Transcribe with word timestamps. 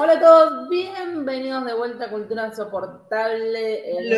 Hola 0.00 0.12
a 0.12 0.20
todos, 0.20 0.68
bienvenidos 0.68 1.64
de 1.64 1.74
vuelta 1.74 2.04
a 2.04 2.10
Cultura 2.10 2.46
Insoportable. 2.46 3.98
El 3.98 4.16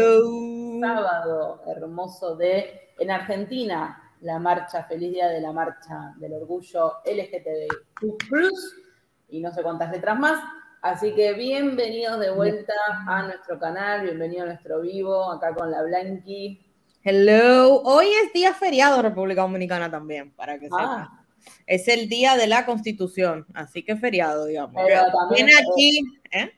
sábado 0.78 1.62
hermoso 1.66 2.36
de 2.36 2.92
en 2.98 3.10
Argentina, 3.10 4.14
la 4.20 4.38
marcha, 4.38 4.84
feliz 4.84 5.10
día 5.10 5.28
de 5.28 5.40
la 5.40 5.52
marcha 5.52 6.12
del 6.18 6.34
orgullo 6.34 6.96
LGTBQ, 7.06 8.50
y 9.30 9.40
no 9.40 9.50
sé 9.54 9.62
cuántas 9.62 9.90
letras 9.90 10.18
más. 10.18 10.44
Así 10.82 11.14
que 11.14 11.32
bienvenidos 11.32 12.20
de 12.20 12.30
vuelta 12.30 12.74
a 13.06 13.22
nuestro 13.22 13.58
canal, 13.58 14.02
bienvenido 14.02 14.42
a 14.42 14.46
nuestro 14.48 14.82
vivo, 14.82 15.32
acá 15.32 15.54
con 15.54 15.70
la 15.70 15.82
Blanqui. 15.82 16.60
Hello, 17.02 17.80
hoy 17.84 18.08
es 18.22 18.34
día 18.34 18.52
feriado 18.52 18.96
en 18.96 19.04
República 19.04 19.40
Dominicana 19.40 19.90
también, 19.90 20.30
para 20.32 20.58
que 20.58 20.66
sepan. 20.66 21.19
Es 21.66 21.88
el 21.88 22.08
día 22.08 22.36
de 22.36 22.46
la 22.46 22.66
Constitución, 22.66 23.46
así 23.54 23.84
que 23.84 23.96
feriado, 23.96 24.46
digamos. 24.46 24.82
Pero 24.86 25.02
también- 25.12 25.48
aquí, 25.48 26.00
¿eh? 26.32 26.50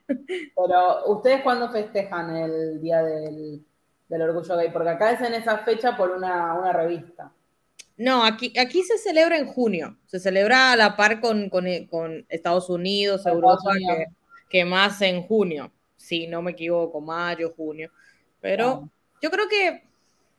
pero 0.57 1.07
¿ustedes 1.13 1.43
cuándo 1.43 1.71
festejan 1.71 2.35
el 2.37 2.81
día 2.81 3.03
del, 3.03 3.65
del 4.09 4.23
orgullo 4.23 4.57
gay? 4.57 4.71
Porque 4.73 4.91
acá 4.91 5.13
es 5.13 5.21
en 5.21 5.35
esa 5.35 5.59
fecha 5.59 5.97
por 5.97 6.11
una, 6.11 6.55
una 6.55 6.73
revista. 6.73 7.33
No, 7.97 8.25
aquí, 8.25 8.53
aquí 8.59 8.83
se 8.83 8.99
celebra 8.99 9.37
en 9.37 9.47
junio. 9.47 9.99
Se 10.07 10.19
celebra 10.19 10.73
a 10.73 10.77
la 10.77 10.97
par 10.97 11.21
con, 11.21 11.51
con, 11.51 11.67
con 11.91 12.25
Estados 12.29 12.71
Unidos, 12.71 13.27
Europa, 13.27 13.59
Unidos. 13.71 13.97
Que, 14.49 14.59
que 14.59 14.65
más 14.65 15.01
en 15.03 15.23
junio. 15.23 15.71
Si 15.97 16.27
no 16.27 16.43
me 16.43 16.53
equivoco, 16.53 17.01
mayo, 17.01 17.53
junio. 17.55 17.91
Pero 18.41 18.89
yo 19.21 19.31
creo 19.31 19.47
que 19.49 19.85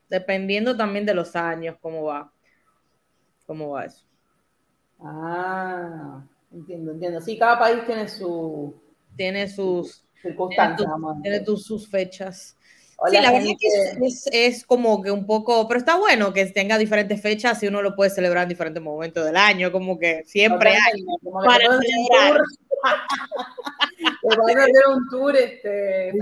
dependiendo 0.10 0.76
también 0.76 1.06
de 1.06 1.14
los 1.14 1.36
años, 1.36 1.78
cómo 1.80 2.04
va. 2.04 2.32
¿Cómo 3.46 3.70
va 3.70 3.86
eso? 3.86 4.04
Ah, 5.04 6.24
entiendo, 6.52 6.92
entiendo. 6.92 7.22
Sí, 7.22 7.38
cada 7.38 7.60
país 7.60 7.86
tiene 7.86 8.08
su 8.08 8.74
Tiene 9.16 9.48
sus, 9.50 10.04
tiene, 10.22 10.30
circunstancia. 10.30 10.78
tus- 10.78 10.88
vamos 10.88 11.18
a 11.18 11.22
tiene 11.22 11.40
decir. 11.40 11.46
tus- 11.46 11.66
sus 11.66 11.90
fechas. 11.90 12.56
Hola, 12.98 13.10
sí, 13.10 13.18
la 13.24 13.32
verdad 13.32 13.48
gente. 13.48 13.58
que 14.00 14.06
es, 14.08 14.30
es- 14.32 14.66
como 14.66 15.02
que 15.02 15.12
un 15.12 15.26
poco, 15.26 15.68
pero 15.68 15.78
está 15.80 15.98
bueno 15.98 16.32
que 16.32 16.46
tenga 16.48 16.78
diferentes 16.78 17.22
fechas 17.22 17.62
y 17.64 17.68
uno 17.68 17.82
lo 17.82 17.96
puede 17.96 18.12
celebrar 18.12 18.44
en 18.44 18.50
diferentes 18.50 18.82
momentos 18.82 19.26
del 19.26 19.36
año, 19.36 19.72
como 19.72 20.00
que 20.00 20.24
siempre 20.26 20.70
hay. 20.72 21.04
Como 21.22 21.42
para 21.44 21.66
celebrar. 21.82 22.42
Te 24.22 24.36
podés 24.36 24.58
hacer 24.58 24.88
un 24.90 25.08
tour 25.10 25.36
este. 25.36 26.12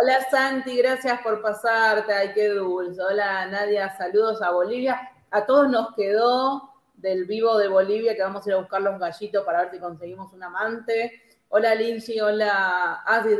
Hola 0.00 0.30
Santi, 0.30 0.76
gracias 0.76 1.20
por 1.22 1.42
pasarte. 1.42 2.12
Ay, 2.12 2.32
qué 2.34 2.48
dulce. 2.48 3.00
Hola 3.00 3.46
Nadia, 3.46 3.96
saludos 3.96 4.42
a 4.42 4.50
Bolivia. 4.50 5.10
A 5.30 5.46
todos 5.46 5.70
nos 5.70 5.94
quedó 5.94 6.70
del 6.94 7.24
vivo 7.26 7.58
de 7.58 7.68
Bolivia 7.68 8.14
que 8.14 8.22
vamos 8.22 8.46
a 8.46 8.50
ir 8.50 8.54
a 8.54 8.58
buscar 8.58 8.82
los 8.82 8.98
gallitos 8.98 9.44
para 9.44 9.62
ver 9.62 9.70
si 9.70 9.78
conseguimos 9.78 10.32
un 10.32 10.42
amante. 10.42 11.22
Hola 11.48 11.74
Lindsay, 11.74 12.20
hola. 12.20 13.02
Ah, 13.04 13.22
sí, 13.24 13.36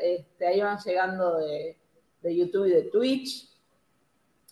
este, 0.00 0.46
ahí 0.46 0.60
van 0.60 0.78
llegando 0.78 1.38
de, 1.38 1.76
de 2.22 2.36
YouTube 2.36 2.66
y 2.66 2.70
de 2.70 2.82
Twitch. 2.84 3.48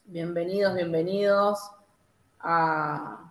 Bienvenidos, 0.05 0.75
bienvenidos 0.75 1.71
a, 2.41 3.30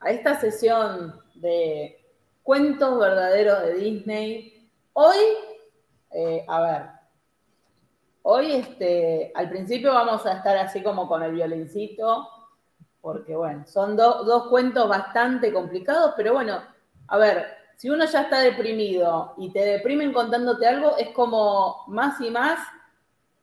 a 0.00 0.10
esta 0.10 0.40
sesión 0.40 1.20
de 1.34 2.04
cuentos 2.42 2.98
verdaderos 2.98 3.62
de 3.62 3.74
Disney. 3.74 4.70
Hoy, 4.94 5.16
eh, 6.10 6.44
a 6.48 6.60
ver, 6.60 6.82
hoy 8.22 8.52
este, 8.52 9.32
al 9.34 9.48
principio 9.48 9.92
vamos 9.94 10.24
a 10.26 10.32
estar 10.34 10.56
así 10.56 10.82
como 10.82 11.08
con 11.08 11.22
el 11.22 11.32
violincito, 11.32 12.28
porque 13.00 13.34
bueno, 13.36 13.66
son 13.66 13.96
do- 13.96 14.24
dos 14.24 14.48
cuentos 14.48 14.88
bastante 14.88 15.52
complicados, 15.52 16.14
pero 16.16 16.34
bueno, 16.34 16.62
a 17.08 17.16
ver, 17.18 17.46
si 17.76 17.88
uno 17.88 18.04
ya 18.04 18.22
está 18.22 18.40
deprimido 18.40 19.34
y 19.38 19.50
te 19.52 19.60
deprimen 19.60 20.12
contándote 20.12 20.66
algo, 20.66 20.96
es 20.98 21.08
como 21.10 21.84
más 21.88 22.20
y 22.20 22.30
más, 22.30 22.58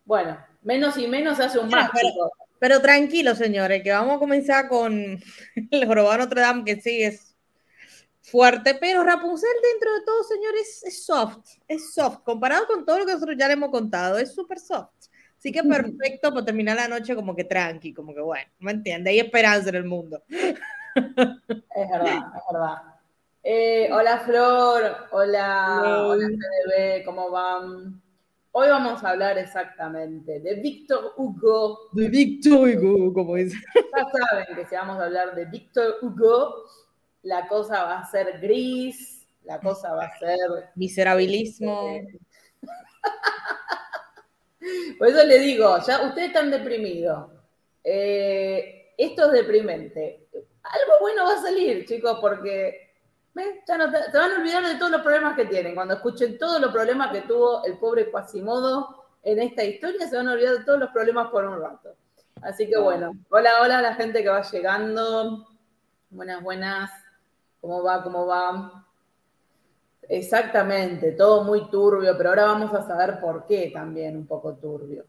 bueno, 0.05 0.37
menos 0.61 0.97
y 0.97 1.07
menos 1.07 1.39
hace 1.39 1.57
un 1.59 1.69
más, 1.69 1.89
Pero- 2.59 2.81
tranquilos, 2.81 3.37
señores, 3.37 3.83
que 3.83 3.91
vamos 3.91 4.15
a 4.15 4.19
comenzar 4.19 4.67
con 4.67 4.93
el 5.71 5.85
jorobado 5.85 6.17
Notre 6.19 6.41
Dame, 6.41 6.63
que 6.63 6.81
sí 6.81 7.03
es 7.03 7.35
fuerte, 8.21 8.75
pero 8.75 9.03
Rapunzel 9.03 9.49
dentro 9.71 9.93
de 9.93 10.01
todo, 10.05 10.23
señores, 10.23 10.83
es 10.83 11.05
soft, 11.05 11.47
es 11.67 11.93
soft, 11.93 12.19
comparado 12.23 12.67
con 12.67 12.85
todo 12.85 12.99
lo 12.99 13.05
que 13.05 13.13
nosotros 13.13 13.37
ya 13.39 13.47
le 13.47 13.53
hemos 13.53 13.69
contado, 13.69 14.17
es 14.17 14.33
súper 14.33 14.59
soft. 14.59 14.89
Así 15.37 15.51
que 15.51 15.63
perfecto 15.63 16.31
para 16.33 16.43
terminar 16.43 16.75
la 16.75 16.87
noche 16.87 17.15
como 17.15 17.35
que 17.35 17.43
tranqui, 17.43 17.93
como 17.93 18.13
que 18.13 18.21
bueno, 18.21 18.49
¿me 18.59 18.71
entiendes? 18.71 19.11
Hay 19.11 19.19
esperanza 19.19 19.69
en 19.69 19.75
el 19.75 19.85
mundo. 19.85 20.23
Es 20.29 20.43
verdad, 20.95 22.17
es 22.35 22.43
verdad. 22.51 22.75
Eh, 23.43 23.87
hola 23.93 24.17
Flor, 24.19 24.95
hola, 25.11 25.81
Hello. 25.85 26.07
hola 26.09 26.27
CDB, 26.27 27.05
¿cómo 27.05 27.29
van? 27.29 28.01
Hoy 28.59 28.69
vamos 28.69 29.03
a 29.03 29.11
hablar 29.11 29.37
exactamente 29.37 30.39
de 30.39 30.55
Víctor 30.55 31.13
Hugo. 31.15 31.89
De 31.91 32.09
Victor 32.09 32.67
Hugo, 32.67 33.13
como 33.13 33.35
dice. 33.35 33.55
Ya 33.75 34.03
saben 34.11 34.55
que 34.55 34.65
si 34.65 34.73
vamos 34.73 34.99
a 34.99 35.05
hablar 35.05 35.35
de 35.35 35.45
Víctor 35.45 35.97
Hugo, 36.01 36.65
la 37.21 37.47
cosa 37.47 37.83
va 37.83 37.99
a 37.99 38.09
ser 38.09 38.39
gris, 38.41 39.27
la 39.43 39.59
cosa 39.59 39.93
va 39.93 40.05
a 40.05 40.17
ser... 40.17 40.39
Miserabilismo. 40.73 41.99
Por 44.97 45.07
eso 45.07 45.23
le 45.23 45.37
digo, 45.37 45.77
ya 45.85 46.07
ustedes 46.07 46.29
están 46.29 46.49
deprimidos. 46.49 47.29
Eh, 47.83 48.91
esto 48.97 49.27
es 49.27 49.33
deprimente. 49.33 50.29
Algo 50.33 50.93
bueno 51.01 51.25
va 51.25 51.33
a 51.33 51.41
salir, 51.43 51.85
chicos, 51.85 52.17
porque 52.19 52.86
¿ves? 53.37 53.59
Ya 53.67 53.77
no 53.77 53.89
te, 53.91 53.99
te 54.11 54.17
van 54.17 54.31
a 54.31 54.35
olvidar 54.35 54.65
de 54.65 54.75
todos 54.75 54.91
los 54.91 55.01
problemas 55.01 55.35
que 55.35 55.45
tienen. 55.45 55.75
Cuando 55.75 55.93
escuchen 55.93 56.37
todos 56.37 56.59
los 56.59 56.71
problemas 56.71 57.11
que 57.11 57.21
tuvo 57.21 57.63
el 57.63 57.77
pobre 57.77 58.11
Quasimodo 58.11 59.05
en 59.23 59.39
esta 59.39 59.63
historia, 59.63 60.07
se 60.09 60.17
van 60.17 60.27
a 60.27 60.33
olvidar 60.33 60.57
de 60.57 60.65
todos 60.65 60.79
los 60.79 60.89
problemas 60.89 61.29
por 61.29 61.45
un 61.45 61.61
rato. 61.61 61.95
Así 62.41 62.67
que 62.67 62.77
bueno, 62.77 63.13
hola, 63.29 63.61
hola 63.61 63.79
a 63.79 63.81
la 63.81 63.95
gente 63.95 64.21
que 64.21 64.29
va 64.29 64.41
llegando. 64.41 65.47
Buenas, 66.09 66.43
buenas. 66.43 66.91
¿Cómo 67.61 67.83
va? 67.83 68.03
¿Cómo 68.03 68.25
va? 68.25 68.85
Exactamente, 70.09 71.11
todo 71.11 71.43
muy 71.43 71.69
turbio, 71.69 72.17
pero 72.17 72.29
ahora 72.29 72.45
vamos 72.45 72.73
a 72.73 72.87
saber 72.87 73.19
por 73.19 73.45
qué 73.45 73.71
también 73.73 74.15
un 74.15 74.25
poco 74.25 74.55
turbio. 74.55 75.05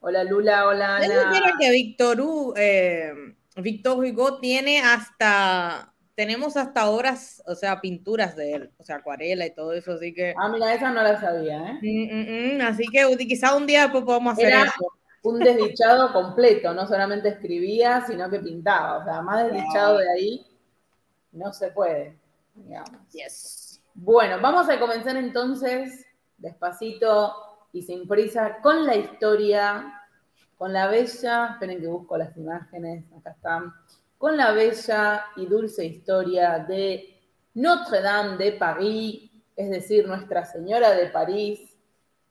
Hola 0.00 0.24
Lula, 0.24 0.66
hola 0.66 0.98
¿Ustedes 1.00 1.24
Ana. 1.24 1.52
que 1.58 1.70
Víctor 1.70 2.18
eh, 2.56 3.12
Hugo 3.56 4.38
tiene 4.40 4.80
hasta, 4.80 5.92
tenemos 6.18 6.56
hasta 6.56 6.90
obras, 6.90 7.40
o 7.46 7.54
sea, 7.54 7.80
pinturas 7.80 8.34
de 8.34 8.52
él, 8.52 8.70
o 8.76 8.82
sea, 8.82 8.96
acuarela 8.96 9.46
y 9.46 9.54
todo 9.54 9.72
eso, 9.72 9.92
así 9.92 10.12
que, 10.12 10.34
Ah, 10.36 10.48
mira, 10.48 10.74
esa 10.74 10.90
no 10.90 11.00
la 11.00 11.20
sabía, 11.20 11.58
¿eh? 11.60 11.78
mm, 11.80 12.56
mm, 12.56 12.56
mm, 12.58 12.60
así 12.62 12.82
que 12.88 13.06
quizá 13.18 13.54
un 13.54 13.68
día 13.68 13.82
después 13.82 14.02
podamos 14.02 14.32
hacer 14.32 14.48
Era 14.48 14.62
eso. 14.64 14.92
un 15.22 15.38
desdichado 15.38 16.12
completo, 16.12 16.74
no 16.74 16.88
solamente 16.88 17.28
escribía, 17.28 18.04
sino 18.04 18.28
que 18.28 18.40
pintaba. 18.40 18.98
O 18.98 19.04
sea, 19.04 19.22
más 19.22 19.46
desdichado 19.46 19.98
de 19.98 20.10
ahí 20.10 20.46
no 21.30 21.52
se 21.52 21.70
puede, 21.70 22.18
digamos. 22.52 22.90
Yes. 23.12 23.80
Bueno, 23.94 24.40
vamos 24.42 24.68
a 24.68 24.80
comenzar 24.80 25.16
entonces, 25.16 26.04
despacito 26.36 27.32
y 27.72 27.82
sin 27.82 28.08
prisa, 28.08 28.56
con 28.60 28.84
la 28.86 28.96
historia, 28.96 30.02
con 30.56 30.72
la 30.72 30.88
bella, 30.88 31.50
esperen 31.52 31.80
que 31.80 31.86
busco 31.86 32.18
las 32.18 32.36
imágenes, 32.36 33.04
acá 33.16 33.30
están, 33.30 33.72
con 34.18 34.36
la 34.36 34.50
bella 34.52 35.26
y 35.36 35.46
dulce 35.46 35.86
historia 35.86 36.58
de 36.58 37.16
Notre 37.54 38.02
Dame 38.02 38.36
de 38.36 38.52
París, 38.52 39.30
es 39.56 39.70
decir, 39.70 40.06
Nuestra 40.06 40.44
Señora 40.44 40.90
de 40.90 41.06
París, 41.06 41.76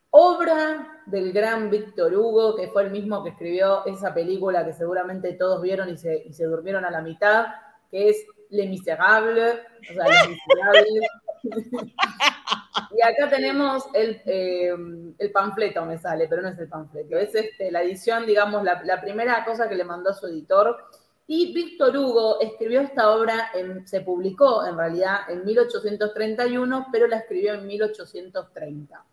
obra 0.10 1.02
del 1.06 1.32
gran 1.32 1.70
Víctor 1.70 2.14
Hugo, 2.14 2.56
que 2.56 2.68
fue 2.68 2.84
el 2.84 2.92
mismo 2.92 3.24
que 3.24 3.30
escribió 3.30 3.86
esa 3.86 4.14
película 4.14 4.66
que 4.66 4.74
seguramente 4.74 5.34
todos 5.34 5.62
vieron 5.62 5.90
y 5.90 5.98
se, 5.98 6.24
y 6.26 6.34
se 6.34 6.46
durmieron 6.46 6.84
a 6.84 6.92
la 6.92 7.02
mitad, 7.02 7.48
que 7.90 8.10
es 8.10 8.26
Les 8.50 8.70
Miserables, 8.70 9.60
o 9.90 9.94
sea, 9.94 10.06
Los 10.06 10.30
Miserables. 10.30 11.08
y 12.98 13.02
acá 13.02 13.30
tenemos 13.30 13.86
el, 13.94 14.22
eh, 14.26 14.76
el 15.18 15.32
panfleto, 15.32 15.86
me 15.86 15.98
sale, 15.98 16.28
pero 16.28 16.42
no 16.42 16.50
es 16.50 16.60
el 16.60 16.68
panfleto, 16.68 17.18
es 17.18 17.34
este, 17.34 17.72
la 17.72 17.82
edición, 17.82 18.26
digamos, 18.26 18.64
la, 18.64 18.82
la 18.84 19.00
primera 19.00 19.46
cosa 19.46 19.70
que 19.70 19.76
le 19.76 19.86
mandó 19.86 20.14
su 20.14 20.28
editor. 20.28 20.78
Y 21.30 21.54
Víctor 21.54 21.96
Hugo 21.98 22.40
escribió 22.40 22.80
esta 22.82 23.12
obra, 23.12 23.50
en- 23.54 23.86
se 23.86 24.00
publicó 24.02 24.66
en 24.66 24.78
realidad 24.78 25.30
en 25.30 25.44
1831, 25.44 26.88
pero 26.92 27.06
la 27.08 27.18
escribió 27.18 27.54
en 27.56 27.68
1830. 27.68 29.04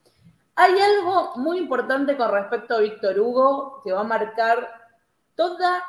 Hay 0.54 0.74
algo 0.78 1.32
muy 1.36 1.58
importante 1.58 2.16
con 2.16 2.30
respecto 2.30 2.76
a 2.76 2.80
Víctor 2.80 3.18
Hugo 3.18 3.80
que 3.82 3.92
va 3.92 4.00
a 4.00 4.04
marcar 4.04 4.68
toda 5.34 5.82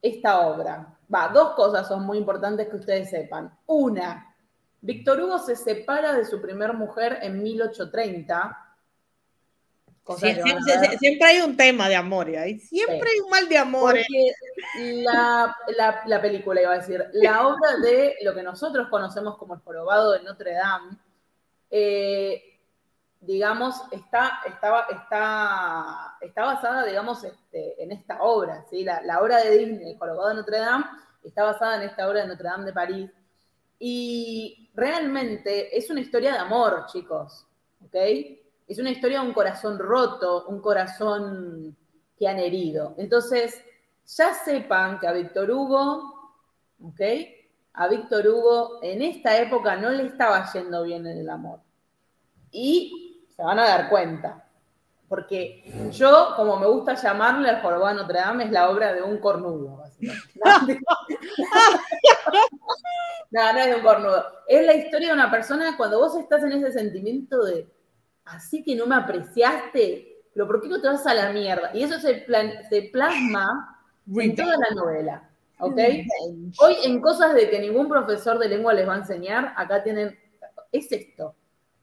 esta 0.00 0.40
obra. 0.46 0.96
Va, 1.14 1.28
dos 1.28 1.50
cosas 1.54 1.86
son 1.86 2.04
muy 2.06 2.16
importantes 2.18 2.68
que 2.68 2.76
ustedes 2.76 3.10
sepan. 3.10 3.54
Una, 3.66 4.34
Víctor 4.80 5.20
Hugo 5.20 5.38
se 5.38 5.56
separa 5.56 6.14
de 6.14 6.24
su 6.24 6.40
primer 6.40 6.72
mujer 6.72 7.18
en 7.20 7.42
1830 7.42 8.65
siempre 10.14 11.26
hay 11.26 11.40
un 11.40 11.56
tema 11.56 11.88
de 11.88 11.96
amor, 11.96 12.28
y 12.28 12.60
siempre 12.60 13.10
hay 13.10 13.20
un 13.24 13.30
mal 13.30 13.48
de 13.48 13.58
amor. 13.58 13.94
Porque 13.94 15.02
la, 15.02 15.56
la, 16.06 16.22
película, 16.22 16.62
iba 16.62 16.72
a 16.72 16.78
decir, 16.78 17.04
la 17.14 17.46
obra 17.48 17.76
de 17.82 18.16
lo 18.22 18.34
que 18.34 18.42
nosotros 18.42 18.88
conocemos 18.88 19.36
como 19.36 19.54
el 19.54 19.60
jorobado 19.60 20.12
de 20.12 20.22
Notre 20.22 20.52
Dame, 20.52 20.96
eh, 21.70 22.42
digamos, 23.20 23.82
está, 23.90 24.40
está, 24.46 24.86
está, 24.90 26.16
está 26.20 26.44
basada, 26.44 26.84
digamos, 26.84 27.24
este, 27.24 27.82
en 27.82 27.90
esta 27.90 28.22
obra, 28.22 28.64
¿sí? 28.70 28.84
La, 28.84 29.02
la, 29.02 29.20
obra 29.20 29.38
de 29.38 29.58
Disney, 29.58 29.90
el 29.90 29.98
jorobado 29.98 30.28
de 30.28 30.34
Notre 30.36 30.58
Dame, 30.58 30.84
está 31.24 31.42
basada 31.42 31.76
en 31.76 31.88
esta 31.88 32.08
obra 32.08 32.20
de 32.20 32.28
Notre 32.28 32.48
Dame 32.48 32.66
de 32.66 32.72
París. 32.72 33.10
Y 33.78 34.70
realmente 34.74 35.76
es 35.76 35.90
una 35.90 36.00
historia 36.00 36.32
de 36.32 36.38
amor, 36.38 36.86
chicos, 36.86 37.44
¿ok? 37.84 37.96
Es 38.66 38.78
una 38.78 38.90
historia 38.90 39.20
de 39.20 39.26
un 39.26 39.32
corazón 39.32 39.78
roto, 39.78 40.46
un 40.48 40.60
corazón 40.60 41.76
que 42.18 42.26
han 42.26 42.38
herido. 42.38 42.94
Entonces, 42.98 43.62
ya 44.06 44.34
sepan 44.34 44.98
que 44.98 45.06
a 45.06 45.12
Víctor 45.12 45.50
Hugo, 45.50 46.32
¿ok? 46.82 47.00
A 47.74 47.88
Víctor 47.88 48.26
Hugo 48.26 48.78
en 48.82 49.02
esta 49.02 49.36
época 49.38 49.76
no 49.76 49.90
le 49.90 50.06
estaba 50.06 50.50
yendo 50.52 50.82
bien 50.82 51.06
en 51.06 51.18
el 51.18 51.30
amor. 51.30 51.60
Y 52.50 53.26
se 53.34 53.42
van 53.42 53.58
a 53.58 53.66
dar 53.66 53.88
cuenta. 53.88 54.42
Porque 55.08 55.90
yo, 55.92 56.32
como 56.34 56.56
me 56.56 56.66
gusta 56.66 56.94
llamarle 56.94 57.48
al 57.48 57.62
Jorobado 57.62 57.94
Notre 57.94 58.18
Dame, 58.18 58.44
es 58.44 58.50
la 58.50 58.70
obra 58.70 58.92
de 58.92 59.02
un 59.02 59.18
cornudo, 59.18 59.76
básicamente. 59.76 60.80
No, 63.28 63.52
no 63.52 63.58
es 63.58 63.66
de 63.66 63.74
un 63.74 63.82
cornudo. 63.82 64.24
Es 64.46 64.64
la 64.64 64.74
historia 64.74 65.08
de 65.08 65.14
una 65.14 65.30
persona 65.30 65.76
cuando 65.76 65.98
vos 65.98 66.16
estás 66.16 66.44
en 66.44 66.52
ese 66.52 66.72
sentimiento 66.72 67.44
de 67.44 67.68
así 68.26 68.62
que 68.62 68.76
no 68.76 68.86
me 68.86 68.96
apreciaste, 68.96 70.22
pero 70.34 70.46
¿por 70.46 70.60
qué 70.60 70.68
no 70.68 70.80
te 70.80 70.88
vas 70.88 71.06
a 71.06 71.14
la 71.14 71.32
mierda? 71.32 71.70
Y 71.74 71.82
eso 71.82 71.98
se, 71.98 72.26
se 72.68 72.82
plasma 72.92 73.80
en 74.14 74.36
toda 74.36 74.54
la 74.56 74.74
novela. 74.74 75.30
¿Ok? 75.58 75.78
Hoy 76.58 76.76
en 76.84 77.00
cosas 77.00 77.34
de 77.34 77.48
que 77.48 77.58
ningún 77.58 77.88
profesor 77.88 78.38
de 78.38 78.48
lengua 78.48 78.74
les 78.74 78.86
va 78.86 78.94
a 78.94 78.98
enseñar, 78.98 79.54
acá 79.56 79.82
tienen, 79.82 80.18
es 80.70 80.92
esto. 80.92 81.34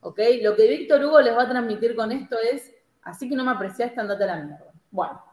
¿Ok? 0.02 0.20
Lo 0.42 0.56
que 0.56 0.68
Víctor 0.68 1.04
Hugo 1.04 1.22
les 1.22 1.36
va 1.36 1.44
a 1.44 1.50
transmitir 1.50 1.96
con 1.96 2.12
esto 2.12 2.36
es, 2.40 2.72
así 3.02 3.28
que 3.28 3.36
no 3.36 3.44
me 3.44 3.52
apreciaste, 3.52 4.00
andate 4.00 4.26
a 4.26 4.28
la 4.28 4.36
mierda. 4.36 4.72
Bueno, 4.92 5.24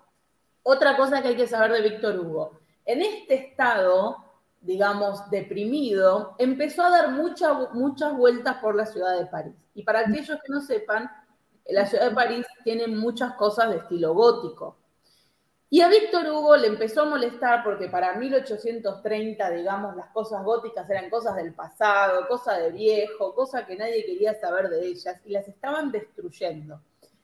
otra 0.62 0.96
cosa 0.96 1.20
que 1.20 1.28
hay 1.28 1.36
que 1.36 1.46
saber 1.46 1.72
de 1.72 1.90
Víctor 1.90 2.18
Hugo. 2.18 2.60
En 2.86 3.02
este 3.02 3.34
estado, 3.34 4.16
digamos, 4.60 5.28
deprimido, 5.30 6.34
empezó 6.38 6.82
a 6.82 6.90
dar 6.90 7.10
muchas 7.12 8.16
vueltas 8.16 8.56
por 8.56 8.74
la 8.74 8.86
ciudad 8.86 9.18
de 9.18 9.26
París. 9.26 9.54
Y 9.74 9.82
para 9.82 10.00
aquellos 10.00 10.38
que 10.40 10.52
no 10.52 10.60
sepan, 10.60 11.10
la 11.66 11.86
ciudad 11.86 12.10
de 12.10 12.14
París 12.14 12.46
tiene 12.64 12.86
muchas 12.86 13.34
cosas 13.34 13.70
de 13.70 13.76
estilo 13.76 14.12
gótico. 14.12 14.76
Y 15.72 15.82
a 15.82 15.88
Víctor 15.88 16.26
Hugo 16.26 16.56
le 16.56 16.66
empezó 16.66 17.02
a 17.02 17.04
molestar 17.04 17.62
porque 17.62 17.88
para 17.88 18.14
1830, 18.16 19.50
digamos, 19.50 19.94
las 19.94 20.10
cosas 20.10 20.42
góticas 20.44 20.90
eran 20.90 21.08
cosas 21.08 21.36
del 21.36 21.54
pasado, 21.54 22.26
cosas 22.26 22.58
de 22.58 22.72
viejo, 22.72 23.34
cosas 23.36 23.64
que 23.66 23.76
nadie 23.76 24.04
quería 24.04 24.34
saber 24.34 24.68
de 24.68 24.84
ellas 24.84 25.20
y 25.24 25.30
las 25.30 25.46
estaban 25.46 25.92
destruyendo. 25.92 26.80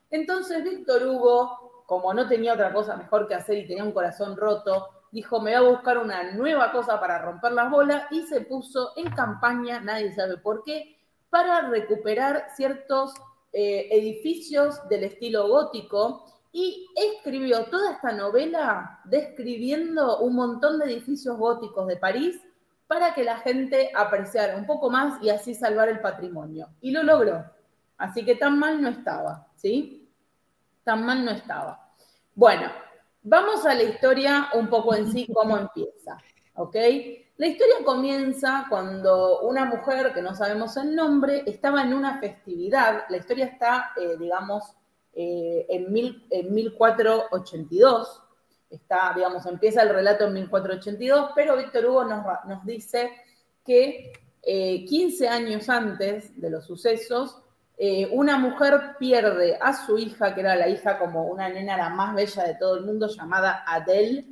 Entonces 0.09 0.63
Víctor 0.63 1.05
Hugo, 1.05 1.83
como 1.85 2.13
no 2.13 2.25
tenía 2.29 2.53
otra 2.53 2.71
cosa 2.71 2.95
mejor 2.95 3.27
que 3.27 3.35
hacer 3.35 3.57
y 3.57 3.67
tenía 3.67 3.83
un 3.83 3.91
corazón 3.91 4.37
roto, 4.37 4.96
dijo, 5.17 5.41
me 5.41 5.57
voy 5.57 5.67
a 5.67 5.71
buscar 5.71 5.97
una 5.97 6.31
nueva 6.33 6.71
cosa 6.71 6.99
para 6.99 7.17
romper 7.17 7.51
las 7.53 7.71
bolas 7.71 8.03
y 8.11 8.21
se 8.27 8.41
puso 8.41 8.91
en 8.97 9.09
campaña, 9.09 9.79
nadie 9.79 10.13
sabe 10.13 10.37
por 10.37 10.63
qué, 10.63 10.95
para 11.31 11.61
recuperar 11.61 12.49
ciertos 12.55 13.15
eh, 13.51 13.87
edificios 13.89 14.87
del 14.89 15.05
estilo 15.05 15.47
gótico 15.47 16.23
y 16.51 16.87
escribió 16.95 17.65
toda 17.65 17.93
esta 17.93 18.11
novela 18.11 18.99
describiendo 19.05 20.19
un 20.19 20.35
montón 20.35 20.77
de 20.77 20.85
edificios 20.85 21.35
góticos 21.35 21.87
de 21.87 21.97
París 21.97 22.39
para 22.85 23.15
que 23.15 23.23
la 23.23 23.37
gente 23.37 23.89
apreciara 23.95 24.55
un 24.55 24.67
poco 24.67 24.91
más 24.91 25.19
y 25.23 25.31
así 25.31 25.55
salvar 25.55 25.89
el 25.89 25.99
patrimonio. 25.99 26.69
Y 26.79 26.91
lo 26.91 27.01
logró. 27.01 27.43
Así 27.97 28.23
que 28.23 28.35
tan 28.35 28.59
mal 28.59 28.83
no 28.83 28.89
estaba, 28.89 29.47
¿sí? 29.55 30.07
Tan 30.83 31.03
mal 31.03 31.25
no 31.25 31.31
estaba. 31.31 31.89
Bueno, 32.35 32.69
Vamos 33.29 33.65
a 33.65 33.75
la 33.75 33.83
historia 33.83 34.47
un 34.53 34.69
poco 34.69 34.95
en 34.95 35.11
sí, 35.11 35.27
cómo 35.33 35.57
empieza, 35.57 36.17
¿ok? 36.53 36.77
La 37.35 37.47
historia 37.47 37.75
comienza 37.83 38.67
cuando 38.69 39.41
una 39.41 39.65
mujer, 39.65 40.13
que 40.13 40.21
no 40.21 40.33
sabemos 40.33 40.77
el 40.77 40.95
nombre, 40.95 41.43
estaba 41.45 41.81
en 41.81 41.93
una 41.93 42.21
festividad. 42.21 43.03
La 43.09 43.17
historia 43.17 43.47
está, 43.47 43.91
eh, 43.97 44.15
digamos, 44.17 44.63
eh, 45.11 45.65
en, 45.67 45.91
1482. 46.53 48.23
Está, 48.69 49.11
digamos, 49.13 49.45
empieza 49.45 49.81
el 49.81 49.89
relato 49.89 50.23
en 50.23 50.31
1482, 50.31 51.31
pero 51.35 51.57
Víctor 51.57 51.85
Hugo 51.85 52.05
nos, 52.05 52.25
nos 52.47 52.65
dice 52.65 53.11
que 53.65 54.13
15 54.41 55.25
eh, 55.25 55.27
años 55.27 55.67
antes 55.67 56.39
de 56.39 56.49
los 56.49 56.65
sucesos, 56.65 57.41
eh, 57.79 58.09
una 58.11 58.39
mujer 58.39 58.95
pierde 58.97 59.55
a 59.61 59.71
su 59.71 59.99
hija, 59.99 60.33
que 60.33 60.41
era 60.41 60.55
la 60.55 60.67
hija 60.67 60.97
como 60.97 61.25
una 61.27 61.47
nena 61.47 61.77
la 61.77 61.89
más 61.89 62.15
bella 62.15 62.43
de 62.43 62.55
todo 62.55 62.77
el 62.77 62.85
mundo, 62.85 63.07
llamada 63.07 63.63
Adele, 63.67 64.25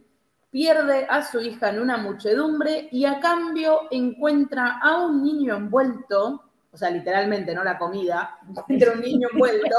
pierde 0.49 1.05
a 1.07 1.21
su 1.21 1.39
hija 1.41 1.69
en 1.69 1.79
una 1.79 1.97
muchedumbre 1.97 2.87
y 2.91 3.05
a 3.05 3.19
cambio 3.19 3.81
encuentra 3.91 4.79
a 4.81 5.05
un 5.05 5.21
niño 5.21 5.57
envuelto, 5.57 6.43
o 6.71 6.77
sea, 6.77 6.89
literalmente, 6.89 7.53
no 7.53 7.63
la 7.63 7.77
comida, 7.77 8.39
encuentra 8.49 8.93
un 8.93 9.01
niño 9.01 9.27
envuelto, 9.31 9.75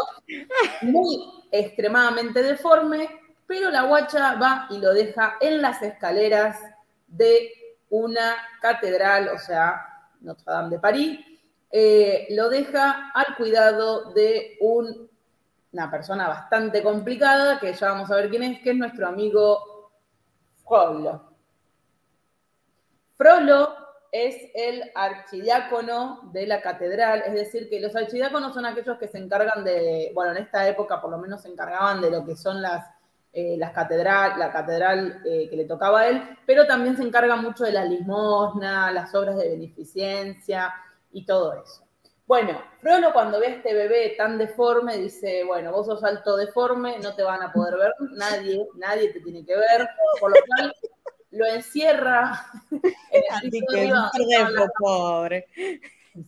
muy 0.82 1.18
extremadamente 1.50 2.44
deforme, 2.44 3.08
pero 3.48 3.70
la 3.70 3.82
guacha 3.82 4.34
va 4.34 4.68
y 4.70 4.78
lo 4.78 4.94
deja 4.94 5.38
en 5.40 5.60
las 5.60 5.82
escaleras 5.82 6.60
de 7.08 7.50
una 7.90 8.36
catedral, 8.60 9.30
o 9.34 9.38
sea, 9.38 10.10
Notre 10.20 10.44
Dame 10.46 10.70
de 10.70 10.78
París, 10.78 11.20
eh, 11.78 12.28
lo 12.30 12.48
deja 12.48 13.10
al 13.12 13.36
cuidado 13.36 14.10
de 14.14 14.56
una 14.62 15.90
persona 15.90 16.26
bastante 16.26 16.82
complicada, 16.82 17.60
que 17.60 17.74
ya 17.74 17.90
vamos 17.92 18.10
a 18.10 18.16
ver 18.16 18.30
quién 18.30 18.44
es, 18.44 18.62
que 18.62 18.70
es 18.70 18.76
nuestro 18.76 19.06
amigo 19.06 19.90
Frollo. 20.66 21.20
Frollo 23.18 23.74
es 24.10 24.36
el 24.54 24.90
archidiácono 24.94 26.30
de 26.32 26.46
la 26.46 26.62
catedral, 26.62 27.24
es 27.26 27.34
decir, 27.34 27.68
que 27.68 27.78
los 27.78 27.94
archidiáconos 27.94 28.54
son 28.54 28.64
aquellos 28.64 28.96
que 28.96 29.08
se 29.08 29.18
encargan 29.18 29.62
de, 29.62 30.12
bueno, 30.14 30.30
en 30.30 30.38
esta 30.38 30.66
época 30.66 30.98
por 30.98 31.10
lo 31.10 31.18
menos 31.18 31.42
se 31.42 31.50
encargaban 31.50 32.00
de 32.00 32.10
lo 32.10 32.24
que 32.24 32.36
son 32.36 32.62
las, 32.62 32.88
eh, 33.34 33.56
las 33.58 33.72
catedral, 33.72 34.38
la 34.38 34.50
catedral 34.50 35.20
eh, 35.26 35.46
que 35.50 35.56
le 35.56 35.66
tocaba 35.66 36.00
a 36.00 36.08
él, 36.08 36.38
pero 36.46 36.66
también 36.66 36.96
se 36.96 37.02
encarga 37.02 37.36
mucho 37.36 37.64
de 37.64 37.72
la 37.72 37.84
limosna, 37.84 38.90
las 38.92 39.14
obras 39.14 39.36
de 39.36 39.50
beneficencia, 39.50 40.72
y 41.16 41.24
todo 41.24 41.54
eso. 41.54 41.82
Bueno, 42.26 42.60
Frollo 42.78 43.10
cuando 43.14 43.40
ve 43.40 43.46
a 43.46 43.50
este 43.50 43.72
bebé 43.72 44.14
tan 44.18 44.36
deforme 44.36 44.98
dice, 44.98 45.44
bueno, 45.44 45.72
vos 45.72 45.86
sos 45.86 46.04
alto 46.04 46.36
deforme, 46.36 46.98
no 46.98 47.14
te 47.14 47.22
van 47.22 47.40
a 47.40 47.52
poder 47.52 47.76
ver, 47.78 47.94
nadie, 48.12 48.68
nadie 48.74 49.12
te 49.14 49.20
tiene 49.20 49.42
que 49.46 49.56
ver, 49.56 49.88
por 50.20 50.30
lo 50.30 50.36
cual 50.46 50.74
lo 51.30 51.46
encierra 51.46 52.44
en 52.70 53.50
el 53.50 54.70
pobre. 54.78 55.46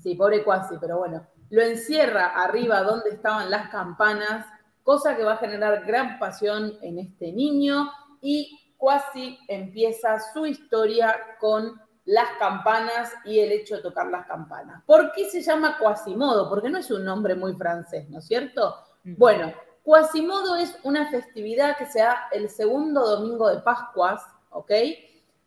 Sí, 0.03 0.15
pobre 0.15 0.43
cuasi, 0.43 0.77
pero 0.81 0.99
bueno, 0.99 1.27
lo 1.51 1.61
encierra 1.61 2.29
arriba 2.29 2.83
donde 2.83 3.11
estaban 3.11 3.51
las 3.51 3.69
campanas, 3.69 4.47
cosa 4.83 5.17
que 5.17 5.25
va 5.25 5.35
a 5.35 5.39
generar 5.39 5.85
gran 5.85 6.19
pasión 6.19 6.79
en 6.81 6.99
este 6.99 7.31
niño 7.31 7.91
y 8.23 8.75
cuasi 8.79 9.39
empieza 9.49 10.19
su 10.33 10.47
historia 10.47 11.15
con 11.41 11.79
las 12.09 12.31
campanas 12.39 13.13
y 13.27 13.39
el 13.39 13.53
hecho 13.53 13.77
de 13.77 13.83
tocar 13.83 14.07
las 14.07 14.27
campanas. 14.27 14.83
¿Por 14.87 15.13
qué 15.13 15.29
se 15.29 15.43
llama 15.43 15.77
Quasimodo? 15.79 16.49
Porque 16.49 16.71
no 16.71 16.79
es 16.79 16.91
un 16.91 17.05
nombre 17.05 17.35
muy 17.35 17.53
francés, 17.53 18.09
¿no 18.09 18.21
es 18.21 18.27
cierto? 18.27 18.77
Bueno, 19.05 19.53
Quasimodo 19.83 20.57
es 20.57 20.75
una 20.85 21.11
festividad 21.11 21.77
que 21.77 21.85
se 21.85 21.99
da 21.99 22.29
el 22.33 22.49
segundo 22.49 23.07
domingo 23.07 23.51
de 23.51 23.61
Pascuas, 23.61 24.23
¿ok? 24.49 24.71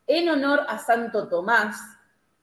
En 0.06 0.30
honor 0.30 0.62
a 0.68 0.78
Santo 0.78 1.28
Tomás. 1.28 1.78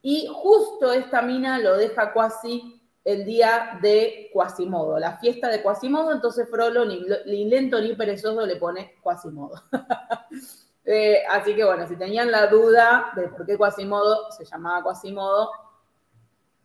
Y 0.01 0.27
justo 0.29 0.91
esta 0.91 1.21
mina 1.21 1.57
lo 1.57 1.77
deja 1.77 2.11
Quasi 2.11 2.77
el 3.05 3.23
día 3.23 3.79
de 3.81 4.29
Quasimodo, 4.33 4.99
la 4.99 5.17
fiesta 5.17 5.47
de 5.47 5.63
Quasimodo, 5.63 6.11
entonces 6.11 6.45
Frollo 6.49 6.83
ni, 6.83 7.05
ni 7.25 7.45
lento 7.45 7.79
ni 7.79 7.95
perezoso 7.95 8.45
le 8.45 8.57
pone 8.57 8.95
Quasimodo. 9.01 9.63
Eh, 10.91 11.23
así 11.29 11.55
que 11.55 11.63
bueno, 11.63 11.87
si 11.87 11.95
tenían 11.95 12.31
la 12.31 12.47
duda 12.47 13.11
de 13.15 13.27
por 13.27 13.45
qué 13.45 13.55
Quasimodo 13.55 14.31
se 14.31 14.43
llamaba 14.43 14.81
Quasimodo, 14.81 15.51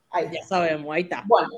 ahí 0.08 0.30
Ya 0.32 0.42
sabemos, 0.46 0.94
ahí 0.94 1.02
está. 1.02 1.22
Bueno, 1.26 1.50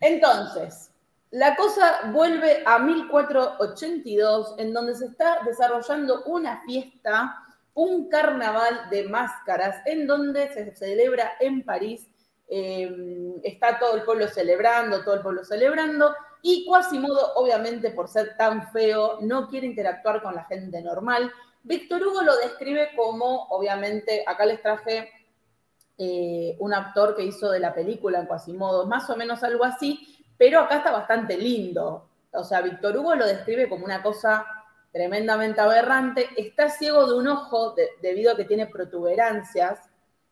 entonces, 0.00 0.90
la 1.30 1.56
cosa 1.56 2.10
vuelve 2.12 2.62
a 2.66 2.78
1482, 2.78 4.54
en 4.58 4.74
donde 4.74 4.96
se 4.96 5.06
está 5.06 5.38
desarrollando 5.46 6.24
una 6.24 6.60
fiesta, 6.66 7.42
un 7.72 8.10
carnaval 8.10 8.90
de 8.90 9.08
máscaras, 9.08 9.80
en 9.86 10.06
donde 10.06 10.52
se 10.52 10.74
celebra 10.76 11.32
en 11.40 11.64
París. 11.64 12.06
Eh, 12.48 13.40
está 13.44 13.78
todo 13.78 13.96
el 13.96 14.02
pueblo 14.02 14.28
celebrando, 14.28 15.02
todo 15.04 15.14
el 15.14 15.22
pueblo 15.22 15.42
celebrando, 15.42 16.14
y 16.42 16.66
Quasimodo, 16.66 17.32
obviamente 17.36 17.92
por 17.92 18.08
ser 18.08 18.36
tan 18.36 18.70
feo, 18.72 19.20
no 19.22 19.48
quiere 19.48 19.66
interactuar 19.66 20.22
con 20.22 20.34
la 20.34 20.44
gente 20.44 20.82
normal. 20.82 21.32
Víctor 21.62 22.02
Hugo 22.02 22.22
lo 22.22 22.36
describe 22.36 22.90
como, 22.96 23.48
obviamente, 23.48 24.24
acá 24.26 24.46
les 24.46 24.62
traje 24.62 25.10
eh, 25.98 26.56
un 26.58 26.72
actor 26.72 27.14
que 27.14 27.24
hizo 27.24 27.50
de 27.50 27.60
la 27.60 27.74
película 27.74 28.20
en 28.20 28.26
Quasimodo, 28.26 28.86
más 28.86 29.08
o 29.10 29.16
menos 29.16 29.42
algo 29.42 29.64
así, 29.64 30.24
pero 30.38 30.60
acá 30.60 30.78
está 30.78 30.90
bastante 30.90 31.36
lindo. 31.36 32.08
O 32.32 32.44
sea, 32.44 32.62
Víctor 32.62 32.96
Hugo 32.96 33.14
lo 33.14 33.26
describe 33.26 33.68
como 33.68 33.84
una 33.84 34.02
cosa 34.02 34.46
tremendamente 34.92 35.60
aberrante. 35.60 36.28
Está 36.36 36.70
ciego 36.70 37.06
de 37.06 37.18
un 37.18 37.28
ojo 37.28 37.74
debido 38.00 38.32
a 38.32 38.36
que 38.36 38.44
tiene 38.44 38.66
protuberancias, 38.66 39.78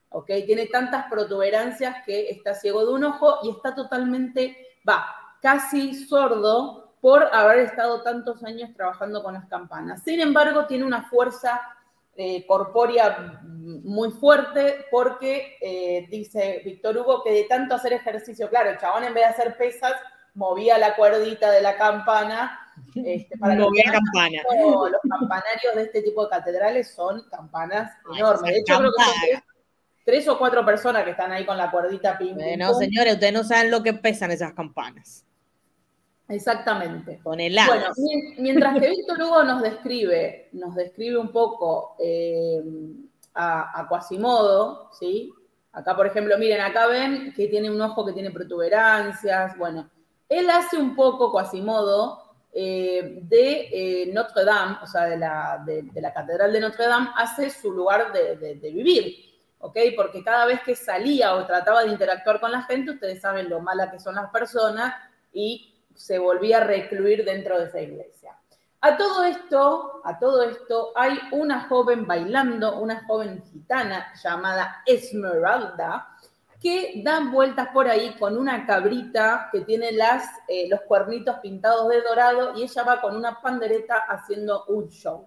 ¿ok? 0.09 0.27
Tiene 0.47 0.67
tantas 0.67 1.11
protuberancias 1.11 1.97
que 2.07 2.31
está 2.31 2.55
ciego 2.55 2.87
de 2.87 2.93
un 2.93 3.05
ojo 3.05 3.41
y 3.43 3.51
está 3.51 3.75
totalmente, 3.75 4.57
va, 4.89 5.07
casi 5.43 5.95
sordo 6.07 6.88
por 7.01 7.23
haber 7.33 7.61
estado 7.61 8.03
tantos 8.03 8.43
años 8.45 8.71
trabajando 8.75 9.23
con 9.23 9.35
las 9.35 9.47
campanas. 9.47 10.03
Sin 10.03 10.21
embargo, 10.21 10.67
tiene 10.67 10.85
una 10.85 11.09
fuerza 11.09 11.61
eh, 12.17 12.45
corpórea 12.47 13.41
muy 13.45 14.11
fuerte 14.11 14.87
porque 14.91 15.57
eh, 15.61 16.09
dice 16.11 16.63
Víctor 16.65 16.99
Hugo 16.99 17.23
que 17.23 17.31
de 17.33 17.45
tanto 17.45 17.77
hacer 17.77 17.93
ejercicio, 17.93 18.49
claro, 18.49 18.71
el 18.71 18.79
chabón 18.79 19.05
en 19.05 19.15
vez 19.15 19.23
de 19.23 19.31
hacer 19.31 19.57
pesas, 19.57 19.93
movía 20.35 20.79
la 20.79 20.97
cuerdita 20.97 21.51
de 21.51 21.63
la 21.63 21.77
campana. 21.77 22.59
Este, 22.95 23.37
para 23.39 23.55
movía 23.55 23.85
la 23.87 23.93
campana. 23.93 24.43
Los 24.91 25.01
campanarios 25.09 25.75
de 25.75 25.83
este 25.83 26.03
tipo 26.03 26.25
de 26.25 26.31
catedrales 26.31 26.93
son 26.93 27.23
campanas 27.29 27.93
enormes. 28.17 28.53
De 28.53 28.59
hecho, 28.59 28.79
creo 28.79 28.91
que 28.93 29.33
son 29.33 29.43
tres, 30.05 30.29
o 30.29 30.39
cuatro 30.39 30.65
personas 30.65 31.05
que 31.05 31.11
están 31.11 31.31
ahí 31.33 31.45
con 31.45 31.57
la 31.57 31.71
cuerdita 31.71 32.17
pim, 32.19 32.37
No, 32.59 32.75
señores, 32.75 33.15
ustedes 33.15 33.33
no 33.33 33.45
saben 33.45 33.71
lo 33.71 33.83
que 33.83 33.93
pesan 33.93 34.31
esas 34.31 34.55
campanas. 34.55 35.25
Exactamente. 36.29 37.21
Toneladas. 37.25 37.95
Bueno, 37.97 38.21
mientras 38.39 38.79
que 38.79 38.91
Víctor 38.91 39.23
Hugo 39.23 39.45
nos 39.45 39.63
describe, 39.63 40.51
nos 40.53 40.75
describe 40.75 41.17
un 41.17 41.33
poco 41.33 41.97
eh, 41.99 42.63
a, 43.35 43.87
Quasimodo, 43.89 44.91
¿sí? 44.93 45.33
Acá, 45.73 45.97
por 45.97 46.07
ejemplo, 46.07 46.37
miren, 46.39 46.61
acá 46.61 46.87
ven 46.87 47.33
que 47.35 47.49
tiene 47.49 47.71
un 47.71 47.81
ojo 47.81 48.05
que 48.05 48.13
tiene 48.13 48.31
protuberancias. 48.31 49.57
Bueno, 49.57 49.89
él 50.29 50.51
hace 50.51 50.77
un 50.77 50.95
poco 50.95 51.33
Quasimodo 51.33 52.35
eh, 52.53 53.21
de 53.23 53.69
eh, 53.73 54.11
Notre 54.13 54.45
Dame, 54.45 54.77
o 54.83 54.87
sea, 54.87 55.05
de 55.05 55.17
la, 55.17 55.63
de, 55.65 55.89
la, 55.95 56.13
Catedral 56.13 56.53
de 56.53 56.61
Notre 56.61 56.87
Dame, 56.87 57.09
hace 57.17 57.49
su 57.49 57.73
lugar 57.73 58.13
de, 58.13 58.37
de, 58.37 58.71
vivir, 58.71 59.15
¿ok? 59.61 59.79
Porque 59.97 60.23
cada 60.23 60.45
vez 60.45 60.61
que 60.61 60.75
salía 60.75 61.35
o 61.37 61.47
trataba 61.47 61.85
de 61.85 61.93
interactuar 61.93 62.39
con 62.39 62.53
la 62.53 62.63
gente, 62.63 62.91
ustedes 62.91 63.23
saben 63.23 63.49
lo 63.49 63.61
mala 63.61 63.91
que 63.91 63.99
son 63.99 64.15
las 64.15 64.31
personas 64.31 64.95
y 65.33 65.78
se 65.99 66.19
volvía 66.19 66.59
a 66.59 66.65
recluir 66.65 67.25
dentro 67.25 67.59
de 67.59 67.67
esa 67.67 67.81
iglesia. 67.81 68.39
A 68.81 68.97
todo 68.97 69.25
esto, 69.25 70.01
a 70.05 70.21
todo 70.21 70.45
esto, 70.45 70.93
hay 70.95 71.19
una 71.33 71.69
joven 71.69 72.07
bailando, 72.07 72.79
una 72.79 73.05
joven 73.07 73.43
gitana 73.43 74.13
llamada 74.23 74.83
Esmeralda, 74.87 76.17
que 76.63 77.03
dan 77.05 77.33
vueltas 77.33 77.69
por 77.73 77.89
ahí 77.89 78.15
con 78.19 78.39
una 78.39 78.65
cabrita 78.67 79.49
que 79.51 79.63
tiene 79.63 79.91
las, 79.93 80.25
eh, 80.47 80.69
los 80.69 80.83
cuernitos 80.83 81.39
pintados 81.41 81.89
de 81.89 82.03
dorado 82.03 82.57
y 82.57 82.63
ella 82.63 82.85
va 82.85 83.01
con 83.01 83.17
una 83.17 83.41
pandereta 83.41 83.97
haciendo 84.09 84.65
un 84.67 84.89
show. 84.89 85.27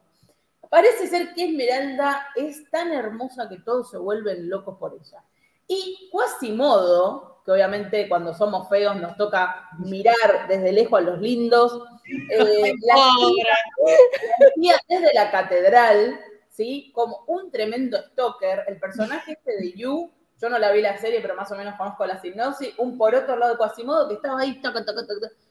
Parece 0.70 1.08
ser 1.08 1.34
que 1.34 1.46
Esmeralda 1.46 2.28
es 2.36 2.70
tan 2.70 2.94
hermosa 2.94 3.50
que 3.50 3.60
todos 3.60 3.90
se 3.92 3.98
vuelven 3.98 4.50
locos 4.50 4.78
por 4.78 4.94
ella. 4.94 5.22
Y 5.68 6.10
Quasimodo, 6.10 7.31
que 7.46 7.52
obviamente 7.52 8.08
cuando 8.08 8.34
somos 8.34 8.70
feos 8.70 8.96
nos 8.98 9.18
toca 9.18 9.70
mirar 9.80 10.48
desde 10.48 10.72
lejos 10.72 11.00
a 11.00 11.04
los 11.04 11.20
lindos. 11.20 11.84
Eh, 12.30 12.74
la, 12.82 14.80
desde 14.88 15.14
la 15.14 15.32
catedral, 15.32 16.20
¿sí? 16.50 16.92
Como 16.94 17.24
un 17.28 17.52
tremendo 17.52 17.98
stalker, 18.12 18.66
el 18.68 18.80
personaje 18.80 19.34
este 19.34 19.58
de 19.58 19.74
Yu, 19.74 20.12
yo 20.42 20.50
no 20.50 20.58
la 20.58 20.72
vi 20.72 20.82
la 20.82 20.98
serie, 20.98 21.22
pero 21.22 21.36
más 21.36 21.52
o 21.52 21.56
menos 21.56 21.76
conozco 21.76 22.06
la 22.06 22.20
hipnosis, 22.22 22.74
un 22.80 22.98
por 22.98 23.14
otro 23.14 23.36
lado 23.36 23.54
de 23.54 23.58
Quasimodo 23.58 24.08
que 24.08 24.16
estaba 24.16 24.42
ahí 24.42 24.60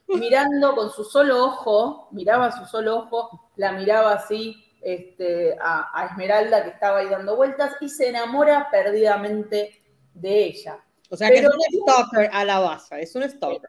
mirando 0.09 0.75
con 0.75 0.91
su 0.91 1.05
solo 1.05 1.45
ojo, 1.45 2.09
miraba 2.11 2.51
su 2.51 2.65
solo 2.67 2.99
ojo, 2.99 3.51
la 3.55 3.71
miraba 3.71 4.15
así 4.15 4.57
este, 4.83 5.57
a, 5.61 5.91
a 5.95 6.07
Esmeralda 6.07 6.65
que 6.65 6.71
estaba 6.71 6.99
ahí 6.99 7.09
dando 7.09 7.37
vueltas 7.37 7.77
y 7.81 7.89
se 7.89 8.09
enamora 8.09 8.69
perdidamente 8.71 9.81
de 10.13 10.45
ella. 10.45 10.85
O 11.11 11.17
sea, 11.17 11.29
que 11.29 11.39
es 11.39 11.47
un 11.47 11.83
stalker 11.83 12.31
a 12.33 12.45
la 12.45 12.61
base, 12.61 13.03
es 13.03 13.15
un 13.15 13.29
stalker. 13.29 13.69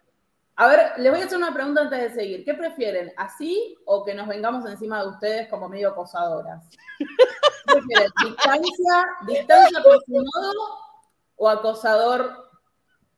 A 0.55 0.67
ver, 0.67 0.91
les 0.98 1.12
voy 1.12 1.21
a 1.21 1.25
hacer 1.25 1.38
una 1.38 1.53
pregunta 1.53 1.81
antes 1.81 2.00
de 2.00 2.10
seguir. 2.13 2.45
¿Qué 2.45 2.53
prefieren? 2.53 3.12
¿Así 3.17 3.75
o 3.86 4.05
que 4.05 4.13
nos 4.13 4.27
vengamos 4.27 4.63
encima 4.69 5.01
de 5.01 5.10
ustedes 5.10 5.50
como 5.50 5.67
medio 5.67 5.89
acosadoras? 5.89 6.69
¿Qué 7.00 7.05
prefieren? 7.65 8.12
¿Distancia, 8.24 9.05
distancia 9.27 9.81
por 9.81 10.03
su 10.05 10.24
o 11.38 11.50
acosador? 11.50 12.51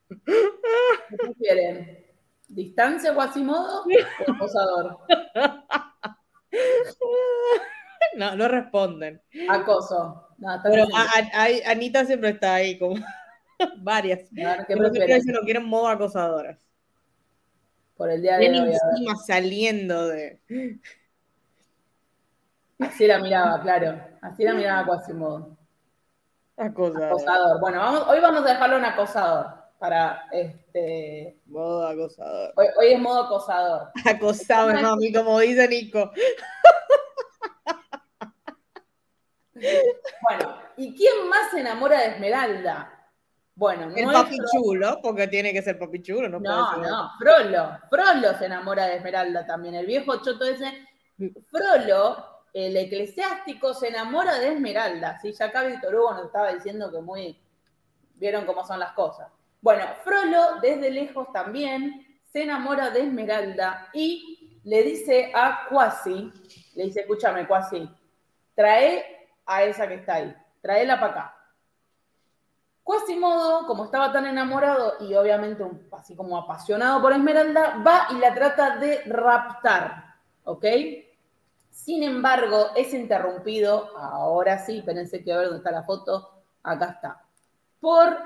¿Qué 0.08 1.16
prefieren? 1.18 2.06
¿Distancia 2.48 3.12
o 3.12 3.20
así 3.20 3.42
modo 3.42 3.84
o 3.84 4.32
acosador? 4.32 4.98
No, 8.16 8.36
no 8.36 8.46
responden. 8.46 9.20
Acoso. 9.48 10.28
Pero 10.62 10.86
Anita 11.66 12.04
siempre 12.04 12.30
está 12.30 12.54
ahí 12.54 12.78
como. 12.78 12.94
Varias. 13.82 14.28
Pero 14.34 14.92
que 14.92 15.20
se 15.20 15.32
lo 15.32 15.40
quieren 15.42 15.64
modo 15.64 15.88
acosadoras. 15.88 16.58
Por 17.96 18.10
el 18.10 18.22
día 18.22 18.38
de 18.38 18.50
hoy. 18.50 18.72
encima 18.72 19.16
saliendo 19.16 20.08
de. 20.08 20.40
Así 22.80 23.06
la 23.06 23.18
miraba, 23.20 23.62
claro. 23.62 24.00
Así 24.20 24.42
la 24.42 24.54
miraba 24.54 24.84
Quasimodo. 24.84 25.56
Acosador. 26.56 27.04
acosador. 27.04 27.60
Bueno, 27.60 28.02
hoy 28.08 28.20
vamos 28.20 28.44
a 28.44 28.48
dejarlo 28.48 28.78
en 28.78 28.84
acosador. 28.84 29.64
Para 29.78 30.24
este. 30.32 31.38
Modo 31.46 31.86
acosador. 31.86 32.52
Hoy, 32.56 32.66
es 32.92 32.98
modo 32.98 33.24
acosador. 33.24 33.90
Acosado, 34.04 34.72
mami, 34.72 35.12
como 35.12 35.38
dice 35.40 35.68
Nico. 35.68 36.10
Bueno, 39.56 40.58
¿y 40.76 40.94
quién 40.94 41.28
más 41.28 41.50
se 41.50 41.60
enamora 41.60 41.98
de 42.00 42.08
Esmeralda? 42.08 42.93
Bueno, 43.56 43.92
el 43.94 44.06
papi 44.06 44.36
chulo, 44.52 44.98
porque 45.00 45.28
tiene 45.28 45.52
que 45.52 45.62
ser 45.62 45.78
papi 45.78 46.02
chulo, 46.02 46.28
no 46.28 46.40
No, 46.40 46.76
no, 46.76 47.10
Frollo. 47.18 47.78
Frollo 47.88 48.36
se 48.36 48.46
enamora 48.46 48.86
de 48.86 48.96
Esmeralda 48.96 49.46
también. 49.46 49.76
El 49.76 49.86
viejo 49.86 50.16
choto 50.22 50.44
ese. 50.44 50.86
Frollo, 51.50 52.16
el 52.52 52.76
eclesiástico, 52.76 53.72
se 53.72 53.88
enamora 53.88 54.38
de 54.38 54.54
Esmeralda. 54.54 55.18
¿sí? 55.20 55.32
Ya 55.32 55.46
acá 55.46 55.62
Víctor 55.62 55.94
Hugo 55.94 56.14
nos 56.14 56.26
estaba 56.26 56.52
diciendo 56.52 56.90
que 56.90 57.00
muy. 57.00 57.40
Vieron 58.16 58.44
cómo 58.44 58.64
son 58.64 58.80
las 58.80 58.92
cosas. 58.92 59.28
Bueno, 59.60 59.84
Frollo, 60.02 60.60
desde 60.60 60.90
lejos 60.90 61.32
también, 61.32 62.20
se 62.32 62.42
enamora 62.42 62.90
de 62.90 63.02
Esmeralda 63.02 63.88
y 63.92 64.60
le 64.64 64.82
dice 64.82 65.30
a 65.34 65.66
Quasi, 65.68 66.32
le 66.74 66.84
dice, 66.84 67.00
escúchame, 67.00 67.46
Quasi, 67.46 67.88
trae 68.54 69.28
a 69.46 69.62
esa 69.62 69.86
que 69.86 69.94
está 69.94 70.14
ahí, 70.14 70.34
tráela 70.60 70.98
para 70.98 71.12
acá. 71.12 71.33
Quasimodo, 72.84 73.66
como 73.66 73.86
estaba 73.86 74.12
tan 74.12 74.26
enamorado 74.26 74.96
y 75.00 75.14
obviamente 75.14 75.64
así 75.92 76.14
como 76.14 76.36
apasionado 76.36 77.00
por 77.00 77.14
Esmeralda, 77.14 77.82
va 77.84 78.08
y 78.10 78.18
la 78.18 78.34
trata 78.34 78.76
de 78.76 79.00
raptar, 79.06 80.16
¿ok? 80.44 80.66
Sin 81.70 82.02
embargo, 82.02 82.68
es 82.76 82.92
interrumpido, 82.92 83.96
ahora 83.96 84.58
sí, 84.58 84.78
espérense 84.78 85.24
que 85.24 85.32
a 85.32 85.38
ver 85.38 85.46
dónde 85.46 85.58
está 85.58 85.72
la 85.72 85.82
foto, 85.82 86.42
acá 86.62 86.90
está, 86.96 87.24
por 87.80 88.18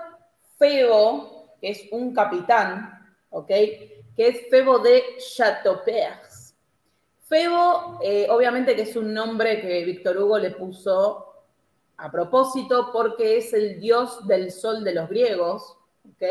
Febo, 0.59 1.55
que 1.61 1.71
es 1.71 1.85
un 1.93 2.13
capitán, 2.13 3.17
¿ok? 3.31 3.47
Que 3.47 3.97
es 4.17 4.51
Febo 4.51 4.81
de 4.81 5.05
Chateauperce. 5.37 6.55
Febo, 7.29 8.01
eh, 8.03 8.27
obviamente 8.29 8.75
que 8.75 8.83
es 8.83 8.97
un 8.97 9.15
nombre 9.15 9.61
que 9.61 9.85
Víctor 9.85 10.17
Hugo 10.19 10.39
le 10.39 10.51
puso 10.51 11.28
a 11.99 12.11
propósito 12.11 12.91
porque 12.93 13.39
es 13.39 13.53
el 13.53 13.81
dios 13.81 14.27
del 14.27 14.53
sol 14.53 14.85
de 14.85 14.95
los 14.95 15.09
griegos, 15.09 15.77
¿ok? 16.05 16.23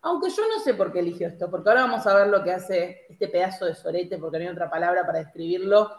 Aunque 0.00 0.30
yo 0.30 0.48
no 0.48 0.60
sé 0.60 0.74
por 0.74 0.92
qué 0.92 1.00
eligió 1.00 1.28
esto, 1.28 1.50
porque 1.50 1.68
ahora 1.68 1.82
vamos 1.82 2.06
a 2.06 2.14
ver 2.14 2.28
lo 2.28 2.42
que 2.42 2.52
hace 2.52 3.06
este 3.08 3.28
pedazo 3.28 3.66
de 3.66 3.74
sorete, 3.74 4.16
porque 4.16 4.38
no 4.38 4.44
hay 4.44 4.50
otra 4.50 4.70
palabra 4.70 5.04
para 5.04 5.18
describirlo. 5.18 5.90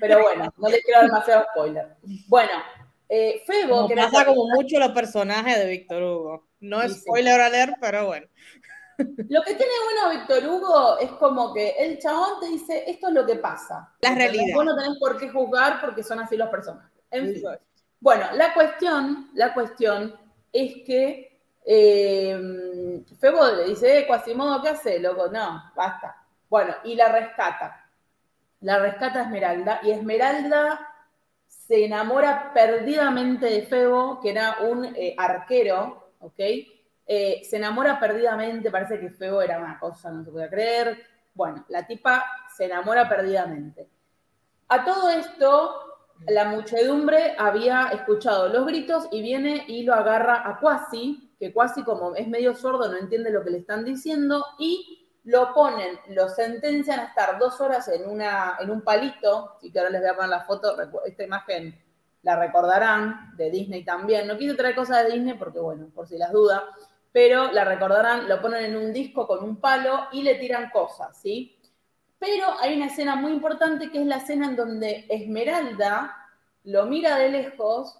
Pero 0.00 0.20
bueno, 0.20 0.52
no 0.56 0.68
les 0.68 0.84
quiero 0.84 1.00
dar 1.00 1.10
demasiado 1.10 1.46
spoiler. 1.52 1.96
Bueno, 2.26 2.52
eh, 3.08 3.42
Febo... 3.46 3.88
que 3.88 3.94
pasa 3.94 4.26
como 4.26 4.46
mucho 4.48 4.78
los 4.78 4.90
personajes 4.90 5.58
de 5.58 5.66
Víctor 5.66 6.02
Hugo. 6.02 6.48
No 6.60 6.82
es 6.82 7.00
spoiler 7.00 7.40
a 7.40 7.48
leer, 7.48 7.74
pero 7.80 8.06
bueno. 8.06 8.26
Lo 8.98 9.42
que 9.42 9.54
tiene 9.54 9.72
bueno 9.84 10.18
Víctor 10.18 10.44
Hugo 10.48 10.98
es 10.98 11.10
como 11.12 11.54
que 11.54 11.70
el 11.78 11.98
chabón 11.98 12.40
te 12.40 12.48
dice, 12.48 12.84
esto 12.90 13.08
es 13.08 13.14
lo 13.14 13.24
que 13.24 13.36
pasa. 13.36 13.94
La 14.00 14.14
realidad. 14.14 14.44
Vos 14.52 14.64
no 14.64 14.76
tenés 14.76 14.98
por 14.98 15.16
qué 15.16 15.30
juzgar 15.30 15.80
porque 15.80 16.02
son 16.02 16.18
así 16.18 16.36
los 16.36 16.48
personajes. 16.48 16.90
En 17.10 17.32
fin. 17.32 17.42
Bueno, 18.00 18.26
la 18.34 18.54
cuestión, 18.54 19.30
la 19.34 19.52
cuestión 19.52 20.14
es 20.52 20.84
que 20.86 21.40
eh, 21.64 23.04
Febo 23.18 23.46
le 23.56 23.64
dice, 23.64 23.98
eh, 23.98 24.06
Quasimodo, 24.06 24.62
¿qué 24.62 24.70
hace, 24.70 25.00
loco? 25.00 25.28
No, 25.28 25.70
basta. 25.74 26.24
Bueno, 26.48 26.74
y 26.84 26.94
la 26.94 27.08
rescata. 27.08 27.90
La 28.60 28.78
rescata 28.78 29.22
Esmeralda 29.22 29.80
y 29.82 29.90
Esmeralda 29.90 30.80
se 31.46 31.84
enamora 31.84 32.52
perdidamente 32.54 33.46
de 33.46 33.62
Febo, 33.62 34.20
que 34.20 34.30
era 34.30 34.58
un 34.60 34.84
eh, 34.84 35.14
arquero, 35.18 36.12
¿ok? 36.20 36.40
Eh, 37.06 37.42
se 37.44 37.56
enamora 37.56 38.00
perdidamente, 38.00 38.70
parece 38.70 38.98
que 38.98 39.10
Febo 39.10 39.42
era 39.42 39.58
una 39.58 39.78
cosa, 39.78 40.10
no 40.10 40.24
se 40.24 40.30
puede 40.30 40.48
creer. 40.48 41.04
Bueno, 41.34 41.64
la 41.68 41.86
tipa 41.86 42.24
se 42.56 42.64
enamora 42.64 43.08
perdidamente. 43.08 43.88
A 44.68 44.84
todo 44.84 45.08
esto, 45.10 45.87
la 46.26 46.46
muchedumbre 46.46 47.34
había 47.38 47.88
escuchado 47.92 48.48
los 48.48 48.66
gritos 48.66 49.08
y 49.10 49.22
viene 49.22 49.64
y 49.68 49.82
lo 49.82 49.94
agarra 49.94 50.48
a 50.48 50.58
Quasi, 50.58 51.34
que 51.38 51.52
Quasi 51.52 51.84
como 51.84 52.14
es 52.14 52.26
medio 52.28 52.54
sordo 52.54 52.88
no 52.88 52.96
entiende 52.96 53.30
lo 53.30 53.44
que 53.44 53.50
le 53.50 53.58
están 53.58 53.84
diciendo 53.84 54.44
y 54.58 54.98
lo 55.24 55.52
ponen, 55.52 55.98
lo 56.08 56.28
sentencian 56.28 57.00
a 57.00 57.04
estar 57.04 57.38
dos 57.38 57.60
horas 57.60 57.86
en, 57.88 58.08
una, 58.08 58.56
en 58.60 58.70
un 58.70 58.80
palito, 58.80 59.58
y 59.60 59.70
que 59.70 59.78
ahora 59.78 59.90
les 59.90 60.00
voy 60.00 60.10
a 60.10 60.14
poner 60.14 60.30
la 60.30 60.40
foto, 60.40 60.74
esta 61.04 61.22
imagen 61.22 61.78
la 62.22 62.36
recordarán, 62.36 63.34
de 63.36 63.50
Disney 63.50 63.84
también. 63.84 64.26
No 64.26 64.38
quise 64.38 64.54
traer 64.54 64.74
cosas 64.74 65.04
de 65.04 65.12
Disney 65.12 65.34
porque, 65.34 65.58
bueno, 65.58 65.88
por 65.94 66.08
si 66.08 66.16
las 66.16 66.32
dudas, 66.32 66.62
pero 67.12 67.52
la 67.52 67.64
recordarán, 67.64 68.26
lo 68.26 68.40
ponen 68.40 68.64
en 68.64 68.76
un 68.76 68.92
disco 68.92 69.26
con 69.26 69.44
un 69.44 69.60
palo 69.60 70.06
y 70.12 70.22
le 70.22 70.36
tiran 70.36 70.70
cosas, 70.70 71.20
¿sí? 71.20 71.57
Pero 72.18 72.46
hay 72.60 72.76
una 72.76 72.86
escena 72.86 73.16
muy 73.16 73.32
importante 73.32 73.90
que 73.90 74.00
es 74.00 74.06
la 74.06 74.16
escena 74.16 74.46
en 74.46 74.56
donde 74.56 75.06
Esmeralda 75.08 76.16
lo 76.64 76.86
mira 76.86 77.16
de 77.16 77.30
lejos 77.30 77.98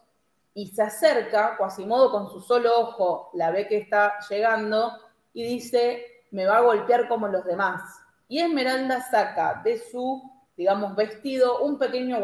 y 0.55 0.67
se 0.67 0.83
acerca, 0.83 1.57
Quasimodo 1.57 2.11
con 2.11 2.29
su 2.29 2.41
solo 2.41 2.81
ojo 2.81 3.31
la 3.35 3.51
ve 3.51 3.69
que 3.69 3.79
está 3.79 4.19
llegando 4.29 4.93
y 5.33 5.45
dice, 5.45 6.05
me 6.33 6.47
va 6.47 6.59
a 6.59 6.63
golpear 6.63 7.07
como 7.07 7.29
los 7.29 7.45
demás. 7.45 7.83
Y 8.29 8.41
Esmeralda 8.41 9.01
saca 9.01 9.61
de 9.63 9.79
su, 9.79 10.23
digamos, 10.57 10.97
vestido 10.97 11.61
un 11.61 11.79
pequeño 11.79 12.19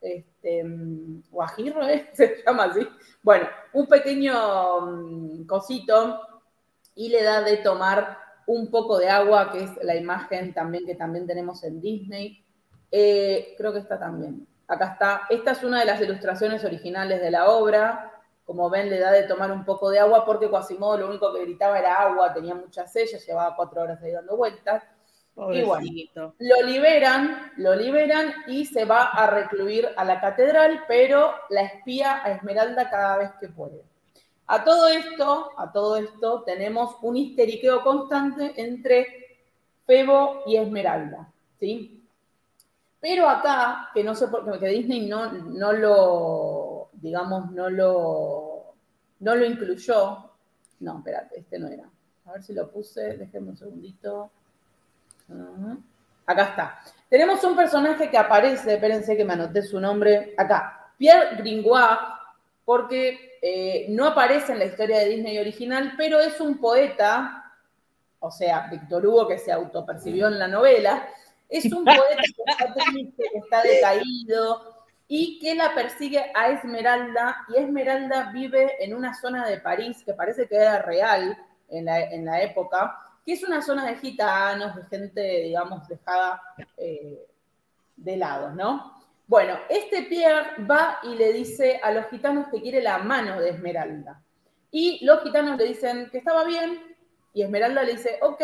este, 0.00 0.64
guajirro, 1.30 1.88
¿eh? 1.88 2.10
se 2.14 2.42
llama 2.46 2.64
así. 2.64 2.86
Bueno, 3.22 3.48
un 3.72 3.86
pequeño 3.86 4.80
mm, 4.80 5.46
cosito 5.46 6.20
y 6.94 7.08
le 7.08 7.22
da 7.22 7.42
de 7.42 7.56
tomar 7.58 8.23
un 8.46 8.70
poco 8.70 8.98
de 8.98 9.08
agua, 9.08 9.50
que 9.52 9.64
es 9.64 9.70
la 9.82 9.96
imagen 9.96 10.52
también 10.52 10.84
que 10.84 10.94
también 10.94 11.26
tenemos 11.26 11.62
en 11.64 11.80
Disney. 11.80 12.44
Eh, 12.90 13.54
creo 13.56 13.72
que 13.72 13.80
está 13.80 13.98
también. 13.98 14.46
Acá 14.66 14.92
está. 14.92 15.22
Esta 15.28 15.52
es 15.52 15.62
una 15.62 15.80
de 15.80 15.86
las 15.86 16.00
ilustraciones 16.00 16.64
originales 16.64 17.20
de 17.20 17.30
la 17.30 17.50
obra. 17.50 18.12
Como 18.44 18.68
ven, 18.68 18.90
le 18.90 18.98
da 18.98 19.10
de 19.10 19.22
tomar 19.22 19.50
un 19.50 19.64
poco 19.64 19.90
de 19.90 19.98
agua 19.98 20.24
porque 20.24 20.50
Quasimodo 20.50 20.98
lo 20.98 21.08
único 21.08 21.32
que 21.32 21.44
gritaba 21.44 21.78
era 21.78 21.94
agua, 21.94 22.34
tenía 22.34 22.54
muchas 22.54 22.92
sellas, 22.92 23.26
llevaba 23.26 23.56
cuatro 23.56 23.82
horas 23.82 24.02
ahí 24.02 24.12
dando 24.12 24.36
vueltas. 24.36 24.82
Y 25.52 25.62
bueno, 25.62 26.34
lo 26.38 26.62
liberan, 26.62 27.50
lo 27.56 27.74
liberan 27.74 28.32
y 28.46 28.66
se 28.66 28.84
va 28.84 29.08
a 29.08 29.28
recluir 29.28 29.88
a 29.96 30.04
la 30.04 30.20
catedral, 30.20 30.84
pero 30.86 31.34
la 31.50 31.62
espía 31.62 32.24
a 32.24 32.30
Esmeralda 32.32 32.88
cada 32.88 33.16
vez 33.18 33.32
que 33.40 33.48
puede. 33.48 33.82
A 34.46 34.62
todo 34.62 34.88
esto, 34.88 35.50
a 35.56 35.72
todo 35.72 35.96
esto, 35.96 36.42
tenemos 36.42 36.96
un 37.02 37.16
histeriqueo 37.16 37.82
constante 37.82 38.52
entre 38.56 39.40
Febo 39.86 40.42
y 40.46 40.56
Esmeralda, 40.56 41.32
¿sí? 41.58 42.02
Pero 43.00 43.28
acá, 43.28 43.90
que 43.92 44.02
no 44.02 44.14
sé 44.14 44.28
por 44.28 44.50
qué, 44.50 44.58
que 44.58 44.68
Disney 44.68 45.06
no, 45.06 45.30
no 45.30 45.72
lo, 45.72 46.88
digamos, 46.92 47.50
no 47.50 47.68
lo, 47.68 48.74
no 49.20 49.34
lo 49.34 49.44
incluyó. 49.44 50.30
No, 50.80 50.98
espérate, 50.98 51.40
este 51.40 51.58
no 51.58 51.68
era. 51.68 51.88
A 52.26 52.32
ver 52.32 52.42
si 52.42 52.54
lo 52.54 52.70
puse, 52.70 53.16
déjenme 53.18 53.50
un 53.50 53.56
segundito. 53.56 54.30
Acá 56.26 56.42
está. 56.44 56.80
Tenemos 57.08 57.44
un 57.44 57.54
personaje 57.54 58.10
que 58.10 58.16
aparece, 58.16 58.74
espérense 58.74 59.16
que 59.16 59.24
me 59.24 59.34
anoté 59.34 59.62
su 59.62 59.78
nombre 59.78 60.34
acá. 60.36 60.92
Pierre 60.96 61.36
Gringoire, 61.36 62.00
porque 62.64 63.38
eh, 63.42 63.86
no 63.90 64.06
aparece 64.06 64.52
en 64.52 64.58
la 64.58 64.64
historia 64.66 65.00
de 65.00 65.10
Disney 65.10 65.38
original, 65.38 65.94
pero 65.96 66.18
es 66.18 66.40
un 66.40 66.58
poeta, 66.58 67.52
o 68.20 68.30
sea, 68.30 68.68
Víctor 68.70 69.06
Hugo 69.06 69.28
que 69.28 69.38
se 69.38 69.52
autopercibió 69.52 70.28
en 70.28 70.38
la 70.38 70.48
novela, 70.48 71.06
es 71.48 71.70
un 71.72 71.84
poeta 71.84 72.22
que 72.22 72.50
está 72.50 72.74
triste, 72.90 73.24
que 73.32 73.38
está 73.38 73.62
decaído 73.62 74.74
y 75.06 75.38
que 75.38 75.54
la 75.54 75.74
persigue 75.74 76.32
a 76.34 76.48
Esmeralda 76.48 77.44
y 77.48 77.56
Esmeralda 77.56 78.30
vive 78.32 78.82
en 78.82 78.94
una 78.94 79.14
zona 79.14 79.46
de 79.46 79.60
París 79.60 80.02
que 80.04 80.14
parece 80.14 80.48
que 80.48 80.56
era 80.56 80.80
real 80.80 81.36
en 81.68 81.84
la, 81.84 82.42
época, 82.42 82.98
que 83.26 83.32
es 83.32 83.42
una 83.42 83.60
zona 83.60 83.84
de 83.86 83.96
gitanos, 83.96 84.76
de 84.76 84.84
gente, 84.84 85.20
digamos, 85.42 85.86
dejada 85.88 86.40
eh, 86.76 87.26
de 87.96 88.16
lado, 88.16 88.50
¿no? 88.50 88.93
Bueno, 89.26 89.58
este 89.68 90.02
Pierre 90.02 90.64
va 90.70 90.98
y 91.02 91.14
le 91.14 91.32
dice 91.32 91.80
a 91.82 91.90
los 91.90 92.06
gitanos 92.08 92.48
que 92.48 92.60
quiere 92.60 92.82
la 92.82 92.98
mano 92.98 93.40
de 93.40 93.50
Esmeralda. 93.50 94.22
Y 94.70 95.04
los 95.04 95.22
gitanos 95.22 95.56
le 95.56 95.64
dicen 95.64 96.10
que 96.10 96.18
estaba 96.18 96.44
bien, 96.44 96.96
y 97.32 97.42
Esmeralda 97.42 97.82
le 97.82 97.92
dice, 97.92 98.18
ok, 98.22 98.42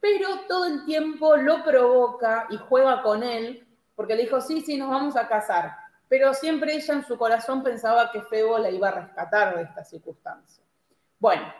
pero 0.00 0.28
todo 0.48 0.66
el 0.66 0.84
tiempo 0.84 1.36
lo 1.36 1.64
provoca 1.64 2.46
y 2.50 2.56
juega 2.56 3.02
con 3.02 3.22
él, 3.22 3.66
porque 3.94 4.14
le 4.14 4.22
dijo, 4.22 4.40
sí, 4.40 4.60
sí, 4.60 4.76
nos 4.76 4.90
vamos 4.90 5.16
a 5.16 5.28
casar. 5.28 5.76
Pero 6.08 6.34
siempre 6.34 6.74
ella 6.74 6.94
en 6.94 7.04
su 7.04 7.16
corazón 7.16 7.62
pensaba 7.62 8.10
que 8.12 8.22
Febo 8.22 8.58
la 8.58 8.70
iba 8.70 8.88
a 8.88 9.00
rescatar 9.00 9.56
de 9.56 9.62
esta 9.62 9.84
circunstancia. 9.84 10.64
Bueno, 11.18 11.52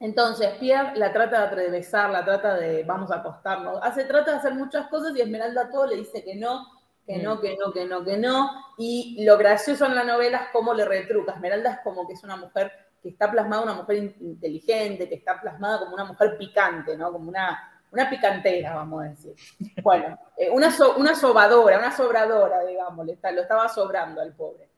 entonces 0.00 0.50
Pierre 0.58 0.96
la 0.96 1.12
trata 1.12 1.46
de 1.48 1.70
besar, 1.70 2.10
la 2.10 2.24
trata 2.24 2.54
de 2.54 2.84
vamos 2.84 3.10
a 3.10 3.16
acostarnos, 3.16 3.78
hace, 3.82 4.04
trata 4.04 4.32
de 4.32 4.36
hacer 4.38 4.54
muchas 4.54 4.88
cosas 4.88 5.16
y 5.16 5.20
Esmeralda 5.20 5.70
todo 5.70 5.86
le 5.86 5.96
dice 5.96 6.22
que 6.22 6.36
no, 6.36 6.77
que 7.08 7.16
no, 7.16 7.36
mm. 7.36 7.40
que 7.40 7.56
no, 7.56 7.72
que 7.72 7.84
no, 7.86 8.04
que 8.04 8.18
no. 8.18 8.50
Y 8.76 9.24
lo 9.24 9.38
gracioso 9.38 9.86
en 9.86 9.94
la 9.94 10.04
novela 10.04 10.38
es 10.38 10.48
cómo 10.52 10.74
le 10.74 10.84
retruca. 10.84 11.32
Esmeralda 11.32 11.72
es 11.72 11.78
como 11.82 12.06
que 12.06 12.12
es 12.12 12.22
una 12.22 12.36
mujer 12.36 12.70
que 13.02 13.08
está 13.08 13.30
plasmada, 13.30 13.62
una 13.62 13.74
mujer 13.74 14.14
inteligente, 14.20 15.08
que 15.08 15.14
está 15.14 15.40
plasmada 15.40 15.78
como 15.80 15.94
una 15.94 16.04
mujer 16.04 16.36
picante, 16.36 16.98
¿no? 16.98 17.10
Como 17.10 17.30
una, 17.30 17.82
una 17.90 18.10
picantera, 18.10 18.74
vamos 18.74 19.04
a 19.04 19.08
decir. 19.08 19.34
Bueno, 19.82 20.18
eh, 20.36 20.50
una, 20.50 20.70
una 20.98 21.14
sobadora, 21.14 21.78
una 21.78 21.96
sobradora, 21.96 22.62
digamos, 22.66 23.06
lo 23.06 23.12
estaba 23.12 23.68
sobrando 23.70 24.20
al 24.20 24.34
pobre. 24.34 24.68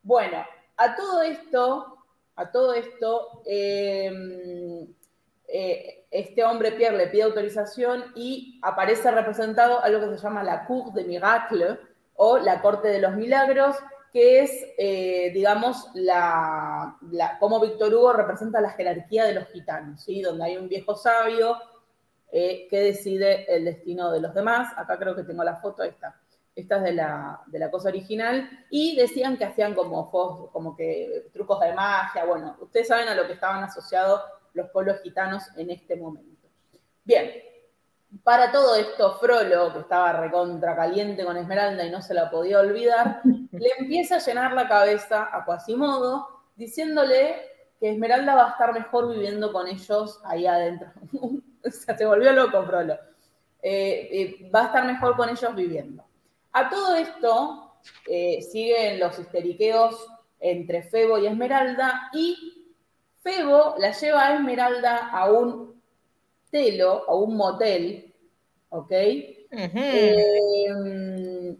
Bueno, 0.00 0.44
a 0.76 0.94
todo 0.94 1.22
esto, 1.22 2.04
a 2.36 2.50
todo 2.52 2.72
esto, 2.72 3.42
em, 3.46 4.86
eh, 5.52 6.06
este 6.10 6.44
hombre 6.44 6.72
Pierre 6.72 6.96
le 6.96 7.06
pide 7.08 7.22
autorización 7.22 8.04
y 8.14 8.58
aparece 8.62 9.10
representado 9.10 9.82
algo 9.82 10.00
que 10.00 10.16
se 10.16 10.22
llama 10.22 10.42
la 10.42 10.64
Cour 10.64 10.92
de 10.92 11.04
Miracle 11.04 11.78
o 12.14 12.38
la 12.38 12.60
Corte 12.60 12.88
de 12.88 13.00
los 13.00 13.14
Milagros, 13.14 13.76
que 14.12 14.40
es, 14.40 14.66
eh, 14.76 15.30
digamos, 15.32 15.88
la, 15.94 16.98
como 17.38 17.60
Víctor 17.60 17.94
Hugo 17.94 18.12
representa 18.12 18.60
la 18.60 18.70
jerarquía 18.70 19.24
de 19.24 19.34
los 19.34 19.48
gitanos, 19.48 20.02
¿sí? 20.02 20.20
donde 20.20 20.44
hay 20.44 20.56
un 20.56 20.68
viejo 20.68 20.96
sabio 20.96 21.56
eh, 22.32 22.66
que 22.68 22.80
decide 22.80 23.44
el 23.54 23.64
destino 23.64 24.10
de 24.10 24.20
los 24.20 24.34
demás. 24.34 24.72
Acá 24.76 24.98
creo 24.98 25.14
que 25.14 25.22
tengo 25.22 25.44
la 25.44 25.56
foto, 25.56 25.82
ahí. 25.82 25.94
Esta 26.56 26.76
es 26.76 26.82
de 26.82 26.92
la, 26.92 27.40
de 27.46 27.58
la 27.58 27.70
cosa 27.70 27.88
original. 27.88 28.48
Y 28.70 28.96
decían 28.96 29.36
que 29.36 29.44
hacían 29.44 29.74
como, 29.74 30.10
trucos 31.32 31.60
de 31.60 31.72
magia. 31.72 32.24
Bueno, 32.24 32.56
ustedes 32.60 32.88
saben 32.88 33.08
a 33.08 33.14
lo 33.14 33.26
que 33.26 33.34
estaban 33.34 33.62
asociados 33.62 34.20
los 34.54 34.70
pueblos 34.70 35.00
gitanos 35.02 35.44
en 35.56 35.70
este 35.70 35.96
momento. 35.96 36.48
Bien, 37.04 37.30
para 38.24 38.50
todo 38.50 38.74
esto, 38.74 39.18
Frollo, 39.18 39.72
que 39.72 39.80
estaba 39.80 40.12
recontra 40.12 40.74
caliente 40.74 41.24
con 41.24 41.36
Esmeralda 41.36 41.84
y 41.84 41.90
no 41.90 42.02
se 42.02 42.14
la 42.14 42.30
podía 42.30 42.60
olvidar, 42.60 43.20
le 43.52 43.70
empieza 43.78 44.16
a 44.16 44.18
llenar 44.18 44.52
la 44.52 44.68
cabeza 44.68 45.28
a 45.32 45.44
Quasimodo, 45.44 46.42
diciéndole 46.56 47.36
que 47.78 47.90
Esmeralda 47.90 48.34
va 48.34 48.48
a 48.48 48.50
estar 48.50 48.74
mejor 48.74 49.12
viviendo 49.12 49.52
con 49.52 49.66
ellos 49.66 50.20
ahí 50.24 50.46
adentro. 50.46 50.90
o 51.64 51.70
sea, 51.70 51.96
se 51.96 52.06
volvió 52.06 52.32
loco, 52.32 52.62
Frollo. 52.64 52.98
Eh, 53.62 54.08
eh, 54.12 54.50
va 54.54 54.62
a 54.62 54.66
estar 54.66 54.86
mejor 54.86 55.16
con 55.16 55.28
ellos 55.28 55.54
viviendo. 55.54 56.04
A 56.52 56.68
todo 56.68 56.94
esto 56.96 57.74
eh, 58.06 58.42
siguen 58.42 58.98
los 58.98 59.18
histeriqueos 59.18 60.06
entre 60.40 60.82
Febo 60.82 61.18
y 61.18 61.26
Esmeralda 61.26 62.10
y 62.12 62.59
Febo 63.22 63.76
la 63.78 63.92
lleva 63.92 64.26
a 64.26 64.34
Esmeralda 64.34 65.08
a 65.08 65.30
un 65.30 65.80
telo, 66.50 67.04
a 67.08 67.14
un 67.14 67.36
motel, 67.36 68.12
¿ok? 68.70 68.90
Em, 69.50 71.56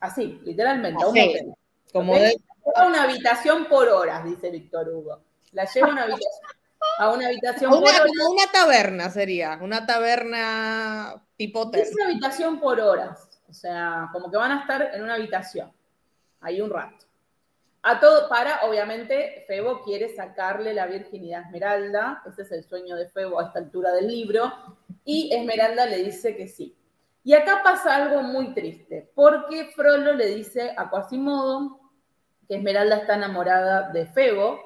así, 0.00 0.40
literalmente, 0.44 1.02
a 1.02 1.08
un 1.08 1.14
motel. 1.14 1.54
Como 1.92 2.14
una 2.86 3.02
habitación 3.02 3.66
por 3.66 3.88
horas, 3.88 4.24
dice 4.24 4.50
Víctor 4.50 4.88
Hugo. 4.88 5.20
La 5.52 5.66
lleva 5.66 5.88
a 5.88 5.90
una 5.90 6.02
habitación, 6.04 6.42
a 6.98 7.10
una 7.10 7.26
habitación 7.26 7.70
por 7.70 7.82
horas. 7.82 8.02
Una 8.30 8.52
taberna 8.52 9.10
sería, 9.10 9.58
una 9.60 9.84
taberna 9.86 11.22
tipo 11.36 11.60
hotel. 11.60 11.82
Es 11.82 11.94
una 11.94 12.06
habitación 12.06 12.58
por 12.60 12.80
horas, 12.80 13.28
o 13.48 13.52
sea, 13.52 14.08
como 14.12 14.30
que 14.30 14.36
van 14.36 14.52
a 14.52 14.60
estar 14.60 14.90
en 14.94 15.02
una 15.02 15.14
habitación, 15.14 15.72
ahí 16.40 16.60
un 16.60 16.70
rato. 16.70 17.06
A 17.86 18.00
todo, 18.00 18.30
para, 18.30 18.64
obviamente, 18.64 19.44
Febo 19.46 19.82
quiere 19.82 20.08
sacarle 20.16 20.72
la 20.72 20.86
virginidad 20.86 21.42
a 21.42 21.44
Esmeralda, 21.44 22.22
ese 22.26 22.40
es 22.40 22.52
el 22.52 22.64
sueño 22.64 22.96
de 22.96 23.08
Febo 23.08 23.38
a 23.38 23.44
esta 23.44 23.58
altura 23.58 23.92
del 23.92 24.08
libro, 24.08 24.50
Y 25.04 25.30
Esmeralda 25.34 25.84
le 25.84 26.02
dice 26.02 26.34
que 26.34 26.48
sí. 26.48 26.74
Y 27.22 27.34
acá 27.34 27.60
pasa 27.62 27.94
algo 27.94 28.22
muy 28.22 28.54
triste, 28.54 29.12
porque 29.14 29.66
Frollo 29.76 30.14
le 30.14 30.28
dice 30.28 30.72
a 30.74 30.88
Quasimodo 30.88 31.78
que 32.48 32.56
Esmeralda 32.56 32.96
está 32.96 33.16
enamorada 33.16 33.90
de 33.90 34.06
Febo, 34.06 34.60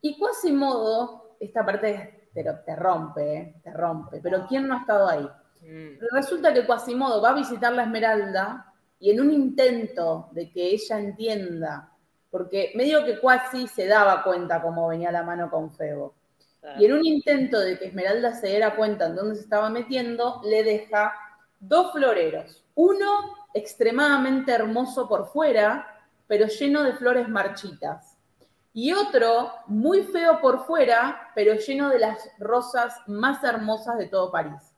y 0.00 0.18
Quasimodo, 0.18 1.36
esta 1.38 1.64
parte 1.64 2.28
te, 2.34 2.42
te 2.42 2.76
rompe, 2.76 3.36
¿eh? 3.36 3.60
te 3.62 3.72
rompe, 3.72 4.18
pero 4.20 4.46
¿quién 4.48 4.66
no 4.66 4.74
ha 4.74 4.80
estado 4.80 5.08
ahí? 5.08 5.28
Mm. 5.62 6.00
Resulta 6.10 6.52
que 6.52 6.66
Quasimodo 6.66 7.22
va 7.22 7.30
a 7.30 7.34
visitar 7.34 7.72
la 7.72 7.84
Esmeralda 7.84 8.74
y 8.98 9.12
en 9.12 9.20
un 9.20 9.30
intento 9.30 10.28
de 10.32 10.50
que 10.50 10.70
ella 10.70 10.98
entienda, 10.98 11.90
porque 12.30 12.72
medio 12.74 13.04
que 13.04 13.18
Quasi 13.18 13.66
se 13.66 13.86
daba 13.86 14.22
cuenta 14.22 14.62
cómo 14.62 14.88
venía 14.88 15.10
la 15.10 15.22
mano 15.22 15.50
con 15.50 15.70
Febo, 15.70 16.14
y 16.78 16.84
en 16.84 16.92
un 16.92 17.04
intento 17.04 17.58
de 17.58 17.78
que 17.78 17.86
Esmeralda 17.86 18.34
se 18.34 18.48
diera 18.48 18.76
cuenta 18.76 19.06
en 19.06 19.16
dónde 19.16 19.36
se 19.36 19.42
estaba 19.42 19.70
metiendo, 19.70 20.40
le 20.44 20.62
deja 20.62 21.14
dos 21.58 21.92
floreros. 21.92 22.64
Uno 22.74 23.34
extremadamente 23.54 24.52
hermoso 24.52 25.08
por 25.08 25.28
fuera, 25.28 26.04
pero 26.26 26.46
lleno 26.46 26.82
de 26.82 26.92
flores 26.92 27.28
marchitas. 27.28 28.16
Y 28.72 28.92
otro 28.92 29.52
muy 29.66 30.02
feo 30.04 30.40
por 30.40 30.66
fuera, 30.66 31.32
pero 31.34 31.54
lleno 31.54 31.88
de 31.88 31.98
las 31.98 32.28
rosas 32.38 32.94
más 33.06 33.42
hermosas 33.42 33.98
de 33.98 34.06
todo 34.06 34.30
París. 34.30 34.74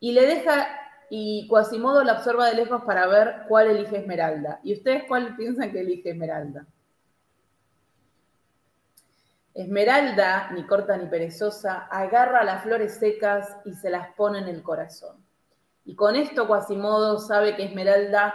Y 0.00 0.12
le 0.12 0.26
deja, 0.26 0.66
y 1.10 1.46
Quasimodo 1.48 2.02
la 2.02 2.14
observa 2.14 2.46
de 2.46 2.54
lejos 2.54 2.82
para 2.84 3.06
ver 3.06 3.44
cuál 3.48 3.68
elige 3.68 3.98
Esmeralda. 3.98 4.60
¿Y 4.62 4.74
ustedes 4.74 5.04
cuál 5.06 5.36
piensan 5.36 5.70
que 5.72 5.80
elige 5.80 6.10
Esmeralda? 6.10 6.66
Esmeralda, 9.54 10.50
ni 10.52 10.66
corta 10.66 10.96
ni 10.96 11.06
perezosa, 11.06 11.86
agarra 11.90 12.44
las 12.44 12.62
flores 12.62 12.98
secas 12.98 13.56
y 13.64 13.72
se 13.72 13.88
las 13.88 14.12
pone 14.14 14.40
en 14.40 14.48
el 14.48 14.62
corazón. 14.62 15.24
Y 15.84 15.94
con 15.94 16.16
esto 16.16 16.46
Quasimodo 16.46 17.18
sabe 17.18 17.56
que 17.56 17.64
Esmeralda 17.64 18.34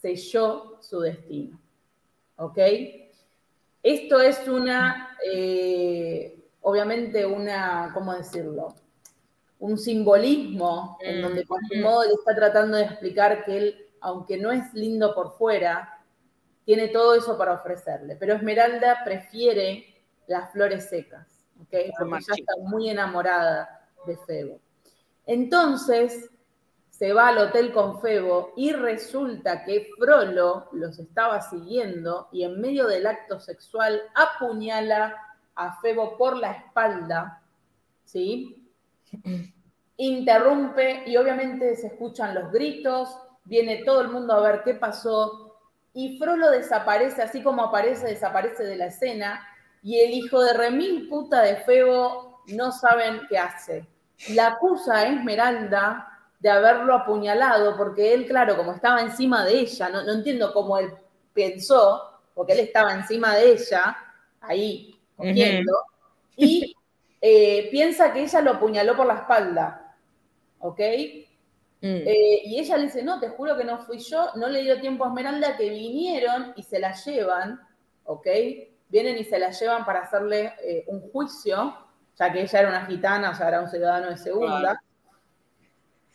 selló 0.00 0.78
su 0.80 1.00
destino. 1.00 1.60
¿Ok? 2.36 2.58
Esto 3.82 4.20
es 4.20 4.46
una, 4.48 5.16
eh, 5.26 6.42
obviamente 6.60 7.26
una, 7.26 7.90
¿cómo 7.92 8.14
decirlo? 8.14 8.74
Un 9.62 9.78
simbolismo 9.78 10.98
en 11.00 11.18
mm, 11.18 11.22
donde 11.22 11.46
Quasimodo 11.46 12.04
le 12.04 12.14
está 12.14 12.34
tratando 12.34 12.76
de 12.76 12.84
explicar 12.84 13.44
que 13.44 13.56
él, 13.56 13.86
aunque 14.00 14.36
no 14.36 14.50
es 14.50 14.74
lindo 14.74 15.14
por 15.14 15.36
fuera, 15.36 16.04
tiene 16.64 16.88
todo 16.88 17.14
eso 17.14 17.38
para 17.38 17.54
ofrecerle. 17.54 18.16
Pero 18.16 18.34
Esmeralda 18.34 19.02
prefiere 19.04 19.86
las 20.26 20.50
flores 20.50 20.88
secas, 20.88 21.26
¿ok? 21.60 21.74
Porque 21.96 22.16
ella 22.16 22.34
está 22.36 22.54
muy 22.58 22.90
enamorada 22.90 23.88
de 24.04 24.16
Febo. 24.16 24.60
Entonces, 25.26 26.28
se 26.90 27.12
va 27.12 27.28
al 27.28 27.38
hotel 27.38 27.72
con 27.72 28.00
Febo 28.00 28.52
y 28.56 28.72
resulta 28.72 29.64
que 29.64 29.88
Frollo 29.98 30.68
los 30.72 30.98
estaba 30.98 31.40
siguiendo 31.40 32.28
y 32.32 32.44
en 32.44 32.60
medio 32.60 32.86
del 32.86 33.06
acto 33.06 33.40
sexual 33.40 34.02
apuñala 34.14 35.16
a 35.54 35.80
Febo 35.80 36.16
por 36.16 36.36
la 36.36 36.52
espalda, 36.52 37.42
¿sí? 38.04 38.61
Interrumpe 39.96 41.04
y 41.06 41.16
obviamente 41.16 41.76
se 41.76 41.88
escuchan 41.88 42.34
los 42.34 42.50
gritos, 42.50 43.16
viene 43.44 43.84
todo 43.84 44.00
el 44.00 44.08
mundo 44.08 44.34
a 44.34 44.40
ver 44.40 44.62
qué 44.64 44.74
pasó 44.74 45.42
y 45.94 46.18
Frollo 46.18 46.50
desaparece, 46.50 47.22
así 47.22 47.42
como 47.42 47.64
aparece, 47.64 48.06
desaparece 48.06 48.64
de 48.64 48.76
la 48.76 48.86
escena 48.86 49.46
y 49.82 50.00
el 50.00 50.12
hijo 50.12 50.42
de 50.42 50.54
remil 50.54 51.08
puta 51.08 51.42
de 51.42 51.56
Febo 51.56 52.42
no 52.48 52.72
saben 52.72 53.20
qué 53.28 53.38
hace. 53.38 53.86
La 54.30 54.48
acusa 54.48 54.98
a 54.98 55.06
Esmeralda 55.08 56.08
de 56.38 56.50
haberlo 56.50 56.94
apuñalado, 56.94 57.76
porque 57.76 58.14
él, 58.14 58.26
claro, 58.26 58.56
como 58.56 58.72
estaba 58.72 59.00
encima 59.00 59.44
de 59.44 59.60
ella, 59.60 59.88
no, 59.90 60.10
entiendo 60.10 60.52
cómo 60.52 60.78
él 60.78 60.92
pensó, 61.32 62.20
porque 62.34 62.52
él 62.52 62.60
estaba 62.60 62.92
encima 62.94 63.34
de 63.36 63.52
ella, 63.52 63.96
ahí, 64.40 64.98
cogiendo, 65.16 65.72
y 66.36 66.74
eh, 67.22 67.68
piensa 67.70 68.12
que 68.12 68.24
ella 68.24 68.42
lo 68.42 68.50
apuñaló 68.50 68.94
por 68.94 69.06
la 69.06 69.14
espalda, 69.14 69.96
¿ok? 70.58 70.80
Mm. 71.80 72.02
Eh, 72.06 72.42
y 72.44 72.58
ella 72.58 72.76
le 72.76 72.82
dice, 72.84 73.02
no, 73.02 73.18
te 73.18 73.30
juro 73.30 73.56
que 73.56 73.64
no 73.64 73.78
fui 73.78 73.98
yo, 73.98 74.26
no 74.34 74.48
le 74.48 74.62
dio 74.62 74.78
tiempo 74.78 75.04
a 75.04 75.08
Esmeralda 75.08 75.56
que 75.56 75.70
vinieron 75.70 76.52
y 76.56 76.62
se 76.62 76.78
la 76.78 76.92
llevan, 76.92 77.58
¿ok? 78.04 78.26
Vienen 78.88 79.16
y 79.16 79.24
se 79.24 79.38
la 79.38 79.50
llevan 79.50 79.86
para 79.86 80.00
hacerle 80.00 80.52
eh, 80.62 80.84
un 80.88 81.00
juicio, 81.10 81.74
ya 82.18 82.30
que 82.30 82.42
ella 82.42 82.60
era 82.60 82.68
una 82.68 82.86
gitana, 82.86 83.30
o 83.30 83.34
sea, 83.34 83.48
era 83.48 83.62
un 83.62 83.70
ciudadano 83.70 84.10
de 84.10 84.18
segunda 84.18 84.78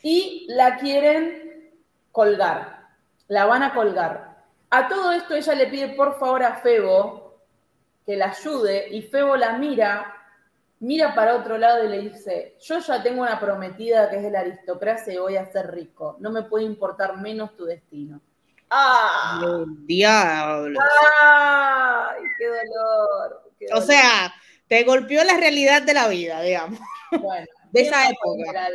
y 0.07 0.45
la 0.47 0.77
quieren 0.77 1.73
colgar, 2.13 2.87
la 3.27 3.45
van 3.45 3.61
a 3.61 3.73
colgar. 3.73 4.37
A 4.69 4.87
todo 4.87 5.11
esto 5.11 5.35
ella 5.35 5.53
le 5.53 5.67
pide 5.67 5.89
por 5.89 6.17
favor 6.17 6.43
a 6.43 6.55
Febo 6.55 7.41
que 8.05 8.15
la 8.15 8.27
ayude 8.29 8.87
y 8.89 9.01
Febo 9.01 9.35
la 9.35 9.57
mira, 9.57 10.16
mira 10.79 11.15
para 11.15 11.35
otro 11.35 11.57
lado 11.57 11.83
y 11.83 11.89
le 11.89 11.99
dice, 12.01 12.55
yo 12.61 12.79
ya 12.79 13.01
tengo 13.01 13.21
una 13.21 13.39
prometida 13.39 14.09
que 14.09 14.17
es 14.17 14.23
de 14.23 14.31
la 14.31 14.41
aristocracia 14.41 15.13
y 15.13 15.17
voy 15.17 15.37
a 15.37 15.51
ser 15.51 15.71
rico, 15.71 16.17
no 16.19 16.31
me 16.31 16.43
puede 16.43 16.65
importar 16.65 17.17
menos 17.17 17.55
tu 17.55 17.65
destino. 17.65 18.21
¡Ah! 18.69 19.63
diablo! 19.85 20.79
¡Ay, 21.21 22.21
qué 22.37 22.47
dolor! 22.47 23.51
O 23.73 23.81
sea, 23.81 24.33
te 24.67 24.83
golpeó 24.83 25.23
la 25.23 25.37
realidad 25.37 25.81
de 25.81 25.93
la 25.93 26.07
vida, 26.07 26.41
digamos. 26.41 26.79
Bueno, 27.11 27.47
de 27.71 27.81
esa 27.81 28.09
época. 28.09 28.69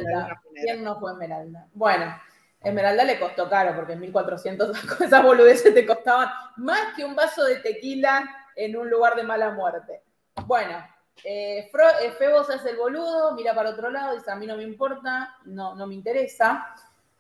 ¿Quién 0.63 0.83
no 0.83 0.99
fue 0.99 1.13
Esmeralda? 1.13 1.69
Bueno, 1.75 2.19
Esmeralda 2.63 3.05
le 3.05 3.19
costó 3.19 3.49
caro, 3.49 3.75
porque 3.77 3.93
en 3.93 4.01
1400 4.01 4.77
esas 5.01 5.23
boludeces 5.23 5.75
te 5.75 5.87
costaban 5.87 6.29
más 6.57 6.95
que 6.97 7.05
un 7.05 7.15
vaso 7.15 7.45
de 7.45 7.57
tequila 7.57 8.29
en 8.57 8.77
un 8.77 8.89
lugar 8.89 9.15
de 9.15 9.25
mala 9.25 9.51
muerte. 9.51 10.03
Bueno, 10.47 10.85
eh, 11.25 11.71
Febo 12.19 12.45
se 12.45 12.55
hace 12.55 12.71
el 12.71 12.77
boludo, 12.77 13.35
mira 13.35 13.55
para 13.55 13.71
otro 13.71 13.91
lado, 13.91 14.15
dice, 14.15 14.31
a 14.31 14.37
mí 14.37 14.47
no 14.47 14.57
me 14.57 14.65
importa, 14.65 15.37
no, 15.45 15.75
no 15.75 15.87
me 15.87 15.95
interesa, 15.95 16.75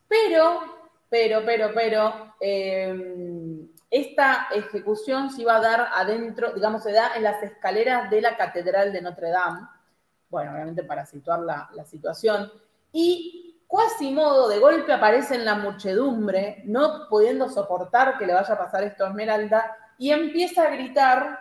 pero, 0.08 0.60
pero, 1.08 1.42
pero, 1.44 1.70
pero, 1.74 2.34
em, 2.40 3.68
esta 3.90 4.48
ejecución 4.54 5.30
se 5.30 5.42
iba 5.42 5.56
a 5.56 5.60
dar 5.60 5.88
adentro, 5.94 6.52
digamos, 6.52 6.82
se 6.82 6.92
da 6.92 7.14
en 7.14 7.22
las 7.22 7.42
escaleras 7.42 8.10
de 8.10 8.22
la 8.22 8.36
Catedral 8.36 8.92
de 8.92 9.02
Notre 9.02 9.30
Dame, 9.30 9.68
bueno, 10.30 10.52
obviamente 10.52 10.82
para 10.82 11.04
situar 11.04 11.40
la, 11.40 11.68
situación, 11.84 12.50
y 12.90 13.62
Quasimodo 13.66 14.48
de 14.48 14.58
golpe 14.58 14.92
aparece 14.92 15.34
en 15.34 15.44
la 15.44 15.54
muchedumbre, 15.54 16.62
no 16.64 17.08
pudiendo 17.08 17.48
soportar 17.48 18.18
que 18.18 18.26
le 18.26 18.34
vaya 18.34 18.54
a 18.54 18.58
pasar 18.58 18.82
esto 18.82 19.04
a 19.04 19.08
Esmeralda, 19.08 19.76
y 19.98 20.10
empieza 20.10 20.64
a 20.64 20.70
gritar, 20.70 21.38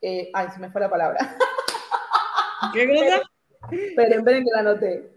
eh, 0.00 0.30
ay, 0.32 0.48
se 0.52 0.60
me 0.60 0.70
fue 0.70 0.80
la 0.80 0.90
palabra. 0.90 1.18
¿Qué 2.72 2.88
cosa? 2.88 3.22
Esperen, 3.70 4.18
esperen 4.18 4.44
que 4.44 4.50
la 4.52 4.60
anoté. 4.60 5.12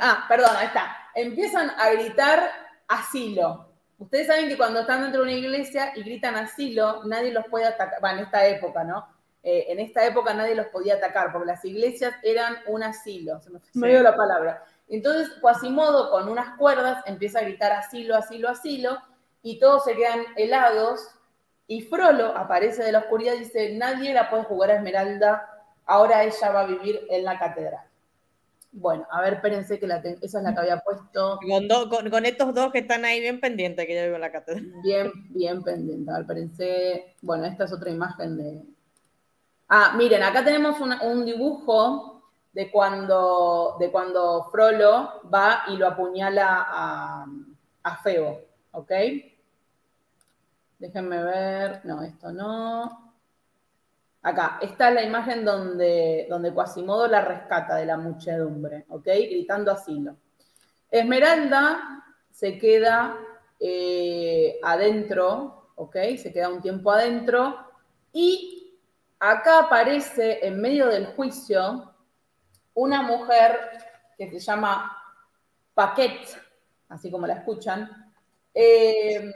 ah, 0.00 0.24
perdón, 0.28 0.50
ahí 0.56 0.66
está. 0.66 0.96
Empiezan 1.14 1.70
a 1.70 1.90
gritar 1.90 2.50
asilo. 2.88 3.70
Ustedes 3.98 4.28
saben 4.28 4.48
que 4.48 4.56
cuando 4.56 4.80
están 4.80 5.02
dentro 5.02 5.20
de 5.20 5.28
una 5.28 5.38
iglesia 5.38 5.92
y 5.94 6.02
gritan 6.02 6.34
asilo, 6.34 7.04
nadie 7.04 7.32
los 7.32 7.46
puede 7.48 7.66
atacar, 7.66 8.00
bueno, 8.00 8.18
en 8.18 8.24
esta 8.24 8.46
época, 8.46 8.82
¿no? 8.82 9.06
Eh, 9.42 9.66
en 9.68 9.78
esta 9.78 10.06
época 10.06 10.34
nadie 10.34 10.54
los 10.54 10.66
podía 10.66 10.94
atacar 10.94 11.32
porque 11.32 11.46
las 11.46 11.64
iglesias 11.64 12.14
eran 12.22 12.56
un 12.66 12.82
asilo, 12.82 13.40
se 13.40 13.50
me, 13.78 13.88
dio 13.88 14.02
la 14.02 14.14
palabra. 14.14 14.64
Entonces, 14.88 15.30
Quasimodo 15.40 16.10
con 16.10 16.28
unas 16.28 16.56
cuerdas 16.56 17.02
empieza 17.06 17.38
a 17.38 17.42
gritar 17.42 17.72
asilo, 17.72 18.16
asilo, 18.16 18.48
asilo, 18.48 18.98
y 19.42 19.58
todos 19.58 19.84
se 19.84 19.94
quedan 19.94 20.24
helados. 20.36 21.08
Y 21.70 21.82
Frollo 21.82 22.36
aparece 22.36 22.82
de 22.82 22.90
la 22.90 22.98
oscuridad 22.98 23.34
y 23.34 23.44
dice: 23.44 23.76
Nadie 23.76 24.12
la 24.12 24.28
puede 24.28 24.42
jugar 24.42 24.72
a 24.72 24.74
Esmeralda, 24.74 25.48
ahora 25.86 26.24
ella 26.24 26.50
va 26.50 26.62
a 26.62 26.66
vivir 26.66 27.06
en 27.08 27.24
la 27.24 27.38
catedral. 27.38 27.84
Bueno, 28.72 29.06
a 29.08 29.20
ver, 29.22 29.34
espérense 29.34 29.78
que 29.78 29.86
la 29.86 29.98
esa 29.98 30.38
es 30.38 30.44
la 30.44 30.52
que 30.52 30.60
había 30.62 30.80
puesto. 30.80 31.38
Con, 31.88 32.10
con, 32.10 32.26
estos 32.26 32.52
dos 32.54 32.72
que 32.72 32.80
están 32.80 33.04
ahí 33.04 33.20
bien 33.20 33.38
pendientes, 33.38 33.86
que 33.86 33.94
yo 33.94 34.02
vivo 34.02 34.16
en 34.16 34.20
la 34.20 34.32
catedral. 34.32 34.64
Bien, 34.82 35.12
bien 35.28 35.62
pendiente. 35.62 36.10
A 36.10 36.14
ver, 36.14 36.22
espérense. 36.22 37.14
Bueno, 37.22 37.44
esta 37.44 37.66
es 37.66 37.72
otra 37.72 37.88
imagen 37.88 38.36
de, 38.36 38.64
Ah, 39.68 39.94
miren, 39.96 40.24
acá 40.24 40.44
tenemos 40.44 40.74
un 40.80 41.24
dibujo 41.24 42.24
de 42.52 42.68
cuando, 42.72 43.76
de 43.78 43.92
cuando 43.92 44.48
Frollo 44.50 45.20
va 45.32 45.62
y 45.68 45.76
lo 45.76 45.86
apuñala 45.86 46.66
a, 46.68 47.26
a 47.84 47.96
Febo, 47.98 48.40
¿ok? 48.72 48.90
Déjenme 50.80 51.22
ver, 51.22 51.84
no, 51.84 52.02
esto 52.02 52.32
no. 52.32 53.14
Acá, 54.22 54.58
esta 54.62 54.88
es 54.88 54.94
la 54.94 55.02
imagen 55.02 55.44
donde, 55.44 56.26
donde 56.30 56.54
Quasimodo 56.54 57.06
la 57.06 57.20
rescata 57.20 57.76
de 57.76 57.84
la 57.84 57.98
muchedumbre, 57.98 58.86
¿ok? 58.88 59.04
Gritando 59.04 59.72
asilo. 59.72 60.16
Esmeralda 60.90 62.02
se 62.30 62.56
queda 62.56 63.14
eh, 63.60 64.58
adentro, 64.62 65.72
¿ok? 65.74 65.96
Se 66.16 66.32
queda 66.32 66.48
un 66.48 66.62
tiempo 66.62 66.90
adentro 66.90 67.58
y 68.14 68.78
acá 69.18 69.58
aparece 69.58 70.46
en 70.46 70.62
medio 70.62 70.86
del 70.86 71.08
juicio 71.08 71.94
una 72.72 73.02
mujer 73.02 73.60
que 74.16 74.30
se 74.30 74.38
llama 74.38 74.96
Paquette, 75.74 76.40
así 76.88 77.10
como 77.10 77.26
la 77.26 77.34
escuchan, 77.34 78.10
eh, 78.54 79.30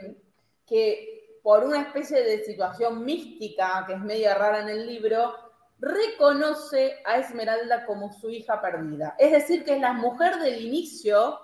que 0.65 1.14
por 1.45 1.63
una 1.63 1.79
especie 1.79 2.23
de 2.23 2.43
situación 2.43 3.05
mística, 3.05 3.83
que 3.85 3.93
es 3.93 3.99
media 3.99 4.33
rara 4.33 4.61
en 4.61 4.69
el 4.69 4.87
libro, 4.87 5.35
reconoce 5.77 7.03
a 7.05 7.19
Esmeralda 7.19 7.85
como 7.85 8.11
su 8.11 8.31
hija 8.31 8.59
perdida. 8.59 9.15
Es 9.19 9.31
decir, 9.31 9.63
que 9.63 9.75
es 9.75 9.79
la 9.79 9.93
mujer 9.93 10.39
del 10.39 10.59
inicio 10.59 11.39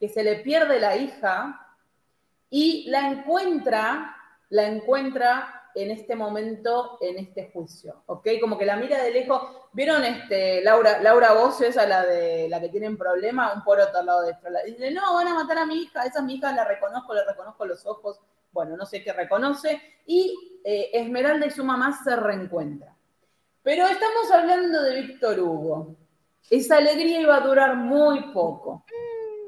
que 0.00 0.08
se 0.08 0.24
le 0.24 0.40
pierde 0.40 0.80
la 0.80 0.96
hija 0.96 1.64
y 2.50 2.90
la 2.90 3.08
encuentra, 3.08 4.16
la 4.48 4.66
encuentra 4.66 5.70
en 5.76 5.92
este 5.92 6.16
momento, 6.16 6.98
en 7.00 7.16
este 7.18 7.52
juicio, 7.52 8.02
¿ok? 8.06 8.26
Como 8.40 8.58
que 8.58 8.66
la 8.66 8.74
mira 8.74 9.00
de 9.00 9.12
lejos. 9.12 9.42
¿Vieron 9.72 10.02
este, 10.02 10.60
Laura, 10.64 10.98
Laura 11.00 11.28
esa 11.60 11.86
la 11.86 12.04
de 12.04 12.48
la 12.48 12.60
que 12.60 12.70
tienen 12.70 12.98
problema? 12.98 13.52
Un 13.52 13.62
por 13.62 13.78
otro 13.78 14.02
lado 14.02 14.22
de 14.22 14.32
esto. 14.32 14.48
Dice, 14.66 14.90
no, 14.90 15.14
van 15.14 15.28
a 15.28 15.34
matar 15.34 15.58
a 15.58 15.66
mi 15.66 15.82
hija, 15.82 16.02
esa 16.02 16.20
mi 16.20 16.34
hija 16.34 16.50
la 16.50 16.64
reconozco, 16.64 17.14
le 17.14 17.24
reconozco 17.24 17.64
los 17.64 17.86
ojos. 17.86 18.18
Bueno, 18.56 18.74
no 18.74 18.86
sé 18.86 19.04
qué 19.04 19.12
reconoce. 19.12 20.00
Y 20.06 20.60
eh, 20.64 20.88
Esmeralda 20.94 21.44
y 21.44 21.50
su 21.50 21.62
mamá 21.62 21.92
se 22.02 22.16
reencuentran. 22.16 22.96
Pero 23.62 23.86
estamos 23.86 24.30
hablando 24.32 24.82
de 24.82 25.02
Víctor 25.02 25.38
Hugo. 25.38 25.94
Esa 26.48 26.78
alegría 26.78 27.20
iba 27.20 27.36
a 27.36 27.40
durar 27.40 27.76
muy 27.76 28.32
poco. 28.32 28.86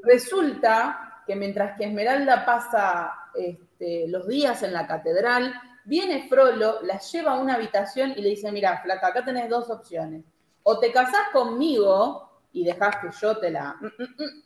Resulta 0.03 1.23
que 1.27 1.35
mientras 1.37 1.79
que 1.79 1.87
Esmeralda 1.87 2.45
pasa 2.45 3.15
este, 3.35 4.09
los 4.09 4.29
días 4.29 4.63
en 4.63 4.75
la 4.75 4.87
catedral, 4.87 5.55
Viene 5.87 6.29
Frollo, 6.29 6.83
la 6.83 6.99
lleva 6.99 7.33
a 7.33 7.39
una 7.39 7.55
habitación 7.55 8.13
y 8.15 8.21
le 8.21 8.29
dice, 8.29 8.53
mira, 8.53 8.83
flaca, 8.83 9.07
acá 9.07 9.25
tenés 9.25 9.49
dos 9.49 9.71
opciones. 9.71 10.23
O 10.65 10.79
te 10.79 10.93
casás 10.93 11.31
conmigo 11.33 12.43
y 12.53 12.63
dejás 12.63 12.97
que 12.97 13.09
yo 13.19 13.39
te 13.39 13.51
la... 13.51 13.75
Mm, 13.81 13.87
mm, 13.87 14.23
mm, 14.23 14.43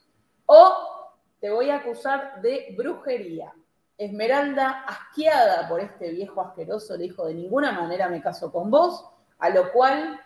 o 0.47 1.03
te 1.41 1.51
voy 1.51 1.71
a 1.71 1.79
acusar 1.79 2.41
de 2.41 2.73
brujería. 2.79 3.53
Esmeralda, 3.99 4.85
asqueada 4.87 5.69
por 5.69 5.81
este 5.81 6.11
viejo 6.11 6.41
asqueroso, 6.41 6.97
le 6.97 7.05
dijo, 7.05 7.27
de 7.27 7.35
ninguna 7.35 7.73
manera 7.73 8.09
me 8.09 8.23
caso 8.23 8.51
con 8.51 8.71
vos, 8.71 9.05
a 9.39 9.51
lo 9.51 9.73
cual 9.73 10.21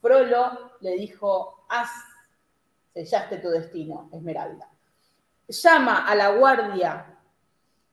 Frollo 0.00 0.72
le 0.80 0.92
dijo, 0.96 1.64
haz, 1.68 1.90
sellaste 2.94 3.38
tu 3.38 3.48
destino, 3.48 4.08
Esmeralda. 4.12 4.68
Llama 5.48 6.06
a 6.06 6.14
la 6.14 6.30
guardia 6.30 7.18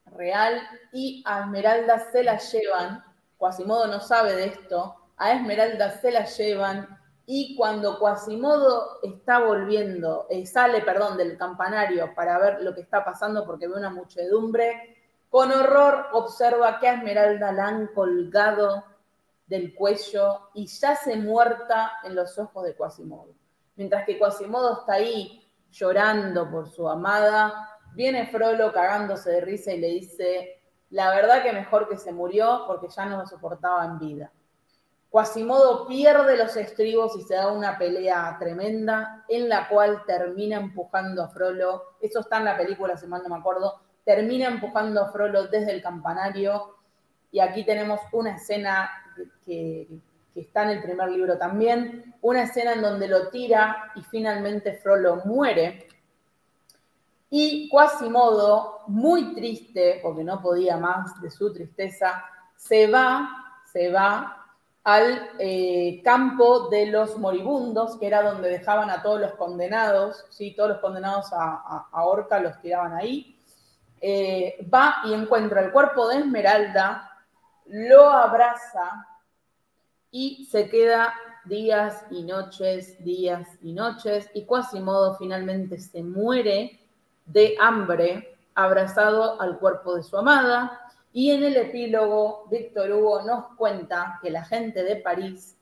real 0.06 0.62
y 0.94 1.24
a 1.26 1.42
Esmeralda 1.42 2.00
se 2.12 2.24
la 2.24 2.38
llevan, 2.38 3.04
Quasimodo 3.38 3.88
no 3.88 4.00
sabe 4.00 4.36
de 4.36 4.46
esto, 4.46 4.96
a 5.18 5.32
Esmeralda 5.34 6.00
se 6.00 6.12
la 6.12 6.26
llevan 6.26 6.88
y 7.26 7.56
cuando 7.56 8.00
Quasimodo 8.00 9.00
está 9.04 9.40
volviendo, 9.40 10.28
eh, 10.30 10.46
sale, 10.46 10.82
perdón, 10.82 11.18
del 11.18 11.38
campanario 11.38 12.16
para 12.16 12.40
ver 12.40 12.62
lo 12.62 12.74
que 12.74 12.82
está 12.82 13.04
pasando 13.04 13.46
porque 13.46 13.68
ve 13.68 13.74
una 13.76 13.90
muchedumbre, 13.90 14.97
con 15.30 15.52
horror 15.52 16.08
observa 16.14 16.80
que 16.80 16.88
a 16.88 16.96
Esmeralda 16.96 17.52
la 17.52 17.68
han 17.68 17.88
colgado 17.88 18.84
del 19.46 19.74
cuello 19.76 20.50
y 20.54 20.68
yace 20.68 21.16
muerta 21.16 21.94
en 22.04 22.16
los 22.16 22.38
ojos 22.38 22.66
de 22.66 22.76
Quasimodo. 22.76 23.34
Mientras 23.76 24.06
que 24.06 24.18
Quasimodo 24.18 24.80
está 24.80 24.94
ahí 24.94 25.44
llorando 25.72 26.50
por 26.50 26.70
su 26.70 26.88
amada, 26.88 27.78
Viene 27.98 28.28
Frollo 28.28 28.72
cagándose 28.72 29.32
de 29.32 29.42
risa 29.42 29.74
y 29.74 29.80
le 29.80 29.88
dice, 29.88 30.62
la 30.92 31.10
verdad 31.10 31.42
que 31.42 31.52
mejor 31.52 31.90
que 31.90 31.98
se 31.98 32.12
murió 32.12 32.66
porque 32.68 32.90
ya 32.90 33.06
no 33.06 33.18
me 33.18 33.26
soportaba 33.26 33.84
en 33.86 33.98
vida. 33.98 34.32
Quasimodo 35.10 35.88
pierde 35.88 36.38
los 36.38 36.56
estribos 36.58 37.16
y 37.18 37.24
se 37.24 37.34
da 37.34 37.52
una 37.52 37.80
pelea 37.80 38.36
tremenda 38.40 39.26
en 39.28 39.50
la 39.50 39.68
cual 39.68 40.04
termina 40.06 40.58
empujando 40.58 41.24
a 41.24 41.30
Frollo, 41.30 41.96
eso 42.00 42.20
está 42.20 42.38
en 42.38 42.46
la 42.46 42.56
película, 42.56 42.96
si 42.98 43.08
mal 43.08 43.24
no 43.24 43.30
me 43.30 43.40
acuerdo, 43.40 43.82
termina 44.08 44.48
empujando 44.48 45.02
a 45.02 45.12
Frollo 45.12 45.48
desde 45.48 45.74
el 45.74 45.82
campanario 45.82 46.78
y 47.30 47.42
aquí 47.42 47.66
tenemos 47.66 48.00
una 48.14 48.38
escena 48.38 48.90
que, 49.46 49.86
está 50.34 50.64
en 50.64 50.70
el 50.70 50.84
primer 50.84 51.10
libro 51.10 51.38
también, 51.38 52.16
una 52.22 52.44
escena 52.44 52.74
en 52.74 52.82
donde 52.84 53.08
lo 53.08 53.30
tira 53.30 53.92
y 53.96 54.02
finalmente 54.04 54.78
Frollo 54.78 55.24
muere 55.26 55.88
y 57.30 57.68
Quasimodo, 57.70 58.84
muy 58.88 59.34
triste, 59.34 60.00
porque 60.02 60.24
no 60.24 60.42
podía 60.42 60.78
más 60.78 61.20
de 61.22 61.30
su 61.30 61.52
tristeza, 61.52 62.24
se 62.56 62.88
va, 62.88 63.60
se 63.66 63.92
va 63.92 64.46
al 64.86 65.32
eh, 65.40 66.02
campo 66.02 66.70
de 66.70 66.86
los 66.86 67.18
moribundos, 67.18 67.98
que 67.98 68.08
era 68.08 68.22
donde 68.22 68.48
dejaban 68.48 68.90
a 68.90 69.02
todos 69.02 69.20
los 69.20 69.34
condenados, 69.34 70.26
¿sí? 70.30 70.54
todos 70.56 70.70
los 70.70 70.80
condenados 70.80 71.34
a, 71.34 71.88
a, 71.92 72.06
horca 72.06 72.40
los 72.40 72.62
tiraban 72.62 72.94
ahí. 72.94 73.37
Eh, 74.00 74.68
va 74.74 74.98
y 75.06 75.14
encuentra 75.14 75.62
el 75.62 75.72
cuerpo 75.72 76.08
de 76.08 76.20
Esmeralda, 76.20 77.10
lo 77.66 78.10
abraza 78.10 79.08
y 80.12 80.46
se 80.46 80.70
queda 80.70 81.14
días 81.46 82.06
y 82.12 82.24
noches, 82.24 83.04
días 83.04 83.48
y 83.62 83.74
noches, 83.74 84.30
y 84.34 84.46
Quasimodo 84.46 85.16
finalmente 85.16 85.80
se 85.80 86.04
muere 86.04 86.80
de 87.26 87.56
hambre 87.60 88.38
abrazado 88.54 89.40
al 89.42 89.58
cuerpo 89.60 89.96
de 89.96 90.04
su 90.04 90.18
amada. 90.18 90.82
Y 91.14 91.32
en 91.32 91.44
el 91.44 91.58
epílogo, 91.58 92.46
Víctor 92.50 92.92
Hugo 92.92 93.22
nos 93.24 93.56
cuenta 93.56 94.20
que 94.22 94.30
la 94.30 94.44
gente 94.44 94.84
de 94.84 94.98
París, 94.98 95.58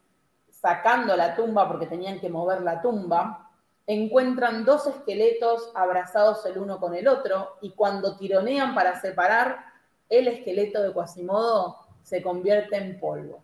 sacando 0.49 1.15
la 1.15 1.35
tumba 1.35 1.67
porque 1.67 1.87
tenían 1.87 2.19
que 2.19 2.29
mover 2.29 2.61
la 2.61 2.81
tumba, 2.81 3.44
encuentran 3.87 4.65
dos 4.65 4.87
esqueletos 4.87 5.71
abrazados 5.75 6.45
el 6.45 6.57
uno 6.57 6.79
con 6.79 6.95
el 6.95 7.07
otro 7.07 7.57
y 7.61 7.71
cuando 7.71 8.17
tironean 8.17 8.73
para 8.73 8.99
separar, 8.99 9.65
el 10.09 10.27
esqueleto 10.27 10.81
de 10.81 10.93
Quasimodo 10.93 11.77
se 12.03 12.21
convierte 12.21 12.77
en 12.77 12.99
polvo. 12.99 13.43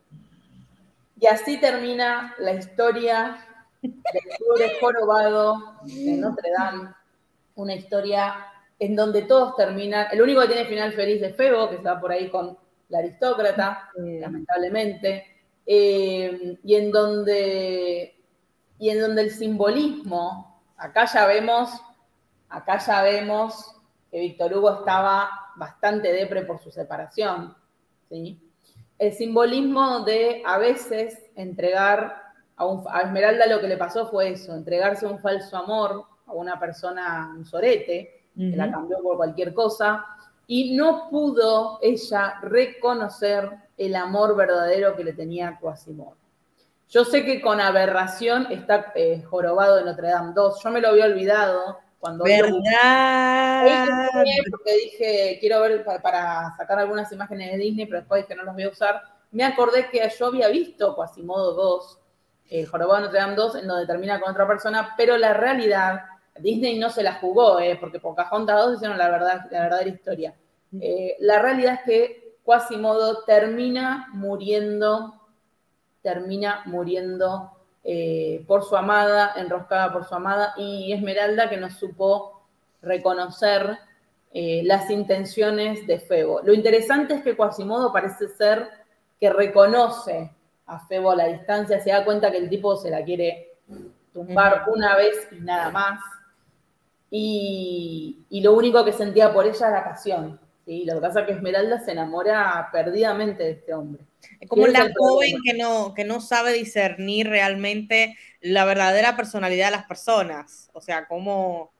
Y 1.19 1.27
así 1.27 1.60
termina 1.60 2.36
la 2.39 2.54
historia 2.54 3.45
del 3.82 3.93
pobre 4.39 4.77
jorobado 4.80 5.75
de 5.84 6.17
Notre 6.17 6.51
Dame, 6.51 6.89
una 7.56 7.75
historia 7.75 8.47
en 8.80 8.95
donde 8.95 9.23
todos 9.23 9.56
terminan, 9.56 10.08
el 10.12 10.21
único 10.21 10.41
que 10.41 10.47
tiene 10.47 10.65
final 10.65 10.93
feliz 10.93 11.21
es 11.21 11.36
Febo, 11.36 11.69
que 11.69 11.75
está 11.75 11.99
por 11.99 12.12
ahí 12.12 12.30
con 12.30 12.58
la 12.89 12.97
aristócrata, 12.99 13.91
lamentablemente, 13.95 15.25
eh, 15.65 16.58
y, 16.63 16.75
en 16.75 16.91
donde, 16.91 18.15
y 18.82 18.89
en 18.89 19.00
donde 19.00 19.22
el 19.22 19.30
simbolismo, 19.30 20.60
acá 20.76 21.06
ya 21.06 21.28
vemos, 21.28 21.70
acá 22.50 22.80
ya 22.80 23.04
vemos 23.04 23.76
que 24.10 24.20
Víctor 24.20 24.58
Hugo 24.58 24.80
estaba 24.80 25.30
bastante 25.56 26.12
depre 26.12 26.41
por 26.41 26.60
su 26.60 26.72
separación, 26.72 27.56
¿sí? 28.10 28.41
El 28.98 29.13
simbolismo 29.13 30.00
de 30.00 30.41
a 30.44 30.58
veces 30.58 31.30
entregar 31.36 32.24
a, 32.56 32.65
un, 32.65 32.84
a 32.89 33.02
Esmeralda 33.02 33.46
lo 33.46 33.62
que 33.62 33.67
le 33.67 33.78
pasó 33.78 34.08
fue 34.08 34.32
eso, 34.32 34.56
entregarse 34.56 35.06
a 35.06 35.10
un 35.10 35.20
falso 35.20 35.58
amor, 35.58 36.04
una 36.26 36.60
persona, 36.60 37.36
un 37.38 37.46
sorete, 37.46 38.26
que 38.36 38.58
la 38.58 38.72
cambió 38.72 38.98
por 39.04 39.15
cualquier 39.17 39.54
cosa, 39.54 40.04
y 40.48 40.76
no 40.76 41.08
pudo 41.12 41.78
ella 41.84 42.39
reconocer 42.41 43.48
el 43.78 43.96
amor 43.96 44.36
verdadero 44.36 44.96
que 44.96 45.04
le 45.04 45.13
tenía 45.13 45.50
a 45.50 45.60
Quasimodo. 45.60 46.15
Yo 46.91 47.06
sé 47.06 47.25
que 47.25 47.41
con 47.41 47.62
aberración 47.62 48.47
está 48.51 48.91
eh, 48.95 49.23
jorobado 49.23 49.77
de 49.77 49.86
Notre 49.86 50.10
Dame 50.10 50.34
2. 50.36 50.62
Yo 50.62 50.69
me 50.69 50.82
lo 50.82 50.89
había 50.89 51.06
olvidado 51.06 51.80
cuando. 51.99 52.25
¿Verdad? 52.25 53.65
Porque 54.51 54.73
dije, 54.75 55.38
quiero 55.39 55.62
ver 55.62 55.84
para, 55.84 56.54
sacar 56.58 56.80
algunas 56.80 57.12
imágenes 57.12 57.54
de 57.54 57.58
Disney, 57.58 57.86
pero 57.86 57.99
después 57.99 58.25
que 58.25 58.36
no 58.36 58.43
los 58.43 58.54
voy 58.54 58.63
a 58.63 58.69
usar. 58.69 59.01
Me 59.32 59.45
acordé 59.45 59.89
que 59.89 60.08
yo 60.19 60.25
había 60.25 60.49
visto 60.49 60.93
Quasimodo 60.93 61.54
2, 61.54 61.99
eh, 62.49 62.65
jorobado 62.65 62.97
de 62.97 63.01
Notre 63.06 63.19
Dame 63.21 63.36
2, 63.36 63.56
en 63.56 63.67
donde 63.67 63.88
termina 63.88 64.19
con 64.19 64.32
otra 64.32 64.45
persona, 64.45 64.93
pero 64.97 65.17
la 65.17 65.34
realidad 65.34 66.01
Disney 66.39 66.77
no 66.77 66.89
se 66.89 67.04
la 67.04 67.13
jugó, 67.15 67.60
eh, 67.60 67.77
porque 67.80 67.99
Pocahontas 67.99 68.65
2 68.65 68.75
hicieron 68.75 68.97
la, 68.97 69.10
verdad, 69.10 69.45
la 69.49 69.62
verdadera 69.62 69.89
historia. 69.89 70.36
Eh, 70.80 71.15
la 71.19 71.41
realidad 71.41 71.75
es 71.75 71.82
que 71.82 72.38
Quasimodo 72.43 73.23
termina 73.23 74.10
muriendo, 74.13 75.20
termina 76.02 76.62
muriendo 76.66 77.52
eh, 77.84 78.44
por 78.48 78.64
su 78.64 78.76
amada, 78.76 79.34
enroscada 79.38 79.92
por 79.92 80.06
su 80.06 80.16
amada, 80.16 80.54
y 80.58 80.92
Esmeralda 80.94 81.50
que 81.50 81.58
no 81.58 81.70
supo 81.70 82.44
reconocer 82.82 83.78
las 84.34 84.90
intenciones 84.90 85.86
de 85.88 86.00
Febo. 86.00 86.40
Lo 86.42 86.54
interesante 86.54 87.16
es 87.16 87.22
que 87.22 87.36
Quasimodo 87.36 87.92
parece 87.92 88.30
ser 88.30 88.66
que 89.20 89.30
reconoce 89.30 90.32
a 90.68 90.80
Febo 90.88 91.12
a 91.12 91.18
la 91.18 91.26
distancia, 91.26 91.82
se 91.82 91.90
da 91.90 92.06
cuenta 92.06 92.32
que 92.32 92.38
el 92.38 92.50
tipo 92.50 92.78
se 92.78 92.90
la 92.90 93.04
quiere 93.04 93.58
tumbar 94.14 94.64
una 94.74 94.96
vez 94.96 95.28
y 95.34 95.42
nada 95.42 95.70
más 95.70 96.00
y, 97.14 98.42
lo 98.42 98.54
único 98.54 98.84
que 98.86 98.94
sentía 98.94 99.34
por 99.34 99.46
ella 99.46 99.68
era 99.68 99.84
pasión. 99.84 100.40
¿sí? 100.66 100.86
Lo 100.86 100.96
que 100.96 101.02
pasa 101.02 101.20
es 101.20 101.26
que 101.28 101.34
Esmeralda 101.34 101.80
se 101.80 101.92
enamora 101.92 102.70
perdidamente 102.72 103.44
de 103.44 103.52
este 103.52 103.74
hombre. 103.74 104.06
Es 104.39 104.49
como 104.49 104.67
la 104.67 104.91
joven 104.97 105.36
que 105.43 105.53
no, 105.53 105.93
que 105.93 106.03
no 106.03 106.21
sabe 106.21 106.53
discernir 106.53 107.27
realmente 107.27 108.17
la 108.41 108.65
verdadera 108.65 109.15
personalidad 109.15 109.67
de 109.67 109.77
las 109.77 109.86
personas. 109.86 110.69
O 110.73 110.81
sea, 110.81 111.07
como 111.07 111.71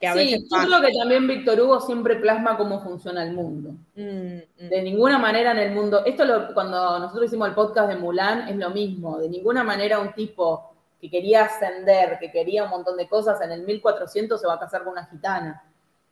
que 0.00 0.06
a 0.06 0.14
sí, 0.14 0.30
yo 0.30 0.38
creo 0.48 0.80
que 0.80 0.92
también 0.96 1.26
Víctor 1.26 1.60
Hugo 1.60 1.80
siempre 1.80 2.16
plasma 2.16 2.56
cómo 2.56 2.80
funciona 2.80 3.24
el 3.24 3.32
mundo. 3.32 3.70
Mm, 3.96 4.64
mm. 4.64 4.68
De 4.68 4.82
ninguna 4.82 5.18
manera 5.18 5.50
en 5.50 5.58
el 5.58 5.72
mundo, 5.72 6.04
esto 6.04 6.24
lo, 6.24 6.54
cuando 6.54 7.00
nosotros 7.00 7.26
hicimos 7.26 7.48
el 7.48 7.54
podcast 7.54 7.88
de 7.88 7.96
Mulan 7.96 8.48
es 8.48 8.56
lo 8.56 8.70
mismo, 8.70 9.18
de 9.18 9.28
ninguna 9.28 9.64
manera 9.64 9.98
un 9.98 10.12
tipo 10.12 10.72
que 11.00 11.10
quería 11.10 11.44
ascender, 11.44 12.18
que 12.20 12.30
quería 12.30 12.64
un 12.64 12.70
montón 12.70 12.96
de 12.96 13.08
cosas, 13.08 13.40
en 13.40 13.52
el 13.52 13.62
1400 13.62 14.40
se 14.40 14.46
va 14.46 14.54
a 14.54 14.58
casar 14.60 14.84
con 14.84 14.92
una 14.92 15.06
gitana. 15.06 15.64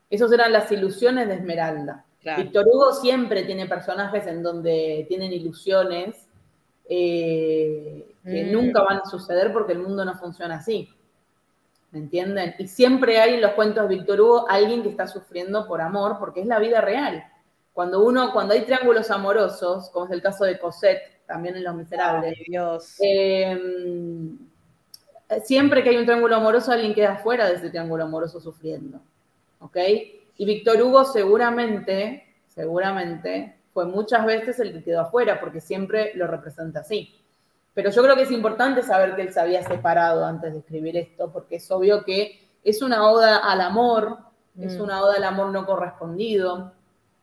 Esas 0.09 0.31
eran 0.31 0.51
las 0.51 0.71
ilusiones 0.71 1.27
de 1.27 1.35
Esmeralda. 1.35 2.05
Víctor 2.23 2.67
Hugo 2.67 2.93
siempre 2.93 3.43
tiene 3.43 3.67
personajes 3.67 4.27
en 4.27 4.43
donde 4.43 5.05
tienen 5.07 5.31
ilusiones 5.31 6.27
eh, 6.89 8.15
que 8.23 8.43
mm. 8.45 8.51
nunca 8.51 8.81
van 8.81 8.97
a 8.97 9.05
suceder 9.05 9.53
porque 9.53 9.73
el 9.73 9.79
mundo 9.79 10.03
no 10.03 10.15
funciona 10.17 10.55
así. 10.55 10.89
¿Me 11.91 11.99
entienden? 11.99 12.55
Y 12.59 12.67
siempre 12.67 13.19
hay 13.19 13.35
en 13.35 13.41
los 13.41 13.51
cuentos 13.51 13.87
de 13.87 13.95
Víctor 13.95 14.19
Hugo 14.19 14.49
alguien 14.49 14.83
que 14.83 14.89
está 14.89 15.07
sufriendo 15.07 15.67
por 15.67 15.81
amor, 15.81 16.17
porque 16.19 16.41
es 16.41 16.47
la 16.47 16.59
vida 16.59 16.81
real. 16.81 17.23
Cuando 17.73 18.03
uno, 18.03 18.33
cuando 18.33 18.53
hay 18.53 18.61
triángulos 18.61 19.09
amorosos, 19.09 19.89
como 19.91 20.05
es 20.05 20.11
el 20.11 20.21
caso 20.21 20.43
de 20.43 20.59
Cosette, 20.59 21.25
también 21.25 21.55
en 21.55 21.63
Los 21.63 21.75
Miserables, 21.75 22.37
Dios. 22.45 22.95
Em, 22.99 24.37
siempre 25.43 25.83
que 25.83 25.91
hay 25.91 25.97
un 25.97 26.05
triángulo 26.05 26.35
amoroso, 26.35 26.71
alguien 26.71 26.93
queda 26.93 27.17
fuera 27.17 27.47
de 27.47 27.55
ese 27.55 27.69
triángulo 27.69 28.03
amoroso 28.03 28.39
sufriendo. 28.39 28.99
¿Ok? 29.59 29.77
Y 30.37 30.45
Víctor 30.45 30.81
Hugo 30.81 31.03
seguramente, 31.05 32.35
seguramente, 32.47 33.57
fue 33.73 33.85
muchas 33.85 34.25
veces 34.25 34.59
el 34.59 34.73
que 34.73 34.83
quedó 34.83 35.01
afuera, 35.01 35.39
porque 35.39 35.61
siempre 35.61 36.11
lo 36.15 36.27
representa 36.27 36.81
así. 36.81 37.15
Pero 37.73 37.91
yo 37.91 38.01
creo 38.01 38.15
que 38.15 38.23
es 38.23 38.31
importante 38.31 38.81
saber 38.81 39.15
que 39.15 39.21
él 39.23 39.33
se 39.33 39.39
había 39.39 39.61
separado 39.63 40.25
antes 40.25 40.51
de 40.53 40.59
escribir 40.59 40.97
esto, 40.97 41.31
porque 41.31 41.57
es 41.57 41.69
obvio 41.69 42.03
que 42.03 42.47
es 42.63 42.81
una 42.81 43.09
oda 43.09 43.37
al 43.37 43.61
amor, 43.61 44.17
es 44.59 44.77
mm. 44.77 44.81
una 44.81 45.01
oda 45.03 45.15
al 45.17 45.23
amor 45.23 45.51
no 45.51 45.65
correspondido, 45.65 46.73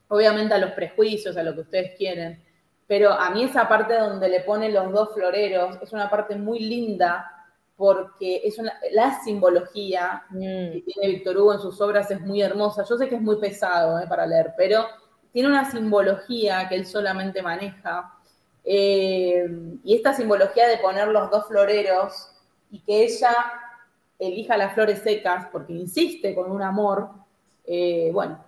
obviamente 0.08 0.54
a 0.54 0.58
los 0.58 0.70
prejuicios, 0.70 1.36
a 1.36 1.42
lo 1.42 1.54
que 1.54 1.60
ustedes 1.62 1.92
quieren. 1.96 2.40
Pero 2.86 3.12
a 3.12 3.30
mí 3.30 3.44
esa 3.44 3.68
parte 3.68 3.98
donde 3.98 4.28
le 4.28 4.40
pone 4.40 4.70
los 4.70 4.92
dos 4.92 5.12
floreros 5.14 5.78
es 5.82 5.92
una 5.92 6.08
parte 6.08 6.36
muy 6.36 6.60
linda 6.60 7.43
porque 7.76 8.40
es 8.44 8.58
una, 8.58 8.72
la 8.92 9.20
simbología 9.22 10.24
mm. 10.30 10.38
que 10.38 10.84
tiene 10.86 11.14
Víctor 11.14 11.38
Hugo 11.38 11.54
en 11.54 11.60
sus 11.60 11.80
obras 11.80 12.10
es 12.10 12.20
muy 12.20 12.40
hermosa. 12.40 12.84
Yo 12.88 12.96
sé 12.96 13.08
que 13.08 13.16
es 13.16 13.20
muy 13.20 13.36
pesado 13.36 13.98
eh, 13.98 14.06
para 14.08 14.26
leer, 14.26 14.54
pero 14.56 14.86
tiene 15.32 15.48
una 15.48 15.70
simbología 15.70 16.68
que 16.68 16.76
él 16.76 16.86
solamente 16.86 17.42
maneja. 17.42 18.14
Eh, 18.64 19.44
y 19.82 19.94
esta 19.94 20.14
simbología 20.14 20.68
de 20.68 20.78
poner 20.78 21.08
los 21.08 21.30
dos 21.30 21.46
floreros 21.48 22.30
y 22.70 22.80
que 22.80 23.04
ella 23.04 23.34
elija 24.18 24.56
las 24.56 24.74
flores 24.74 25.00
secas 25.00 25.48
porque 25.52 25.72
insiste 25.72 26.34
con 26.34 26.50
un 26.50 26.62
amor, 26.62 27.10
eh, 27.66 28.10
bueno, 28.12 28.42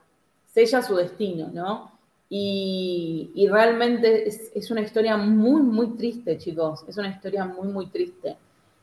sella 0.47 0.81
su 0.83 0.95
destino, 0.95 1.51
¿no? 1.53 1.93
Y, 2.29 3.47
realmente 3.51 4.29
es, 4.29 4.51
es, 4.55 4.71
una 4.73 4.81
historia 4.81 5.17
muy, 5.17 5.63
muy 5.63 5.97
triste, 5.97 6.39
chicos. 6.39 6.85
Es 6.89 6.97
una 6.97 7.09
historia 7.09 7.45
muy, 7.45 7.69
muy 7.69 7.87
triste. 7.87 8.37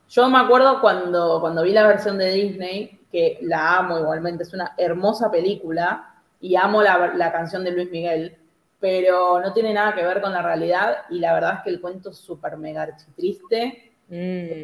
Yo 0.09 0.29
me 0.29 0.39
acuerdo 0.39 0.79
cuando, 0.81 1.39
cuando 1.41 1.63
vi 1.63 1.71
la 1.71 1.87
versión 1.87 2.17
de 2.17 2.31
Disney, 2.31 2.99
que 3.11 3.37
la 3.41 3.77
amo 3.77 3.99
igualmente, 3.99 4.43
es 4.43 4.53
una 4.53 4.73
hermosa 4.77 5.29
película 5.29 6.15
y 6.41 6.55
amo 6.55 6.81
la, 6.81 7.31
canción 7.31 7.63
de 7.63 7.71
Luis 7.71 7.89
Miguel, 7.91 8.35
pero 8.79 9.39
no 9.39 9.53
tiene 9.53 9.73
nada 9.73 9.95
que 9.95 10.03
ver 10.03 10.19
con 10.19 10.33
la 10.33 10.41
realidad 10.41 11.03
y 11.09 11.19
la 11.19 11.33
verdad 11.33 11.53
es 11.57 11.63
que 11.63 11.69
el 11.69 11.79
cuento 11.79 12.09
es 12.09 12.17
súper 12.17 12.57
mega 12.57 12.89
triste. 13.15 13.93
Mm. 14.09 14.15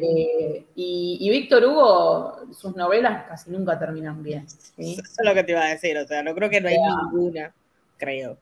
Eh, 0.02 0.66
y, 0.74 1.30
Víctor 1.30 1.64
Hugo, 1.64 2.40
sus 2.52 2.76
novelas 2.76 3.24
casi 3.28 3.50
nunca 3.50 3.78
terminan 3.78 4.22
bien. 4.22 4.44
Eso 4.44 5.02
es 5.02 5.18
lo 5.24 5.32
que 5.32 5.44
te 5.44 5.52
iba 5.52 5.62
a 5.62 5.70
decir, 5.70 5.96
o 5.96 6.06
sea, 6.06 6.22
no 6.22 6.34
creo 6.34 6.50
que 6.50 6.60
no 6.60 6.68
hay 6.68 6.76
ninguna, 6.76 7.54
creo. 7.96 8.36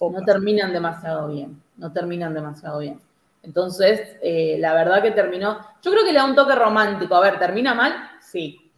No 0.00 0.24
terminan 0.24 0.72
demasiado 0.72 1.28
bien, 1.28 1.62
no 1.76 1.92
terminan 1.92 2.34
demasiado 2.34 2.78
bien. 2.80 2.98
Entonces, 3.42 4.16
eh, 4.22 4.56
la 4.58 4.74
verdad 4.74 5.02
que 5.02 5.12
terminó. 5.12 5.58
Yo 5.82 5.90
creo 5.90 6.04
que 6.04 6.12
le 6.12 6.18
da 6.18 6.24
un 6.24 6.34
toque 6.34 6.54
romántico. 6.54 7.14
A 7.14 7.20
ver, 7.20 7.38
¿termina 7.38 7.74
mal? 7.74 7.94
Sí. 8.20 8.70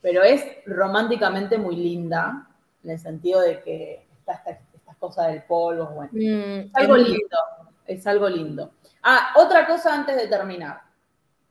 Pero 0.00 0.22
es 0.22 0.44
románticamente 0.66 1.58
muy 1.58 1.76
linda, 1.76 2.48
en 2.82 2.90
el 2.90 2.98
sentido 2.98 3.40
de 3.40 3.60
que 3.60 4.08
está 4.18 4.32
esta, 4.46 4.94
cosa 4.98 5.28
del 5.28 5.42
polvo. 5.44 5.86
Bueno, 5.86 6.10
mm, 6.12 6.60
es 6.60 6.74
algo 6.74 6.96
lindo. 6.96 7.38
Es 7.86 8.06
algo 8.06 8.28
lindo. 8.28 8.72
Ah, 9.02 9.32
otra 9.36 9.66
cosa 9.66 9.94
antes 9.94 10.16
de 10.16 10.28
terminar 10.28 10.80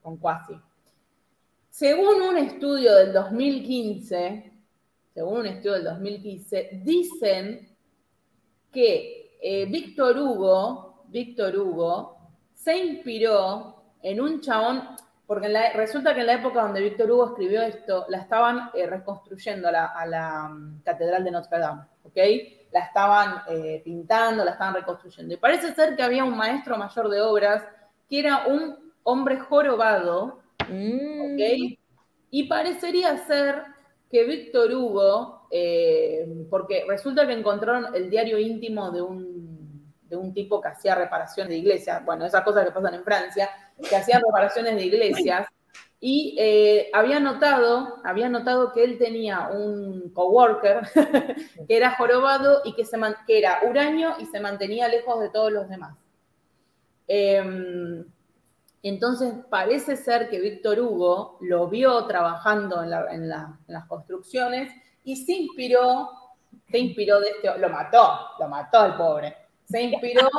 con 0.02 0.17
Quasi. 0.17 0.54
Según 1.69 2.21
un 2.21 2.38
estudio 2.38 2.95
del 2.95 3.13
2015, 3.13 4.54
según 5.13 5.39
un 5.39 5.45
estudio 5.47 5.73
del 5.73 5.84
2015, 5.86 6.82
dicen 6.84 7.75
que 8.71 9.38
eh, 9.41 9.65
Víctor 9.65 10.17
Hugo, 10.17 11.04
Víctor 11.08 11.58
Hugo, 11.58 12.18
se 12.60 12.78
inspiró 12.78 13.76
en 14.02 14.19
un 14.19 14.41
chabón, 14.41 14.84
porque 15.26 15.48
resulta 15.76 16.13
que 16.13 16.22
en 16.22 16.28
la 16.28 16.34
época 16.34 16.62
donde 16.62 16.82
Víctor 16.82 17.10
Hugo 17.10 17.28
escribió 17.28 17.62
esto, 17.62 18.06
la 18.10 18.19
estaban 18.19 18.69
eh, 18.74 18.86
reconstruyendo 18.86 19.69
a 19.69 20.06
la, 20.06 20.50
mm, 20.50 20.82
Catedral 20.84 21.24
de 21.24 21.32
Notre 21.32 21.60
Dame, 21.60 21.84
¿ok? 22.04 22.17
La 22.74 22.82
estaban 22.82 23.43
eh, 23.48 23.82
pintando, 23.84 24.43
la 24.43 24.52
estaban 24.52 24.74
reconstruyendo. 24.74 25.34
Y 25.34 25.38
parece 25.38 25.74
ser 25.74 25.95
que 25.95 26.04
había 26.04 26.26
un 26.26 26.36
maestro 26.36 26.78
mayor 26.78 27.10
de 27.10 27.22
obras 27.22 27.63
que 28.10 28.19
era 28.19 28.48
un 28.48 28.93
hombre 29.04 29.39
jorobado, 29.39 30.41
mm. 30.67 31.22
¿ok? 31.22 31.78
Y 32.32 32.43
parecería 32.43 33.17
ser 33.26 33.63
que 34.12 34.26
Víctor 34.26 34.74
Hugo, 34.74 35.48
eh, 35.50 36.28
porque 36.50 36.84
resulta 36.88 37.26
que 37.26 37.34
encontraron 37.34 37.95
el 37.95 38.10
diario 38.10 38.38
íntimo 38.38 38.91
de 38.91 39.02
un 39.02 39.29
de 40.10 40.17
un 40.17 40.34
tipo 40.34 40.60
que 40.60 40.69
hacía 40.69 40.95
reparaciones 40.95 41.50
de 41.50 41.58
iglesias, 41.58 42.04
bueno, 42.04 42.26
esas 42.26 42.43
cosas 42.43 42.65
que 42.65 42.72
pasan 42.72 42.95
en 42.95 43.04
Francia, 43.04 43.50
que 43.88 43.95
hacía 43.95 44.19
reparaciones 44.26 44.76
de 44.76 44.86
iglesias, 44.86 45.48
y 46.02 46.36
eh, 46.39 46.89
había 46.93 47.19
notado, 47.19 47.98
había 48.06 48.30
notado 48.30 48.72
que 48.72 48.84
él 48.84 48.98
tenía 48.98 49.50
un 49.50 50.12
coworker 50.13 50.88
que 51.67 51.78
era 51.78 51.95
jorobado 51.95 52.62
y 52.63 52.74
que, 52.74 52.86
se 52.86 52.98
que 53.28 53.38
era 53.38 53.60
huraño 53.69 54.15
y 54.19 54.26
se 54.26 54.39
mantenía 54.39 54.88
lejos 54.88 55.19
de 55.19 55.30
todos 55.30 55.52
los 55.52 55.67
demás. 55.67 55.98
Em, 57.06 58.06
entonces 58.82 59.34
parece 59.50 59.98
ser 59.98 60.30
que 60.30 60.39
Víctor 60.39 60.80
Hugo 60.80 61.38
lo 61.41 61.67
vio 61.67 62.06
trabajando 62.06 62.82
en, 62.82 63.28
las 63.28 63.86
construcciones 63.88 64.72
y 65.04 65.17
se 65.17 65.34
inspiró, 65.34 66.10
se 66.72 66.80
inspiró 66.80 67.19
de 67.19 67.30
este, 67.30 67.58
lo 67.58 67.69
mató, 67.69 68.19
lo 68.39 68.48
mató 68.48 68.80
al 68.80 68.95
pobre 68.95 69.36
se 69.69 69.82
inspiró 69.82 70.29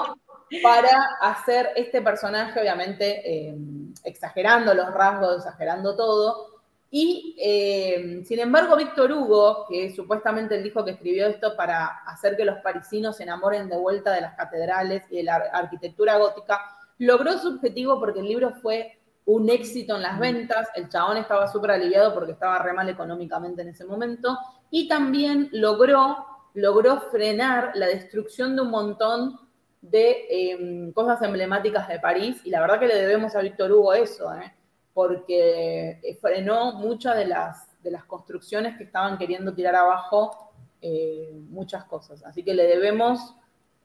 para 0.62 1.16
hacer 1.20 1.70
este 1.76 2.02
personaje, 2.02 2.60
obviamente 2.60 3.22
eh, 3.24 3.56
exagerando 4.04 4.74
los 4.74 4.92
rasgos, 4.92 5.38
exagerando 5.38 5.94
todo. 5.94 6.46
Y 6.90 7.36
eh, 7.40 8.22
sin 8.26 8.40
embargo, 8.40 8.76
Víctor 8.76 9.12
Hugo, 9.12 9.66
que 9.68 9.94
supuestamente 9.94 10.60
dijo 10.60 10.84
que 10.84 10.92
escribió 10.92 11.28
esto 11.28 11.56
para 11.56 11.86
hacer 12.06 12.36
que 12.36 12.44
los 12.44 12.58
parisinos 12.58 13.16
se 13.16 13.22
enamoren 13.22 13.68
de 13.68 13.76
vuelta 13.76 14.12
de 14.12 14.22
las 14.22 14.34
catedrales 14.34 15.04
y 15.08 15.18
de 15.18 15.22
la 15.22 15.36
arquitectura 15.52 16.16
gótica, 16.18 16.60
logró 16.98 17.38
su 17.38 17.54
objetivo 17.54 18.00
porque 18.00 18.18
el 18.18 18.26
libro 18.26 18.52
fue 18.60 18.98
un 19.26 19.48
éxito 19.48 19.94
en 19.94 20.02
las 20.02 20.18
ventas, 20.18 20.66
el 20.74 20.88
chabón 20.88 21.18
estaba 21.18 21.46
súper 21.46 21.72
aliviado 21.72 22.12
porque 22.12 22.32
estaba 22.32 22.58
re 22.58 22.72
mal 22.72 22.88
económicamente 22.88 23.62
en 23.62 23.68
ese 23.68 23.84
momento, 23.84 24.36
y 24.70 24.88
también 24.88 25.48
logró 25.52 26.26
logró 26.54 27.00
frenar 27.10 27.72
la 27.74 27.86
destrucción 27.86 28.56
de 28.56 28.62
un 28.62 28.70
montón 28.70 29.38
de 29.80 30.26
em, 30.28 30.92
cosas 30.92 31.22
emblemáticas 31.22 31.88
de 31.88 31.98
París 32.00 32.40
y 32.44 32.50
la 32.50 32.60
verdad 32.60 32.80
que 32.80 32.88
le 32.88 32.96
debemos 32.96 33.34
a 33.34 33.40
Víctor 33.40 33.72
Hugo 33.72 33.94
eso, 33.94 34.32
¿eh? 34.34 34.52
porque 34.92 36.00
frenó 36.20 36.74
muchas 36.74 37.16
de 37.16 37.26
las, 37.26 37.82
de 37.82 37.90
las 37.90 38.04
construcciones 38.04 38.76
que 38.76 38.84
estaban 38.84 39.16
queriendo 39.16 39.54
tirar 39.54 39.76
abajo 39.76 40.52
eh, 40.82 41.32
muchas 41.48 41.84
cosas. 41.84 42.22
Así 42.24 42.42
que 42.42 42.52
le 42.52 42.66
debemos 42.66 43.34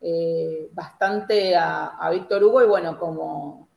eh, 0.02 0.70
bastante 0.74 1.56
a, 1.56 2.10
Víctor 2.12 2.44
Hugo 2.44 2.62
y 2.64 2.68
bueno, 2.68 3.00
como, 3.00 3.70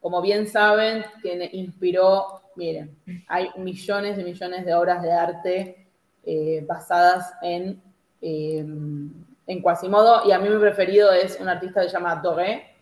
como 0.00 0.20
bien 0.20 0.46
saben, 0.48 1.04
que 1.22 1.48
inspiró, 1.52 2.42
miren, 2.56 2.98
hay 3.28 3.48
millones 3.56 4.18
y 4.18 4.24
millones 4.24 4.66
de 4.66 4.74
obras 4.74 5.02
de 5.02 5.12
arte 5.12 5.84
basadas 6.66 7.32
en 7.40 7.82
Em, 8.20 9.10
en 9.46 9.62
Quasimodo, 9.62 10.28
y 10.28 10.32
a 10.32 10.38
mí 10.38 10.48
mi 10.48 10.58
preferido 10.58 11.12
es 11.12 11.38
un 11.40 11.48
artista 11.48 11.80
que 11.80 11.88
se 11.88 11.94
llama 11.94 12.16
Doré. 12.16 12.74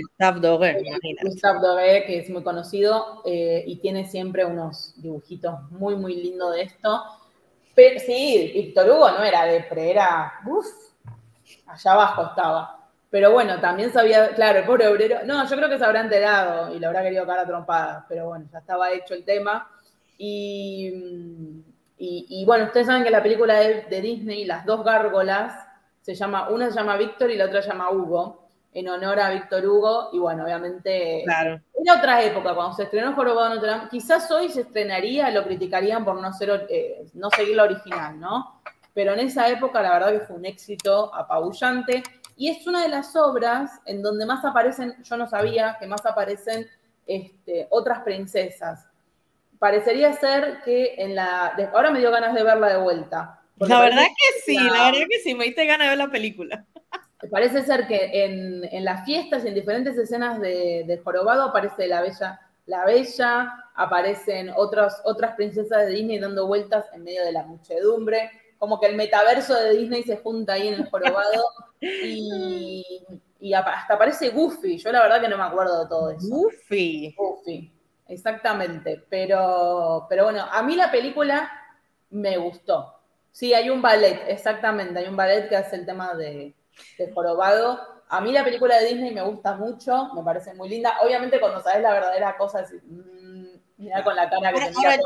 Gustave 0.00 0.40
Doré, 0.40 0.70
eh, 0.80 1.16
Gustave 1.22 1.58
Doré, 1.60 2.04
que 2.06 2.20
es 2.20 2.30
muy 2.30 2.42
conocido 2.42 3.22
eh, 3.26 3.62
y 3.66 3.76
tiene 3.76 4.08
siempre 4.08 4.46
unos 4.46 4.94
dibujitos 4.96 5.70
muy, 5.70 5.96
muy 5.96 6.14
lindos 6.14 6.54
de 6.54 6.62
esto. 6.62 7.02
Pero, 7.74 8.00
sí, 8.00 8.50
Víctor 8.54 8.88
Hugo 8.88 9.10
no 9.10 9.22
era 9.22 9.44
de 9.44 9.62
pre, 9.64 9.90
era, 9.90 10.32
allá 11.66 11.92
abajo 11.92 12.26
estaba. 12.30 12.80
Pero 13.10 13.32
bueno, 13.32 13.60
también 13.60 13.92
sabía, 13.92 14.34
claro, 14.34 14.60
el 14.60 14.64
pobre 14.64 14.86
obrero, 14.86 15.18
no, 15.26 15.46
yo 15.48 15.56
creo 15.56 15.68
que 15.68 15.78
se 15.78 15.84
habrá 15.84 16.00
enterado 16.00 16.74
y 16.74 16.78
le 16.78 16.86
habrá 16.86 17.02
querido 17.02 17.26
cara 17.26 17.44
trompada, 17.44 18.06
pero 18.08 18.28
bueno, 18.28 18.46
ya 18.52 18.60
estaba 18.60 18.92
hecho 18.92 19.14
el 19.14 19.24
tema. 19.24 19.68
Y, 20.16 21.64
y, 22.02 22.44
bueno, 22.46 22.64
ustedes 22.64 22.86
saben 22.86 23.04
que 23.04 23.10
la 23.10 23.22
película 23.22 23.60
de, 23.60 23.82
de, 23.82 24.00
Disney, 24.00 24.46
Las 24.46 24.64
dos 24.64 24.82
gárgolas, 24.82 25.66
se 26.00 26.14
llama, 26.14 26.48
una 26.48 26.70
se 26.70 26.76
llama 26.76 26.96
Víctor 26.96 27.30
y 27.30 27.36
la 27.36 27.44
otra 27.44 27.60
se 27.60 27.68
llama 27.68 27.90
Hugo, 27.90 28.48
en 28.72 28.88
honor 28.88 29.20
a 29.20 29.28
Víctor 29.30 29.66
Hugo. 29.66 30.08
Y 30.12 30.18
bueno, 30.18 30.44
obviamente 30.44 31.22
claro. 31.24 31.60
era 31.74 31.98
otra 31.98 32.22
época, 32.22 32.54
cuando 32.54 32.74
se 32.74 32.84
estrenó 32.84 33.14
Jorobado 33.14 33.54
Notre 33.54 33.70
Dame. 33.70 33.88
Quizás 33.90 34.30
hoy 34.30 34.48
se 34.48 34.62
estrenaría, 34.62 35.30
lo 35.30 35.44
criticarían 35.44 36.02
por 36.02 36.18
no, 36.18 36.32
ser, 36.32 36.66
eh, 36.70 37.04
no 37.12 37.28
seguir 37.30 37.56
la 37.56 37.64
original, 37.64 38.18
¿no? 38.18 38.62
Pero 38.94 39.12
en 39.12 39.20
esa 39.20 39.48
época 39.48 39.82
la 39.82 39.92
verdad 39.92 40.12
que 40.12 40.20
fue 40.20 40.36
un 40.36 40.46
éxito 40.46 41.14
apabullante. 41.14 42.02
Y 42.34 42.48
es 42.48 42.66
una 42.66 42.82
de 42.82 42.88
las 42.88 43.14
obras 43.14 43.78
en 43.84 44.00
donde 44.00 44.24
más 44.24 44.42
aparecen, 44.42 44.96
yo 45.02 45.18
no 45.18 45.28
sabía 45.28 45.76
que 45.78 45.86
más 45.86 46.06
aparecen 46.06 46.66
este, 47.06 47.66
otras 47.68 48.00
princesas. 48.00 48.89
Parecería 49.60 50.12
ser 50.14 50.62
que 50.64 50.94
en 50.98 51.14
la. 51.14 51.54
Ahora 51.72 51.92
me 51.92 52.00
dio 52.00 52.10
ganas 52.10 52.34
de 52.34 52.42
verla 52.42 52.68
de 52.70 52.78
vuelta. 52.78 53.40
La 53.58 53.80
verdad 53.80 54.06
que 54.06 54.40
sí, 54.44 54.54
la, 54.56 54.90
verdad 54.90 55.06
que 55.08 55.18
sí, 55.18 55.34
me 55.34 55.44
diste 55.44 55.66
ganas 55.66 55.86
de 55.86 55.90
ver 55.90 55.98
la 55.98 56.10
película. 56.10 56.64
Parece 57.30 57.62
ser 57.62 57.86
que 57.86 58.24
en, 58.24 58.64
en 58.64 58.84
las 58.84 59.04
fiestas 59.04 59.44
y 59.44 59.48
en 59.48 59.54
diferentes 59.54 59.96
escenas 59.96 60.40
de, 60.40 60.84
de, 60.86 60.98
Jorobado 61.04 61.42
aparece 61.42 61.86
la 61.86 62.00
bella, 62.00 62.40
la 62.64 62.86
bella, 62.86 63.52
aparecen 63.74 64.50
otras, 64.56 65.02
otras 65.04 65.36
princesas 65.36 65.86
de 65.86 65.92
Disney 65.92 66.18
dando 66.18 66.46
vueltas 66.46 66.86
en 66.94 67.04
medio 67.04 67.22
de 67.22 67.32
la 67.32 67.44
muchedumbre 67.44 68.30
como 68.60 68.78
que 68.78 68.88
el 68.88 68.96
metaverso 68.96 69.54
de 69.54 69.74
Disney 69.74 70.02
se 70.02 70.18
junta 70.18 70.52
ahí 70.52 70.68
en 70.68 70.74
el 70.74 70.90
jorobado 70.90 71.44
y, 71.80 72.84
hasta 73.54 73.94
aparece 73.94 74.28
Goofy. 74.28 74.76
Yo 74.76 74.92
la 74.92 75.02
verdad 75.02 75.22
que 75.22 75.28
no 75.28 75.38
me 75.38 75.44
acuerdo 75.44 75.82
de 75.82 75.88
todo 75.88 76.10
eso. 76.10 76.28
Goofy. 76.28 77.14
Goofy, 77.16 77.72
exactamente. 78.10 79.04
Pero, 79.08 80.06
pero 80.08 80.24
bueno, 80.24 80.46
a 80.50 80.62
mí 80.62 80.76
la 80.76 80.90
película 80.90 81.50
me 82.10 82.36
gustó. 82.36 83.00
Sí, 83.32 83.54
hay 83.54 83.70
un 83.70 83.80
ballet, 83.80 84.22
exactamente. 84.28 84.98
Hay 84.98 85.08
un 85.08 85.16
ballet 85.16 85.48
que 85.48 85.56
hace 85.56 85.76
el 85.76 85.86
tema 85.86 86.14
de, 86.14 86.54
de 86.98 87.12
jorobado. 87.12 87.80
A 88.08 88.20
mí 88.20 88.32
la 88.32 88.44
película 88.44 88.78
de 88.78 88.86
Disney 88.86 89.14
me 89.14 89.22
gusta 89.22 89.54
mucho, 89.54 90.12
me 90.14 90.22
parece 90.22 90.52
muy 90.54 90.68
linda. 90.68 90.96
Obviamente 91.02 91.38
cuando 91.38 91.60
sabes 91.60 91.82
la 91.82 91.92
verdadera 91.92 92.36
cosa, 92.36 92.60
es, 92.60 92.74
Mira 93.80 94.04
con 94.04 94.14
la 94.14 94.28
cara 94.28 94.52
que 94.52 94.58
ahora, 94.76 94.98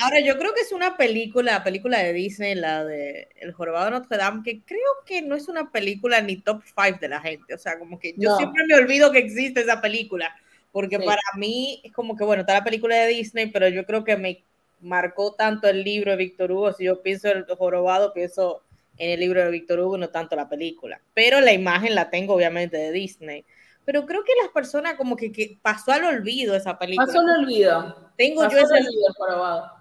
ahora, 0.00 0.18
yo 0.18 0.36
creo 0.36 0.52
que 0.52 0.62
es 0.62 0.72
una 0.72 0.96
película, 0.96 1.62
película 1.62 1.98
de 1.98 2.12
Disney, 2.12 2.56
la 2.56 2.84
de 2.84 3.28
El 3.36 3.52
Jorobado 3.52 3.84
de 3.84 3.92
Notre 3.92 4.18
Dame, 4.18 4.42
que 4.42 4.64
creo 4.64 4.80
que 5.06 5.22
no 5.22 5.36
es 5.36 5.46
una 5.46 5.70
película 5.70 6.20
ni 6.20 6.38
top 6.38 6.60
five 6.60 6.98
de 7.00 7.08
la 7.08 7.20
gente. 7.20 7.54
O 7.54 7.58
sea, 7.58 7.78
como 7.78 8.00
que 8.00 8.14
yo 8.16 8.36
siempre 8.36 8.64
me 8.66 8.74
olvido 8.74 9.12
que 9.12 9.20
existe 9.20 9.60
esa 9.60 9.80
película. 9.80 10.34
Porque 10.76 10.98
para 10.98 11.22
mí 11.38 11.80
es 11.84 11.90
como 11.90 12.14
que, 12.18 12.24
bueno, 12.24 12.42
está 12.42 12.52
la 12.52 12.62
película 12.62 12.96
de 12.96 13.06
Disney, 13.06 13.46
pero 13.46 13.66
yo 13.68 13.86
creo 13.86 14.04
que 14.04 14.18
me 14.18 14.44
marcó 14.82 15.32
tanto 15.32 15.68
el 15.68 15.82
libro 15.82 16.10
de 16.10 16.18
Víctor 16.18 16.52
Hugo. 16.52 16.70
Si 16.74 16.84
yo 16.84 17.00
pienso 17.00 17.28
en 17.28 17.38
El 17.38 17.56
Jorobado, 17.56 18.12
pienso 18.12 18.60
en 18.98 19.12
el 19.12 19.20
libro 19.20 19.42
de 19.42 19.50
Víctor 19.50 19.80
Hugo, 19.80 19.96
no 19.96 20.10
tanto 20.10 20.36
la 20.36 20.50
película. 20.50 21.00
Pero 21.14 21.40
la 21.40 21.54
imagen 21.54 21.94
la 21.94 22.10
tengo 22.10 22.34
obviamente 22.34 22.76
de 22.76 22.92
Disney 22.92 23.46
pero 23.86 24.04
creo 24.04 24.22
que 24.24 24.32
las 24.42 24.50
personas 24.50 24.96
como 24.96 25.16
que, 25.16 25.30
que, 25.32 25.58
pasó 25.62 25.92
al 25.92 26.04
olvido 26.04 26.56
esa 26.56 26.76
película. 26.76 27.06
Pasó 27.06 27.20
al 27.20 27.44
olvido. 27.44 28.10
Tengo 28.16 28.42
yo 28.42 28.58
ese 28.58 28.74
olvido 28.74 29.14
probado. 29.16 29.72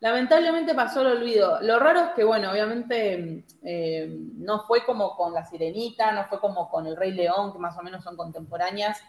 Lamentablemente 0.00 0.74
pasó 0.74 1.00
al 1.00 1.18
olvido. 1.18 1.60
Lo 1.62 1.78
raro 1.78 2.00
es 2.00 2.08
que, 2.16 2.24
bueno, 2.24 2.50
obviamente 2.50 3.44
eh, 3.62 4.18
no 4.34 4.64
fue 4.64 4.84
como 4.84 5.16
con 5.16 5.32
La 5.32 5.46
Sirenita, 5.46 6.10
no 6.10 6.24
fue 6.24 6.40
como 6.40 6.68
con 6.68 6.86
El 6.86 6.96
Rey 6.96 7.12
León, 7.12 7.52
que 7.52 7.58
más 7.58 7.78
o 7.78 7.82
menos 7.82 8.04
son 8.04 8.16
contemporáneas. 8.16 9.00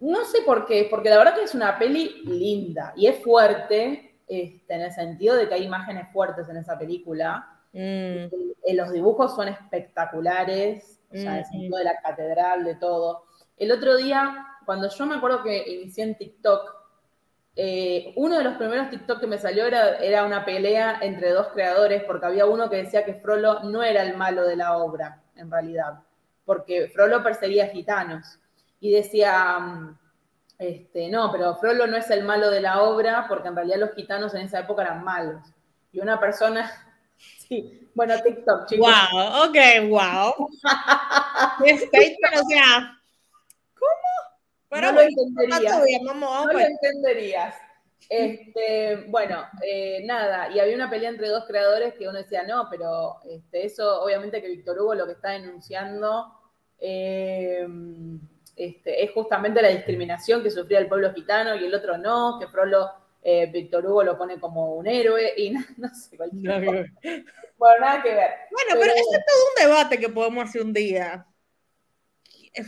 No 0.00 0.24
sé 0.24 0.38
por 0.46 0.66
qué, 0.66 0.88
porque 0.90 1.10
la 1.10 1.18
verdad 1.18 1.34
que 1.34 1.44
es 1.44 1.54
una 1.54 1.78
peli 1.78 2.22
linda 2.24 2.92
y 2.96 3.06
es 3.06 3.22
fuerte, 3.22 4.16
este, 4.26 4.74
en 4.74 4.80
el 4.80 4.92
sentido 4.92 5.36
de 5.36 5.48
que 5.48 5.54
hay 5.54 5.64
imágenes 5.64 6.08
fuertes 6.12 6.48
en 6.48 6.56
esa 6.56 6.78
película. 6.78 7.46
Mm. 7.72 8.26
Los 8.74 8.92
dibujos 8.92 9.34
son 9.34 9.48
espectaculares, 9.48 11.00
o 11.12 11.16
sea, 11.16 11.38
el 11.40 11.44
sentido 11.44 11.78
de 11.78 11.84
la 11.84 12.00
catedral, 12.00 12.64
de 12.64 12.76
todo. 12.76 13.24
El 13.56 13.72
otro 13.72 13.96
día, 13.96 14.46
cuando 14.64 14.88
yo 14.88 15.06
me 15.06 15.16
acuerdo 15.16 15.42
que 15.42 15.70
inicié 15.70 16.04
en 16.04 16.14
TikTok, 16.16 16.76
eh, 17.56 18.14
uno 18.16 18.38
de 18.38 18.44
los 18.44 18.54
primeros 18.54 18.88
TikTok 18.88 19.20
que 19.20 19.26
me 19.26 19.36
salió 19.36 19.66
era, 19.66 19.96
era, 19.96 20.24
una 20.24 20.46
pelea 20.46 20.98
entre 21.02 21.30
dos 21.30 21.48
creadores, 21.48 22.04
porque 22.04 22.24
había 22.24 22.46
uno 22.46 22.70
que 22.70 22.76
decía 22.76 23.04
que 23.04 23.14
Frollo 23.14 23.60
no 23.64 23.82
era 23.82 24.02
el 24.02 24.16
malo 24.16 24.46
de 24.46 24.56
la 24.56 24.78
obra, 24.78 25.22
en 25.36 25.50
realidad, 25.50 25.98
porque 26.46 26.88
Frollo 26.88 27.22
perseguía 27.22 27.66
gitanos. 27.66 28.39
Y 28.80 28.92
decía, 28.92 29.96
este, 30.58 31.08
no, 31.08 31.30
pero 31.30 31.54
Frollo 31.56 31.86
no 31.86 31.96
es 31.96 32.10
el 32.10 32.24
malo 32.24 32.50
de 32.50 32.60
la 32.60 32.82
obra, 32.82 33.26
porque 33.28 33.48
en 33.48 33.56
realidad 33.56 33.78
los 33.78 33.94
gitanos 33.94 34.34
en 34.34 34.42
esa 34.42 34.60
época 34.60 34.82
eran 34.82 35.04
malos. 35.04 35.42
Y 35.92 36.00
una 36.00 36.18
persona, 36.18 36.70
sí, 37.16 37.88
bueno, 37.94 38.14
TikTok, 38.22 38.66
chicos. 38.66 38.88
Wow, 39.12 39.48
ok, 39.48 39.56
wow. 39.88 40.30
o 40.36 40.48
sea, 42.48 42.96
no 44.70 44.92
lo 44.92 45.00
entenderías. 45.00 45.82
no 46.02 46.52
lo 46.52 46.58
entenderías. 46.58 47.54
Este, 48.08 49.04
bueno, 49.08 49.44
eh, 49.62 50.02
nada, 50.04 50.50
y 50.50 50.58
había 50.58 50.74
una 50.74 50.90
pelea 50.90 51.10
entre 51.10 51.28
dos 51.28 51.44
creadores 51.46 51.94
que 51.94 52.08
uno 52.08 52.18
decía, 52.18 52.42
no, 52.42 52.66
pero 52.70 53.20
este, 53.24 53.66
eso 53.66 54.02
obviamente 54.02 54.42
que 54.42 54.48
Víctor 54.48 54.80
Hugo 54.80 54.94
lo 54.94 55.06
que 55.06 55.12
está 55.12 55.30
denunciando 55.30 56.32
eh, 56.78 57.66
este, 58.60 59.02
es 59.02 59.10
justamente 59.12 59.62
la 59.62 59.68
discriminación 59.68 60.42
que 60.42 60.50
sufría 60.50 60.78
el 60.78 60.86
pueblo 60.86 61.14
gitano 61.14 61.56
y 61.56 61.64
el 61.64 61.74
otro 61.74 61.96
no, 61.96 62.38
que 62.38 62.46
Frollo, 62.46 62.90
eh, 63.22 63.46
Víctor 63.46 63.86
Hugo 63.86 64.04
lo 64.04 64.18
pone 64.18 64.38
como 64.38 64.74
un 64.74 64.86
héroe 64.86 65.32
y 65.34 65.50
no, 65.78 65.88
sé, 65.94 66.16
cualquier 66.16 66.92
Bueno, 67.56 67.80
nada 67.80 68.02
que 68.02 68.14
ver. 68.14 68.30
Bueno, 68.50 68.70
pero, 68.72 68.80
pero 68.80 68.92
es 68.92 69.24
todo 69.26 69.44
un 69.48 69.68
debate 69.68 69.98
que 69.98 70.08
podemos 70.10 70.44
hacer 70.44 70.60
un 70.60 70.74
día. 70.74 71.26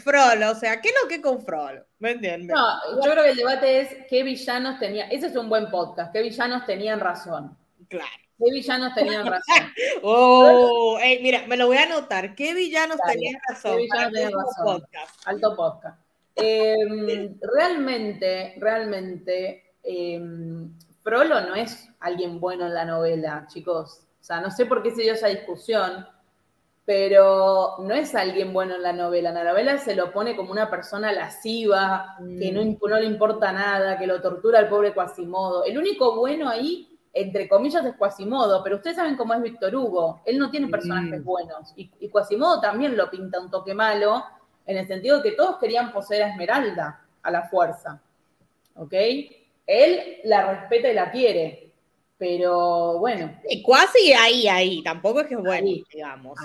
Frollo, 0.03 0.53
o 0.53 0.55
sea, 0.55 0.81
¿qué 0.81 0.89
es 0.89 0.95
lo 1.03 1.09
que 1.09 1.21
con 1.21 1.45
Frollo? 1.45 1.85
¿Me 1.99 2.13
entiendes? 2.13 2.57
No, 2.57 3.05
yo 3.05 3.11
creo 3.11 3.25
que 3.25 3.31
el 3.31 3.37
debate 3.37 3.81
es 3.81 3.89
qué 4.09 4.23
villanos 4.23 4.79
tenían. 4.79 5.11
Ese 5.11 5.27
es 5.27 5.37
un 5.37 5.51
buen 5.51 5.71
podcast. 5.71 6.11
¿Qué 6.11 6.23
villanos 6.23 6.65
tenían 6.65 7.01
razón? 7.01 7.55
Claro. 7.89 8.09
¿Qué 8.45 8.51
villanos 8.51 8.95
tenían 8.95 9.27
razón? 9.27 9.73
oh, 10.03 10.99
mira, 11.21 11.47
me 11.47 11.57
lo 11.57 11.67
voy 11.67 11.77
a 11.77 11.85
anotar. 11.85 12.35
¿Qué 12.35 12.55
villanos 12.55 12.99
tenían 13.07 13.41
razón? 13.49 13.77
¿Qué 13.77 13.83
villanos 13.83 14.13
tenían 14.13 14.33
razón? 14.33 14.81
Podcast. 14.81 15.29
Alto 15.29 15.57
podcast. 15.57 16.01
Em, 16.35 17.39
realmente, 17.41 18.55
realmente, 18.59 19.75
eh, 19.83 20.21
Frollo 21.03 21.41
no 21.43 21.55
es 21.55 21.89
alguien 22.01 22.41
bueno 22.41 22.67
en 22.67 22.75
la 22.75 22.85
novela, 22.85 23.47
chicos. 23.49 24.07
O 24.21 24.25
sea, 24.25 24.41
no 24.41 24.51
sé 24.51 24.67
por 24.67 24.83
qué 24.83 24.91
se 24.91 25.03
dio 25.03 25.13
esa 25.13 25.29
discusión 25.29 26.07
pero 26.85 27.77
no 27.79 27.95
es 27.95 28.15
alguien 28.15 28.53
bueno 28.53 28.75
en 28.75 28.83
la 28.83 28.93
novela. 28.93 29.29
En 29.29 29.37
la 29.37 29.45
novela 29.45 29.79
se 29.79 29.95
lo 29.95 30.13
pone 30.13 30.35
como 30.35 30.51
una 30.51 30.69
persona 30.69 31.13
lasciva, 31.13 32.17
que 32.19 32.51
no, 32.51 32.65
mm. 32.65 32.79
no, 32.89 32.99
le 32.99 33.07
importa 33.07 33.53
nada, 33.53 33.99
que 33.99 34.07
lo 34.07 34.21
tortura 34.21 34.59
al 34.59 34.69
pobre 34.69 34.93
Quasimodo. 34.93 35.65
El 35.65 35.79
único 35.79 36.17
bueno 36.17 36.49
ahí, 36.49 36.92
entre 37.13 37.49
comillas, 37.49 37.85
es 37.85 37.95
Quasimodo, 37.97 38.63
pero 38.63 38.77
ustedes 38.77 38.97
saben 38.97 39.17
cómo 39.17 39.35
es 39.35 39.43
Víctor 39.43 39.75
Hugo. 39.75 40.23
Él 40.25 40.39
no 40.39 40.51
tiene 40.51 40.69
personajes 40.69 41.21
mm. 41.21 41.25
buenos. 41.25 41.73
Y, 41.77 41.91
y, 42.01 42.09
Quasimodo 42.09 42.61
también 42.61 42.97
lo 42.97 43.11
pinta 43.11 43.41
un 43.41 43.51
toque 43.51 43.75
malo, 43.75 44.25
en 44.67 44.77
el 44.77 44.87
sentido 44.87 45.19
de 45.19 45.31
que 45.31 45.37
todos 45.37 45.59
querían 45.59 45.93
poseer 45.93 46.23
a 46.23 46.29
Esmeralda 46.31 47.01
a 47.23 47.31
la 47.31 47.49
fuerza. 47.49 48.01
¿Ok? 48.77 48.95
Él 49.67 50.21
la 50.25 50.55
respeta 50.55 50.91
y 50.91 50.95
la 50.95 51.11
quiere, 51.11 51.73
pero 52.19 52.99
bueno. 52.99 53.37
Y 53.49 53.63
casi 53.63 54.13
ahí, 54.13 54.49
ahí, 54.49 54.83
tampoco 54.83 55.21
es 55.21 55.27
que 55.27 55.35
es 55.35 55.41
bueno, 55.41 55.69
digamos. 55.93 56.39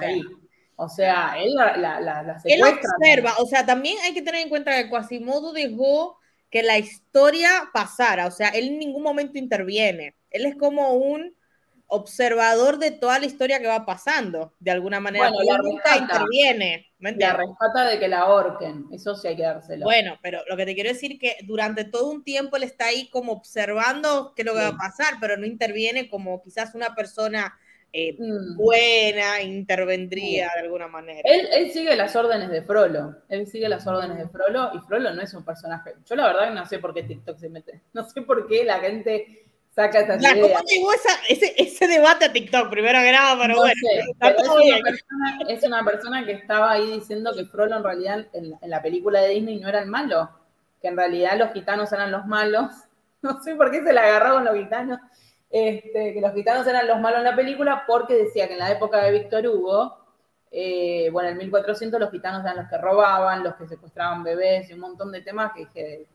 O 0.80 0.88
sea, 0.88 1.34
él 1.41 1.55
la, 1.55 1.76
la, 1.76 1.99
la, 1.99 2.41
Él 2.43 2.61
observa, 2.61 3.34
o 3.39 3.47
sea, 3.47 3.65
también 3.65 3.97
hay 4.03 4.13
que 4.13 4.22
tener 4.22 4.41
en 4.41 4.49
cuenta 4.49 4.76
que 4.76 4.89
Quasimodo 4.89 5.51
dejó 5.51 6.20
que 6.51 6.61
la 6.61 6.78
historia 6.78 7.49
pasara, 7.74 8.28
o 8.28 8.32
sea, 8.32 8.49
él 8.49 8.68
en 8.68 8.80
ningún 8.80 9.03
momento 9.03 9.39
interviene. 9.39 10.15
Él 10.38 10.45
es 10.45 10.55
como 10.55 10.93
un 10.93 11.35
observador 11.88 12.79
de 12.79 12.91
toda 12.91 13.17
la 13.17 13.25
historia 13.25 13.59
que 13.59 13.67
va 13.67 13.85
pasando, 13.85 14.53
de 14.59 14.71
alguna 14.71 14.99
manera. 14.99 15.29
Bueno, 15.29 15.51
la 15.51 15.57
nunca 15.57 15.97
interviene. 15.97 16.88
la 16.99 17.33
rescata 17.33 17.85
de 17.89 17.99
que 17.99 18.07
la 18.07 18.19
ahorquen, 18.19 18.88
eso 18.91 19.15
sí 19.15 19.27
hay 19.27 19.38
que 19.38 19.43
dárselo. 19.43 19.85
Bueno, 19.85 20.17
pero 20.21 20.41
lo 20.49 20.57
que 20.57 20.65
te 20.65 20.75
quiero 20.75 20.89
decir 20.89 21.17
que 21.17 21.38
durante 21.45 21.85
todo 21.85 22.09
un 22.11 22.23
tiempo 22.23 22.57
él 22.57 22.63
está 22.63 22.88
ahí 22.88 23.09
como 23.09 23.31
observando 23.31 24.33
qué 24.35 24.41
es 24.41 24.45
lo 24.45 24.53
que 24.53 24.59
va 24.59 24.67
a 24.67 24.77
pasar, 24.77 25.15
pero 25.21 25.38
no 25.38 25.45
interviene 25.45 26.09
como 26.09 26.43
quizás 26.43 26.75
una 26.75 26.93
persona 26.93 27.57
eh, 27.93 28.17
mm. 28.19 28.57
buena 28.57 29.41
intervendría 29.41 30.49
de 30.55 30.61
alguna 30.63 30.89
manera. 30.89 31.21
Él, 31.23 31.47
él, 31.53 31.71
sigue 31.71 31.95
las 31.95 32.15
órdenes 32.17 32.49
de 32.49 32.61
Frollo, 32.61 33.15
él 33.29 33.47
sigue 33.47 33.69
las 33.69 33.88
órdenes 33.88 34.17
de 34.17 34.27
Frollo 34.27 34.71
y 34.73 34.79
Frollo 34.79 35.13
no 35.13 35.21
es 35.21 35.33
un 35.33 35.45
personaje. 35.45 35.93
Yo 36.05 36.15
la 36.17 36.27
verdad 36.27 36.53
no 36.53 36.65
sé 36.65 36.79
por 36.79 36.93
qué 36.93 37.03
TikTok 37.03 37.38
se 37.38 37.49
mete, 37.49 37.81
no 37.93 38.03
sé 38.03 38.23
por 38.23 38.45
qué 38.45 38.65
la 38.65 38.79
gente 38.79 39.46
saca 39.78 40.01
ideas. 40.01 40.34
¿Cómo 40.34 40.59
llegó 40.67 40.91
ese, 41.30 41.53
ese 41.57 41.88
debate 41.88 42.25
a 42.25 42.34
TikTok? 42.34 42.69
Primero 42.69 42.99
que 42.99 43.11
nada, 43.11 43.38
pero 43.39 43.53
No 43.53 43.59
bueno. 43.59 43.73
sé, 43.80 44.03
pero 44.19 44.38
es, 44.39 44.49
una 44.49 44.82
persona, 44.82 45.39
es 45.47 45.63
una 45.63 45.86
persona 45.86 46.25
que 46.25 46.32
estaba 46.34 46.71
ahí 46.71 46.91
diciendo 46.93 47.32
que 47.36 47.45
Frollo 47.45 47.78
en 47.78 47.84
realidad 47.84 48.25
en, 48.34 48.49
la- 48.51 48.57
en 48.61 48.69
la 48.69 48.82
película 48.82 49.21
de 49.21 49.30
Disney 49.30 49.59
no 49.59 49.69
era 49.69 49.80
el 49.82 49.88
malo, 49.88 50.30
que 50.82 50.88
en 50.88 50.97
realidad 50.97 51.38
los 51.38 51.53
gitanos 51.53 51.91
eran 51.93 52.11
los 52.11 52.25
malos. 52.25 52.71
No 53.21 53.41
sé 53.41 53.55
por 53.55 53.71
qué 53.71 53.84
se 53.84 53.93
la 53.93 54.01
agarró 54.03 54.36
con 54.36 54.45
los 54.45 54.55
gitanos. 54.55 54.99
Este, 55.49 56.13
que 56.13 56.21
los 56.21 56.34
gitanos 56.34 56.67
eran 56.67 56.88
los 56.88 56.99
malos 56.99 57.17
en 57.19 57.23
la 57.25 57.36
película 57.36 57.84
porque 57.88 58.13
decía 58.15 58.47
que 58.47 58.53
en 58.53 58.59
la 58.59 58.71
época 58.71 59.03
de 59.03 59.11
Víctor 59.11 59.47
Hugo, 59.47 59.97
eh, 60.51 61.09
bueno, 61.11 61.30
en 61.30 61.38
1400 61.38 61.99
los 61.99 62.11
gitanos 62.11 62.43
eran 62.43 62.57
los 62.57 62.67
que 62.69 62.78
robaban, 62.78 63.43
los 63.43 63.55
que 63.55 63.67
secuestraban 63.67 64.23
bebés 64.23 64.69
y 64.69 64.73
un 64.73 64.82
montón 64.82 65.11
de 65.11 65.21
temas 65.21 65.51
que 65.53 65.59
dije, 65.65 66.05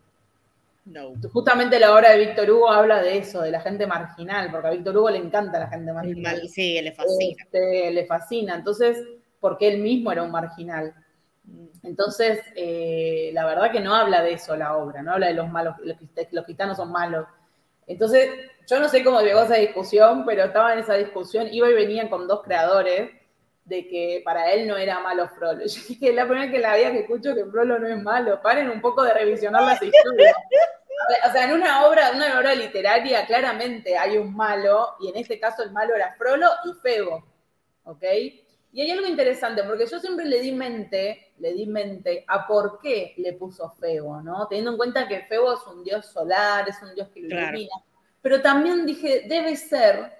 No. 0.84 1.12
justamente 1.32 1.78
la 1.78 1.94
obra 1.94 2.10
de 2.10 2.26
Víctor 2.26 2.50
Hugo 2.50 2.70
habla 2.70 3.00
de 3.00 3.18
eso, 3.18 3.40
de 3.42 3.52
la 3.52 3.60
gente 3.60 3.86
marginal, 3.86 4.50
porque 4.50 4.66
a 4.66 4.70
Víctor 4.70 4.96
Hugo 4.96 5.10
le 5.10 5.18
encanta 5.18 5.58
la 5.60 5.68
gente 5.68 5.92
marginal. 5.92 6.48
sí, 6.48 6.80
le 6.82 6.92
fascina. 6.92 7.36
Este, 7.44 7.90
le 7.92 8.04
fascina. 8.06 8.54
Entonces, 8.56 8.98
porque 9.38 9.68
él 9.68 9.78
mismo 9.80 10.10
era 10.10 10.22
un 10.24 10.30
marginal. 10.32 10.92
Entonces, 11.82 12.40
eh, 12.56 13.30
la 13.32 13.44
verdad 13.46 13.70
que 13.72 13.80
no 13.80 13.94
habla 13.94 14.22
de 14.22 14.32
eso 14.34 14.56
la 14.56 14.76
obra, 14.76 15.02
no 15.02 15.12
habla 15.12 15.26
de 15.28 15.34
los 15.34 15.48
malos, 15.50 15.74
los, 15.84 15.96
git- 15.98 16.28
los 16.30 16.46
gitanos 16.46 16.76
son 16.76 16.90
malos. 16.92 17.26
Entonces, 17.86 18.30
yo 18.68 18.78
no 18.78 18.88
sé 18.88 19.02
cómo 19.02 19.20
llegó 19.20 19.40
esa 19.42 19.56
discusión, 19.56 20.24
pero 20.24 20.44
estaba 20.44 20.72
en 20.72 20.78
esa 20.80 20.94
discusión, 20.94 21.48
iba 21.52 21.68
y 21.68 21.74
venía 21.74 22.08
con 22.08 22.28
dos 22.28 22.42
creadores 22.42 23.10
de 23.64 23.86
que 23.88 24.22
para 24.24 24.50
él 24.52 24.66
no 24.66 24.76
era 24.76 25.00
malo 25.00 25.28
Frollo. 25.28 25.60
Yo 25.66 25.80
dije, 25.88 26.10
es 26.10 26.14
la 26.14 26.24
primera 26.24 26.46
vez 26.46 26.54
que 26.54 26.60
la 26.60 26.76
vida 26.76 26.90
que 26.92 27.00
escucho 27.00 27.34
que 27.34 27.44
Frollo 27.46 27.78
no 27.78 27.86
es 27.88 28.02
malo. 28.02 28.40
Paren 28.42 28.68
un 28.70 28.80
poco 28.80 29.02
de 29.02 29.14
revisionar 29.14 29.62
las 29.62 29.82
historias. 29.82 30.34
O 31.28 31.32
sea, 31.32 31.44
en 31.44 31.52
una 31.54 31.86
obra, 31.86 32.12
una 32.14 32.38
obra 32.38 32.54
literaria, 32.54 33.26
claramente 33.26 33.96
hay 33.98 34.18
un 34.18 34.34
malo, 34.34 34.94
y 35.00 35.08
en 35.08 35.16
este 35.16 35.38
caso 35.40 35.62
el 35.62 35.72
malo 35.72 35.94
era 35.94 36.14
Frollo 36.16 36.48
y 36.64 36.74
Febo. 36.80 37.24
¿Ok? 37.84 38.04
Y 38.74 38.80
hay 38.80 38.90
algo 38.90 39.06
interesante, 39.06 39.64
porque 39.64 39.86
yo 39.86 39.98
siempre 39.98 40.24
le 40.24 40.40
di 40.40 40.52
mente, 40.52 41.32
le 41.38 41.52
di 41.52 41.66
mente 41.66 42.24
a 42.26 42.46
por 42.46 42.78
qué 42.80 43.14
le 43.18 43.32
puso 43.34 43.68
Febo, 43.70 44.20
¿no? 44.22 44.46
Teniendo 44.48 44.70
en 44.70 44.76
cuenta 44.78 45.08
que 45.08 45.22
Febo 45.22 45.52
es 45.54 45.66
un 45.66 45.84
dios 45.84 46.06
solar, 46.06 46.66
es 46.68 46.80
un 46.82 46.94
dios 46.94 47.08
que 47.12 47.20
lo 47.20 47.28
Claro. 47.28 47.48
ilumina. 47.48 47.74
Pero 48.22 48.40
también 48.40 48.86
dije, 48.86 49.24
debe 49.28 49.56
ser 49.56 50.12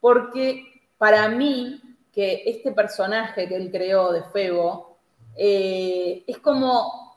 porque 0.00 0.64
para 0.98 1.28
mí, 1.28 1.80
que 2.12 2.42
este 2.46 2.72
personaje 2.72 3.48
que 3.48 3.56
él 3.56 3.70
creó 3.70 4.12
de 4.12 4.22
Febo, 4.24 4.98
eh, 5.36 6.24
es 6.26 6.38
como 6.38 7.10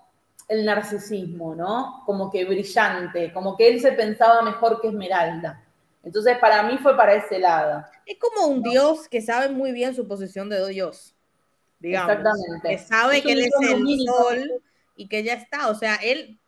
el 0.47 0.65
narcisismo, 0.65 1.55
¿no? 1.55 2.03
Como 2.05 2.29
que 2.29 2.45
brillante, 2.45 3.31
como 3.33 3.55
que 3.57 3.67
él 3.69 3.81
se 3.81 3.93
pensaba 3.93 4.41
mejor 4.41 4.79
que 4.81 4.89
Esmeralda. 4.89 5.63
Entonces, 6.03 6.37
para 6.37 6.63
mí 6.63 6.77
fue 6.79 6.97
para 6.97 7.15
ese 7.15 7.39
lado. 7.39 7.85
Es 8.05 8.17
como 8.19 8.47
un 8.47 8.61
dios 8.61 9.07
que 9.07 9.21
sabe 9.21 9.49
muy 9.49 9.71
bien 9.71 9.95
su 9.95 10.07
posición 10.07 10.49
de 10.49 10.67
Dios. 10.67 11.15
Digamos. 11.79 12.11
Exactamente. 12.11 12.69
Que 12.69 12.77
sabe 12.77 13.17
Es 13.17 13.23
que 13.23 13.31
él 13.31 13.39
es 13.39 13.51
el 13.61 14.05
sol 14.05 14.61
y 14.95 15.07
que 15.07 15.23
ya 15.23 15.33
está. 15.33 15.69
O 15.69 15.75
sea, 15.75 15.95
él. 15.95 16.39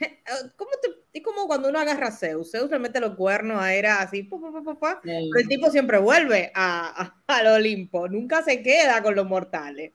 ¿Cómo 0.56 0.70
te- 0.82 1.18
es 1.18 1.22
como 1.24 1.46
cuando 1.46 1.68
uno 1.68 1.78
agarra 1.78 2.08
a 2.08 2.12
Zeus. 2.12 2.50
Zeus 2.50 2.70
le 2.70 2.78
mete 2.78 3.00
los 3.00 3.14
cuernos 3.14 3.60
a 3.60 3.74
Hera 3.74 4.00
así, 4.00 4.22
pa, 4.22 4.36
pa, 4.40 4.52
pa, 4.52 4.62
pa, 4.62 4.74
pa, 4.78 5.00
pero 5.02 5.40
el 5.40 5.48
tipo 5.48 5.70
siempre 5.70 5.98
vuelve 5.98 6.52
a, 6.54 7.12
a- 7.26 7.38
al 7.38 7.46
Olimpo. 7.48 8.08
Nunca 8.08 8.42
se 8.42 8.62
queda 8.62 9.02
con 9.02 9.14
los 9.14 9.26
mortales. 9.26 9.92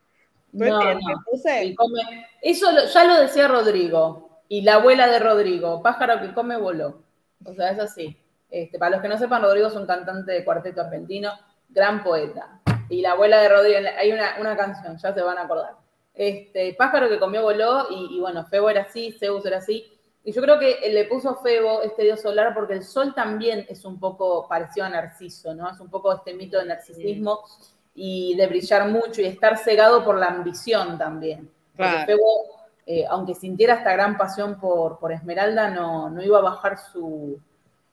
¿Tú 0.52 0.60
No, 0.60 0.80
entiendes? 0.82 1.06
no. 1.08 1.14
Entonces, 1.18 1.64
y 1.66 1.76
come- 1.76 2.28
Eso 2.42 2.72
lo- 2.72 2.86
ya 2.86 3.04
lo 3.06 3.20
decía 3.22 3.48
Rodrigo, 3.48 4.42
y 4.50 4.62
la 4.62 4.76
abuela 4.76 5.08
de 5.08 5.20
Rodrigo, 5.20 5.82
pájaro 5.82 6.20
que 6.22 6.34
come 6.34 6.58
voló. 6.58 7.02
O 7.46 7.54
sea, 7.54 7.72
es 7.72 7.80
así. 7.80 8.18
Este, 8.52 8.78
para 8.78 8.92
los 8.92 9.02
que 9.02 9.08
no 9.08 9.18
sepan, 9.18 9.42
Rodrigo 9.42 9.68
es 9.68 9.74
un 9.76 9.88
cantante 9.88 10.32
de 10.32 10.46
cuarteto 10.46 10.82
argentino, 10.82 11.32
gran 11.70 12.04
poeta. 12.04 12.60
Y 12.90 13.02
la 13.02 13.14
abuela 13.14 13.42
de 13.42 13.50
Rodrigo, 13.50 13.80
hay 13.98 14.12
una, 14.12 14.36
una 14.40 14.56
canción, 14.56 14.98
ya 14.98 15.14
se 15.14 15.22
van 15.22 15.38
a 15.40 15.44
acordar. 15.44 15.74
Este, 16.14 16.76
pájaro 16.76 17.10
que 17.10 17.18
comió 17.18 17.42
voló, 17.42 17.88
y, 17.90 18.18
y 18.18 18.20
bueno, 18.20 18.46
Febo 18.46 18.70
era 18.70 18.84
así, 18.84 19.12
Zeus 19.20 19.44
era 19.48 19.58
así. 19.58 19.92
Y 20.26 20.32
yo 20.32 20.42
creo 20.42 20.58
que 20.58 20.90
le 20.92 21.06
puso 21.06 21.36
Febo, 21.36 21.82
este 21.82 22.04
dios 22.04 22.22
solar, 22.22 22.54
porque 22.54 22.74
el 22.74 22.84
sol 22.84 23.14
también 23.14 23.66
es 23.68 23.84
un 23.84 24.00
poco 24.00 24.48
parecido 24.48 24.86
a 24.86 24.90
Narciso, 24.90 25.54
¿no? 25.54 25.70
Es 25.70 25.80
un 25.80 25.90
poco 25.90 26.14
este 26.14 26.34
mito 26.34 26.58
de 26.58 26.66
narcisismo 26.66 27.42
y 27.94 28.36
de 28.36 28.48
brillar 28.48 28.88
mucho 28.90 29.22
y 29.22 29.26
estar 29.26 29.58
cegado 29.58 30.04
por 30.04 30.18
la 30.18 30.28
ambición 30.28 30.98
también. 30.98 31.52
Porque 31.76 31.92
Claro. 31.92 32.06
Febo, 32.06 32.28
eh, 32.86 33.06
aunque 33.10 33.36
sintiera 33.36 33.76
esta 33.76 33.92
gran 33.94 34.18
pasión 34.18 34.60
por, 34.60 34.98
por 34.98 35.12
Esmeralda, 35.12 35.70
no, 35.70 36.10
no 36.10 36.24
iba 36.24 36.40
a 36.40 36.42
bajar 36.42 36.78
su, 36.78 37.40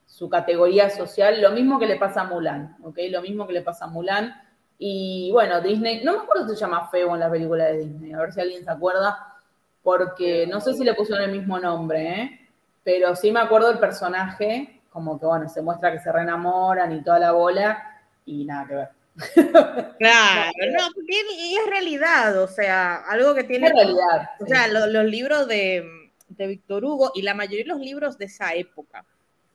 su 0.06 0.28
categoría 0.28 0.88
social. 0.88 1.40
Lo 1.40 1.50
mismo 1.50 1.78
que 1.78 1.86
le 1.86 1.96
pasa 1.96 2.22
a 2.22 2.24
Mulan, 2.24 2.76
¿ok? 2.84 2.98
Lo 3.10 3.22
mismo 3.22 3.46
que 3.46 3.54
le 3.54 3.62
pasa 3.62 3.86
a 3.86 3.88
Mulan. 3.88 4.34
Y 4.78 5.30
bueno, 5.32 5.60
Disney, 5.60 6.02
no 6.04 6.12
me 6.12 6.18
acuerdo 6.20 6.48
si 6.48 6.54
se 6.54 6.60
llama 6.60 6.88
Febo 6.88 7.14
en 7.14 7.20
la 7.20 7.30
película 7.30 7.64
de 7.64 7.78
Disney, 7.78 8.12
a 8.12 8.18
ver 8.18 8.32
si 8.32 8.40
alguien 8.40 8.64
se 8.64 8.70
acuerda, 8.70 9.34
porque 9.82 10.46
no 10.46 10.60
sé 10.60 10.74
si 10.74 10.84
le 10.84 10.94
pusieron 10.94 11.24
el 11.30 11.36
mismo 11.36 11.58
nombre, 11.58 12.08
¿eh? 12.22 12.40
Pero 12.84 13.14
sí 13.16 13.30
me 13.32 13.40
acuerdo 13.40 13.68
del 13.68 13.78
personaje, 13.78 14.80
como 14.90 15.18
que 15.18 15.26
bueno, 15.26 15.48
se 15.48 15.62
muestra 15.62 15.92
que 15.92 15.98
se 16.00 16.10
reenamoran 16.12 16.92
y 16.92 17.02
toda 17.02 17.18
la 17.18 17.32
bola, 17.32 18.00
y 18.24 18.44
nada 18.44 18.66
que 18.66 18.74
ver. 18.74 18.88
claro, 19.98 20.50
no, 20.78 20.88
porque 20.94 21.20
es 21.20 21.66
realidad. 21.68 22.42
O 22.42 22.46
sea, 22.48 22.96
algo 23.08 23.34
que 23.34 23.44
tiene. 23.44 23.66
Es 23.66 23.72
realidad. 23.72 24.30
O 24.40 24.46
sea, 24.46 24.68
lo- 24.68 24.86
los 24.86 25.04
libros 25.04 25.46
de, 25.48 25.84
de 26.28 26.46
Víctor 26.46 26.84
Hugo 26.84 27.12
y 27.14 27.22
la 27.22 27.34
mayoría 27.34 27.64
de 27.64 27.68
los 27.68 27.80
libros 27.80 28.18
de 28.18 28.26
esa 28.26 28.54
época, 28.54 29.04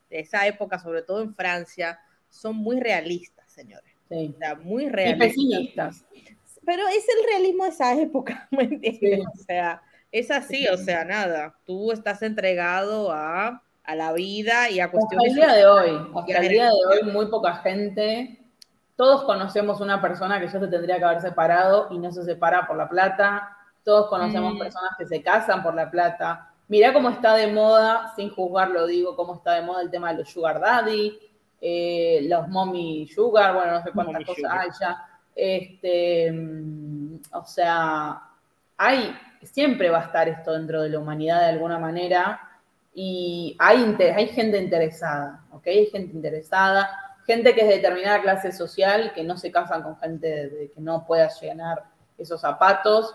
de 0.10 0.20
esa 0.20 0.46
época, 0.48 0.80
sobre 0.80 1.02
todo 1.02 1.22
en 1.22 1.34
Francia, 1.34 2.00
son 2.30 2.56
muy 2.58 2.80
realistas, 2.80 3.52
señores. 3.52 3.92
sí. 4.10 4.34
O 4.36 4.38
sea, 4.38 4.56
muy 4.56 4.86
Y 4.86 4.90
realistas. 4.90 5.28
pesimistas. 5.28 6.06
Pero 6.66 6.88
es 6.88 7.06
el 7.10 7.30
realismo 7.30 7.64
de 7.64 7.70
esa 7.70 7.94
época, 8.00 8.48
¿me 8.52 8.64
entiendes? 8.64 9.00
Sí. 9.00 9.20
O 9.42 9.44
sea, 9.46 9.82
es 10.20 10.32
así, 10.32 10.68
o 10.68 10.78
sea, 10.78 11.04
nada. 11.06 11.56
Tú 11.66 11.92
estás 11.92 12.22
entregado 12.22 13.12
a, 13.12 13.62
a 13.84 13.96
la 13.96 14.14
vida 14.14 14.70
y 14.70 14.80
a 14.80 14.86
Hasta 14.86 14.98
cuestiones. 14.98 15.30
el 15.30 15.36
día 15.36 15.54
de 15.54 15.66
hoy, 15.66 16.08
hasta 16.16 16.38
el 16.40 16.48
día 16.50 16.66
de 16.66 16.72
hoy, 16.72 17.12
muy 17.12 17.26
poca 17.28 17.56
gente. 17.58 18.40
Todos 18.96 19.24
conocemos 19.26 19.82
una 19.82 20.02
persona 20.02 20.40
que 20.40 20.48
ya 20.48 20.60
se 20.60 20.68
tendría 20.68 20.98
que 20.98 21.04
haber 21.04 21.22
separado 21.22 21.88
y 21.92 21.98
no 21.98 22.12
se 22.12 22.24
separa 22.24 22.66
por 22.66 22.78
la 22.78 22.88
plata. 22.88 23.50
Todos 23.84 24.08
conocemos 24.08 24.54
Mm. 24.56 24.60
personas 24.60 24.92
que 24.98 25.06
se 25.06 25.22
casan 25.22 25.62
por 25.62 25.76
la 25.76 25.92
plata. 25.92 26.50
Mirá 26.68 26.94
cómo 26.94 27.10
está 27.10 27.36
de 27.36 27.48
moda, 27.48 28.14
sin 28.16 28.30
juzgarlo 28.32 28.88
digo, 28.88 29.16
cómo 29.16 29.36
está 29.36 29.54
de 29.54 29.62
moda 29.62 29.82
el 29.82 29.92
tema 29.92 30.12
de 30.14 30.20
los 30.20 30.30
sugar 30.30 30.60
daddy, 30.60 31.20
eh, 31.62 32.26
los 32.28 32.48
mommy 32.48 33.08
sugar, 33.08 33.54
bueno, 33.54 33.74
no 33.74 33.84
sé 33.84 33.92
cuántas 33.92 34.14
Mommy 34.14 34.26
cosas 34.26 34.42
sugar. 34.42 34.60
hay 34.62 34.70
ya. 34.80 35.06
Este, 35.36 36.32
mm, 36.32 37.16
o 37.34 37.46
sea, 37.46 38.22
hay, 38.78 39.16
siempre 39.46 39.90
va 39.90 40.00
a 40.00 40.06
estar 40.06 40.28
esto 40.30 40.54
dentro 40.54 40.82
de 40.82 40.90
la 40.90 41.00
humanidad 41.00 41.42
de 41.42 41.50
alguna 41.50 41.80
manera 41.80 42.42
y 42.94 43.56
hay, 43.60 43.96
hay 44.16 44.28
gente 44.30 44.58
interesada, 44.58 45.46
¿ok? 45.52 45.68
Hay 45.68 45.88
gente 45.88 46.16
interesada, 46.16 46.90
gente 47.26 47.54
que 47.54 47.62
es 47.62 47.68
de 47.68 47.76
determinada 47.76 48.22
clase 48.22 48.52
social, 48.52 49.12
que 49.14 49.24
no 49.24 49.38
se 49.38 49.52
casan 49.52 49.84
con 49.84 49.98
gente 49.98 50.28
de, 50.50 50.72
que 50.72 50.80
no 50.80 51.06
pueda 51.06 51.30
llenar 51.30 51.84
esos 52.18 52.40
zapatos. 52.40 53.14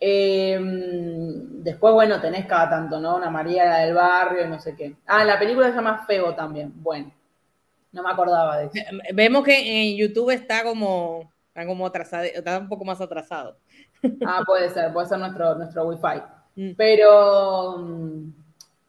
Eh, 0.00 0.56
después, 0.60 1.92
bueno, 1.92 2.20
tenés 2.20 2.46
cada 2.46 2.70
tanto, 2.70 3.00
¿no? 3.00 3.16
Una 3.16 3.28
María 3.30 3.78
del 3.78 3.94
barrio 3.94 4.44
y 4.44 4.48
no 4.48 4.60
sé 4.60 4.76
qué. 4.76 4.94
Ah, 5.06 5.24
la 5.24 5.38
película 5.38 5.68
se 5.68 5.74
llama 5.74 6.04
Febo 6.06 6.34
también. 6.34 6.72
Bueno, 6.76 7.12
no 7.90 8.02
me 8.02 8.10
acordaba 8.10 8.58
de 8.58 8.66
eso. 8.66 8.74
Vemos 9.12 9.44
que 9.44 9.90
en 9.90 9.96
YouTube 9.96 10.30
está 10.30 10.62
como, 10.62 11.32
está 11.48 11.66
como 11.66 11.86
atrasado, 11.86 12.24
está 12.24 12.58
un 12.58 12.68
poco 12.68 12.84
más 12.84 13.00
atrasado. 13.00 13.58
Ah, 14.26 14.42
puede 14.46 14.70
ser, 14.70 14.92
puede 14.92 15.06
ser 15.06 15.18
nuestro, 15.18 15.54
nuestro 15.54 15.84
wifi. 15.84 16.22
Mm. 16.56 16.74
Pero, 16.76 17.78
mm, 17.78 18.32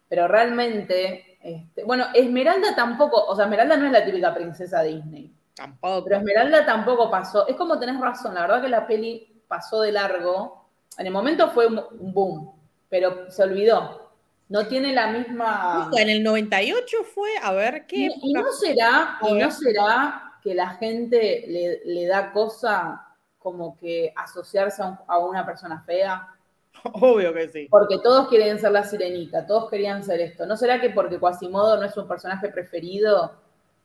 pero 0.07 0.27
realmente, 0.27 1.37
este, 1.41 1.83
bueno, 1.83 2.05
Esmeralda 2.13 2.75
tampoco, 2.75 3.23
o 3.25 3.35
sea, 3.35 3.45
Esmeralda 3.45 3.77
no 3.77 3.85
es 3.85 3.91
la 3.91 4.05
típica 4.05 4.33
princesa 4.33 4.81
Disney, 4.81 5.31
Tampoco. 5.55 6.03
pero 6.03 6.17
Esmeralda 6.17 6.65
tampoco 6.65 7.09
pasó, 7.09 7.47
es 7.47 7.55
como 7.55 7.79
tenés 7.79 7.99
razón, 7.99 8.33
la 8.33 8.41
verdad 8.41 8.61
que 8.61 8.69
la 8.69 8.87
peli 8.87 9.41
pasó 9.47 9.81
de 9.81 9.91
largo, 9.91 10.69
en 10.97 11.07
el 11.07 11.13
momento 11.13 11.49
fue 11.49 11.67
un 11.67 11.79
un 11.99 12.13
boom, 12.13 12.51
pero 12.89 13.29
se 13.29 13.43
olvidó, 13.43 14.09
no 14.49 14.67
tiene 14.67 14.93
la 14.93 15.07
misma... 15.11 15.91
En 15.95 16.09
el 16.09 16.23
98 16.23 16.97
fue, 17.03 17.29
a 17.41 17.53
ver, 17.53 17.85
¿qué 17.85 17.97
Y, 17.97 18.31
y 18.31 18.33
no 18.33 18.51
será, 18.51 19.19
y 19.29 19.33
no 19.33 19.51
será 19.51 20.23
que 20.41 20.55
la 20.55 20.69
gente 20.71 21.45
le, 21.47 21.81
le 21.85 22.07
da 22.07 22.31
cosa 22.31 23.08
como 23.39 23.77
que 23.77 24.13
asociarse 24.15 24.81
a, 24.83 24.87
un- 24.87 24.97
a 25.07 25.17
una 25.19 25.45
persona 25.45 25.81
fea. 25.81 26.27
Obvio 26.93 27.33
que 27.33 27.49
sí. 27.49 27.67
Porque 27.69 27.97
todos 27.99 28.27
quieren 28.27 28.59
ser 28.59 28.71
la 28.71 28.83
sirenita, 28.83 29.45
todos 29.47 29.69
querían 29.69 30.03
ser 30.03 30.19
esto. 30.21 30.45
¿No 30.45 30.55
será 30.57 30.79
que 30.79 30.89
porque 30.91 31.19
Quasimodo 31.19 31.77
no 31.77 31.83
es 31.85 31.95
un 31.97 32.07
personaje 32.07 32.49
preferido, 32.49 33.33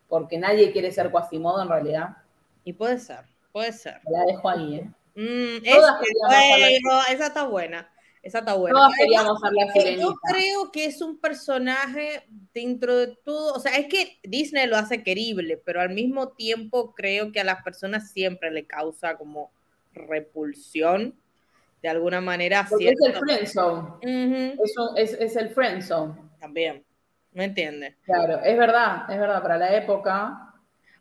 porque 0.08 0.38
nadie 0.38 0.72
quiere 0.72 0.92
ser 0.92 1.10
Quasimodo 1.10 1.62
en 1.62 1.68
realidad? 1.68 2.16
Y 2.64 2.72
puede 2.74 2.98
ser, 2.98 3.20
puede 3.52 3.72
ser. 3.72 4.00
La 4.10 4.24
dejo 4.24 4.48
ahí, 4.48 4.76
¿eh? 4.76 4.90
Mm, 5.16 5.64
es- 5.64 5.76
bueno, 5.76 7.00
esa 7.10 7.26
está 7.28 7.44
buena. 7.44 7.88
Esa 8.24 8.38
está 8.38 8.54
buena. 8.54 8.78
Todos 8.78 8.94
queríamos 8.96 9.38
ser 9.38 9.52
la 9.52 9.72
sirenita. 9.72 10.02
Yo 10.02 10.14
creo 10.14 10.72
que 10.72 10.86
es 10.86 11.02
un 11.02 11.20
personaje 11.20 12.26
dentro 12.54 12.96
de 12.96 13.14
todo, 13.22 13.52
o 13.52 13.60
sea, 13.60 13.76
es 13.76 13.86
que 13.86 14.18
Disney 14.22 14.66
lo 14.66 14.78
hace 14.78 15.02
querible, 15.02 15.58
pero 15.58 15.82
al 15.82 15.90
mismo 15.90 16.28
tiempo 16.28 16.94
creo 16.94 17.32
que 17.32 17.40
a 17.40 17.44
las 17.44 17.62
personas 17.62 18.12
siempre 18.12 18.50
le 18.50 18.66
causa 18.66 19.18
como 19.18 19.52
repulsión 19.92 21.14
de 21.82 21.88
alguna 21.90 22.22
manera. 22.22 22.66
Porque 22.68 22.88
es 22.88 23.00
el 23.04 23.14
friendzone. 23.14 24.54
Eso 24.64 24.96
es, 24.96 25.12
es 25.12 25.36
el 25.36 25.50
friendzone. 25.50 26.14
También. 26.40 26.82
¿Me 27.32 27.44
entiendes? 27.44 27.94
Claro, 28.04 28.40
es 28.42 28.56
verdad, 28.56 29.10
es 29.10 29.18
verdad, 29.18 29.42
para 29.42 29.58
la 29.58 29.76
época. 29.76 30.54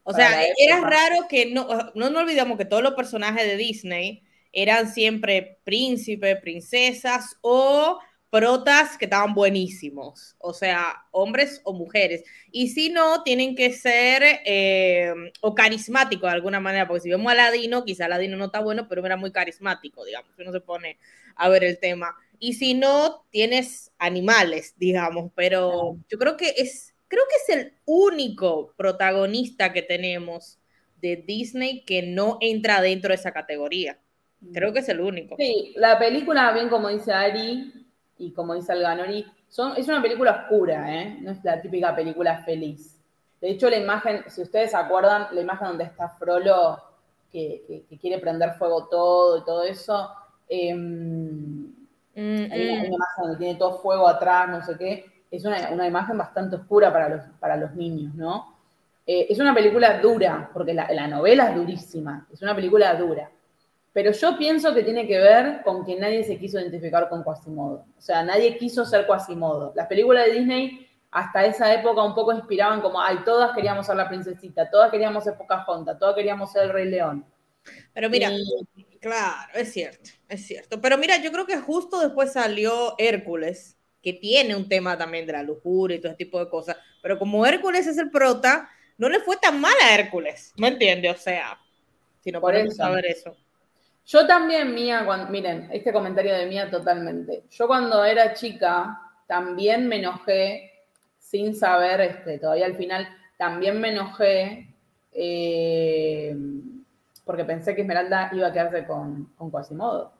O 0.03 0.11
sea, 0.11 0.43
era 0.57 0.82
raro 0.82 1.28
que 1.30 1.53
no, 1.53 1.65
no 1.95 2.09
nos 2.09 2.24
olvidamos 2.24 2.57
que 2.57 2.65
todos 2.65 2.84
los 2.84 2.95
personajes 2.95 3.45
de 3.45 3.55
Disney 3.55 4.22
eran 4.54 4.93
siempre 4.93 5.60
príncipes, 5.66 6.39
princesas 6.39 7.36
o 7.41 7.99
protas 8.34 8.97
que 8.97 9.06
estaban 9.06 9.36
buenísimos, 9.36 10.36
o 10.39 10.54
sea, 10.54 11.06
hombres 11.12 11.62
o 11.66 11.74
mujeres. 11.74 12.24
Y 12.51 12.70
si 12.70 12.89
no, 12.89 13.22
tienen 13.22 13.56
que 13.56 13.72
ser 13.74 14.24
eh, 14.45 15.14
o 15.41 15.54
carismáticos 15.54 16.28
de 16.30 16.36
alguna 16.36 16.60
manera, 16.60 16.88
porque 16.88 17.01
si 17.01 17.10
vemos 17.10 17.32
a 17.32 17.36
Ladino, 17.36 17.86
quizá 17.86 18.08
Ladino 18.08 18.36
no 18.36 18.45
está 18.45 18.60
bueno, 18.62 18.88
pero 18.89 19.06
era 19.06 19.18
muy 19.18 19.32
carismático, 19.32 20.04
digamos, 20.04 20.32
uno 20.39 20.51
se 20.51 20.62
pone 20.62 20.97
a 21.36 21.47
ver 21.49 21.64
el 21.64 21.78
tema. 21.78 22.16
Y 22.39 22.54
si 22.54 22.74
no, 22.74 23.24
tienes 23.30 23.91
animales, 23.99 24.74
digamos, 24.78 25.32
pero 25.36 25.97
yo 26.10 26.18
creo 26.18 26.36
que 26.36 26.56
es, 26.58 26.95
creo 27.08 27.24
que 27.30 27.54
es 27.54 27.58
el 27.60 27.74
único 27.86 28.74
protagonista 28.76 29.74
que 29.74 29.84
tenemos 29.84 30.60
de 31.01 31.18
Disney 31.18 31.86
que 31.86 32.01
no 32.01 32.39
entra 32.41 32.82
dentro 32.82 33.10
de 33.10 33.16
esa 33.16 33.32
categoría. 33.32 33.99
Creo 34.51 34.73
que 34.73 34.79
es 34.79 34.89
el 34.89 34.99
único. 34.99 35.35
Sí, 35.37 35.73
la 35.77 35.97
película, 35.97 36.51
bien 36.51 36.69
como 36.69 36.89
dice 36.89 37.13
Ari 37.13 37.71
y 38.17 38.31
como 38.31 38.55
dice 38.55 38.71
Alganori, 38.71 39.25
son, 39.49 39.77
es 39.77 39.87
una 39.87 40.01
película 40.01 40.31
oscura, 40.31 40.93
¿eh? 40.93 41.17
No 41.21 41.31
es 41.31 41.43
la 41.43 41.61
típica 41.61 41.95
película 41.95 42.39
feliz. 42.43 42.99
De 43.39 43.51
hecho, 43.51 43.69
la 43.69 43.77
imagen, 43.77 44.23
si 44.27 44.41
ustedes 44.41 44.71
se 44.71 44.77
acuerdan, 44.77 45.27
la 45.31 45.41
imagen 45.41 45.67
donde 45.67 45.83
está 45.83 46.09
Frollo, 46.09 46.77
que, 47.31 47.85
quiere 47.99 48.19
prender 48.19 48.53
fuego 48.53 48.87
todo 48.87 49.37
y 49.37 49.43
todo 49.43 49.63
eso, 49.63 50.09
em, 50.47 51.71
hay 52.15 52.77
una, 52.77 52.85
imagen 52.85 53.23
donde 53.23 53.37
tiene 53.37 53.55
todo 53.55 53.79
fuego 53.79 54.07
atrás, 54.07 54.49
no 54.49 54.63
sé 54.63 54.77
qué, 54.77 55.05
es 55.29 55.43
una, 55.45 55.87
imagen 55.87 56.17
bastante 56.17 56.55
oscura 56.55 56.93
para 56.93 57.09
los, 57.09 57.21
para 57.39 57.57
los 57.57 57.73
niños, 57.73 58.13
¿no? 58.15 58.55
Eh, 59.05 59.27
es 59.29 59.39
una 59.39 59.53
película 59.53 59.99
dura, 59.99 60.49
porque 60.53 60.73
la, 60.73 60.89
la 60.91 61.07
novela 61.07 61.49
es 61.49 61.55
durísima, 61.55 62.25
es 62.31 62.41
una 62.41 62.55
película 62.55 62.93
dura. 62.95 63.29
Pero 63.93 64.11
yo 64.11 64.37
pienso 64.37 64.73
que 64.73 64.83
tiene 64.83 65.07
que 65.07 65.19
ver 65.19 65.61
con 65.63 65.85
que 65.85 65.95
nadie 65.95 66.23
se 66.23 66.37
quiso 66.39 66.59
identificar 66.59 67.07
con 67.09 67.23
Quasimodo. 67.23 67.85
O 67.95 68.01
sea, 68.01 68.23
nadie 68.23 68.57
quiso 68.57 68.85
ser 68.85 69.05
Quasimodo. 69.05 69.71
Las 69.75 69.87
películas 69.87 70.25
de 70.25 70.33
Disney 70.33 70.89
hasta 71.11 71.45
esa 71.45 71.71
época 71.71 72.03
un 72.03 72.15
poco 72.15 72.33
inspiraban 72.33 72.81
como, 72.81 72.99
ay, 72.99 73.19
todas 73.23 73.53
queríamos 73.53 73.85
ser 73.85 73.95
la 73.95 74.09
princesita, 74.09 74.69
todas 74.69 74.89
queríamos 74.89 75.23
ser 75.23 75.37
Pocahontas, 75.37 75.99
todas 75.99 76.15
queríamos 76.15 76.51
ser 76.51 76.63
el 76.63 76.69
Rey 76.71 76.89
León. 76.89 77.23
Pero 77.93 78.09
mira, 78.09 78.31
claro, 78.99 79.51
es 79.53 79.71
cierto, 79.71 80.09
es 80.27 80.45
cierto. 80.45 80.81
Pero 80.81 80.97
mira, 80.97 81.17
yo 81.17 81.31
creo 81.31 81.45
que 81.45 81.57
justo 81.57 81.99
después 81.99 82.33
salió 82.33 82.95
Hércules, 82.97 83.77
que 84.01 84.13
tiene 84.13 84.55
un 84.55 84.67
tema 84.67 84.97
también 84.97 85.27
de 85.27 85.33
la 85.33 85.43
lujuria 85.43 85.97
y 85.97 86.01
todo 86.01 86.09
ese 86.09 86.17
tipo 86.17 86.39
de 86.39 86.49
cosas. 86.49 86.77
Pero 87.01 87.19
como 87.19 87.45
Hércules 87.45 87.85
es 87.85 87.99
el 87.99 88.09
prota, 88.09 88.67
no 88.97 89.07
le 89.07 89.19
fue 89.19 89.37
tan 89.37 89.61
mal 89.61 89.75
a 89.83 89.93
Hércules, 89.93 90.51
¿me 90.57 90.69
entiendes? 90.69 91.15
O 91.15 91.19
sea, 91.19 91.59
si 92.21 92.31
no 92.31 92.41
podemos 92.41 92.75
saber 92.75 93.05
eso. 93.05 93.37
Yo 94.06 94.28
también, 94.28 94.74
Mía, 94.76 95.04
cuando, 95.06 95.28
miren, 95.32 95.70
este 95.72 95.93
comentario 95.93 96.34
de 96.34 96.45
Mía 96.45 96.70
totalmente. 96.70 97.43
Yo 97.49 97.68
cuando 97.68 98.04
era 98.04 98.34
chica 98.34 98.99
también 99.28 99.88
me 99.88 99.97
enojé 99.97 100.72
sin 101.18 101.56
saber, 101.56 102.01
este, 102.01 102.38
todavía 102.38 102.66
al 102.66 102.76
final, 102.76 103.08
también 103.38 103.80
me 103.80 103.89
enojé 103.89 104.68
eh, 105.14 106.36
porque 107.26 107.45
pensé 107.45 107.76
que 107.76 107.82
Esmeralda 107.82 108.30
iba 108.34 108.47
a 108.47 108.54
quedarse 108.54 108.86
con, 108.86 109.32
con 109.38 109.49
Quasimodo. 109.49 110.12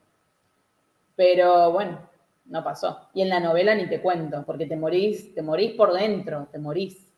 Pero 1.16 1.72
bueno, 1.72 2.00
no 2.46 2.64
pasó. 2.64 3.10
Y 3.14 3.22
en 3.22 3.30
la 3.30 3.40
novela 3.40 3.76
ni 3.76 3.88
te 3.88 4.02
cuento, 4.02 4.44
porque 4.46 4.66
te 4.66 4.78
morís, 4.78 5.34
te 5.36 5.42
morís 5.42 5.74
por 5.74 5.94
dentro, 5.94 6.48
te 6.52 6.58
morís. 6.58 7.10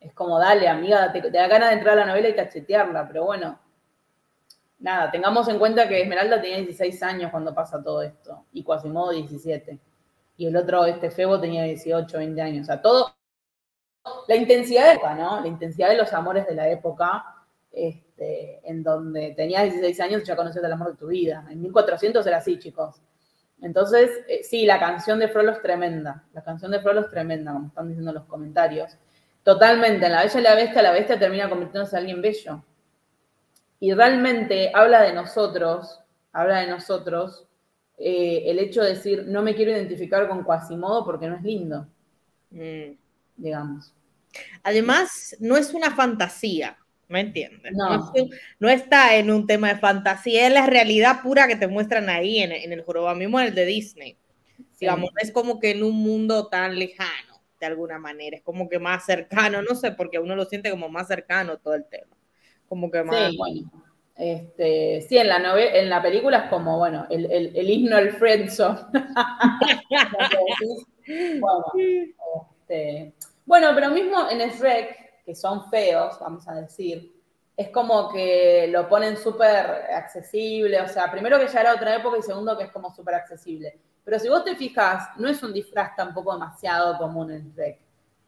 Es 0.00 0.12
como, 0.12 0.38
dale, 0.38 0.68
amiga, 0.68 1.12
te, 1.12 1.20
te 1.20 1.30
da 1.30 1.48
ganas 1.48 1.70
de 1.70 1.76
entrar 1.76 1.98
a 1.98 2.00
la 2.02 2.06
novela 2.06 2.28
y 2.28 2.34
cachetearla, 2.34 3.06
pero 3.06 3.24
bueno, 3.24 3.58
nada, 4.82 5.10
tengamos 5.10 5.48
en 5.48 5.58
cuenta 5.58 5.88
que 5.88 6.02
Esmeralda 6.02 6.40
tenía 6.40 6.58
16 6.58 7.02
años 7.02 7.30
cuando 7.30 7.54
pasa 7.54 7.82
todo 7.82 8.02
esto, 8.02 8.44
y 8.52 8.62
Quasimodo 8.62 9.12
17. 9.12 9.78
Y 10.36 10.46
el 10.46 10.56
otro, 10.56 10.84
este 10.84 11.10
Febo, 11.10 11.40
tenía 11.40 11.62
18, 11.62 12.18
20 12.18 12.42
años. 12.42 12.62
O 12.64 12.66
sea, 12.66 12.82
todo. 12.82 13.14
La 14.26 14.34
intensidad 14.34 14.92
de 14.94 15.14
¿no? 15.14 15.40
La 15.40 15.46
intensidad 15.46 15.88
de 15.88 15.96
los 15.96 16.12
amores 16.12 16.46
de 16.46 16.56
la 16.56 16.68
época, 16.68 17.24
este, 17.70 18.60
en 18.68 18.82
donde 18.82 19.32
tenías 19.36 19.62
16 19.64 20.00
años 20.00 20.22
y 20.22 20.24
ya 20.24 20.34
conocías 20.34 20.64
el 20.64 20.72
amor 20.72 20.90
de 20.90 20.96
tu 20.96 21.06
vida. 21.06 21.46
En 21.48 21.62
1400 21.62 22.26
era 22.26 22.38
así, 22.38 22.58
chicos. 22.58 23.00
Entonces, 23.60 24.10
eh, 24.26 24.42
sí, 24.42 24.66
la 24.66 24.80
canción 24.80 25.20
de 25.20 25.28
Frollo 25.28 25.52
es 25.52 25.62
tremenda. 25.62 26.24
La 26.32 26.42
canción 26.42 26.72
de 26.72 26.80
Frollo 26.80 27.00
es 27.00 27.10
tremenda, 27.10 27.52
como 27.52 27.68
están 27.68 27.86
diciendo 27.86 28.12
los 28.12 28.24
comentarios. 28.24 28.98
Totalmente. 29.44 30.06
En 30.06 30.12
La 30.12 30.22
Bella 30.22 30.40
y 30.40 30.42
la 30.42 30.54
Bestia, 30.56 30.82
la 30.82 30.92
bestia 30.92 31.18
termina 31.18 31.48
convirtiéndose 31.48 31.94
en 31.94 32.00
alguien 32.00 32.22
bello 32.22 32.64
y 33.82 33.92
realmente 33.94 34.70
habla 34.72 35.02
de 35.02 35.12
nosotros, 35.12 35.98
habla 36.32 36.60
de 36.60 36.68
nosotros, 36.68 37.48
eh, 37.98 38.44
el 38.46 38.60
hecho 38.60 38.80
de 38.80 38.90
decir, 38.90 39.24
no 39.26 39.42
me 39.42 39.56
quiero 39.56 39.72
identificar 39.72 40.28
con 40.28 40.44
Quasimodo 40.44 41.04
porque 41.04 41.26
no 41.26 41.34
es 41.34 41.42
lindo, 41.42 41.88
mm. 42.52 42.92
digamos. 43.36 43.92
Además, 44.62 45.36
no 45.40 45.56
es 45.56 45.74
una 45.74 45.90
fantasía, 45.96 46.78
¿me 47.08 47.22
entiendes? 47.22 47.72
No. 48.60 48.68
está 48.68 49.16
en 49.16 49.32
un 49.32 49.48
tema 49.48 49.74
de 49.74 49.80
fantasía, 49.80 50.46
es 50.46 50.52
la 50.52 50.66
realidad 50.66 51.20
pura 51.20 51.48
que 51.48 51.56
te 51.56 51.66
muestran 51.66 52.08
ahí 52.08 52.38
en, 52.38 52.52
el 52.52 52.82
jorobado, 52.82 53.16
mismo 53.16 53.40
el 53.40 53.52
de 53.52 53.66
Disney. 53.66 54.16
Digamos, 54.78 55.10
es 55.20 55.32
como 55.32 55.58
que 55.58 55.72
en 55.72 55.82
un 55.82 55.96
mundo 55.96 56.46
tan 56.46 56.78
lejano, 56.78 57.42
de 57.58 57.66
alguna 57.66 57.98
manera, 57.98 58.36
es 58.36 58.44
como 58.44 58.68
que 58.68 58.78
más 58.78 59.04
cercano, 59.04 59.60
no 59.60 59.74
sé, 59.74 59.90
porque 59.90 60.20
uno 60.20 60.36
lo 60.36 60.44
siente 60.44 60.70
como 60.70 60.88
más 60.88 61.08
cercano 61.08 61.58
todo 61.58 61.74
el 61.74 61.84
tema 61.86 62.16
como 62.72 62.90
que 62.90 63.04
más. 63.04 63.30
Sí, 63.30 63.36
bueno. 63.36 63.70
Este, 64.16 65.02
sí, 65.02 65.18
en 65.18 65.28
la, 65.28 65.38
novela, 65.38 65.76
en 65.76 65.90
la 65.90 66.00
película 66.00 66.38
es 66.38 66.48
como, 66.48 66.78
bueno, 66.78 67.06
el, 67.10 67.30
el, 67.30 67.54
el 67.54 67.70
himno 67.70 67.98
al 67.98 68.12
friendzone. 68.12 68.78
bueno, 71.38 71.64
este, 72.62 73.12
bueno, 73.44 73.72
pero 73.74 73.90
mismo 73.90 74.30
en 74.30 74.48
Shrek, 74.48 75.22
que 75.22 75.34
son 75.34 75.68
feos, 75.68 76.18
vamos 76.18 76.48
a 76.48 76.54
decir, 76.54 77.12
es 77.54 77.68
como 77.68 78.10
que 78.10 78.68
lo 78.68 78.88
ponen 78.88 79.18
súper 79.18 79.66
accesible, 79.94 80.80
o 80.80 80.88
sea, 80.88 81.12
primero 81.12 81.38
que 81.38 81.48
ya 81.48 81.60
era 81.60 81.74
otra 81.74 81.94
época 81.94 82.16
y 82.16 82.22
segundo 82.22 82.56
que 82.56 82.64
es 82.64 82.72
como 82.72 82.90
súper 82.90 83.16
accesible. 83.16 83.78
Pero 84.02 84.18
si 84.18 84.30
vos 84.30 84.44
te 84.44 84.56
fijas, 84.56 85.10
no 85.18 85.28
es 85.28 85.42
un 85.42 85.52
disfraz 85.52 85.94
tampoco 85.94 86.32
demasiado 86.32 86.96
común 86.96 87.32
en 87.32 87.52
Shrek. 87.52 87.78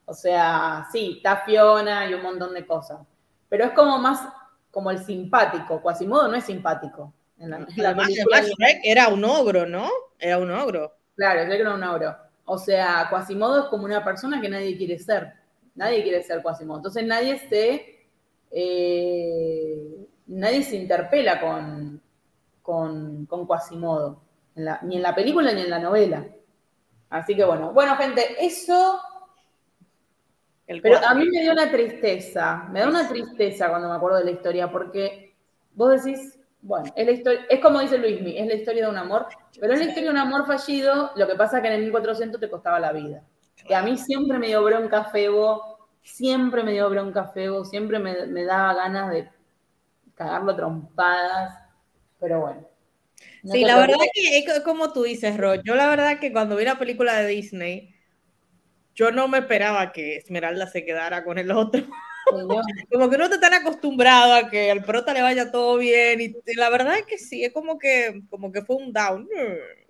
O 0.05 0.13
sea, 0.13 0.87
sí, 0.93 1.15
está 1.17 1.39
Fiona 1.47 2.11
y 2.11 2.13
un 2.13 2.23
montón 2.23 2.53
de 2.53 2.67
cosas 2.67 2.99
pero 3.55 3.67
es 3.67 3.73
como 3.75 3.99
más 3.99 4.29
como 4.73 4.91
el 4.91 4.99
simpático. 4.99 5.81
Quasimodo 5.81 6.27
no 6.27 6.35
es 6.35 6.43
simpático. 6.43 7.15
En 7.39 7.51
la, 7.51 7.65
era 8.83 9.07
un 9.07 9.25
ogro, 9.25 9.65
¿no? 9.65 9.89
Era 10.19 10.39
un 10.39 10.51
ogro. 10.51 10.93
Claro, 11.15 11.45
Shrek 11.45 11.61
era 11.61 11.75
un 11.75 11.85
ogro. 11.85 12.17
O 12.47 12.59
sea, 12.59 13.07
Quasimodo 13.09 13.63
es 13.63 13.65
como 13.67 13.85
una 13.85 14.03
persona 14.03 14.41
que 14.41 14.49
nadie 14.49 14.77
quiere 14.77 14.99
ser. 14.99 15.35
Nadie 15.77 16.03
quiere 16.03 16.25
ser 16.25 16.43
Quasimodo. 16.43 16.79
Entonces 16.79 17.07
nadie 17.07 17.39
se. 17.49 18.09
Eh, 18.51 20.09
nadie 20.27 20.65
se 20.65 20.75
interpela 20.75 21.41
con, 21.41 22.03
con, 22.61 23.25
con 23.27 23.47
Quasimodo. 23.47 24.21
ni 24.83 24.97
en 24.97 25.03
la 25.03 25.15
película 25.15 25.53
ni 25.53 25.61
en 25.61 25.71
la 25.71 25.79
novela. 25.79 26.27
Así 27.09 27.37
que 27.37 27.45
bueno. 27.45 27.73
Bueno, 27.73 27.95
gente, 27.95 28.45
eso 28.45 29.01
pero 30.67 30.99
a 31.07 31.15
mí 31.15 31.27
me 31.29 31.43
dio 31.43 31.53
una 31.53 31.71
tristeza, 31.71 32.67
me 32.71 32.81
da 32.81 32.89
una 32.89 33.09
tristeza 33.09 33.69
cuando 33.69 33.89
me 33.89 33.97
acuerdo 33.97 34.19
de 34.19 34.25
la 34.25 34.31
historia, 34.31 34.71
porque 34.71 35.35
vos 35.75 36.03
decís, 36.03 36.39
bueno, 36.63 36.91
es, 36.97 37.07
la 37.07 37.13
historia, 37.13 37.41
es 37.51 37.61
como 37.61 37.81
dice 37.81 37.99
Luismi, 37.99 38.39
es 38.39 38.47
la 38.47 38.55
historia 38.55 38.85
de 38.85 38.91
un 38.91 38.97
amor, 38.97 39.27
pero 39.61 39.75
es 39.75 39.79
la 39.79 39.85
historia 39.85 40.05
de 40.05 40.15
un 40.15 40.19
amor 40.19 40.47
fallido, 40.47 41.11
lo 41.17 41.27
que 41.27 41.35
pasa 41.35 41.59
es 41.59 41.63
que 41.63 41.69
en 41.69 41.75
el 41.75 41.83
1400 41.83 42.41
te 42.41 42.49
costaba 42.49 42.81
la 42.81 42.93
vida. 42.93 43.23
Y 43.69 43.75
a 43.75 43.83
mí 43.83 43.99
siempre 43.99 44.39
me 44.39 44.47
dio 44.47 44.63
bronca 44.65 45.05
Febo, 45.05 45.89
siempre 46.03 46.63
me 46.63 46.73
dio 46.73 46.89
bronca 46.89 47.27
Febo, 47.27 47.65
siempre 47.65 47.99
me, 47.99 48.45
daba 48.45 48.75
ganas 48.75 49.11
de 49.11 49.29
cagarlo 50.15 50.57
trompadas, 50.57 51.59
pero 52.19 52.41
bueno. 52.41 52.67
sí, 53.45 53.65
la 53.65 53.77
verdad 53.79 53.97
que 54.15 54.39
es 54.39 54.61
como 54.61 54.93
tú 54.93 55.03
dices, 55.03 55.37
Ro, 55.37 55.57
yo 55.57 55.75
la 55.75 55.89
verdad 55.89 56.19
que 56.19 56.33
cuando 56.33 56.57
vi 56.57 56.65
la 56.65 56.79
película 56.79 57.15
de 57.15 57.27
Disney, 57.27 57.94
yo 58.95 59.11
no 59.11 59.29
me 59.29 59.39
esperaba 59.39 59.93
que 59.93 60.17
Esmeralda 60.17 60.67
se 60.67 60.85
quedara 60.85 61.25
con 61.25 61.39
el 61.39 61.51
otro. 61.51 61.83
como 62.91 63.11
que 63.11 63.19
no 63.19 63.29
te 63.29 63.39
tan 63.39 63.55
acostumbrado 63.55 64.35
a 64.35 64.49
que 64.49 64.71
al 64.71 64.83
prota 64.83 65.13
le 65.13 65.23
vaya 65.23 65.51
todo 65.51 65.77
bien 65.77 66.21
y, 66.21 66.35
la 66.57 66.71
verdad 66.71 66.99
es 66.99 67.07
que 67.07 67.19
sí, 67.19 67.45
es 67.45 67.53
como 67.53 67.79
que, 67.79 68.23
como 68.31 68.51
que 68.51 68.63
fue 68.63 68.77
un 68.77 68.93
down. 68.93 69.29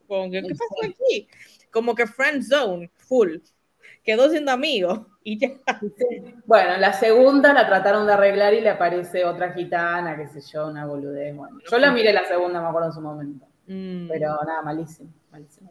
¿Qué 0.08 0.42
pasó 0.42 0.90
aquí? 0.90 1.28
Como 1.70 1.94
que 1.94 2.06
friend 2.06 2.42
zone, 2.42 2.90
full. 2.96 3.38
Quedó 4.02 4.28
siendo 4.28 4.52
amigo 4.52 5.06
y 5.22 5.38
ya. 5.38 5.48
Bueno, 6.44 6.76
la 6.76 6.92
segunda 6.92 7.54
la 7.54 7.66
trataron 7.66 8.06
de 8.06 8.12
arreglar 8.12 8.52
y 8.52 8.60
le 8.60 8.70
aparece 8.70 9.24
otra 9.24 9.52
gitana, 9.52 10.16
qué 10.16 10.28
sé 10.28 10.40
yo, 10.52 10.68
una 10.68 10.84
boludez. 10.86 11.34
Bueno, 11.34 11.58
yo 11.70 11.78
la 11.78 11.90
miré 11.90 12.12
la 12.12 12.26
segunda, 12.26 12.60
me 12.60 12.68
acuerdo 12.68 12.88
en 12.88 12.94
su 12.94 13.00
momento. 13.00 13.46
Mm. 13.66 14.08
Pero 14.08 14.38
nada, 14.46 14.60
malísimo, 14.62 15.10
malísimo. 15.30 15.70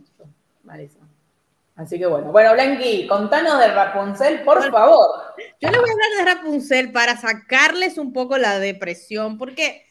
Malísimo. 0.64 1.13
Así 1.76 1.98
que 1.98 2.06
bueno. 2.06 2.32
Bueno, 2.32 2.54
Blanqui, 2.54 3.08
contanos 3.08 3.60
de 3.60 3.68
Rapunzel, 3.70 4.42
por 4.44 4.70
favor. 4.70 5.34
Yo 5.60 5.72
le 5.72 5.80
voy 5.80 5.90
a 5.90 5.94
hablar 5.94 6.10
de 6.18 6.34
Rapunzel 6.34 6.92
para 6.92 7.18
sacarles 7.18 7.98
un 7.98 8.14
poco 8.14 8.38
la 8.38 8.60
depresión, 8.60 9.38
porque 9.40 9.86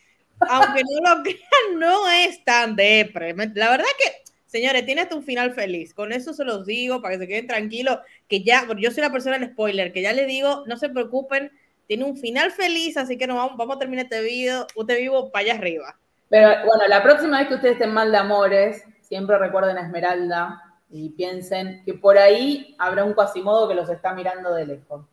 aunque 0.48 0.82
no 0.82 1.16
lo 1.16 1.22
crean, 1.24 1.78
no 1.78 2.08
es 2.08 2.44
tan 2.44 2.76
depre. 2.76 3.34
La 3.54 3.70
verdad 3.70 3.86
que, 3.98 4.22
señores, 4.46 4.86
tiene 4.86 5.00
hasta 5.00 5.16
un 5.16 5.24
final 5.24 5.54
feliz. 5.54 5.92
Con 5.92 6.12
eso 6.12 6.32
se 6.34 6.44
los 6.44 6.66
digo, 6.66 7.02
para 7.02 7.14
que 7.14 7.20
se 7.20 7.28
queden 7.28 7.48
tranquilos, 7.48 7.98
que 8.28 8.42
ya, 8.42 8.66
yo 8.78 8.90
soy 8.92 9.02
la 9.02 9.10
persona 9.10 9.38
del 9.38 9.50
spoiler, 9.50 9.92
que 9.92 10.02
ya 10.02 10.12
les 10.12 10.28
digo, 10.28 10.62
no 10.66 10.76
se 10.76 10.88
preocupen, 10.88 11.50
tiene 11.88 12.04
un 12.04 12.16
final 12.16 12.52
feliz, 12.52 12.96
así 12.96 13.18
que 13.18 13.26
no 13.26 13.34
vamos, 13.34 13.56
vamos 13.56 13.76
a 13.76 13.78
terminar 13.80 14.04
este 14.04 14.22
video, 14.22 14.68
usted 14.76 14.98
vivo 14.98 15.32
para 15.32 15.46
allá 15.46 15.54
arriba. 15.54 15.98
Pero 16.28 16.48
bueno, 16.64 16.86
la 16.88 17.02
próxima 17.02 17.40
vez 17.40 17.48
que 17.48 17.54
ustedes 17.56 17.74
estén 17.74 17.92
mal 17.92 18.12
de 18.12 18.18
amores, 18.18 18.84
siempre 19.02 19.36
recuerden 19.36 19.76
a 19.76 19.82
Esmeralda, 19.82 20.71
y 20.92 21.08
piensen 21.08 21.82
que 21.84 21.94
por 21.94 22.18
ahí 22.18 22.76
habrá 22.78 23.02
un 23.04 23.14
cuasimodo 23.14 23.66
que 23.66 23.74
los 23.74 23.88
está 23.88 24.12
mirando 24.12 24.52
de 24.52 24.66
lejos. 24.66 25.06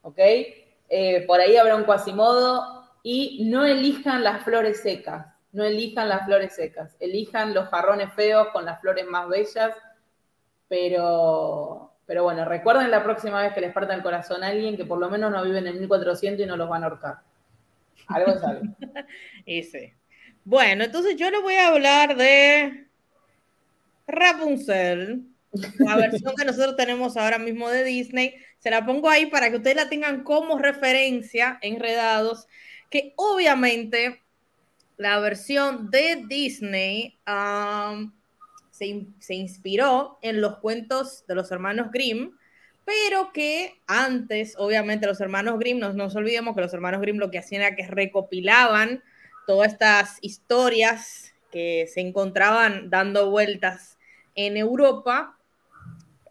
¿Ok? 0.00 0.18
Eh, 0.18 1.24
por 1.26 1.40
ahí 1.40 1.56
habrá 1.56 1.76
un 1.76 1.84
cuasimodo 1.84 2.88
y 3.02 3.44
no 3.50 3.64
elijan 3.66 4.24
las 4.24 4.42
flores 4.44 4.80
secas, 4.80 5.26
no 5.52 5.62
elijan 5.62 6.08
las 6.08 6.24
flores 6.24 6.54
secas, 6.54 6.96
elijan 7.00 7.52
los 7.52 7.68
jarrones 7.68 8.12
feos 8.14 8.48
con 8.48 8.64
las 8.64 8.80
flores 8.80 9.06
más 9.06 9.28
bellas, 9.28 9.76
pero, 10.68 11.92
pero 12.06 12.22
bueno, 12.22 12.44
recuerden 12.46 12.90
la 12.90 13.04
próxima 13.04 13.42
vez 13.42 13.52
que 13.52 13.60
les 13.60 13.72
parta 13.72 13.94
el 13.94 14.02
corazón 14.02 14.42
a 14.42 14.48
alguien 14.48 14.76
que 14.76 14.86
por 14.86 14.98
lo 14.98 15.10
menos 15.10 15.30
no 15.30 15.44
viven 15.44 15.66
en 15.66 15.78
1400 15.78 16.42
y 16.42 16.48
no 16.48 16.56
los 16.56 16.68
van 16.68 16.82
a 16.82 16.86
ahorcar. 16.86 17.18
Algo 18.08 18.32
es 18.32 18.42
algo. 18.42 18.62
sí. 19.46 19.92
Bueno, 20.44 20.84
entonces 20.84 21.16
yo 21.16 21.30
les 21.30 21.42
voy 21.42 21.56
a 21.56 21.68
hablar 21.68 22.16
de 22.16 22.85
Rapunzel, 24.06 25.22
la 25.78 25.96
versión 25.96 26.34
que 26.36 26.44
nosotros 26.44 26.76
tenemos 26.76 27.16
ahora 27.16 27.38
mismo 27.38 27.68
de 27.68 27.84
Disney. 27.84 28.34
Se 28.58 28.70
la 28.70 28.84
pongo 28.84 29.08
ahí 29.08 29.26
para 29.26 29.50
que 29.50 29.56
ustedes 29.56 29.76
la 29.76 29.88
tengan 29.88 30.22
como 30.22 30.58
referencia, 30.58 31.58
enredados, 31.62 32.46
que 32.90 33.14
obviamente 33.16 34.22
la 34.96 35.18
versión 35.20 35.90
de 35.90 36.24
Disney 36.26 37.18
se, 38.70 39.06
se, 39.18 39.34
inspiró 39.34 40.18
en 40.22 40.40
los 40.40 40.58
cuentos 40.58 41.24
de 41.26 41.34
los 41.34 41.50
hermanos 41.50 41.90
Grimm, 41.92 42.30
pero 42.84 43.32
que 43.32 43.74
antes, 43.86 44.54
obviamente, 44.56 45.06
los 45.06 45.20
hermanos 45.20 45.58
Grimm, 45.58 45.78
no 45.78 45.92
nos 45.92 46.14
olvidemos 46.14 46.54
que 46.54 46.62
los 46.62 46.72
hermanos 46.72 47.00
Grimm 47.00 47.18
lo 47.18 47.30
que 47.30 47.38
hacían 47.38 47.62
era 47.62 47.76
que 47.76 47.86
recopilaban 47.86 49.02
todas 49.46 49.72
estas 49.72 50.18
historias 50.22 51.34
que 51.50 51.88
se 51.92 52.00
encontraban 52.00 52.90
dando 52.90 53.30
vueltas 53.30 53.95
en 54.36 54.56
Europa, 54.56 55.36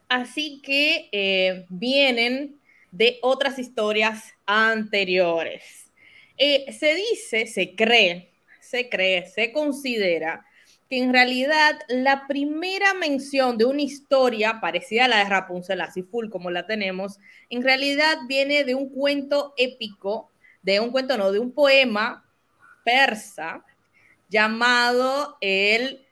así 0.08 0.62
que 0.64 1.10
eh, 1.12 1.66
vienen 1.70 2.60
de 2.92 3.20
otras 3.22 3.60
historias 3.60 4.34
anteriores. 4.46 5.92
Eh, 6.38 6.72
se 6.72 6.96
dice, 6.96 7.48
se 7.48 7.76
cree, 7.76 8.32
se 8.62 8.90
cree, 8.90 9.28
se 9.28 9.52
considera 9.52 10.46
que 10.90 11.00
en 11.00 11.12
realidad 11.12 11.80
la 11.90 12.28
primera 12.28 12.94
mención 12.94 13.58
de 13.58 13.66
una 13.66 13.82
historia 13.82 14.60
parecida 14.62 15.06
a 15.06 15.08
la 15.08 15.18
de 15.18 15.30
Rapunzel, 15.30 15.82
así 15.82 16.04
full 16.04 16.30
como 16.30 16.52
la 16.52 16.68
tenemos, 16.68 17.20
en 17.50 17.64
realidad 17.64 18.18
viene 18.28 18.64
de 18.64 18.76
un 18.76 18.90
cuento 18.90 19.54
épico, 19.58 20.32
de 20.62 20.80
un 20.80 20.92
cuento 20.92 21.18
no, 21.18 21.32
de 21.32 21.40
un 21.40 21.52
poema 21.52 22.24
persa 22.84 23.66
llamado 24.30 25.38
el 25.42 26.05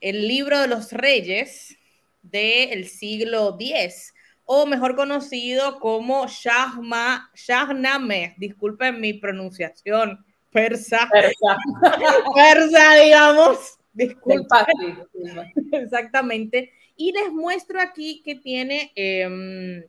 el 0.00 0.26
libro 0.28 0.60
de 0.60 0.68
los 0.68 0.92
reyes 0.92 1.76
del 2.22 2.88
siglo 2.88 3.56
X, 3.58 4.14
o 4.44 4.66
mejor 4.66 4.94
conocido 4.96 5.78
como 5.80 6.26
Shahma, 6.26 7.30
Shahnameh, 7.34 8.34
disculpen 8.38 9.00
mi 9.00 9.14
pronunciación 9.14 10.24
persa, 10.56 11.08
persa, 11.12 11.58
persa 12.34 12.94
digamos, 13.02 13.78
disculpen. 13.92 15.04
Exactamente. 15.72 16.72
Y 16.96 17.12
les 17.12 17.30
muestro 17.30 17.80
aquí 17.80 18.22
que 18.24 18.36
tiene, 18.36 18.90
em, 18.94 19.84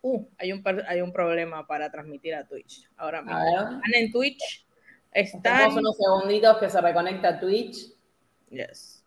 uh, 0.00 0.26
hay 0.38 0.52
un, 0.52 0.62
hay 0.88 1.02
un 1.02 1.12
problema 1.12 1.66
para 1.66 1.90
transmitir 1.90 2.34
a 2.34 2.46
Twitch. 2.46 2.88
Ahora 2.96 3.20
mismo. 3.20 3.40
Están 3.40 3.94
en 3.94 4.10
Twitch. 4.10 4.66
Están... 5.12 5.72
unos 5.76 5.96
segunditos 5.98 6.56
que 6.58 6.70
se 6.70 6.80
reconecta 6.80 7.28
a 7.28 7.40
Twitch. 7.40 7.92
Yes. 8.50 8.99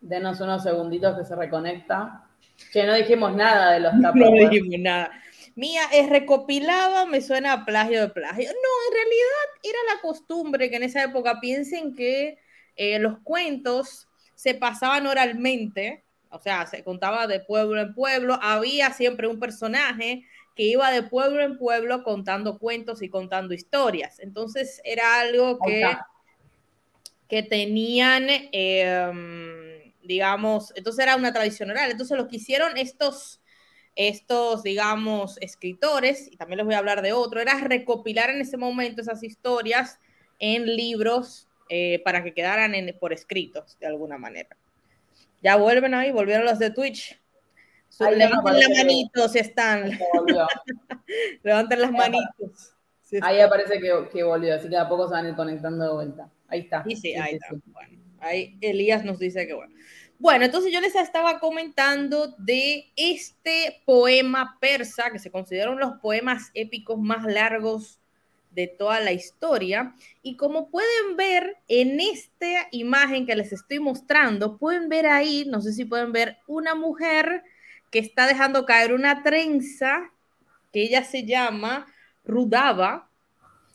Denos 0.00 0.40
unos 0.40 0.62
segunditos 0.62 1.16
que 1.16 1.24
se 1.24 1.34
reconecta. 1.34 2.24
Que 2.72 2.84
no 2.84 2.94
dijimos 2.94 3.34
nada 3.34 3.72
de 3.72 3.80
los 3.80 3.92
tapos. 4.00 4.20
No 4.20 4.30
dijimos 4.30 4.80
nada. 4.80 5.10
Mía, 5.56 5.82
es 5.90 6.10
recopilaba, 6.10 7.06
me 7.06 7.22
suena 7.22 7.54
a 7.54 7.64
plagio 7.64 8.02
de 8.02 8.08
plagio. 8.10 8.44
No, 8.44 8.52
en 8.88 8.94
realidad 8.94 9.46
era 9.62 9.78
la 9.94 10.02
costumbre 10.02 10.68
que 10.68 10.76
en 10.76 10.82
esa 10.82 11.02
época 11.02 11.40
piensen 11.40 11.94
que 11.94 12.38
eh, 12.76 12.98
los 12.98 13.18
cuentos 13.20 14.06
se 14.34 14.52
pasaban 14.52 15.06
oralmente, 15.06 16.04
o 16.28 16.38
sea, 16.38 16.66
se 16.66 16.84
contaba 16.84 17.26
de 17.26 17.40
pueblo 17.40 17.80
en 17.80 17.94
pueblo, 17.94 18.38
había 18.42 18.92
siempre 18.92 19.28
un 19.28 19.40
personaje 19.40 20.24
que 20.54 20.64
iba 20.64 20.90
de 20.90 21.02
pueblo 21.02 21.42
en 21.42 21.56
pueblo 21.56 22.02
contando 22.02 22.58
cuentos 22.58 23.00
y 23.00 23.08
contando 23.08 23.54
historias. 23.54 24.20
Entonces 24.20 24.82
era 24.84 25.20
algo 25.20 25.58
que, 25.58 25.86
que 27.28 27.42
tenían... 27.42 28.26
Eh, 28.28 29.55
digamos, 30.06 30.72
entonces 30.76 31.02
era 31.02 31.16
una 31.16 31.32
tradición 31.32 31.70
oral. 31.70 31.90
Entonces 31.90 32.16
lo 32.16 32.28
que 32.28 32.36
hicieron 32.36 32.76
estos, 32.76 33.40
estos, 33.94 34.62
digamos, 34.62 35.38
escritores, 35.40 36.30
y 36.30 36.36
también 36.36 36.58
les 36.58 36.66
voy 36.66 36.74
a 36.74 36.78
hablar 36.78 37.02
de 37.02 37.12
otro, 37.12 37.40
era 37.40 37.58
recopilar 37.60 38.30
en 38.30 38.40
ese 38.40 38.56
momento 38.56 39.02
esas 39.02 39.22
historias 39.22 39.98
en 40.38 40.66
libros 40.76 41.48
eh, 41.68 42.00
para 42.04 42.22
que 42.22 42.34
quedaran 42.34 42.72
por 43.00 43.12
escritos 43.12 43.76
de 43.80 43.86
alguna 43.86 44.18
manera. 44.18 44.56
Ya 45.42 45.56
vuelven 45.56 45.94
ahí, 45.94 46.12
volvieron 46.12 46.44
los 46.44 46.58
de 46.58 46.70
Twitch. 46.70 47.20
levanten 48.00 48.60
las 48.60 48.68
manitos 48.68 49.32
si 49.32 49.38
están. 49.38 49.98
levanten 51.42 51.80
las 51.80 51.92
manitos. 51.92 52.76
ahí 53.22 53.40
aparece 53.40 53.80
que, 53.80 54.08
que, 54.12 54.22
volvió, 54.22 54.54
así 54.54 54.68
que 54.68 54.76
a 54.76 54.88
poco 54.88 55.08
se 55.08 55.14
van 55.14 55.26
a 55.26 55.28
ir 55.30 55.36
conectando 55.36 55.84
de 55.84 55.92
vuelta. 55.92 56.30
Ahí 56.48 56.60
está. 56.60 56.84
Sí, 56.84 56.96
sí, 56.96 57.14
ahí 57.14 57.34
está. 57.34 57.48
Bueno. 57.66 58.05
Ahí 58.20 58.56
Elías 58.60 59.04
nos 59.04 59.18
dice 59.18 59.46
que 59.46 59.54
bueno. 59.54 59.74
Bueno, 60.18 60.46
entonces 60.46 60.72
yo 60.72 60.80
les 60.80 60.94
estaba 60.94 61.38
comentando 61.40 62.34
de 62.38 62.90
este 62.96 63.82
poema 63.84 64.56
persa, 64.60 65.10
que 65.10 65.18
se 65.18 65.30
consideran 65.30 65.78
los 65.78 65.98
poemas 66.00 66.50
épicos 66.54 66.98
más 66.98 67.24
largos 67.24 68.00
de 68.56 68.66
toda 68.66 69.00
la 69.00 69.12
historia. 69.12 69.94
Y 70.22 70.36
como 70.36 70.70
pueden 70.70 71.16
ver 71.16 71.58
en 71.68 72.00
esta 72.00 72.68
imagen 72.70 73.26
que 73.26 73.36
les 73.36 73.52
estoy 73.52 73.78
mostrando, 73.78 74.56
pueden 74.56 74.88
ver 74.88 75.06
ahí, 75.06 75.44
no 75.46 75.60
sé 75.60 75.74
si 75.74 75.84
pueden 75.84 76.12
ver, 76.12 76.38
una 76.46 76.74
mujer 76.74 77.44
que 77.90 77.98
está 77.98 78.26
dejando 78.26 78.64
caer 78.64 78.94
una 78.94 79.22
trenza, 79.22 80.10
que 80.72 80.82
ella 80.82 81.04
se 81.04 81.26
llama 81.26 81.86
Rudaba, 82.24 83.10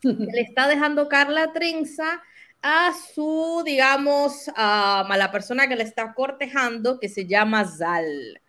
le 0.02 0.42
está 0.42 0.68
dejando 0.68 1.08
caer 1.08 1.30
la 1.30 1.54
trenza 1.54 2.24
a 2.62 2.94
su, 3.14 3.64
digamos, 3.66 4.50
a 4.56 5.06
la 5.18 5.32
persona 5.32 5.68
que 5.68 5.76
le 5.76 5.84
está 5.84 6.14
cortejando, 6.14 7.00
que 7.00 7.10
se 7.10 7.26
llama 7.26 7.66
Zal, 7.66 8.40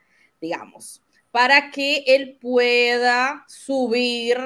digamos, 0.40 1.02
para 1.30 1.70
que 1.70 2.04
él 2.06 2.38
pueda 2.40 3.44
subir 3.48 4.38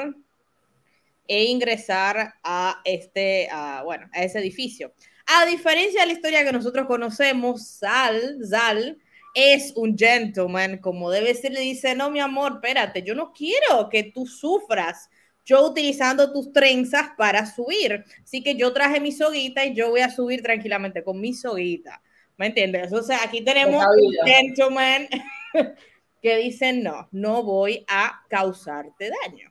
e 1.29 1.45
ingresar 1.45 2.35
a 2.45 2.81
este, 2.85 3.49
bueno, 3.85 4.09
a 4.13 4.23
ese 4.23 4.39
edificio. 4.39 4.93
A 5.27 5.45
diferencia 5.47 6.03
de 6.03 6.07
la 6.07 6.13
historia 6.13 6.45
que 6.45 6.53
nosotros 6.53 6.87
conocemos, 6.87 7.79
Zal, 7.81 8.39
Zal 8.49 8.97
es 9.35 9.73
un 9.75 9.99
gentleman, 9.99 10.79
como 10.79 11.11
debe 11.11 11.35
ser, 11.35 11.53
le 11.53 11.61
dice, 11.61 11.95
no, 11.95 12.11
mi 12.11 12.21
amor, 12.21 12.53
espérate, 12.55 13.03
yo 13.03 13.15
no 13.15 13.33
quiero 13.33 13.89
que 13.91 14.05
tú 14.05 14.27
sufras 14.27 15.11
yo 15.47 15.67
utilizando 15.67 16.33
tus 16.33 16.53
trenzas 16.53 17.11
para 17.17 17.47
subir. 17.47 18.05
Así 18.23 18.43
que 18.43 18.57
yo 18.57 18.75
traje 18.75 19.01
mi 19.01 19.13
soguita 19.13 19.65
y 19.65 19.75
yo 19.75 19.89
voy 19.89 20.01
a 20.01 20.11
subir 20.11 20.43
tranquilamente 20.43 21.03
con 21.03 21.21
mi 21.21 21.33
soguita. 21.33 22.03
¿Me 22.37 22.47
entiendes? 22.49 22.93
O 22.93 23.03
sea, 23.03 23.23
aquí 23.23 23.41
tenemos 23.41 23.83
un 23.83 24.13
gentleman 24.27 25.09
que 26.23 26.37
dice, 26.37 26.75
no, 26.75 27.09
no 27.13 27.43
voy 27.43 27.87
a 27.89 28.23
causarte 28.29 29.11
daño. 29.25 29.51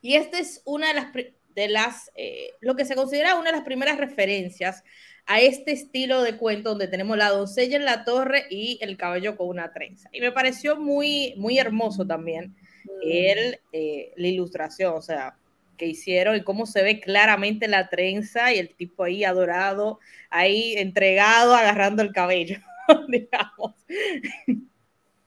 Y 0.00 0.14
esta 0.14 0.40
es 0.40 0.62
una 0.64 0.88
de 0.88 0.94
las 0.94 1.06
de 1.54 1.68
las, 1.68 2.10
eh, 2.14 2.50
lo 2.60 2.76
que 2.76 2.84
se 2.84 2.94
considera 2.94 3.36
una 3.36 3.50
de 3.50 3.56
las 3.56 3.64
primeras 3.64 3.98
referencias 3.98 4.82
a 5.26 5.40
este 5.40 5.72
estilo 5.72 6.22
de 6.22 6.36
cuento 6.36 6.70
donde 6.70 6.88
tenemos 6.88 7.16
la 7.16 7.28
doncella 7.28 7.76
en 7.76 7.84
la 7.84 8.04
torre 8.04 8.46
y 8.50 8.78
el 8.80 8.96
cabello 8.96 9.36
con 9.36 9.48
una 9.48 9.72
trenza. 9.72 10.08
Y 10.12 10.20
me 10.20 10.32
pareció 10.32 10.76
muy, 10.76 11.34
muy 11.36 11.58
hermoso 11.58 12.06
también. 12.06 12.56
El, 13.02 13.60
eh, 13.72 14.12
la 14.16 14.26
ilustración, 14.26 14.94
o 14.94 15.02
sea, 15.02 15.36
que 15.76 15.86
hicieron 15.86 16.36
y 16.36 16.42
cómo 16.42 16.66
se 16.66 16.82
ve 16.82 17.00
claramente 17.00 17.68
la 17.68 17.88
trenza 17.88 18.52
y 18.52 18.58
el 18.58 18.74
tipo 18.74 19.04
ahí 19.04 19.24
adorado, 19.24 19.98
ahí 20.30 20.74
entregado, 20.76 21.54
agarrando 21.54 22.02
el 22.02 22.12
cabello, 22.12 22.58
digamos. 23.08 23.74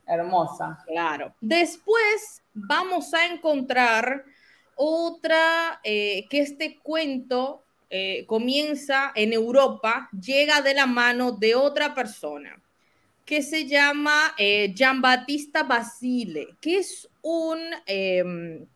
Hermosa. 0.06 0.78
Claro. 0.86 1.34
Después 1.40 2.42
vamos 2.54 3.12
a 3.12 3.26
encontrar 3.26 4.24
otra, 4.76 5.80
eh, 5.82 6.26
que 6.30 6.40
este 6.40 6.78
cuento 6.82 7.64
eh, 7.90 8.24
comienza 8.26 9.12
en 9.14 9.32
Europa, 9.32 10.08
llega 10.12 10.60
de 10.60 10.74
la 10.74 10.86
mano 10.86 11.32
de 11.32 11.54
otra 11.54 11.94
persona 11.94 12.62
que 13.26 13.42
se 13.42 13.66
llama 13.66 14.34
eh, 14.38 14.72
Giambattista 14.74 15.64
Basile, 15.64 16.56
que 16.60 16.78
es 16.78 17.08
un, 17.26 17.58
em, 17.86 18.66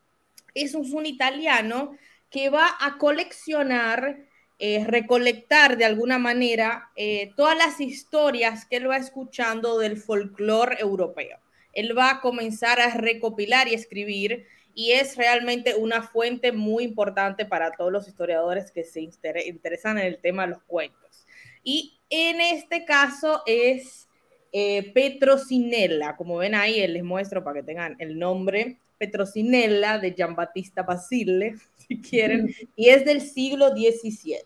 es 0.54 0.74
un 0.74 1.06
italiano 1.06 1.96
que 2.30 2.50
va 2.50 2.68
a 2.80 2.98
coleccionar, 2.98 4.18
eh, 4.58 4.84
recolectar 4.86 5.76
de 5.76 5.84
alguna 5.84 6.18
manera 6.18 6.90
todas 7.36 7.56
las 7.56 7.80
historias 7.80 8.66
que 8.66 8.76
él 8.76 8.90
va 8.90 8.96
escuchando 8.96 9.78
del 9.78 9.96
folclore 9.96 10.76
europeo. 10.80 11.38
Él 11.72 11.96
va 11.96 12.10
a 12.10 12.20
comenzar 12.20 12.80
a 12.80 12.94
recopilar 12.94 13.68
y 13.68 13.74
escribir 13.74 14.46
y 14.74 14.92
es 14.92 15.16
realmente 15.16 15.74
una 15.74 16.02
fuente 16.02 16.52
muy 16.52 16.84
importante 16.84 17.44
para 17.44 17.72
todos 17.72 17.92
los 17.92 18.08
historiadores 18.08 18.70
que 18.70 18.84
se 18.84 19.00
interesan 19.00 19.98
en 19.98 20.06
el 20.06 20.18
tema 20.18 20.42
de 20.42 20.54
los 20.54 20.62
cuentos. 20.64 21.26
Y 21.62 21.98
en 22.08 22.40
este 22.40 22.84
caso 22.84 23.42
es 23.46 24.08
eh, 24.52 24.92
Petrocinella, 24.92 26.16
como 26.16 26.36
ven 26.36 26.54
ahí, 26.54 26.86
les 26.86 27.04
muestro 27.04 27.44
para 27.44 27.60
que 27.60 27.66
tengan 27.66 27.96
el 27.98 28.18
nombre, 28.18 28.78
Petrocinella 28.98 29.98
de 29.98 30.12
Giambattista 30.12 30.82
Basile, 30.82 31.56
si 31.76 32.00
quieren, 32.00 32.54
y 32.76 32.88
es 32.88 33.04
del 33.04 33.20
siglo 33.20 33.70
XVII. 33.70 34.36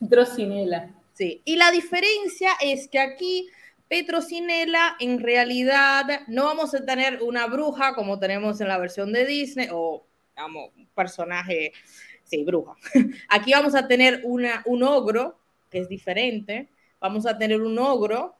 Petrocinella. 0.00 0.94
Sí, 1.14 1.40
y 1.44 1.56
la 1.56 1.70
diferencia 1.70 2.50
es 2.60 2.88
que 2.88 2.98
aquí 2.98 3.48
Petrocinela, 3.88 4.96
en 4.98 5.20
realidad 5.20 6.04
no 6.26 6.44
vamos 6.44 6.74
a 6.74 6.84
tener 6.84 7.22
una 7.22 7.46
bruja 7.46 7.94
como 7.94 8.18
tenemos 8.18 8.60
en 8.60 8.68
la 8.68 8.78
versión 8.78 9.12
de 9.12 9.24
Disney 9.24 9.68
o, 9.70 10.04
digamos, 10.34 10.70
un 10.76 10.86
personaje, 10.88 11.72
sí, 12.24 12.44
bruja. 12.44 12.74
Aquí 13.28 13.52
vamos 13.52 13.76
a 13.76 13.86
tener 13.86 14.22
una, 14.24 14.62
un 14.66 14.82
ogro, 14.82 15.38
que 15.70 15.78
es 15.78 15.88
diferente. 15.88 16.68
Vamos 16.98 17.26
a 17.26 17.38
tener 17.38 17.62
un 17.62 17.78
ogro. 17.78 18.34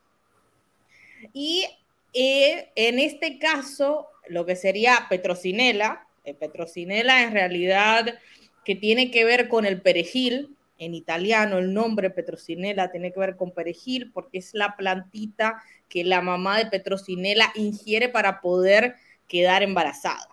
Y 1.33 1.65
eh, 2.13 2.71
en 2.75 2.99
este 2.99 3.39
caso, 3.39 4.09
lo 4.29 4.47
que 4.47 4.57
sería 4.57 5.07
Petrocinela, 5.09 6.07
eh, 6.25 6.35
Petrocinela 6.35 7.23
en 7.23 7.33
realidad 7.33 8.19
que 8.65 8.75
tiene 8.75 9.11
que 9.11 9.25
ver 9.25 9.49
con 9.49 9.65
el 9.65 9.81
perejil, 9.81 10.57
en 10.79 10.95
italiano 10.95 11.59
el 11.59 11.73
nombre 11.73 12.11
Petrocinela 12.11 12.91
tiene 12.91 13.13
que 13.13 13.21
ver 13.21 13.37
con 13.37 13.51
perejil 13.51 14.11
porque 14.13 14.39
es 14.39 14.53
la 14.53 14.77
plantita 14.77 15.63
que 15.89 16.05
la 16.05 16.21
mamá 16.21 16.59
de 16.59 16.67
Petrocinela 16.67 17.53
ingiere 17.55 18.09
para 18.09 18.41
poder 18.41 18.97
quedar 19.29 19.63
embarazada, 19.63 20.29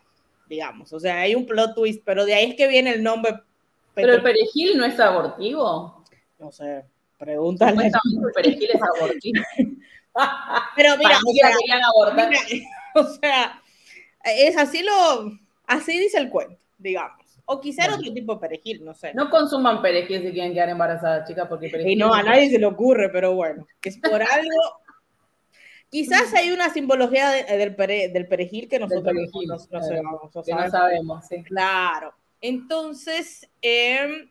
digamos. 0.47 0.91
O 0.93 0.99
sea, 0.99 1.21
hay 1.21 1.35
un 1.35 1.45
plot 1.45 1.75
twist, 1.75 2.01
pero 2.03 2.25
de 2.25 2.33
ahí 2.33 2.51
es 2.51 2.55
que 2.55 2.67
viene 2.67 2.91
el 2.91 3.03
nombre. 3.03 3.39
¿Pero 3.93 4.13
el 4.13 4.23
perejil 4.23 4.77
no 4.77 4.85
es 4.85 4.99
abortivo? 4.99 6.03
No 6.39 6.51
sé, 6.51 6.83
pregúntale. 7.17 7.87
el 7.87 8.31
perejil 8.33 8.69
es 8.73 8.81
abortivo. 8.81 9.43
pero 10.75 10.97
mira, 10.97 11.17
o 12.95 13.03
sea, 13.05 13.61
es 14.23 14.57
así 14.57 14.83
lo, 14.83 15.31
así 15.67 15.99
dice 15.99 16.17
el 16.17 16.29
cuento, 16.29 16.57
digamos. 16.77 17.23
O 17.45 17.59
quizá 17.59 17.93
otro 17.93 18.13
tipo 18.13 18.35
de 18.35 18.39
perejil, 18.39 18.85
no 18.85 18.93
sé. 18.93 19.13
No 19.13 19.29
consuman 19.29 19.81
perejil 19.81 20.21
si 20.21 20.31
quieren 20.31 20.53
quedar 20.53 20.69
embarazadas, 20.69 21.27
chicas, 21.27 21.47
porque 21.49 21.67
perejil. 21.67 21.91
Y 21.91 21.95
no, 21.97 22.13
a 22.13 22.23
nadie 22.23 22.49
se 22.49 22.57
le 22.57 22.65
ocurre, 22.65 23.09
pero 23.09 23.35
bueno, 23.35 23.67
es 23.81 23.97
por 23.97 24.21
algo. 24.21 24.81
Quizás 25.89 26.33
hay 26.33 26.51
una 26.51 26.69
simbología 26.69 27.29
del, 27.29 27.75
del, 27.75 28.27
perejil 28.27 28.67
que 28.67 28.79
nosotros 28.79 29.13
no, 29.13 29.59
sabemos. 29.81 30.31
Que 30.43 30.53
no 30.53 30.69
sabemos, 30.69 31.27
sí. 31.27 31.43
Claro. 31.43 32.13
Entonces, 32.41 33.47
em, 33.61 34.29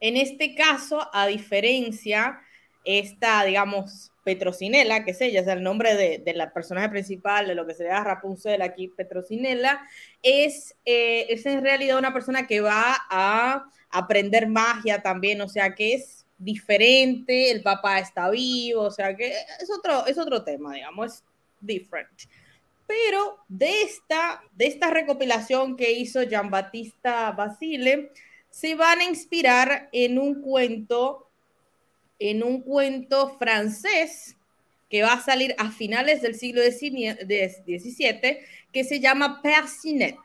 en 0.00 0.16
este 0.16 0.54
caso, 0.54 1.08
a 1.12 1.26
diferencia, 1.26 2.40
esta, 2.86 3.44
digamos, 3.44 4.12
Petrocinela, 4.24 5.04
que 5.04 5.10
es 5.10 5.20
ella, 5.20 5.40
es 5.40 5.48
el 5.48 5.62
nombre 5.62 5.94
de, 5.94 6.34
la 6.34 6.52
personaje 6.52 6.88
principal 6.88 7.48
de 7.48 7.54
lo 7.54 7.66
que 7.66 7.74
se 7.74 7.88
Rapunzel 7.88 8.62
aquí, 8.62 8.88
Petrocinela, 8.88 9.86
es, 10.22 10.74
eh, 10.84 11.26
es 11.28 11.44
en 11.46 11.62
realidad 11.62 11.98
una 11.98 12.12
persona 12.12 12.46
que 12.46 12.60
va 12.60 12.96
a 13.10 13.66
aprender 13.90 14.48
magia 14.48 15.02
también, 15.02 15.40
o 15.40 15.48
sea 15.48 15.74
que 15.74 15.94
es 15.94 16.24
diferente, 16.38 17.50
el 17.50 17.62
papá 17.62 17.98
está 17.98 18.30
vivo, 18.30 18.82
o 18.82 18.90
sea 18.90 19.16
que 19.16 19.32
es 19.60 19.70
otro, 19.76 20.06
es 20.06 20.16
otro 20.16 20.44
tema, 20.44 20.74
digamos, 20.74 21.14
es 21.14 21.24
different. 21.60 22.08
Pero 22.86 23.38
de 23.48 23.82
esta, 23.82 24.42
de 24.54 24.66
esta 24.66 24.90
recopilación 24.90 25.76
que 25.76 25.90
hizo 25.90 26.22
Jean 26.22 26.50
Basile, 26.50 28.12
se 28.48 28.74
van 28.76 29.00
a 29.00 29.04
inspirar 29.04 29.88
en 29.92 30.18
un 30.18 30.40
cuento 30.40 31.25
en 32.18 32.42
un 32.42 32.62
cuento 32.62 33.36
francés 33.38 34.36
que 34.88 35.02
va 35.02 35.14
a 35.14 35.20
salir 35.20 35.54
a 35.58 35.70
finales 35.70 36.22
del 36.22 36.34
siglo 36.34 36.62
XVII, 36.62 38.38
que 38.72 38.84
se 38.84 39.00
llama 39.00 39.40
Percinet. 39.42 40.18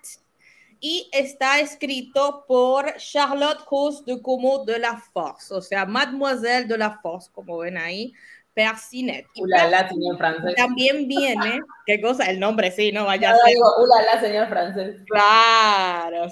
Y 0.80 1.10
está 1.12 1.60
escrito 1.60 2.46
por 2.48 2.96
Charlotte 2.98 3.62
Hus 3.70 4.04
de 4.06 4.22
Como 4.22 4.66
de 4.66 4.80
la 4.80 4.98
Force, 4.98 5.54
o 5.54 5.62
sea, 5.62 5.86
Mademoiselle 5.86 6.66
de 6.66 6.78
la 6.78 7.00
Force, 7.02 7.30
como 7.32 7.60
ven 7.60 7.78
ahí, 7.78 8.14
Percinet. 8.54 9.28
Ulala, 9.38 9.88
señor 9.88 10.18
francés. 10.18 10.56
También 10.56 11.08
viene, 11.08 11.62
¿qué 11.86 12.02
cosa? 12.02 12.26
El 12.26 12.40
nombre, 12.40 12.72
sí, 12.72 12.92
no 12.92 13.06
vaya 13.06 13.32
a 13.32 13.36
ser. 13.36 13.56
ulala, 13.78 14.20
señor 14.20 14.48
francés. 14.50 15.02
Claro. 15.08 16.28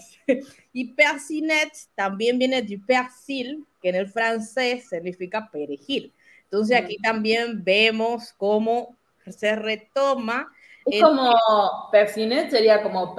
Y 0.74 0.94
Percinet 0.94 1.72
también 1.96 2.38
viene 2.38 2.62
de 2.62 2.80
Persil, 2.80 3.66
que 3.82 3.90
en 3.90 3.96
el 3.96 4.08
francés 4.08 4.90
significa 4.90 5.50
perejil. 5.52 6.14
Entonces 6.44 6.78
aquí 6.78 6.98
también 6.98 7.64
vemos 7.64 8.34
cómo 8.34 8.98
se 9.28 9.56
retoma. 9.56 10.52
Es 10.86 11.02
como 11.02 11.36
persinet 11.92 12.50
sería 12.50 12.82
como 12.82 13.16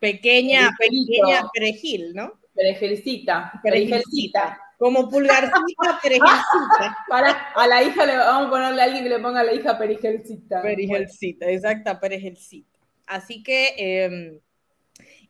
pequeña, 0.00 0.70
pequeña 0.78 1.48
perejil, 1.52 2.14
¿no? 2.14 2.32
Perejilcita. 2.54 3.52
Perejilcita. 3.62 4.58
Como 4.78 5.08
pulgarcita, 5.08 5.52
perejilcita. 6.02 6.96
Para, 7.08 7.52
a 7.54 7.66
la 7.66 7.82
hija 7.82 8.06
le 8.06 8.16
vamos 8.16 8.46
a 8.46 8.50
ponerle 8.50 8.80
a 8.80 8.84
alguien 8.86 9.04
que 9.04 9.10
le 9.10 9.18
ponga 9.18 9.40
a 9.40 9.44
la 9.44 9.52
hija 9.52 9.78
perigelcita. 9.78 10.62
Perigelcita, 10.62 11.46
exacta, 11.46 12.00
perigelcita. 12.00 12.78
Así 13.06 13.42
que, 13.42 13.74
em, 13.76 14.40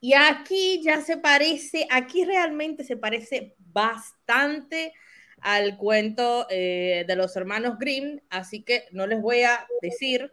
y 0.00 0.14
aquí 0.14 0.82
ya 0.82 1.02
se 1.02 1.18
parece, 1.18 1.86
aquí 1.90 2.24
realmente 2.24 2.84
se 2.84 2.96
parece 2.96 3.54
bastante 3.58 4.94
al 5.40 5.76
cuento 5.76 6.46
eh, 6.50 7.04
de 7.06 7.16
los 7.16 7.36
hermanos 7.36 7.78
Grimm, 7.78 8.18
así 8.30 8.62
que 8.62 8.84
no 8.92 9.06
les 9.06 9.20
voy 9.20 9.42
a 9.42 9.66
decir 9.82 10.30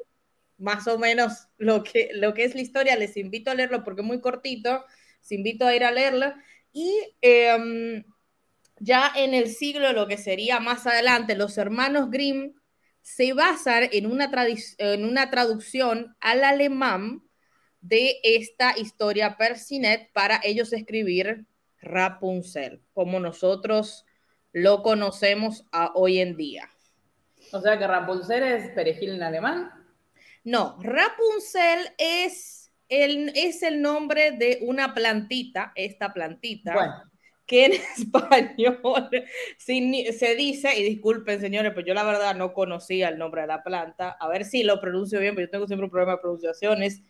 más 0.57 0.87
o 0.87 0.97
menos 0.97 1.47
lo 1.57 1.83
que, 1.83 2.09
lo 2.13 2.33
que 2.33 2.45
es 2.45 2.55
la 2.55 2.61
historia, 2.61 2.95
les 2.95 3.17
invito 3.17 3.51
a 3.51 3.55
leerlo 3.55 3.83
porque 3.83 4.01
es 4.01 4.07
muy 4.07 4.21
cortito, 4.21 4.83
les 5.21 5.31
invito 5.31 5.65
a 5.65 5.75
ir 5.75 5.83
a 5.83 5.91
leerlo. 5.91 6.33
Y 6.71 6.93
em, 7.21 8.03
ya 8.79 9.11
en 9.15 9.33
el 9.33 9.49
siglo, 9.49 9.93
lo 9.93 10.07
que 10.07 10.17
sería 10.17 10.59
más 10.59 10.87
adelante, 10.87 11.35
los 11.35 11.57
hermanos 11.57 12.09
Grimm 12.09 12.53
se 13.01 13.33
basan 13.33 13.89
en 13.91 14.05
una, 14.07 14.31
en 14.77 15.05
una 15.05 15.29
traducción 15.29 16.15
al 16.19 16.43
alemán 16.43 17.26
de 17.87 18.19
esta 18.23 18.77
historia 18.77 19.37
Persinet 19.37 20.11
para 20.11 20.41
ellos 20.43 20.73
escribir 20.73 21.45
Rapunzel, 21.79 22.81
como 22.93 23.19
nosotros 23.19 24.05
lo 24.51 24.83
conocemos 24.83 25.65
hoy 25.93 26.19
en 26.19 26.35
día. 26.35 26.69
O 27.51 27.61
sea 27.61 27.77
que 27.77 27.87
Rapunzel 27.87 28.43
es 28.43 28.71
perejil 28.71 29.11
en 29.11 29.23
alemán. 29.23 29.71
No, 30.43 30.77
Rapunzel 30.81 31.93
es 31.97 32.71
el, 32.89 33.31
es 33.35 33.63
el 33.63 33.81
nombre 33.81 34.31
de 34.31 34.59
una 34.61 34.93
plantita, 34.93 35.71
esta 35.75 36.13
plantita, 36.13 37.05
que 37.45 37.65
en 37.65 37.71
español 37.97 39.09
se 39.57 40.35
dice, 40.35 40.77
y 40.77 40.83
disculpen 40.83 41.39
señores, 41.39 41.71
pero 41.73 41.87
yo 41.87 41.93
la 41.93 42.03
verdad 42.03 42.35
no 42.35 42.53
conocía 42.53 43.09
el 43.09 43.17
nombre 43.17 43.41
de 43.41 43.47
la 43.47 43.63
planta, 43.63 44.17
a 44.19 44.27
ver 44.27 44.43
si 44.43 44.63
lo 44.63 44.81
pronuncio 44.81 45.19
bien, 45.19 45.35
pero 45.35 45.47
yo 45.47 45.51
tengo 45.51 45.67
siempre 45.67 45.85
un 45.85 45.91
problema 45.91 46.13
de 46.13 46.19
pronunciación, 46.19 46.83
es 46.83 47.01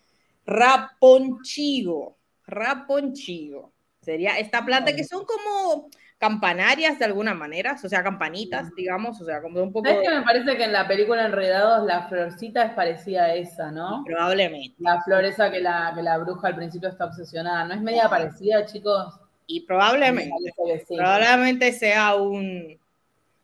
Raponchigo, 0.48 2.18
Raponchigo. 2.48 3.74
Sería 4.02 4.40
esta 4.40 4.64
planta 4.66 4.96
que 4.96 5.04
son 5.04 5.26
como 5.26 5.90
campanarias 6.18 6.98
de 6.98 7.06
alguna 7.06 7.34
manera, 7.34 7.76
o 7.84 7.90
sea, 7.90 8.02
campanitas, 8.02 8.74
digamos, 8.76 9.22
o 9.22 9.26
sea, 9.26 9.42
como 9.42 9.62
un 9.62 9.72
poco... 9.72 9.88
Es 9.90 10.00
que 10.02 10.10
me 10.10 10.24
parece 10.24 10.58
que 10.58 10.64
en 10.64 10.74
la 10.74 10.88
película 10.88 11.26
Enredados 11.26 11.86
la 11.86 12.08
florcita 12.08 12.64
es 12.64 12.74
parecida 12.74 13.26
a 13.26 13.36
esa, 13.36 13.72
¿no? 13.72 14.04
Probablemente. 14.06 14.74
La 14.80 15.02
flor 15.04 15.26
esa 15.26 15.52
que 15.52 15.60
la, 15.60 15.92
que 15.94 16.02
la 16.02 16.18
bruja 16.18 16.48
al 16.48 16.56
principio 16.56 16.90
está 16.90 17.06
obsesionada, 17.06 17.66
¿no 17.66 17.74
es 17.76 17.82
media 17.82 18.10
parecida, 18.10 18.66
chicos? 18.66 19.20
Y 19.46 19.66
probablemente, 19.66 20.32
probablemente 20.88 21.72
sea 21.74 22.16
un, 22.16 22.80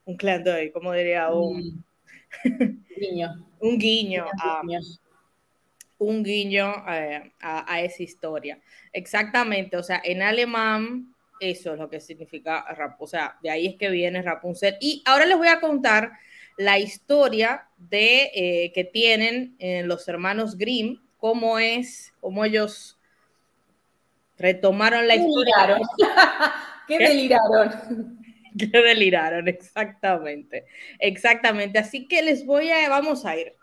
un 0.05 0.17
clan 0.17 0.43
como 0.73 0.93
diría, 0.93 1.29
un... 1.33 1.83
guiño. 2.97 3.45
un 3.59 3.77
guiño. 3.77 4.25
A, 4.41 4.61
un 5.97 6.23
guiño 6.23 6.83
eh, 6.89 7.33
a, 7.41 7.81
esa 7.81 8.03
historia. 8.03 8.59
Exactamente, 8.91 9.77
o 9.77 9.83
sea, 9.83 10.01
en 10.03 10.21
alemán 10.21 11.13
eso 11.39 11.73
es 11.73 11.79
lo 11.79 11.89
que 11.89 11.99
significa 11.99 12.65
o 12.99 13.07
sea, 13.07 13.37
de 13.41 13.49
ahí 13.49 13.67
es 13.67 13.75
que 13.75 13.89
viene 13.89 14.21
Rapunzel. 14.21 14.77
Y 14.79 15.01
ahora 15.05 15.25
les 15.25 15.37
voy 15.37 15.47
a 15.49 15.59
contar 15.59 16.11
la 16.57 16.79
historia 16.79 17.67
de 17.77 18.31
eh, 18.33 18.71
que 18.73 18.83
tienen 18.83 19.55
eh, 19.59 19.83
los 19.83 20.07
hermanos 20.07 20.57
Grimm, 20.57 20.99
cómo 21.17 21.59
es, 21.59 22.13
cómo 22.19 22.45
ellos 22.45 22.99
retomaron 24.37 25.07
la 25.07 25.15
historia. 25.15 25.79
¿Qué, 26.87 26.97
deliraron? 26.97 28.19
¿Qué 28.57 28.67
deliraron? 28.67 29.47
Exactamente, 29.47 30.65
exactamente. 30.99 31.79
Así 31.79 32.07
que 32.07 32.21
les 32.21 32.45
voy 32.45 32.69
a, 32.69 32.89
vamos 32.89 33.25
a 33.25 33.35
ir. 33.37 33.55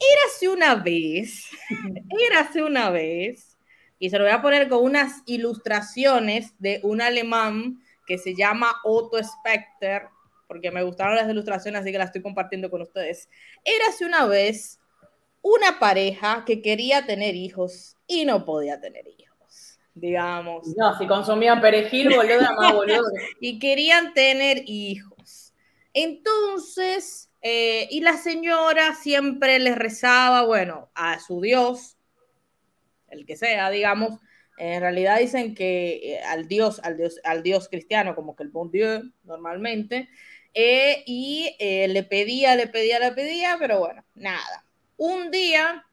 Érase 0.00 0.48
una 0.48 0.76
vez, 0.76 1.48
érase 2.30 2.62
una 2.62 2.90
vez 2.90 3.56
y 3.98 4.10
se 4.10 4.18
lo 4.18 4.24
voy 4.24 4.32
a 4.32 4.42
poner 4.42 4.68
con 4.68 4.84
unas 4.84 5.22
ilustraciones 5.26 6.54
de 6.58 6.80
un 6.84 7.00
alemán 7.00 7.82
que 8.06 8.16
se 8.18 8.34
llama 8.34 8.72
Otto 8.84 9.18
Specter, 9.22 10.06
porque 10.46 10.70
me 10.70 10.82
gustaron 10.82 11.16
las 11.16 11.28
ilustraciones, 11.28 11.82
así 11.82 11.92
que 11.92 11.98
las 11.98 12.08
estoy 12.08 12.22
compartiendo 12.22 12.70
con 12.70 12.82
ustedes. 12.82 13.28
Érase 13.64 14.04
una 14.04 14.26
vez 14.26 14.80
una 15.42 15.78
pareja 15.78 16.44
que 16.46 16.62
quería 16.62 17.06
tener 17.06 17.34
hijos 17.34 17.96
y 18.06 18.24
no 18.24 18.44
podía 18.44 18.80
tener 18.80 19.06
hijos, 19.06 19.78
digamos. 19.94 20.66
No, 20.76 20.96
si 20.96 21.06
consumían 21.06 21.60
perejil, 21.60 22.14
boludo, 22.14 22.54
más 22.56 22.72
boludo. 22.74 23.02
y 23.40 23.58
querían 23.58 24.14
tener 24.14 24.62
hijos. 24.66 25.52
Entonces, 25.92 27.27
eh, 27.42 27.88
y 27.90 28.00
la 28.00 28.16
señora 28.16 28.94
siempre 28.94 29.58
les 29.58 29.76
rezaba, 29.76 30.44
bueno, 30.44 30.90
a 30.94 31.18
su 31.20 31.40
Dios, 31.40 31.96
el 33.08 33.26
que 33.26 33.36
sea, 33.36 33.70
digamos, 33.70 34.20
en 34.58 34.80
realidad 34.80 35.18
dicen 35.18 35.54
que 35.54 36.14
eh, 36.14 36.20
al 36.24 36.48
Dios, 36.48 36.80
al 36.82 36.96
Dios, 36.96 37.20
al 37.24 37.42
Dios 37.42 37.68
cristiano, 37.68 38.14
como 38.14 38.34
que 38.34 38.42
el 38.42 38.50
bon 38.50 38.70
Dieu 38.70 39.12
normalmente, 39.22 40.08
eh, 40.54 41.04
y 41.06 41.54
eh, 41.58 41.88
le 41.88 42.02
pedía, 42.02 42.56
le 42.56 42.66
pedía, 42.66 42.98
le 42.98 43.12
pedía, 43.12 43.56
pero 43.58 43.78
bueno, 43.78 44.04
nada. 44.14 44.64
Un 44.96 45.30
día 45.30 45.84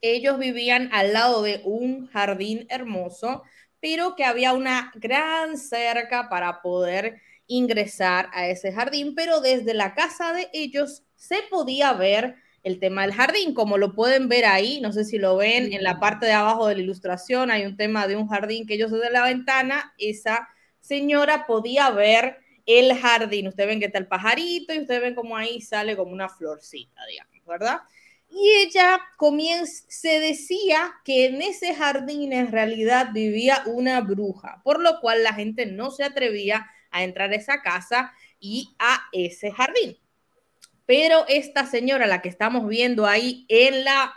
ellos 0.00 0.38
vivían 0.38 0.88
al 0.92 1.12
lado 1.12 1.42
de 1.42 1.60
un 1.64 2.06
jardín 2.06 2.66
hermoso, 2.70 3.42
pero 3.80 4.16
que 4.16 4.24
había 4.24 4.52
una 4.54 4.92
gran 4.94 5.58
cerca 5.58 6.28
para 6.28 6.62
poder 6.62 7.20
ingresar 7.48 8.30
a 8.32 8.46
ese 8.46 8.72
jardín, 8.72 9.14
pero 9.16 9.40
desde 9.40 9.74
la 9.74 9.94
casa 9.94 10.32
de 10.32 10.48
ellos 10.52 11.02
se 11.16 11.42
podía 11.50 11.92
ver 11.94 12.36
el 12.62 12.78
tema 12.78 13.02
del 13.02 13.14
jardín, 13.14 13.54
como 13.54 13.78
lo 13.78 13.94
pueden 13.94 14.28
ver 14.28 14.44
ahí, 14.44 14.80
no 14.80 14.92
sé 14.92 15.04
si 15.04 15.18
lo 15.18 15.36
ven 15.36 15.72
en 15.72 15.82
la 15.82 15.98
parte 15.98 16.26
de 16.26 16.32
abajo 16.32 16.66
de 16.66 16.76
la 16.76 16.82
ilustración, 16.82 17.50
hay 17.50 17.64
un 17.64 17.76
tema 17.76 18.06
de 18.06 18.16
un 18.16 18.28
jardín 18.28 18.66
que 18.66 18.74
ellos 18.74 18.90
desde 18.90 19.10
la 19.10 19.24
ventana, 19.24 19.94
esa 19.98 20.48
señora 20.80 21.46
podía 21.46 21.90
ver 21.90 22.38
el 22.66 22.94
jardín, 22.94 23.48
ustedes 23.48 23.68
ven 23.68 23.80
que 23.80 23.86
está 23.86 23.98
el 23.98 24.06
pajarito 24.06 24.74
y 24.74 24.80
ustedes 24.80 25.00
ven 25.00 25.14
como 25.14 25.36
ahí 25.36 25.60
sale 25.60 25.96
como 25.96 26.12
una 26.12 26.28
florcita, 26.28 27.00
digamos, 27.06 27.46
¿verdad? 27.46 27.78
Y 28.30 28.50
ella 28.66 29.00
comienza, 29.16 29.84
se 29.88 30.20
decía 30.20 30.92
que 31.02 31.26
en 31.26 31.40
ese 31.40 31.74
jardín 31.74 32.34
en 32.34 32.52
realidad 32.52 33.08
vivía 33.14 33.62
una 33.64 34.02
bruja, 34.02 34.60
por 34.64 34.80
lo 34.80 35.00
cual 35.00 35.24
la 35.24 35.32
gente 35.32 35.64
no 35.64 35.90
se 35.90 36.04
atrevía 36.04 36.66
a 36.90 37.04
entrar 37.04 37.30
a 37.30 37.36
esa 37.36 37.62
casa 37.62 38.12
y 38.40 38.74
a 38.78 39.00
ese 39.12 39.50
jardín 39.50 39.98
pero 40.88 41.26
esta 41.28 41.66
señora, 41.66 42.06
la 42.06 42.22
que 42.22 42.30
estamos 42.30 42.66
viendo 42.66 43.04
ahí 43.04 43.44
en 43.50 43.84
la, 43.84 44.14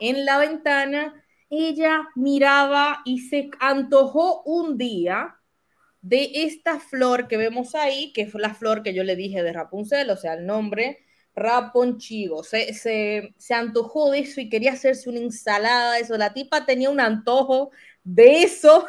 en 0.00 0.24
la 0.24 0.38
ventana, 0.38 1.22
ella 1.50 2.08
miraba 2.14 3.02
y 3.04 3.18
se 3.18 3.50
antojó 3.60 4.42
un 4.44 4.78
día 4.78 5.36
de 6.00 6.30
esta 6.32 6.80
flor 6.80 7.28
que 7.28 7.36
vemos 7.36 7.74
ahí, 7.74 8.10
que 8.14 8.26
fue 8.26 8.40
la 8.40 8.54
flor 8.54 8.82
que 8.82 8.94
yo 8.94 9.04
le 9.04 9.16
dije 9.16 9.42
de 9.42 9.52
Rapunzel, 9.52 10.08
o 10.08 10.16
sea, 10.16 10.32
el 10.32 10.46
nombre 10.46 11.04
Raponchigo. 11.36 12.42
Se, 12.42 12.72
se, 12.72 13.34
se 13.36 13.52
antojó 13.52 14.10
de 14.10 14.20
eso 14.20 14.40
y 14.40 14.48
quería 14.48 14.72
hacerse 14.72 15.10
una 15.10 15.20
ensalada 15.20 15.98
eso. 15.98 16.16
La 16.16 16.32
tipa 16.32 16.64
tenía 16.64 16.88
un 16.88 17.00
antojo 17.00 17.70
de 18.02 18.44
eso, 18.44 18.86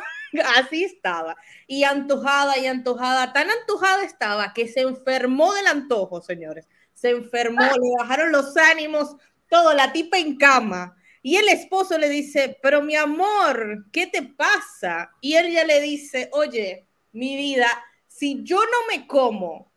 así 0.57 0.83
estaba. 0.83 1.35
Y 1.67 1.83
antojada 1.83 2.57
y 2.57 2.67
antojada, 2.67 3.33
tan 3.33 3.49
antojada 3.49 4.03
estaba 4.03 4.53
que 4.53 4.67
se 4.67 4.81
enfermó 4.81 5.53
del 5.53 5.67
antojo, 5.67 6.21
señores 6.21 6.67
se 6.95 7.09
enfermó, 7.09 7.61
le 7.61 7.91
bajaron 7.99 8.31
los 8.31 8.57
ánimos, 8.57 9.15
todo, 9.49 9.73
la 9.73 9.91
tipa 9.91 10.17
en 10.17 10.37
cama. 10.37 10.97
Y 11.21 11.35
el 11.37 11.49
esposo 11.49 11.97
le 11.97 12.09
dice, 12.09 12.57
pero 12.61 12.81
mi 12.81 12.95
amor, 12.95 13.85
¿qué 13.91 14.07
te 14.07 14.23
pasa? 14.23 15.11
Y 15.21 15.35
ella 15.35 15.63
le 15.65 15.81
dice, 15.81 16.29
oye, 16.33 16.87
mi 17.11 17.35
vida, 17.35 17.67
si 18.07 18.43
yo 18.43 18.57
no 18.57 18.87
me 18.89 19.07
como 19.07 19.71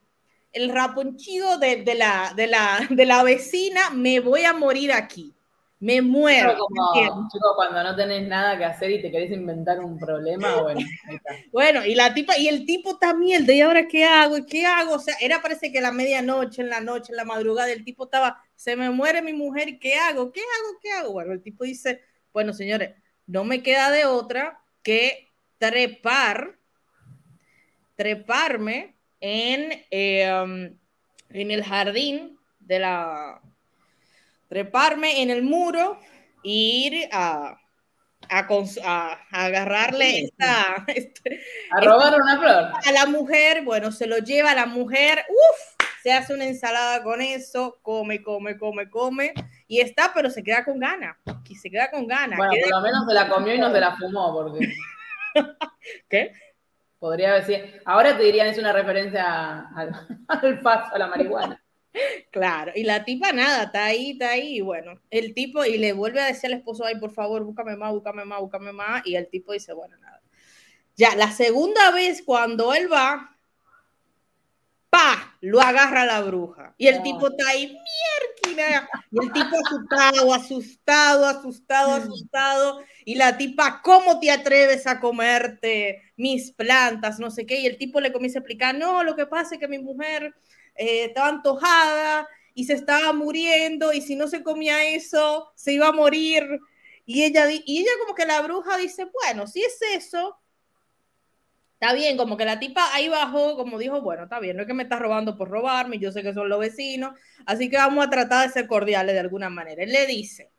el 0.53 0.71
raponchido 0.71 1.59
de, 1.59 1.83
de, 1.83 1.95
la, 1.95 2.33
de, 2.37 2.47
la, 2.47 2.87
de 2.91 3.05
la 3.05 3.23
vecina, 3.23 3.91
me 3.91 4.21
voy 4.21 4.45
a 4.45 4.53
morir 4.53 4.93
aquí. 4.93 5.35
Me 5.81 6.03
muero. 6.03 6.57
Como, 6.59 7.29
chico, 7.29 7.53
cuando 7.55 7.83
no 7.85 7.95
tenés 7.95 8.26
nada 8.26 8.59
que 8.59 8.64
hacer 8.64 8.91
y 8.91 9.01
te 9.01 9.12
querés 9.12 9.31
inventar 9.31 9.79
un 9.79 9.97
problema, 9.97 10.57
bueno, 10.62 10.81
Bueno, 11.53 11.85
y 11.85 11.95
la 11.95 12.12
tipa, 12.12 12.37
y 12.37 12.49
el 12.49 12.66
tipo 12.66 12.99
también, 12.99 13.47
de 13.47 13.62
ahora 13.62 13.87
qué 13.87 14.05
hago? 14.05 14.39
¿Y 14.39 14.47
qué 14.47 14.66
hago? 14.66 14.95
O 14.95 14.99
sea, 14.99 15.14
era 15.20 15.41
parece 15.41 15.70
que 15.70 15.81
la 15.81 15.93
medianoche, 15.93 16.62
en 16.62 16.68
la 16.68 16.81
noche, 16.81 17.12
en 17.12 17.16
la 17.16 17.24
madrugada, 17.24 17.70
el 17.70 17.85
tipo 17.85 18.05
estaba, 18.05 18.43
se 18.57 18.74
me 18.74 18.91
muere 18.91 19.22
mi 19.22 19.33
mujer, 19.33 19.79
¿qué 19.79 19.95
hago? 19.95 20.33
¿Qué 20.33 20.41
hago? 20.41 20.79
¿Qué 20.83 20.91
hago? 20.91 21.12
Bueno, 21.12 21.33
el 21.33 21.43
tipo 21.43 21.62
dice, 21.62 22.03
bueno, 22.33 22.53
señores, 22.53 22.97
no 23.26 23.45
me 23.45 23.62
queda 23.62 23.93
de 23.93 24.05
otra 24.05 24.61
que 24.83 25.29
trepar, 25.59 26.59
treparme 27.95 28.97
en, 29.20 29.85
em, 29.91 30.76
en 31.31 31.51
el 31.51 31.62
jardín 31.62 32.37
de 32.59 32.79
la, 32.81 33.41
treparme 34.49 35.23
en 35.23 35.31
el 35.31 35.43
muro 35.43 35.99
e 36.45 36.51
ir 36.51 37.09
a, 37.13 37.59
a, 38.31 39.19
agarrarle 39.31 40.21
esta, 40.25 40.85
este, 40.89 41.41
a 41.71 41.81
robar 41.81 42.21
una 42.21 42.39
flor. 42.39 42.73
A 42.87 42.93
la 42.93 43.07
mujer, 43.07 43.63
bueno, 43.65 43.93
se 43.93 44.07
lo 44.07 44.19
lleva 44.19 44.53
a 44.53 44.55
la 44.55 44.67
mujer, 44.67 45.25
uff, 45.29 45.87
se 46.03 46.13
hace 46.13 46.35
una 46.35 46.45
ensalada 46.45 47.03
con 47.03 47.21
eso, 47.21 47.79
come, 47.83 48.23
come, 48.23 48.57
come, 48.57 48.89
come, 48.89 49.35
y 49.67 49.81
está, 49.81 50.13
pero 50.15 50.31
se 50.31 50.43
queda 50.43 50.65
con 50.65 50.79
ganas, 50.79 51.17
y 51.49 51.55
se 51.57 51.71
queda 51.71 51.91
con 51.91 52.07
ganas. 52.07 52.39
Bueno, 52.39 52.53
por 52.63 52.71
lo 52.71 52.81
menos 52.81 53.07
se 53.07 53.15
la 53.15 53.29
comió 53.29 53.55
y 53.55 53.59
no 53.59 53.73
se 53.73 53.81
la 53.81 53.97
fumó, 53.97 54.33
porque... 54.33 54.73
¿Qué? 56.09 56.33
Podría 56.99 57.35
decir, 57.35 57.81
ahora 57.85 58.17
te 58.17 58.25
dirían 58.25 58.49
es 58.49 58.59
una 58.59 58.73
referencia 58.73 59.69
al, 59.75 59.93
al 60.29 60.61
paso, 60.61 60.95
a 60.95 60.99
la 60.99 61.07
marihuana. 61.07 61.63
Claro, 62.30 62.72
y 62.74 62.84
la 62.84 63.05
tipa 63.05 63.32
nada, 63.32 63.64
está 63.64 63.86
ahí, 63.86 64.11
está 64.12 64.30
ahí, 64.30 64.59
y 64.59 64.61
bueno, 64.61 65.01
el 65.11 65.34
tipo, 65.34 65.64
y 65.64 65.78
le 65.78 65.93
vuelve 65.93 66.20
a 66.20 66.26
decir 66.26 66.47
al 66.53 66.59
esposo, 66.59 66.84
ay, 66.84 66.97
por 66.97 67.12
favor, 67.12 67.43
búscame 67.43 67.76
más, 67.76 67.93
búscame 67.93 68.24
más, 68.24 68.41
búscame 68.41 68.72
más, 68.72 69.07
y 69.07 69.16
el 69.16 69.28
tipo 69.28 69.53
dice, 69.53 69.72
bueno, 69.72 69.97
nada. 69.99 70.20
Ya, 70.97 71.16
la 71.16 71.30
segunda 71.32 71.91
vez 71.91 72.22
cuando 72.24 72.74
él 72.74 72.93
va, 72.93 73.36
pa, 74.91 75.36
lo 75.41 75.61
agarra 75.61 76.05
la 76.05 76.20
bruja, 76.20 76.74
y 76.76 76.86
el 76.89 77.03
tipo 77.03 77.28
está 77.28 77.49
ahí, 77.51 77.66
mierda, 77.66 78.89
y 79.11 79.24
el 79.24 79.32
tipo 79.32 79.57
asustado, 79.57 80.34
asustado, 80.34 81.26
asustado, 81.26 81.93
asustado, 81.95 82.84
y 83.05 83.14
la 83.14 83.36
tipa, 83.39 83.80
¿cómo 83.82 84.20
te 84.20 84.30
atreves 84.30 84.86
a 84.86 85.01
comerte 85.01 86.03
mis 86.16 86.53
plantas? 86.53 87.18
No 87.18 87.30
sé 87.30 87.47
qué, 87.47 87.61
y 87.61 87.66
el 87.66 87.78
tipo 87.78 88.01
le 88.01 88.12
comienza 88.12 88.39
a 88.39 88.43
explicar, 88.43 88.74
no, 88.76 89.03
lo 89.03 89.16
que 89.16 89.26
pasa 89.26 89.55
es 89.55 89.61
que 89.61 89.68
mi 89.68 89.78
mujer 89.78 90.34
eh, 90.79 91.05
estaba 91.05 91.29
antojada 91.29 92.29
y 92.55 92.64
se 92.64 92.74
estaba 92.74 93.12
muriendo 93.12 93.93
y 93.93 94.01
si 94.01 94.16
no 94.16 94.29
se 94.29 94.43
comía 94.43 94.89
eso, 94.89 95.53
se 95.55 95.72
iba 95.72 95.89
a 95.89 95.93
morir. 95.93 96.45
Y 97.05 97.24
ella, 97.24 97.51
y 97.51 97.81
ella 97.81 97.91
como 98.01 98.14
que 98.14 98.26
la 98.26 98.41
bruja 98.43 98.76
dice, 98.76 99.07
bueno, 99.12 99.47
si 99.47 99.62
es 99.62 99.79
eso, 99.95 100.39
está 101.81 101.95
bien, 101.95 102.16
como 102.16 102.37
que 102.37 102.45
la 102.45 102.59
tipa 102.59 102.93
ahí 102.93 103.09
bajó, 103.09 103.57
como 103.57 103.79
dijo, 103.79 104.03
bueno, 104.03 104.24
está 104.24 104.41
bien, 104.41 104.57
no 104.57 104.62
es 104.62 104.66
que 104.66 104.74
me 104.74 104.83
estás 104.83 104.99
robando 104.99 105.37
por 105.37 105.49
robarme, 105.49 105.99
yo 105.99 106.11
sé 106.11 106.22
que 106.22 106.35
son 106.35 106.49
los 106.49 106.59
vecinos, 106.59 107.18
así 107.47 107.70
que 107.70 107.76
vamos 107.76 108.05
a 108.05 108.11
tratar 108.11 108.47
de 108.47 108.53
ser 108.53 108.66
cordiales 108.66 109.14
de 109.14 109.20
alguna 109.20 109.49
manera. 109.49 109.85
Él 109.85 109.93
le 109.93 110.07
dice, 110.07 110.51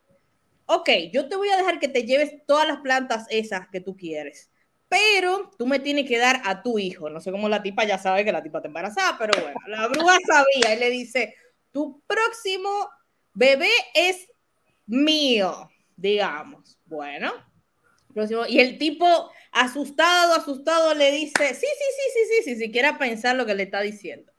ok, 0.66 0.88
yo 1.12 1.28
te 1.28 1.36
voy 1.36 1.50
a 1.50 1.56
dejar 1.56 1.78
que 1.78 1.88
te 1.88 2.04
lleves 2.04 2.32
todas 2.46 2.66
las 2.66 2.78
plantas 2.78 3.26
esas 3.28 3.68
que 3.68 3.80
tú 3.80 3.96
quieres, 3.96 4.49
pero 4.90 5.52
tú 5.56 5.68
me 5.68 5.78
tienes 5.78 6.08
que 6.08 6.18
dar 6.18 6.42
a 6.44 6.64
tu 6.64 6.78
hijo. 6.80 7.08
No 7.08 7.20
sé 7.20 7.30
cómo 7.30 7.48
la 7.48 7.62
tipa 7.62 7.84
ya 7.84 7.96
sabe 7.96 8.24
que 8.24 8.32
la 8.32 8.42
tipa 8.42 8.58
está 8.58 8.66
embarazada, 8.66 9.16
pero 9.16 9.40
bueno, 9.40 9.58
la 9.68 9.86
bruja 9.86 10.16
sabía 10.26 10.74
y 10.74 10.80
le 10.80 10.90
dice, 10.90 11.36
tu 11.70 12.02
próximo 12.08 12.90
bebé 13.32 13.70
es 13.94 14.26
mío, 14.86 15.70
digamos. 15.96 16.76
Bueno, 16.86 17.32
próximo. 18.12 18.46
Y 18.48 18.58
el 18.58 18.78
tipo 18.78 19.30
asustado, 19.52 20.34
asustado 20.34 20.92
le 20.94 21.12
dice, 21.12 21.54
sí, 21.54 21.66
sí, 21.66 21.66
sí, 21.96 22.10
sí, 22.12 22.26
sí, 22.28 22.42
sí, 22.42 22.60
si 22.60 22.72
quiera 22.72 22.98
pensar 22.98 23.36
lo 23.36 23.46
que 23.46 23.54
le 23.54 23.62
está 23.62 23.80
diciendo. 23.82 24.32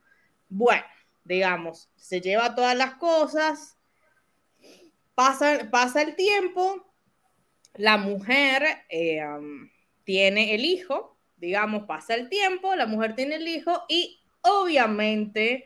Bueno, 0.50 0.84
digamos, 1.24 1.90
se 1.96 2.20
lleva 2.20 2.54
todas 2.54 2.76
las 2.76 2.96
cosas, 2.96 3.78
pasa, 5.14 5.70
pasa 5.70 6.02
el 6.02 6.14
tiempo, 6.14 6.94
la 7.72 7.96
mujer 7.96 8.84
eh, 8.90 9.24
um, 9.24 9.70
tiene 10.04 10.54
el 10.54 10.64
hijo, 10.64 11.18
digamos, 11.36 11.84
pasa 11.84 12.14
el 12.14 12.28
tiempo, 12.28 12.74
la 12.74 12.86
mujer 12.86 13.14
tiene 13.14 13.36
el 13.36 13.48
hijo 13.48 13.84
y 13.88 14.22
obviamente 14.42 15.64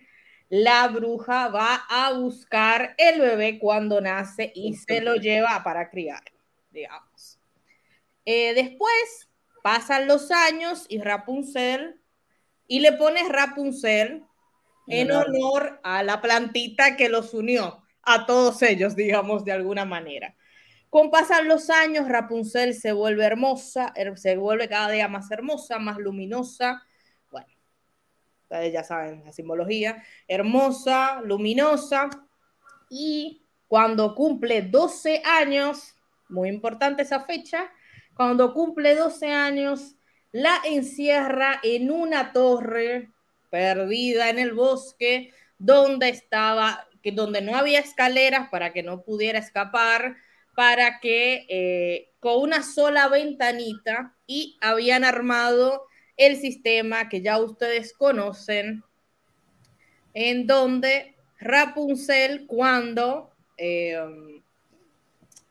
la 0.49 0.89
bruja 0.89 1.49
va 1.49 1.85
a 1.89 2.13
buscar 2.13 2.95
el 2.99 3.21
bebé 3.21 3.59
cuando 3.59 4.01
nace 4.01 4.53
y 4.55 4.75
se 4.75 5.01
lo 5.01 5.17
lleva 5.17 5.63
para 5.65 5.91
criar, 5.91 6.23
digamos. 6.71 7.39
Eh, 8.25 8.55
después 8.55 9.29
pasan 9.63 10.07
los 10.07 10.31
años 10.31 10.87
y 10.89 11.01
Rapunzel, 11.01 12.01
y 12.69 12.81
le 12.81 12.93
pones 12.93 13.29
Rapunzel 13.29 14.25
en 14.89 15.11
honor 15.11 15.81
a 15.83 16.03
la 16.03 16.21
plantita 16.21 16.97
que 16.97 17.09
los 17.09 17.35
unió 17.35 17.83
a 18.03 18.27
todos 18.27 18.63
ellos, 18.63 18.95
digamos, 18.95 19.45
de 19.45 19.53
alguna 19.53 19.85
manera. 19.85 20.37
Con 20.91 21.11
pasan 21.11 21.49
los 21.49 21.69
años, 21.71 22.09
Rapunzel 22.09 22.75
se 22.75 22.93
vuelve 22.93 23.25
hermosa, 23.25 23.93
se 24.15 24.37
vuelve 24.37 24.69
cada 24.69 24.91
día 24.91 25.09
más 25.09 25.31
hermosa, 25.31 25.79
más 25.79 25.99
luminosa. 25.99 26.83
Bueno, 27.31 27.49
ustedes 28.43 28.73
ya 28.73 28.85
saben 28.85 29.25
la 29.25 29.33
simbología. 29.33 30.03
Hermosa, 30.29 31.21
luminosa. 31.23 32.09
Y 32.89 33.43
cuando 33.69 34.15
cumple 34.15 34.63
12 34.63 35.23
años, 35.25 35.97
muy 36.29 36.49
importante 36.49 37.03
esa 37.03 37.21
fecha, 37.21 37.71
cuando 38.15 38.55
cumple 38.55 38.95
12 38.95 39.31
años, 39.31 39.97
la 40.33 40.61
encierra 40.65 41.61
en 41.63 41.91
una 41.91 42.33
torre 42.33 43.11
perdida 43.51 44.31
en 44.31 44.39
el 44.39 44.53
bosque, 44.53 45.33
donde 45.59 46.09
estaba, 46.09 46.87
que 47.03 47.13
donde 47.13 47.41
no 47.41 47.57
había 47.57 47.81
escaleras 47.81 48.49
para 48.51 48.73
que 48.73 48.83
no 48.83 49.03
pudiera 49.03 49.39
escapar, 49.39 50.17
para 50.57 51.01
que 51.01 51.45
eh, 51.51 52.09
con 52.19 52.43
una 52.43 52.63
sola 52.63 53.09
ventanita 53.09 54.17
y 54.27 54.57
habían 54.63 55.05
armado 55.05 55.85
el 56.17 56.39
sistema 56.39 57.11
que 57.11 57.21
ya 57.21 57.39
ustedes 57.39 57.93
conocen, 57.93 58.83
en 60.15 60.47
donde 60.47 61.15
Rapunzel 61.39 62.47
cuando 62.47 63.31
eh, 63.59 64.01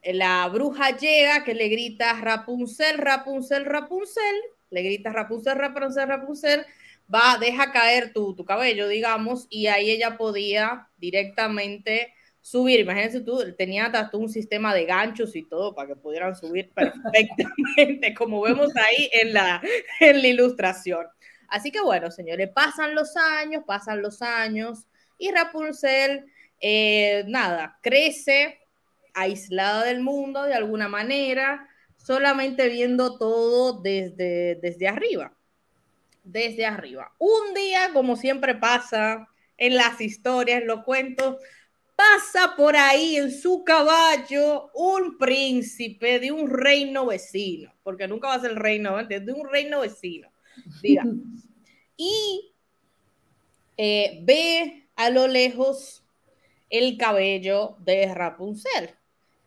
la 0.04 0.48
bruja 0.50 0.98
llega, 0.98 1.44
que 1.44 1.54
le 1.54 1.70
grita 1.70 2.20
Rapunzel, 2.20 2.98
Rapunzel, 2.98 3.64
Rapunzel, 3.66 4.36
le 4.72 4.82
grita 4.82 5.12
Rapunzel, 5.12 5.56
Rapunzel, 5.56 6.08
Rapunzel, 6.08 6.66
va, 7.14 7.38
deja 7.40 7.72
caer 7.72 8.12
tu, 8.12 8.34
tu 8.34 8.44
cabello, 8.44 8.88
digamos, 8.88 9.46
y 9.52 9.68
ahí 9.68 9.92
ella 9.92 10.18
podía 10.18 10.90
directamente 10.98 12.12
subir. 12.46 12.80
Imagínense 12.82 13.22
tú, 13.22 13.40
tenía 13.58 13.88
hasta 13.88 14.16
un 14.16 14.30
sistema 14.30 14.72
de 14.76 14.86
ganchos 14.86 15.36
y 15.36 15.42
todo 15.42 15.74
para 15.74 15.88
que 15.88 15.96
pudieran 15.96 16.36
subir 16.36 16.72
perfectamente, 16.72 18.14
como 18.18 18.40
vemos 18.42 18.72
ahí 18.76 19.10
en 19.14 19.34
la, 19.34 19.64
en 20.00 20.22
la 20.22 20.28
ilustración. 20.28 21.08
Así 21.48 21.72
que 21.72 21.82
bueno, 21.82 22.12
señores, 22.12 22.52
pasan 22.54 22.94
los 22.94 23.18
años, 23.18 23.64
pasan 23.66 24.04
los 24.04 24.22
años 24.22 24.86
y 25.18 25.32
Rapunzel, 25.32 26.26
eh, 26.62 27.24
nada, 27.28 27.80
crece 27.82 28.60
aislada 29.16 29.84
del 29.84 30.02
mundo 30.02 30.44
de 30.44 30.54
alguna 30.54 30.88
manera, 30.88 31.68
solamente 31.98 32.70
viendo 32.70 33.18
todo 33.18 33.82
desde, 33.82 34.60
desde 34.62 34.88
arriba, 34.88 35.34
desde 36.24 36.68
arriba. 36.68 37.12
Un 37.18 37.56
día, 37.56 37.90
como 37.92 38.16
siempre 38.16 38.54
pasa 38.54 39.28
en 39.58 39.78
las 39.78 40.00
historias, 40.00 40.62
en 40.62 40.68
los 40.68 40.84
cuentos, 40.84 41.38
pasa 41.96 42.56
por 42.56 42.76
ahí 42.76 43.18
en 43.18 43.32
su 43.32 43.64
caballo 43.64 44.70
un 44.74 45.18
príncipe 45.18 46.20
de 46.20 46.32
un 46.32 46.50
reino 46.50 47.06
vecino, 47.06 47.74
porque 47.84 48.08
nunca 48.08 48.28
va 48.28 48.36
a 48.36 48.42
ser 48.42 48.52
el 48.52 48.58
reino, 48.58 49.04
de 49.04 49.34
un 49.34 49.50
reino 49.50 49.82
vecino, 49.82 50.30
digamos. 50.82 51.18
Y 51.98 52.52
eh, 53.78 54.20
ve 54.24 54.90
a 54.98 55.10
lo 55.10 55.30
lejos 55.30 56.04
el 56.70 56.98
cabello 56.98 57.78
de 57.80 58.14
Rapunzel, 58.14 58.90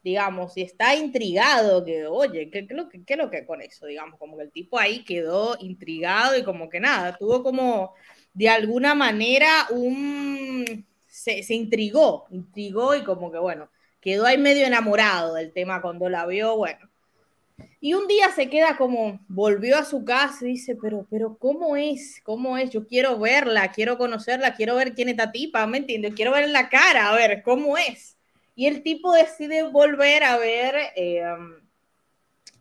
digamos, 0.03 0.57
y 0.57 0.62
está 0.62 0.94
intrigado, 0.94 1.84
que, 1.84 2.07
oye, 2.07 2.51
¿qué, 2.51 2.66
qué, 2.66 2.72
lo 2.72 2.88
que, 2.88 3.05
qué 3.05 3.16
lo 3.16 3.30
que 3.30 3.44
con 3.44 3.61
eso? 3.61 3.84
Digamos, 3.84 4.18
como 4.18 4.38
que 4.38 4.44
el 4.44 4.51
tipo 4.51 4.78
ahí 4.78 5.05
quedó 5.05 5.59
intrigado 5.61 6.38
y 6.38 6.42
como 6.42 6.70
que 6.70 6.80
nada, 6.80 7.18
tuvo 7.18 7.42
como 7.42 7.92
de 8.32 8.49
alguna 8.49 8.94
manera 8.94 9.66
un 9.70 10.86
se, 11.42 11.54
intrigó, 11.54 12.26
intrigó 12.30 12.94
y 12.94 13.04
como 13.04 13.30
que 13.30 13.38
bueno, 13.38 13.68
quedó 14.00 14.26
ahí 14.26 14.38
medio 14.38 14.66
enamorado 14.66 15.34
del 15.34 15.52
tema 15.52 15.82
cuando 15.82 16.08
la 16.08 16.26
vio, 16.26 16.56
bueno. 16.56 16.88
Y 17.80 17.94
un 17.94 18.06
día 18.08 18.30
se 18.32 18.48
queda 18.48 18.76
como, 18.76 19.20
volvió 19.28 19.78
a 19.78 19.84
su 19.84 20.04
casa 20.04 20.44
y 20.46 20.50
dice, 20.50 20.76
pero, 20.80 21.06
pero, 21.10 21.36
¿cómo 21.38 21.76
es? 21.76 22.20
¿Cómo 22.24 22.56
es? 22.56 22.70
Yo 22.70 22.86
quiero 22.86 23.18
verla, 23.18 23.70
quiero 23.72 23.98
conocerla, 23.98 24.54
quiero 24.54 24.74
ver 24.76 24.94
quién 24.94 25.08
es 25.08 25.12
esta 25.12 25.30
tipa, 25.32 25.66
¿me 25.66 25.78
entiendes? 25.78 26.14
Quiero 26.14 26.32
ver 26.32 26.48
la 26.48 26.68
cara, 26.68 27.08
a 27.08 27.14
ver, 27.14 27.42
¿cómo 27.42 27.76
es? 27.78 28.16
Y 28.56 28.66
el 28.66 28.82
tipo 28.82 29.12
decide 29.12 29.62
volver 29.64 30.24
a 30.24 30.36
ver 30.38 30.74
eh, 30.96 31.22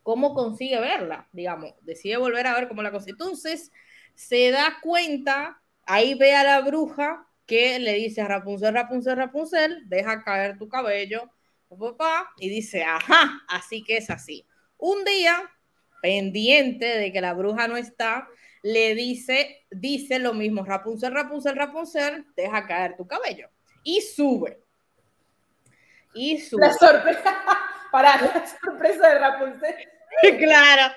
cómo 0.03 0.33
consigue 0.33 0.79
verla, 0.79 1.27
digamos, 1.31 1.73
decide 1.81 2.17
volver 2.17 2.47
a 2.47 2.53
ver 2.53 2.67
cómo 2.67 2.83
la 2.83 2.91
consigue. 2.91 3.13
Entonces, 3.13 3.71
se 4.13 4.51
da 4.51 4.77
cuenta, 4.81 5.61
ahí 5.85 6.13
ve 6.15 6.35
a 6.35 6.43
la 6.43 6.61
bruja 6.61 7.26
que 7.47 7.79
le 7.79 7.93
dice 7.93 8.21
a 8.21 8.27
Rapunzel, 8.27 8.73
Rapunzel, 8.73 9.15
Rapunzel, 9.15 9.89
deja 9.89 10.23
caer 10.23 10.57
tu 10.57 10.67
cabello, 10.67 11.31
papá, 11.69 12.29
y 12.37 12.49
dice, 12.49 12.83
ajá, 12.83 13.41
así 13.47 13.83
que 13.83 13.97
es 13.97 14.09
así. 14.09 14.45
Un 14.77 15.03
día, 15.05 15.49
pendiente 16.01 16.85
de 16.85 17.11
que 17.11 17.21
la 17.21 17.33
bruja 17.33 17.67
no 17.67 17.77
está, 17.77 18.27
le 18.61 18.95
dice, 18.95 19.65
dice 19.71 20.19
lo 20.19 20.33
mismo, 20.33 20.65
Rapunzel, 20.65 21.13
Rapunzel, 21.13 21.55
Rapunzel, 21.55 22.25
deja 22.35 22.67
caer 22.67 22.97
tu 22.97 23.07
cabello. 23.07 23.49
Y 23.83 24.01
sube. 24.01 24.61
Y 26.13 26.39
sube. 26.39 26.67
La 26.67 26.73
sorpresa, 26.73 27.37
para 27.91 28.21
la 28.21 28.45
sorpresa 28.45 29.07
de 29.07 29.19
Rapunzel. 29.19 29.75
claro. 30.37 30.93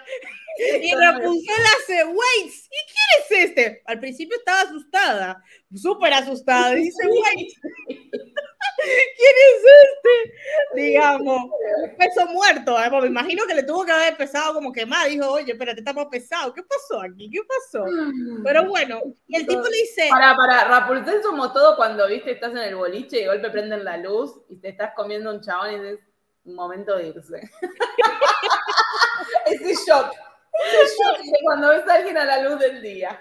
Y 0.83 0.95
Rapunzel 0.95 1.65
hace, 1.79 2.05
wait, 2.05 2.53
¿y 2.53 2.79
quién 2.93 3.09
es 3.19 3.51
este? 3.51 3.83
Al 3.87 3.99
principio 3.99 4.37
estaba 4.37 4.63
asustada, 4.63 5.43
súper 5.75 6.13
asustada. 6.13 6.73
Dice, 6.73 7.07
wait, 7.07 7.49
¿quién 7.87 9.35
es 9.49 9.65
este? 9.85 10.83
Digamos, 10.83 11.51
peso 11.99 12.27
muerto. 12.27 12.79
¿eh? 12.79 12.91
Me 12.91 13.07
imagino 13.07 13.45
que 13.47 13.55
le 13.55 13.63
tuvo 13.63 13.85
que 13.85 13.93
haber 13.93 14.17
pesado 14.17 14.55
como 14.55 14.73
que 14.73 14.85
más. 14.87 15.09
Dijo, 15.09 15.31
oye, 15.31 15.53
espérate, 15.53 15.81
estamos 15.81 16.07
pesados. 16.11 16.53
¿Qué 16.55 16.63
pasó 16.63 17.01
aquí? 17.01 17.31
¿Qué 17.31 17.41
pasó? 17.43 17.85
Pero 18.45 18.69
bueno, 18.69 19.01
y 19.29 19.37
el 19.37 19.47
tipo 19.47 19.63
le 19.63 19.77
dice. 19.77 20.09
Para, 20.11 20.37
para, 20.37 20.65
Rapunzel 20.65 21.23
somos 21.23 21.53
todo 21.53 21.77
cuando, 21.77 22.07
viste, 22.07 22.33
estás 22.33 22.51
en 22.51 22.59
el 22.59 22.77
boliche 22.77 23.19
y 23.19 23.21
de 23.21 23.29
golpe 23.29 23.51
prenden 23.51 23.85
la 23.85 23.97
luz 23.97 24.41
y 24.49 24.57
te 24.57 24.69
estás 24.69 24.93
comiendo 24.95 25.31
un 25.31 25.41
chabón 25.41 25.73
y 25.73 25.79
dices, 25.79 26.10
momento 26.45 26.97
de 26.97 27.09
irse. 27.09 27.51
Ese 29.47 29.75
shock 29.87 30.15
cuando 31.43 31.69
ves 31.69 31.89
a 31.89 31.95
alguien 31.95 32.17
a 32.17 32.25
la 32.25 32.43
luz 32.43 32.59
del 32.59 32.83
día. 32.83 33.21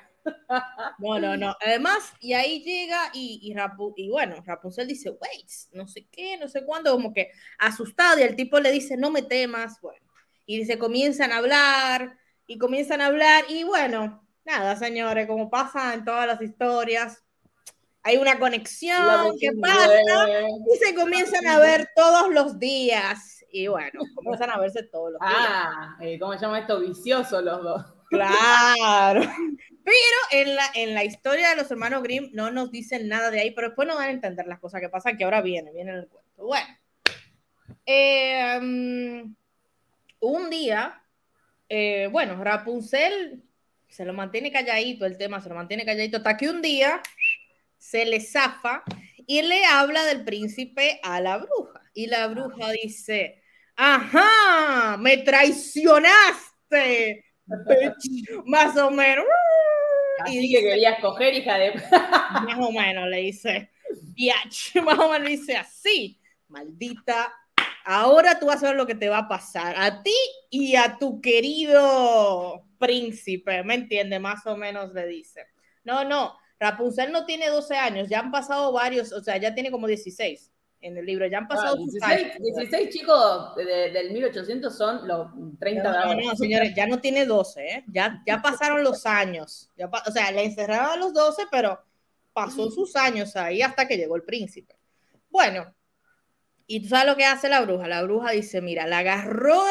No, 0.99 1.19
no, 1.19 1.37
no. 1.37 1.55
Además, 1.65 2.13
y 2.19 2.33
ahí 2.33 2.61
llega 2.61 3.09
y, 3.13 3.39
y, 3.41 4.03
y 4.03 4.09
bueno, 4.09 4.43
Rapunzel 4.45 4.87
dice, 4.87 5.09
wait, 5.09 5.49
no 5.71 5.87
sé 5.87 6.07
qué, 6.11 6.37
no 6.37 6.47
sé 6.47 6.65
cuándo, 6.65 6.91
como 6.91 7.13
que 7.13 7.31
asustado 7.57 8.19
y 8.19 8.23
el 8.23 8.35
tipo 8.35 8.59
le 8.59 8.71
dice, 8.71 8.97
no 8.97 9.09
me 9.09 9.21
temas, 9.21 9.79
bueno. 9.81 10.05
Y 10.45 10.65
se 10.65 10.77
comienzan 10.77 11.31
a 11.31 11.37
hablar 11.37 12.17
y 12.47 12.57
comienzan 12.57 13.01
a 13.01 13.07
hablar 13.07 13.45
y 13.49 13.63
bueno, 13.63 14.27
nada, 14.45 14.75
señores, 14.75 15.27
como 15.27 15.49
pasa 15.49 15.93
en 15.93 16.03
todas 16.03 16.27
las 16.27 16.41
historias, 16.41 17.23
hay 18.03 18.17
una 18.17 18.39
conexión 18.39 19.38
que 19.39 19.51
pasa 19.61 19.99
y 20.73 20.77
se 20.77 20.95
comienzan 20.95 21.47
a 21.47 21.59
ver 21.59 21.89
todos 21.95 22.34
los 22.34 22.59
días 22.59 23.43
y 23.51 23.67
bueno, 23.67 24.01
comienzan 24.15 24.51
a 24.51 24.59
verse 24.59 24.84
todos 24.84 25.11
los 25.13 25.21
días. 25.21 25.34
Ah, 25.35 25.97
eh, 26.01 26.19
¿cómo 26.19 26.34
se 26.34 26.39
llama 26.39 26.59
esto? 26.59 26.80
Vicioso 26.80 27.41
los 27.41 27.63
dos. 27.63 27.85
Claro. 28.09 29.21
Pero 29.84 30.19
en 30.31 30.55
la, 30.55 30.65
en 30.76 30.93
la 30.93 31.03
historia 31.03 31.49
de 31.49 31.55
los 31.55 31.71
hermanos 31.71 32.03
Grimm 32.03 32.30
no 32.34 32.51
nos 32.51 32.69
dicen 32.71 33.07
nada 33.07 33.31
de 33.31 33.39
ahí, 33.39 33.51
pero 33.51 33.69
después 33.69 33.88
nos 33.88 33.97
van 33.97 34.09
a 34.09 34.11
entender 34.11 34.45
las 34.45 34.59
cosas 34.59 34.81
que 34.81 34.89
pasan, 34.89 35.17
que 35.17 35.23
ahora 35.23 35.41
viene, 35.41 35.71
viene 35.71 35.91
en 35.91 35.97
el 35.97 36.07
cuento. 36.07 36.43
Bueno, 36.43 36.67
em, 37.88 39.34
un 40.19 40.49
día 40.51 41.01
eh, 41.69 42.09
bueno, 42.11 42.43
Rapunzel 42.43 43.43
se 43.88 44.03
lo 44.03 44.13
mantiene 44.13 44.51
calladito 44.51 45.05
el 45.05 45.17
tema, 45.17 45.39
se 45.39 45.49
lo 45.49 45.55
mantiene 45.55 45.85
calladito 45.85 46.17
hasta 46.17 46.35
que 46.35 46.49
un 46.49 46.61
día 46.61 47.01
se 47.80 48.06
le 48.06 48.22
zafa 48.22 48.84
y 49.26 49.41
le 49.41 49.65
habla 49.65 50.06
del 50.06 50.23
príncipe 50.23 50.99
a 51.01 51.19
la 51.22 51.38
bruja. 51.38 51.81
Y 51.93 52.06
la 52.07 52.27
bruja 52.27 52.72
dice, 52.72 53.41
ajá, 53.76 54.97
me 54.97 55.18
traicionaste, 55.18 57.26
más 58.45 58.77
o 58.77 58.91
menos. 58.91 59.26
y 60.27 60.53
que 60.53 60.61
quería 60.61 60.91
escoger, 60.91 61.34
hija 61.34 61.57
de... 61.57 61.73
más 61.73 62.60
o 62.60 62.72
menos 62.72 63.10
le 63.10 63.18
dice, 63.18 63.72
biach, 64.14 64.76
más 64.84 64.99
o 64.99 65.11
menos 65.11 65.27
le 65.27 65.38
dice 65.38 65.57
así, 65.57 66.22
maldita 66.47 67.34
ahora 67.89 68.39
tú 68.39 68.45
vas 68.45 68.64
a 68.64 68.68
ver 68.68 68.76
lo 68.76 68.85
que 68.85 68.93
te 68.93 69.10
va 69.10 69.19
a 69.19 69.27
pasar 69.27 69.73
a 69.76 70.03
ti 70.03 70.14
y 70.51 70.76
a 70.76 70.99
tu 70.99 71.22
querido 71.22 72.64
príncipe, 72.77 73.64
¿me 73.64 73.73
entiende? 73.73 74.19
Más 74.19 74.45
o 74.45 74.56
menos 74.56 74.93
le 74.93 75.07
dice. 75.07 75.47
No, 75.84 76.03
no, 76.03 76.38
Rapunzel 76.60 77.11
no 77.11 77.26
tiene 77.26 77.49
12 77.49 77.76
años, 77.76 78.10
ya 78.10 78.19
han 78.19 78.31
pasado 78.31 78.72
varios, 78.72 79.14
o 79.14 79.23
sea, 79.23 79.38
ya 79.38 79.53
tiene 79.53 79.72
como 79.72 79.88
16 79.88 80.52
en 80.81 80.98
el 80.98 81.06
libro, 81.06 81.27
ya 81.27 81.40
han 81.40 81.48
pasado 81.48 81.76
16, 81.76 82.03
ah, 82.03 82.38
16 82.40 82.90
chicos 82.90 83.56
del 83.56 84.11
1800 84.11 84.77
son 84.77 85.07
los 85.07 85.27
30 85.60 85.81
de 85.81 85.98
ahora. 85.98 86.15
No, 86.15 86.30
no, 86.30 86.36
señores, 86.36 86.73
ya 86.76 86.88
no 86.88 86.99
tiene 86.99 87.26
12, 87.26 87.65
¿eh? 87.65 87.84
ya, 87.88 88.22
ya 88.26 88.41
pasaron 88.41 88.84
los 88.84 89.06
años, 89.06 89.69
ya, 89.77 89.88
o 89.88 90.11
sea, 90.11 90.31
le 90.31 90.45
encerraron 90.45 90.91
a 90.91 90.95
los 90.98 91.14
12, 91.14 91.44
pero 91.52 91.80
pasó 92.34 92.69
sus 92.72 92.95
años 92.95 93.36
ahí 93.36 93.61
hasta 93.61 93.88
que 93.88 93.98
llegó 93.98 94.15
el 94.15 94.23
príncipe. 94.23 94.76
Bueno, 95.30 95.73
y 96.72 96.81
tú 96.81 96.90
sabes 96.90 97.07
lo 97.07 97.15
que 97.15 97.26
hace 97.26 97.49
la 97.49 97.61
bruja. 97.61 97.88
La 97.88 98.03
bruja 98.03 98.31
dice, 98.31 98.61
mira, 98.61 98.86
le 98.86 98.95
agarró 98.95 99.64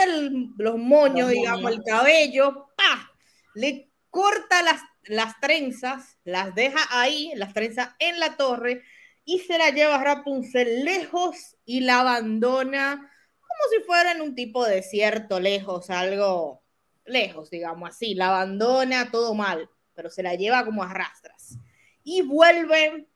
los 0.57 0.79
moños, 0.79 1.31
digamos, 1.31 1.71
el 1.71 1.83
cabello, 1.85 2.71
¡pa! 2.77 3.13
Le 3.55 3.89
corta 4.11 4.63
las, 4.63 4.81
las 5.09 5.39
trenzas, 5.41 6.19
las 6.25 6.55
deja 6.55 6.81
ahí, 6.91 7.33
las 7.35 7.55
trenzas 7.55 7.91
en 7.99 8.21
la 8.21 8.37
torre, 8.37 8.83
y 9.25 9.41
se 9.41 9.59
la 9.59 9.71
lleva 9.71 9.97
a 9.97 10.05
Rapunzel 10.05 10.85
lejos 10.85 11.57
y 11.65 11.81
la 11.81 12.01
abandona 12.01 13.13
como 13.41 13.71
si 13.71 13.85
fuera 13.87 14.13
en 14.13 14.21
un 14.21 14.35
tipo 14.35 14.65
de 14.65 14.77
desierto, 14.77 15.41
lejos, 15.41 15.91
algo 15.91 16.63
lejos, 17.05 17.51
digamos 17.51 17.91
así. 17.91 18.15
La 18.15 18.29
abandona 18.29 19.11
todo 19.11 19.35
mal, 19.35 19.69
pero 19.95 20.11
se 20.11 20.23
la 20.23 20.35
lleva 20.35 20.65
como 20.65 20.83
a 20.83 20.93
rastras. 20.93 21.59
Y 22.05 22.23
vuelve, 22.23 23.07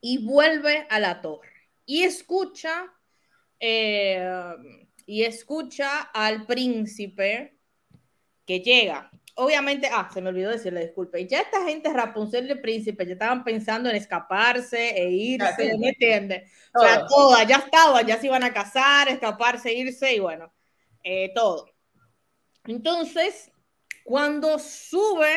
y 0.00 0.18
vuelve 0.24 0.86
a 0.90 0.98
la 0.98 1.20
torre. 1.20 1.68
Y 1.86 2.02
escucha 2.02 2.92
eh, 3.60 4.28
y 5.06 5.24
escucha 5.24 6.00
al 6.00 6.46
príncipe 6.46 7.58
que 8.46 8.60
llega. 8.60 9.10
Obviamente, 9.40 9.88
ah, 9.90 10.06
se 10.12 10.20
me 10.20 10.28
olvidó 10.28 10.50
decirle, 10.50 10.84
disculpe, 10.84 11.26
ya 11.26 11.40
esta 11.40 11.64
gente 11.64 11.90
Rapunzel 11.90 12.46
y 12.46 12.50
el 12.50 12.60
príncipe 12.60 13.06
ya 13.06 13.14
estaban 13.14 13.42
pensando 13.42 13.88
en 13.88 13.96
escaparse 13.96 14.90
e 14.90 15.08
irse, 15.12 15.78
¿me 15.78 15.88
entiendes? 15.88 16.52
O 16.74 16.80
sea, 16.80 17.06
todas, 17.06 17.46
ya 17.46 17.56
estaban, 17.56 18.06
ya 18.06 18.18
se 18.18 18.26
iban 18.26 18.42
a 18.42 18.52
casar, 18.52 19.08
escaparse, 19.08 19.72
irse 19.72 20.14
y 20.14 20.18
bueno, 20.18 20.52
eh, 21.02 21.32
todo. 21.34 21.70
Entonces, 22.66 23.50
cuando 24.04 24.58
sube, 24.58 25.34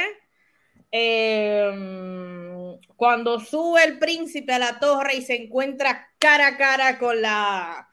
em, 0.91 2.77
cuando 2.97 3.39
sube 3.39 3.85
el 3.85 3.99
príncipe 3.99 4.51
a 4.51 4.59
la 4.59 4.79
torre 4.79 5.15
y 5.15 5.21
se 5.21 5.43
encuentra 5.43 6.09
cara 6.17 6.47
a 6.47 6.57
cara 6.57 6.99
con 6.99 7.21
la, 7.21 7.87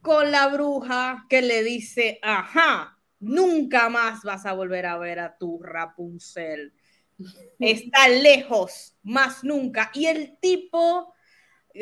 con 0.00 0.32
la 0.32 0.48
bruja 0.48 1.26
que 1.28 1.42
le 1.42 1.62
dice, 1.62 2.18
ajá, 2.22 2.95
nunca 3.20 3.88
más 3.88 4.22
vas 4.22 4.46
a 4.46 4.52
volver 4.52 4.86
a 4.86 4.98
ver 4.98 5.18
a 5.20 5.36
tu 5.36 5.62
Rapunzel. 5.62 6.72
Está 7.58 8.08
lejos, 8.08 8.96
más 9.02 9.42
nunca. 9.42 9.90
Y 9.94 10.06
el 10.06 10.38
tipo, 10.38 11.14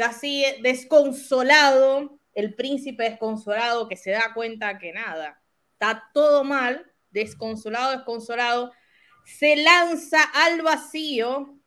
así 0.03 0.45
desconsolado, 0.63 2.21
el 2.35 2.55
príncipe 2.55 3.05
desconsolado 3.05 3.89
que 3.89 3.97
se 3.97 4.11
da 4.11 4.33
cuenta 4.35 4.79
que 4.79 4.93
nada, 4.93 5.41
está 5.73 6.11
todo 6.13 6.45
mal, 6.45 6.91
desconsolado, 7.11 7.93
desconsolado, 7.93 8.73
se 9.25 9.57
lanza 9.57 10.23
al 10.23 10.63
vacío, 10.63 11.59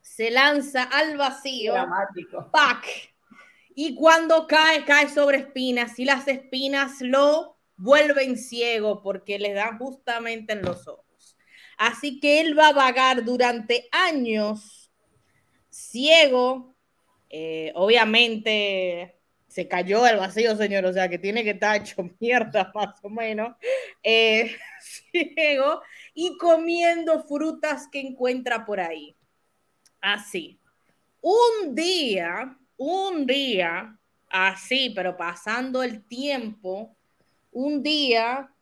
se 0.00 0.30
lanza 0.30 0.82
al 0.82 1.16
vacío. 1.16 1.72
Dramático. 1.72 2.50
¡Pac! 2.50 2.86
Y 3.74 3.94
cuando 3.94 4.48
cae, 4.48 4.84
cae 4.84 5.08
sobre 5.08 5.38
espinas 5.38 5.98
y 6.00 6.04
las 6.04 6.26
espinas 6.26 7.00
lo 7.00 7.57
vuelven 7.78 8.36
ciego 8.36 9.02
porque 9.02 9.38
le 9.38 9.54
dan 9.54 9.78
justamente 9.78 10.52
en 10.52 10.62
los 10.62 10.86
ojos. 10.86 11.36
Así 11.78 12.20
que 12.20 12.40
él 12.40 12.58
va 12.58 12.68
a 12.68 12.72
vagar 12.72 13.24
durante 13.24 13.88
años 13.92 14.92
ciego. 15.70 16.74
Eh, 17.30 17.72
obviamente 17.74 19.14
se 19.46 19.66
cayó 19.66 20.06
el 20.06 20.18
vacío, 20.18 20.56
señor, 20.56 20.84
o 20.84 20.92
sea 20.92 21.08
que 21.08 21.18
tiene 21.18 21.42
que 21.42 21.50
estar 21.50 21.80
hecho 21.80 22.02
mierda 22.20 22.70
más 22.74 23.02
o 23.02 23.08
menos. 23.08 23.56
Eh, 24.02 24.54
ciego 24.80 25.80
y 26.12 26.36
comiendo 26.36 27.22
frutas 27.24 27.88
que 27.90 28.00
encuentra 28.00 28.66
por 28.66 28.80
ahí. 28.80 29.16
Así. 30.00 30.60
Un 31.20 31.74
día 31.74 32.58
un 32.78 33.26
día, 33.26 33.98
así, 34.30 34.92
pero 34.94 35.16
pasando 35.16 35.82
el 35.82 36.04
tiempo, 36.06 36.96
un 37.50 37.82
día 37.82 38.52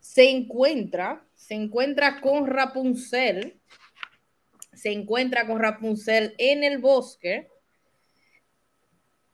se 0.00 0.30
encuentra, 0.30 1.26
se 1.34 1.54
encuentra 1.54 2.20
con 2.20 2.46
Rapunzel, 2.46 3.60
se 4.72 4.92
encuentra 4.92 5.46
con 5.46 5.58
Rapunzel 5.58 6.34
en 6.38 6.64
el 6.64 6.78
bosque, 6.78 7.50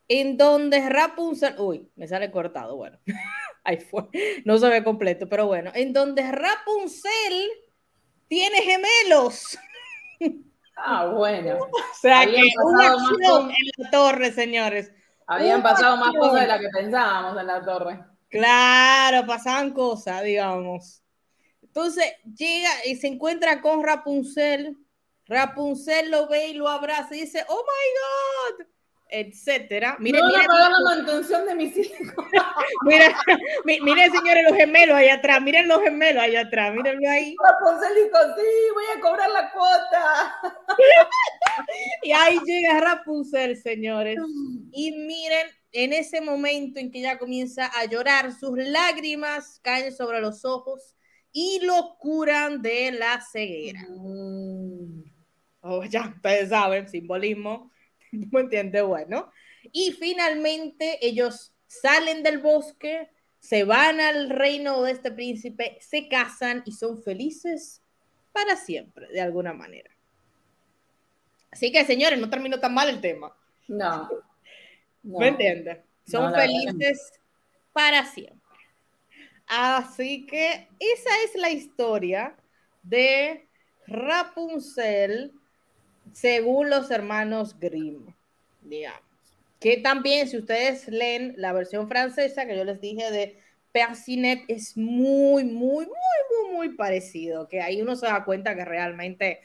en 0.07 0.37
donde 0.37 0.87
Rapunzel, 0.89 1.55
uy, 1.59 1.89
me 1.95 2.07
sale 2.07 2.31
cortado, 2.31 2.75
bueno, 2.75 2.99
ahí 3.63 3.77
fue, 3.77 4.07
no 4.43 4.57
se 4.57 4.69
ve 4.69 4.83
completo, 4.83 5.27
pero 5.27 5.47
bueno, 5.47 5.71
en 5.73 5.93
donde 5.93 6.31
Rapunzel 6.31 7.49
tiene 8.27 8.57
gemelos. 8.57 9.57
Ah, 10.77 11.05
bueno. 11.07 11.57
O 11.71 11.97
sea 12.01 12.25
que 12.25 12.41
una 12.63 12.91
acción 12.91 13.49
en 13.49 13.71
la 13.77 13.89
torre, 13.89 14.31
señores. 14.33 14.91
Habían 15.25 15.63
pasado 15.63 15.95
más 15.95 16.13
cosas 16.13 16.41
de 16.41 16.47
las 16.47 16.59
que 16.59 16.67
pensábamos 16.67 17.39
en 17.39 17.47
la 17.47 17.63
torre. 17.63 17.99
Claro, 18.35 19.25
pasaban 19.25 19.71
cosas, 19.71 20.21
digamos. 20.23 21.01
Entonces 21.61 22.05
llega 22.37 22.69
y 22.85 22.97
se 22.97 23.07
encuentra 23.07 23.61
con 23.61 23.83
Rapunzel. 23.83 24.77
Rapunzel 25.25 26.11
lo 26.11 26.27
ve 26.27 26.49
y 26.49 26.53
lo 26.53 26.67
abraza 26.67 27.15
y 27.15 27.21
dice, 27.21 27.45
oh 27.47 27.63
my 27.63 28.57
God, 28.59 28.67
etcétera. 29.09 29.97
Miren, 29.99 30.21
no 30.21 30.27
miren, 30.27 30.47
la 30.47 30.79
mantención 30.83 31.45
de 31.45 31.55
mis 31.55 31.77
hijos. 31.77 32.25
miren, 32.83 33.11
miren, 33.65 34.11
señores, 34.11 34.43
los 34.49 34.57
gemelos 34.57 34.95
allá 34.95 35.15
atrás, 35.15 35.41
miren 35.41 35.67
los 35.67 35.81
gemelos 35.81 36.23
allá 36.23 36.41
atrás, 36.41 36.73
mírenlo 36.73 37.09
ahí. 37.09 37.35
Rapunzel 37.41 37.95
dijo, 37.95 38.17
sí, 38.35 38.73
voy 38.73 38.83
a 38.95 39.01
cobrar 39.01 39.29
la 39.29 39.51
cuota. 39.51 40.35
y 42.03 42.11
ahí 42.11 42.39
llega 42.45 42.79
Rapunzel, 42.79 43.57
señores. 43.57 44.17
Y 44.71 44.91
miren, 44.91 45.47
en 45.71 45.93
ese 45.93 46.21
momento 46.21 46.79
en 46.79 46.91
que 46.91 46.99
ella 46.99 47.17
comienza 47.17 47.67
a 47.67 47.85
llorar, 47.85 48.31
sus 48.33 48.57
lágrimas 48.57 49.59
caen 49.61 49.95
sobre 49.95 50.21
los 50.21 50.45
ojos 50.45 50.95
y 51.31 51.59
lo 51.63 51.97
curan 51.99 52.61
de 52.61 52.91
la 52.91 53.21
ceguera. 53.31 53.81
Mm. 53.89 55.03
Oh, 55.61 55.83
ya, 55.83 56.13
ustedes 56.15 56.49
saben, 56.49 56.87
simbolismo 56.87 57.71
¿me 58.31 58.41
entiendes? 58.41 58.83
Bueno, 58.83 59.31
y 59.71 59.91
finalmente 59.91 60.99
ellos 61.05 61.53
salen 61.67 62.23
del 62.23 62.39
bosque, 62.39 63.09
se 63.39 63.63
van 63.63 63.99
al 63.99 64.29
reino 64.29 64.81
de 64.81 64.91
este 64.91 65.11
príncipe, 65.11 65.77
se 65.81 66.07
casan 66.07 66.63
y 66.65 66.71
son 66.71 67.01
felices 67.03 67.81
para 68.31 68.55
siempre, 68.55 69.07
de 69.07 69.21
alguna 69.21 69.53
manera. 69.53 69.89
Así 71.51 71.71
que, 71.71 71.85
señores, 71.85 72.19
no 72.19 72.29
terminó 72.29 72.59
tan 72.59 72.73
mal 72.73 72.89
el 72.89 72.99
tema. 73.01 73.35
No. 73.67 74.09
¿Me 75.03 75.29
entiendes? 75.29 75.79
Son 76.05 76.33
felices 76.33 77.13
para 77.71 78.05
siempre. 78.05 78.41
Así 79.47 80.25
que 80.25 80.67
esa 80.79 81.09
es 81.23 81.35
la 81.35 81.51
historia 81.51 82.35
de 82.83 83.47
Rapunzel 83.87 85.33
según 86.15 86.69
los 86.69 86.89
hermanos 86.91 87.59
Grimm, 87.59 88.05
digamos. 88.61 89.01
Que 89.59 89.77
también, 89.77 90.29
si 90.29 90.37
ustedes 90.37 90.87
leen 90.87 91.33
la 91.35 91.51
versión 91.51 91.89
francesa 91.89 92.45
que 92.45 92.55
yo 92.55 92.63
les 92.63 92.79
dije 92.79 93.11
de 93.11 93.37
Percinet, 93.73 94.43
es 94.47 94.77
muy, 94.77 95.43
muy, 95.43 95.85
muy, 95.85 95.87
muy, 95.87 96.53
muy 96.53 96.69
parecido. 96.69 97.49
Que 97.49 97.59
ahí 97.59 97.81
uno 97.81 97.97
se 97.97 98.05
da 98.05 98.23
cuenta 98.23 98.55
que 98.55 98.63
realmente 98.63 99.41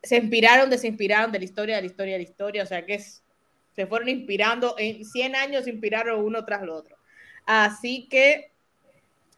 se 0.00 0.18
inspiraron, 0.18 0.70
desinspiraron 0.70 1.32
de 1.32 1.40
la 1.40 1.44
historia, 1.44 1.74
de 1.76 1.82
la 1.82 1.86
historia, 1.86 2.12
de 2.12 2.18
la 2.20 2.28
historia. 2.30 2.62
O 2.62 2.66
sea 2.66 2.86
que 2.86 3.00
se 3.00 3.86
fueron 3.88 4.08
inspirando, 4.08 4.76
en 4.78 5.04
100 5.04 5.34
años 5.34 5.64
se 5.64 5.70
inspiraron 5.70 6.24
uno 6.24 6.44
tras 6.44 6.62
el 6.62 6.70
otro. 6.70 6.96
Así 7.46 8.06
que 8.08 8.52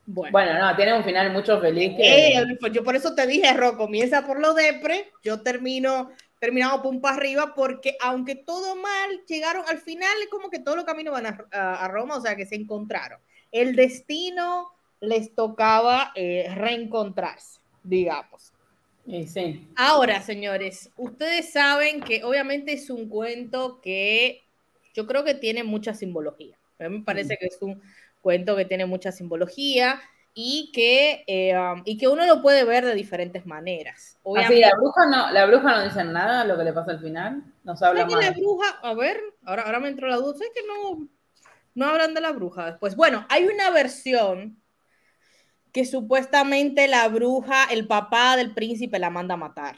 Bueno. 0.04 0.58
no, 0.58 0.76
tiene 0.76 0.94
un 0.94 1.04
final 1.04 1.32
mucho 1.32 1.58
feliz. 1.62 1.94
Eh, 1.98 2.44
pues 2.60 2.72
yo 2.74 2.84
por 2.84 2.94
eso 2.94 3.14
te 3.14 3.26
dije, 3.26 3.54
Ro, 3.54 3.78
comienza 3.78 4.26
por 4.26 4.38
lo 4.38 4.52
depre, 4.52 5.10
yo 5.24 5.40
termino, 5.40 6.10
terminamos 6.38 6.80
pum 6.80 7.00
para 7.00 7.16
arriba, 7.16 7.54
porque 7.54 7.96
aunque 8.00 8.34
todo 8.34 8.76
mal, 8.76 9.22
llegaron 9.26 9.64
al 9.68 9.78
final, 9.78 10.16
es 10.22 10.28
como 10.28 10.50
que 10.50 10.58
todos 10.58 10.76
los 10.76 10.86
caminos 10.86 11.12
van 11.12 11.26
a, 11.50 11.88
Roma, 11.88 12.16
o 12.16 12.20
sea 12.20 12.36
que 12.36 12.46
se 12.46 12.54
encontraron. 12.54 13.20
El 13.50 13.74
destino 13.76 14.68
les 15.00 15.34
tocaba 15.34 16.12
eh, 16.14 16.52
reencontrarse, 16.54 17.60
digamos. 17.82 18.52
Sí. 19.26 19.66
Ahora, 19.74 20.20
señores, 20.20 20.90
ustedes 20.98 21.50
saben 21.50 22.02
que 22.02 22.24
obviamente 22.24 22.74
es 22.74 22.90
un 22.90 23.08
cuento 23.08 23.80
que 23.80 24.42
yo 24.92 25.06
creo 25.06 25.24
que 25.24 25.34
tiene 25.34 25.64
mucha 25.64 25.94
simbología. 25.94 26.58
A 26.78 26.88
mí 26.88 26.98
me 26.98 27.04
parece 27.04 27.34
mm. 27.34 27.36
que 27.40 27.46
es 27.46 27.58
un 27.62 27.80
cuento 28.20 28.54
que 28.54 28.66
tiene 28.66 28.84
mucha 28.84 29.10
simbología 29.10 30.00
y 30.40 30.70
que, 30.72 31.24
eh, 31.26 31.58
um, 31.58 31.82
y 31.84 31.98
que 31.98 32.06
uno 32.06 32.24
lo 32.24 32.40
puede 32.40 32.62
ver 32.62 32.84
de 32.84 32.94
diferentes 32.94 33.44
maneras. 33.44 34.20
Así, 34.36 34.60
la 34.60 34.70
bruja 34.76 35.06
no, 35.06 35.32
la 35.32 35.46
bruja 35.46 35.76
no 35.76 35.82
dice 35.82 36.04
nada 36.04 36.44
lo 36.44 36.56
que 36.56 36.62
le 36.62 36.72
pasa 36.72 36.92
al 36.92 37.00
final, 37.00 37.42
nos 37.64 37.82
habla 37.82 38.06
más. 38.06 38.24
la 38.24 38.30
bruja, 38.30 38.68
a 38.80 38.94
ver, 38.94 39.20
ahora, 39.44 39.62
ahora 39.62 39.80
me 39.80 39.88
entró 39.88 40.06
la 40.06 40.14
duda, 40.14 40.36
es 40.40 40.52
que 40.54 40.64
no, 40.64 41.08
no 41.74 41.86
hablan 41.86 42.14
de 42.14 42.20
la 42.20 42.30
bruja 42.30 42.66
después. 42.66 42.94
Bueno, 42.94 43.26
hay 43.28 43.46
una 43.48 43.70
versión 43.70 44.62
que 45.72 45.84
supuestamente 45.84 46.86
la 46.86 47.08
bruja, 47.08 47.64
el 47.72 47.88
papá 47.88 48.36
del 48.36 48.54
príncipe 48.54 49.00
la 49.00 49.10
manda 49.10 49.34
a 49.34 49.38
matar. 49.38 49.74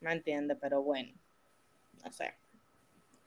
No 0.00 0.10
entiende, 0.10 0.56
pero 0.56 0.82
bueno, 0.82 1.12
no 2.02 2.10
sé. 2.10 2.34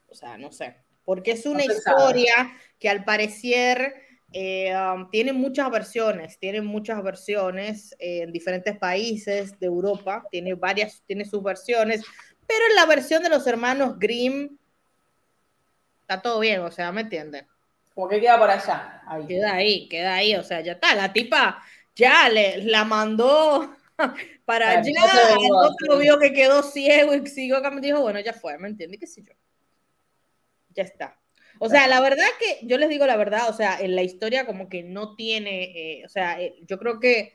O 0.10 0.14
sea, 0.14 0.38
no 0.38 0.52
sé. 0.52 0.76
Porque 1.06 1.32
es 1.32 1.46
una 1.46 1.64
historia 1.64 2.52
que 2.80 2.90
al 2.90 3.06
parecer 3.06 3.96
eh, 4.34 4.76
um, 4.76 5.10
tiene 5.10 5.34
muchas 5.34 5.70
versiones, 5.72 6.38
tiene 6.40 6.62
muchas 6.62 7.02
versiones 7.02 7.96
en 8.00 8.32
diferentes 8.32 8.78
países 8.78 9.58
de 9.60 9.68
Europa, 9.68 10.26
tiene 10.30 10.54
varias, 10.56 11.04
tiene 11.06 11.26
sus 11.26 11.42
versiones, 11.42 12.04
pero 12.48 12.62
en 12.70 12.76
la 12.76 12.86
versión 12.86 13.24
de 13.24 13.30
los 13.30 13.48
hermanos 13.48 13.98
Grimm 13.98 14.58
está 16.02 16.22
todo 16.22 16.40
bien, 16.40 16.62
o 16.62 16.72
sea, 16.72 16.92
¿me 16.92 17.02
entienden? 17.02 17.48
Como 17.94 18.10
que 18.10 18.20
queda 18.20 18.38
por 18.38 18.50
allá. 18.50 19.02
Queda 19.28 19.54
ahí, 19.54 19.88
queda 19.88 20.16
ahí, 20.16 20.36
o 20.36 20.44
sea, 20.44 20.62
ya 20.62 20.74
está, 20.74 20.94
la 20.96 21.14
tipa 21.14 21.64
ya 21.96 22.30
le, 22.30 22.58
la 22.64 22.84
mandó 22.84 23.74
para 24.46 24.80
allá, 24.80 24.92
el 25.32 25.52
otro 25.52 25.98
vio 25.98 26.20
que 26.20 26.34
quedó 26.34 26.62
ciego 26.62 27.16
y 27.16 27.26
siguió 27.28 27.62
me 27.72 27.82
dijo, 27.82 28.02
bueno, 28.02 28.20
ya 28.20 28.34
fue, 28.34 28.58
¿me 28.58 28.68
entiendes? 28.68 29.00
¿Qué 29.00 29.08
sé 29.08 29.24
yo? 29.24 29.34
Ya 30.76 30.84
está. 30.84 31.18
O 31.60 31.70
sea, 31.70 31.88
la 31.88 32.02
verdad 32.02 32.26
que 32.40 32.66
yo 32.66 32.78
les 32.78 32.90
digo 32.90 33.06
la 33.06 33.16
verdad, 33.16 33.50
o 33.50 33.54
sea, 33.54 33.80
en 33.80 33.96
la 33.96 34.04
historia 34.04 34.46
como 34.46 34.70
que 34.70 34.84
no 34.84 35.16
tiene, 35.16 35.64
eh, 35.76 36.06
o 36.06 36.10
sea, 36.10 36.42
eh, 36.42 36.56
yo 36.68 36.78
creo 36.78 37.00
que 37.00 37.34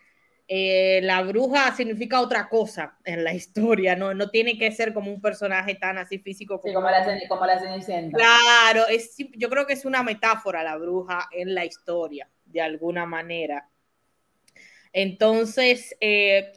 eh, 0.48 1.01
la 1.02 1.22
bruja 1.22 1.74
significa 1.74 2.20
otra 2.20 2.48
cosa 2.48 2.98
en 3.05 3.24
la 3.24 3.32
historia, 3.34 3.97
¿no? 3.97 4.14
No 4.14 4.30
tiene 4.30 4.59
que 4.59 4.70
ser 4.72 4.92
como 4.92 5.12
un 5.12 5.20
personaje 5.20 5.74
tan 5.74 5.98
así 5.98 6.18
físico 6.18 6.60
como, 6.60 6.74
como, 6.74 6.90
la, 6.90 7.20
como 7.28 7.47
la 7.47 7.59
Cenicienta. 7.59 8.16
Claro, 8.16 8.86
es, 8.88 9.14
yo 9.16 9.48
creo 9.48 9.66
que 9.66 9.74
es 9.74 9.84
una 9.84 10.02
metáfora 10.02 10.62
la 10.62 10.76
bruja 10.76 11.28
en 11.32 11.55
la 11.55 11.64
historia, 11.64 12.28
de 12.44 12.60
alguna 12.60 13.06
manera. 13.06 13.68
Entonces, 14.92 15.97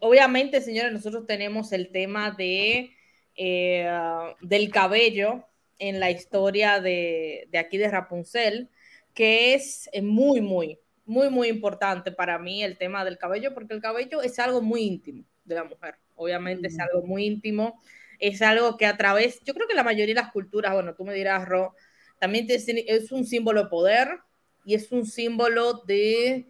obviamente, 0.01 0.59
señores, 0.59 0.91
nosotros 0.91 1.27
tenemos 1.27 1.71
el 1.71 1.91
tema 1.91 2.31
de, 2.31 2.89
del 3.35 4.71
cabello, 4.71 5.45
en 5.79 5.99
la 5.99 6.11
historia 6.11 6.79
de, 6.79 7.47
aquí 7.57 7.77
de 7.77 7.89
Rapunzel, 7.89 8.69
que 9.13 9.53
es 9.53 9.89
eh, 9.93 10.01
muy, 10.01 10.41
muy, 10.41 10.79
muy, 11.05 11.29
muy 11.29 11.47
importante 11.49 12.11
para 12.11 12.39
mí 12.39 12.63
el 12.63 12.77
tema 12.77 13.05
del 13.05 13.17
cabello, 13.17 13.53
porque 13.53 13.73
el 13.73 13.81
cabello 13.81 14.21
es 14.21 14.39
algo 14.39 14.61
muy 14.61 14.81
íntimo 14.83 15.23
de 15.45 15.55
la 15.55 15.63
mujer. 15.63 15.95
Obviamente 16.15 16.67
es 16.67 16.79
algo 16.79 17.05
muy 17.05 17.25
íntimo, 17.25 17.81
es 18.19 18.41
algo 18.41 18.77
que 18.77 18.85
a 18.85 18.97
través, 18.97 19.41
yo 19.43 19.53
creo 19.53 19.67
que 19.67 19.75
la 19.75 19.83
mayoría 19.83 20.15
de 20.15 20.21
las 20.21 20.31
culturas, 20.31 20.73
bueno, 20.73 20.95
tú 20.95 21.03
me 21.03 21.13
dirás, 21.13 21.47
Ro, 21.47 21.75
también 22.19 22.47
es 22.49 23.11
un 23.11 23.25
símbolo 23.25 23.63
de 23.63 23.69
poder 23.69 24.19
y 24.65 24.75
es 24.75 24.91
un 24.91 25.05
símbolo 25.05 25.83
de, 25.85 26.47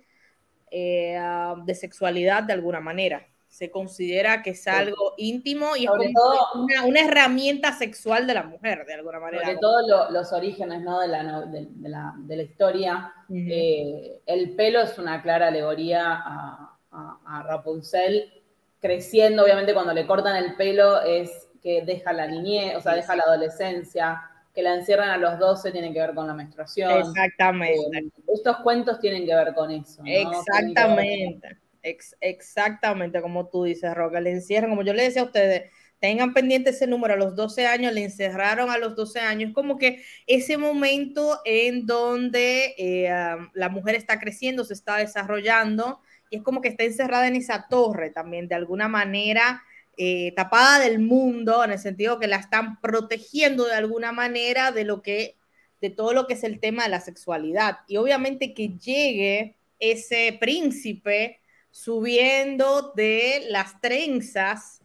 eh, 0.70 1.20
de 1.66 1.76
sexualidad 1.76 2.44
de 2.44 2.54
alguna 2.54 2.80
manera 2.80 3.33
se 3.54 3.70
considera 3.70 4.42
que 4.42 4.50
es 4.50 4.68
algo 4.68 5.14
íntimo 5.16 5.76
y 5.78 5.84
es 5.84 5.92
como 5.92 6.88
una, 6.88 7.02
herramienta 7.02 7.72
sexual 7.72 8.26
de 8.26 8.34
la 8.34 8.42
mujer, 8.42 8.84
de 8.88 8.96
alguna 8.96 9.20
manera. 9.20 9.46
Sobre 9.46 9.60
todo 9.60 10.10
los 10.10 10.34
orígenes 10.34 10.82
¿no? 10.82 11.00
de, 11.00 11.08
la, 11.08 11.42
de, 11.42 11.68
la, 11.88 12.16
de, 12.18 12.36
la, 12.36 12.42
historia. 12.42 13.14
Eh, 13.32 14.22
el 14.26 14.56
pelo 14.56 14.82
es 14.82 14.98
una 14.98 15.22
clara 15.22 15.50
alegoría 15.50 16.14
a, 16.16 16.80
a, 16.92 17.44
Rapunzel, 17.44 18.42
creciendo, 18.82 19.44
obviamente 19.44 19.76
cuando 19.76 19.94
le 19.94 20.08
cortan 20.08 20.36
el 20.36 20.56
pelo 20.56 21.04
es 21.04 21.48
que 21.62 21.84
deja 21.84 22.12
la 22.12 22.26
niñez, 22.26 22.76
o 22.76 22.82
sea, 22.82 22.96
deja 22.96 23.16
la 23.16 23.22
adolescencia, 23.22 24.20
que 24.52 24.64
la 24.64 24.74
encierran 24.74 25.12
a 25.12 25.18
los 25.18 25.38
12 25.38 25.72
tiene 25.72 25.94
que 25.94 26.00
ver 26.00 26.16
con 26.16 26.26
la 26.26 26.34
menstruación. 26.34 26.92
Exactamente. 26.92 28.00
Eh, 28.00 28.12
estos 28.34 28.58
cuentos 28.62 29.00
tienen 29.00 29.28
que 29.28 29.36
ver 29.36 29.54
con 29.54 29.70
eso. 29.70 30.02
Exactamente 30.04 31.60
exactamente 31.84 33.22
como 33.22 33.48
tú 33.50 33.66
dices, 33.66 33.94
Roca, 33.94 34.20
le 34.20 34.32
encierran, 34.32 34.70
como 34.70 34.84
yo 34.84 34.94
le 34.94 35.04
decía 35.04 35.22
a 35.22 35.26
ustedes, 35.26 35.72
tengan 36.00 36.34
pendiente 36.34 36.72
ese 36.72 36.86
número, 36.86 37.14
a 37.14 37.18
los 37.18 37.36
12 37.36 37.66
años, 37.66 37.94
le 37.94 38.04
encerraron 38.04 38.70
a 38.70 38.78
los 38.78 38.96
12 38.96 39.20
años, 39.22 39.54
como 39.54 39.78
que 39.78 40.04
ese 40.28 40.58
momento 40.58 41.40
en 41.46 41.86
donde 41.86 42.76
eh, 42.78 43.10
la 43.54 43.70
mujer 43.70 43.96
está 43.96 44.20
creciendo, 44.20 44.66
se 44.66 44.74
está 44.74 44.98
desarrollando, 44.98 46.02
y 46.30 46.38
es 46.38 46.44
como 46.44 46.60
que 46.60 46.68
está 46.68 46.84
encerrada 46.84 47.28
en 47.28 47.36
esa 47.38 47.68
torre 47.70 48.10
también, 48.10 48.48
de 48.48 48.56
alguna 48.56 48.90
manera, 48.90 49.64
eh, 49.96 50.34
tapada 50.36 50.80
del 50.80 51.00
mundo, 51.00 51.64
en 51.64 51.72
el 51.72 51.80
sentido 51.80 52.20
que 52.20 52.28
la 52.28 52.38
están 52.38 52.82
protegiendo 52.82 53.66
de 53.66 53.76
alguna 53.76 54.12
manera 54.12 54.72
de 54.72 54.84
lo 54.84 55.02
que, 55.04 55.38
de 55.80 55.90
todo 55.90 56.14
lo 56.14 56.28
que 56.28 56.34
es 56.34 56.44
el 56.44 56.60
tema 56.60 56.84
de 56.84 56.90
la 56.90 57.00
sexualidad. 57.00 57.80
Y 57.88 57.98
obviamente 57.98 58.54
que 58.54 58.70
llegue 58.78 59.56
ese 59.80 60.36
príncipe 60.40 61.40
subiendo 61.74 62.94
de 62.96 63.48
las 63.50 63.82
trenzas. 63.82 64.82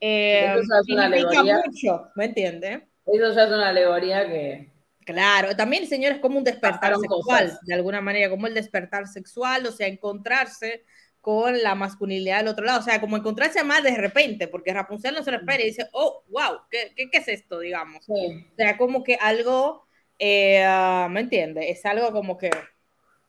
Eh, 0.00 0.44
eso 0.58 0.60
es 0.60 0.92
una 0.92 1.06
alegoría. 1.06 1.62
Mucho, 1.64 2.10
¿Me 2.16 2.26
entiende? 2.26 2.88
Eso 3.06 3.32
ya 3.32 3.44
es 3.44 3.48
una 3.48 3.68
alegoría 3.68 4.26
que. 4.26 4.72
Claro, 5.06 5.56
también, 5.56 5.86
señor, 5.86 6.12
es 6.12 6.18
como 6.18 6.38
un 6.38 6.44
despertar 6.44 6.94
sexual, 6.96 7.58
de 7.62 7.74
alguna 7.74 8.00
manera, 8.00 8.28
como 8.28 8.46
el 8.46 8.54
despertar 8.54 9.08
sexual, 9.08 9.66
o 9.66 9.72
sea, 9.72 9.86
encontrarse 9.86 10.84
con 11.20 11.60
la 11.60 11.74
masculinidad 11.74 12.38
del 12.38 12.48
otro 12.48 12.64
lado, 12.64 12.80
o 12.80 12.82
sea, 12.82 13.00
como 13.00 13.16
encontrarse 13.16 13.64
más 13.64 13.82
de 13.82 13.96
repente, 13.96 14.46
porque 14.46 14.72
Rapunzel 14.72 15.14
no 15.14 15.22
se 15.24 15.32
lo 15.32 15.38
espera 15.38 15.62
y 15.62 15.66
dice, 15.66 15.88
oh, 15.92 16.22
wow, 16.28 16.60
¿qué, 16.70 16.92
qué, 16.96 17.08
es 17.12 17.28
esto, 17.28 17.58
digamos? 17.58 18.04
O 18.08 18.56
sea, 18.56 18.76
como 18.76 19.02
que 19.02 19.16
algo, 19.16 19.86
eh, 20.20 20.64
¿me 21.10 21.20
entiende? 21.20 21.70
Es 21.70 21.84
algo 21.84 22.12
como 22.12 22.38
que, 22.38 22.50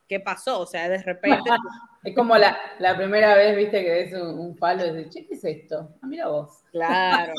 ¿qué 0.07 0.19
pasó? 0.19 0.59
O 0.59 0.67
sea, 0.67 0.89
de 0.89 1.01
repente 1.01 1.49
Es 2.03 2.15
como 2.15 2.37
la, 2.37 2.57
la, 2.79 2.97
primera 2.97 3.35
vez, 3.35 3.55
viste, 3.55 3.83
que 3.83 3.89
ves 3.89 4.13
un, 4.13 4.55
palo 4.57 4.85
y 4.85 4.91
dices, 4.91 5.13
che, 5.13 5.25
¿qué 5.25 5.35
es 5.35 5.43
esto? 5.43 5.95
Ah, 6.01 6.07
mira 6.07 6.27
vos. 6.27 6.63
Claro. 6.71 7.33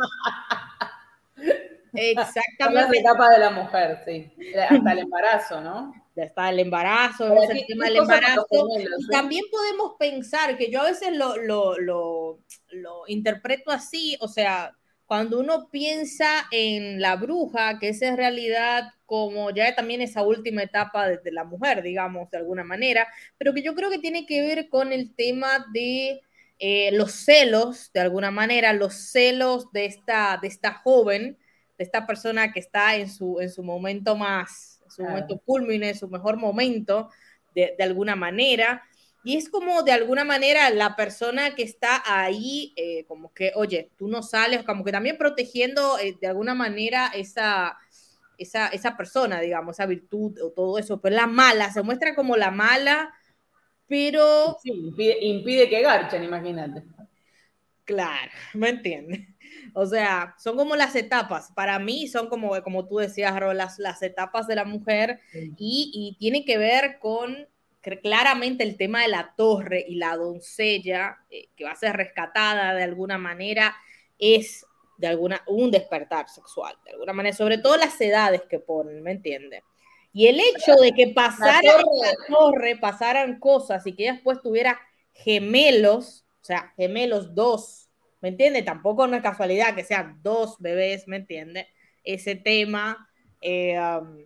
Exactamente. 1.92 2.94
la 2.94 3.00
etapa 3.00 3.30
de 3.30 3.38
la 3.38 3.50
mujer, 3.50 4.00
sí. 4.04 4.32
Hasta 4.68 4.92
el 4.92 4.98
embarazo, 5.00 5.60
¿no? 5.60 5.94
Hasta 6.16 6.50
el 6.50 6.60
embarazo, 6.60 7.42
el 7.42 7.66
tema 7.66 7.86
del 7.86 7.96
embarazo. 7.96 8.46
y 8.98 9.08
también 9.08 9.44
podemos 9.50 9.92
pensar 9.98 10.56
que 10.56 10.70
yo 10.70 10.80
a 10.80 10.84
veces 10.84 11.16
lo, 11.16 11.36
lo, 11.36 11.78
lo, 11.78 12.38
lo 12.70 13.02
interpreto 13.06 13.70
así, 13.70 14.16
o 14.20 14.28
sea, 14.28 14.76
cuando 15.06 15.38
uno 15.38 15.68
piensa 15.70 16.46
en 16.50 17.00
la 17.00 17.16
bruja, 17.16 17.78
que 17.78 17.90
es 17.90 18.02
en 18.02 18.16
realidad 18.16 18.92
como 19.06 19.50
ya 19.50 19.74
también 19.74 20.00
esa 20.00 20.22
última 20.22 20.62
etapa 20.62 21.08
de, 21.08 21.32
la 21.32 21.44
mujer, 21.44 21.82
digamos, 21.82 22.30
de 22.30 22.38
alguna 22.38 22.64
manera, 22.64 23.06
pero 23.38 23.52
que 23.54 23.62
yo 23.62 23.74
creo 23.74 23.90
que 23.90 23.98
tiene 23.98 24.26
que 24.26 24.40
ver 24.40 24.68
con 24.68 24.92
el 24.92 25.14
tema 25.14 25.66
de 25.72 26.20
eh, 26.58 26.90
los 26.92 27.12
celos, 27.12 27.90
de 27.92 28.00
alguna 28.00 28.30
manera, 28.30 28.72
los 28.72 28.94
celos 28.94 29.70
de 29.72 29.86
esta, 29.86 30.38
de 30.40 30.48
esta 30.48 30.74
joven, 30.74 31.38
de 31.78 31.84
esta 31.84 32.06
persona 32.06 32.52
que 32.52 32.60
está 32.60 32.96
en 32.96 33.10
su, 33.10 33.40
en 33.40 33.50
su 33.50 33.62
momento 33.62 34.16
más, 34.16 34.80
en 34.84 34.90
su 34.90 35.02
momento 35.02 35.38
culmine, 35.44 35.90
en 35.90 35.98
su 35.98 36.08
mejor 36.08 36.36
momento, 36.36 37.10
de, 37.54 37.74
de 37.76 37.84
alguna 37.84 38.16
manera, 38.16 38.82
y 39.24 39.38
es 39.38 39.48
como 39.48 39.82
de 39.82 39.92
alguna 39.92 40.22
manera 40.22 40.68
la 40.68 40.96
persona 40.96 41.54
que 41.54 41.62
está 41.62 42.02
ahí, 42.04 42.74
eh, 42.76 43.06
como 43.06 43.32
que, 43.32 43.52
oye, 43.54 43.90
tú 43.96 44.06
no 44.06 44.22
sales, 44.22 44.62
como 44.64 44.84
que 44.84 44.92
también 44.92 45.16
protegiendo 45.16 45.98
eh, 45.98 46.14
de 46.20 46.26
alguna 46.26 46.54
manera 46.54 47.10
esa, 47.14 47.78
esa, 48.38 48.68
esa, 48.68 48.96
persona, 48.96 49.40
digamos, 49.40 49.76
esa 49.76 49.86
virtud 49.86 50.38
o 50.42 50.50
todo 50.50 50.78
eso. 50.78 51.00
Pero 51.00 51.16
la 51.16 51.26
mala, 51.26 51.72
se 51.72 51.82
muestra 51.82 52.14
como 52.14 52.36
la 52.36 52.50
mala, 52.50 53.12
pero... 53.86 54.56
Sí, 54.62 54.70
impide, 55.20 55.68
que 55.68 55.82
garchen, 55.82 56.24
imagínate. 56.24 56.84
Claro, 57.84 58.30
¿me 58.54 58.70
entiendes? 58.70 59.28
O 59.74 59.86
sea, 59.86 60.34
son 60.38 60.56
como 60.56 60.76
las 60.76 60.94
etapas. 60.94 61.52
Para 61.54 61.78
mí 61.78 62.08
son 62.08 62.28
como, 62.28 62.60
como 62.62 62.86
tú 62.86 62.98
decías, 62.98 63.38
Ro, 63.38 63.52
las, 63.54 63.78
las 63.78 64.02
etapas 64.02 64.46
de 64.46 64.54
la 64.54 64.64
mujer 64.64 65.20
y, 65.32 65.90
y 65.92 66.16
tiene 66.18 66.44
que 66.44 66.58
ver 66.58 66.98
con 66.98 67.48
claramente 68.02 68.64
el 68.64 68.76
tema 68.76 69.02
de 69.02 69.08
la 69.08 69.34
torre 69.36 69.84
y 69.86 69.96
la 69.96 70.16
doncella 70.16 71.18
eh, 71.30 71.48
que 71.56 71.64
va 71.64 71.72
a 71.72 71.76
ser 71.76 71.96
rescatada 71.96 72.74
de 72.74 72.82
alguna 72.82 73.18
manera 73.18 73.76
es 74.18 74.66
de 74.96 75.06
alguna 75.06 75.42
un 75.46 75.70
despertar 75.70 76.28
sexual, 76.28 76.76
de 76.84 76.92
alguna 76.92 77.12
manera, 77.12 77.36
sobre 77.36 77.58
todo 77.58 77.76
las 77.76 78.00
edades 78.00 78.42
que 78.48 78.58
ponen, 78.58 79.02
¿me 79.02 79.12
entiendes? 79.12 79.62
Y 80.12 80.28
el 80.28 80.38
hecho 80.38 80.76
de 80.80 80.92
que 80.92 81.08
pasaran 81.08 81.82
la 82.00 82.14
torre, 82.28 82.76
pasaran 82.76 83.40
cosas 83.40 83.84
y 83.86 83.94
que 83.94 84.04
ella 84.04 84.12
después 84.12 84.40
tuviera 84.40 84.80
gemelos, 85.12 86.24
o 86.40 86.44
sea, 86.44 86.72
gemelos 86.76 87.34
dos, 87.34 87.90
¿me 88.20 88.28
entiende? 88.28 88.62
Tampoco 88.62 89.08
no 89.08 89.16
es 89.16 89.22
casualidad 89.22 89.74
que 89.74 89.82
sean 89.82 90.20
dos 90.22 90.56
bebés, 90.60 91.08
¿me 91.08 91.16
entiende? 91.16 91.68
Ese 92.04 92.36
tema, 92.36 93.08
eh, 93.40 93.76
um, 93.78 94.18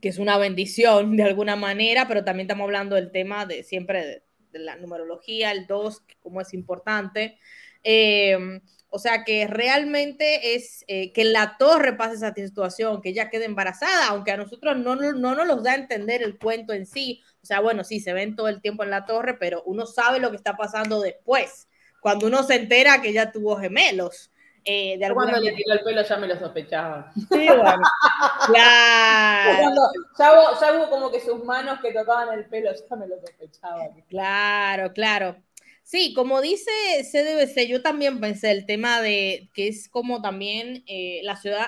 que 0.00 0.10
es 0.10 0.18
una 0.18 0.36
bendición 0.36 1.16
de 1.16 1.22
alguna 1.22 1.56
manera, 1.56 2.06
pero 2.06 2.22
también 2.22 2.44
estamos 2.44 2.64
hablando 2.64 2.96
del 2.96 3.10
tema 3.10 3.46
de 3.46 3.62
siempre 3.62 4.22
de, 4.52 4.58
la 4.58 4.76
numerología, 4.76 5.50
el 5.52 5.66
dos, 5.66 6.04
cómo 6.20 6.40
es 6.40 6.52
importante. 6.54 7.38
Eh, 7.82 8.60
o 8.94 9.00
sea 9.00 9.24
que 9.24 9.48
realmente 9.48 10.54
es 10.54 10.84
eh, 10.86 11.12
que 11.12 11.24
la 11.24 11.56
torre 11.58 11.94
pase 11.94 12.14
esa 12.14 12.32
situación, 12.32 13.02
que 13.02 13.08
ella 13.08 13.28
quede 13.28 13.44
embarazada, 13.44 14.06
aunque 14.10 14.30
a 14.30 14.36
nosotros 14.36 14.76
no, 14.76 14.94
no, 14.94 15.12
no 15.12 15.44
nos 15.44 15.64
da 15.64 15.72
a 15.72 15.74
entender 15.74 16.22
el 16.22 16.38
cuento 16.38 16.72
en 16.72 16.86
sí. 16.86 17.20
O 17.42 17.44
sea, 17.44 17.58
bueno, 17.58 17.82
sí, 17.82 17.98
se 17.98 18.12
ven 18.12 18.36
todo 18.36 18.46
el 18.46 18.60
tiempo 18.60 18.84
en 18.84 18.90
la 18.90 19.04
torre, 19.04 19.34
pero 19.34 19.64
uno 19.66 19.84
sabe 19.84 20.20
lo 20.20 20.30
que 20.30 20.36
está 20.36 20.56
pasando 20.56 21.00
después, 21.00 21.66
cuando 22.00 22.28
uno 22.28 22.44
se 22.44 22.54
entera 22.54 23.02
que 23.02 23.08
ella 23.08 23.32
tuvo 23.32 23.56
gemelos. 23.56 24.30
Eh, 24.64 24.96
de 24.96 25.12
cuando 25.12 25.40
le 25.40 25.50
tiró 25.54 25.72
el 25.72 25.80
pelo 25.82 26.02
ya 26.02 26.16
me 26.16 26.28
lo 26.28 26.38
sospechaba. 26.38 27.12
Sí, 27.16 27.48
bueno. 27.48 27.82
claro. 28.46 29.58
Cuando 29.60 29.82
ya 30.16 30.72
hubo, 30.72 30.88
como 30.88 31.10
que 31.10 31.18
sus 31.18 31.44
manos 31.44 31.80
que 31.80 31.92
tocaban 31.92 32.38
el 32.38 32.44
pelo, 32.44 32.70
ya 32.72 32.94
me 32.94 33.08
lo 33.08 33.16
sospechaba. 33.18 33.88
Claro, 34.08 34.92
claro. 34.92 35.36
Sí, 35.84 36.14
como 36.14 36.40
dice 36.40 36.70
CDBC, 37.04 37.68
yo 37.68 37.82
también 37.82 38.18
pensé 38.18 38.50
el 38.50 38.64
tema 38.64 39.02
de 39.02 39.50
que 39.52 39.68
es 39.68 39.90
como 39.90 40.22
también 40.22 40.82
eh, 40.86 41.20
la, 41.24 41.36
ciudad, 41.36 41.66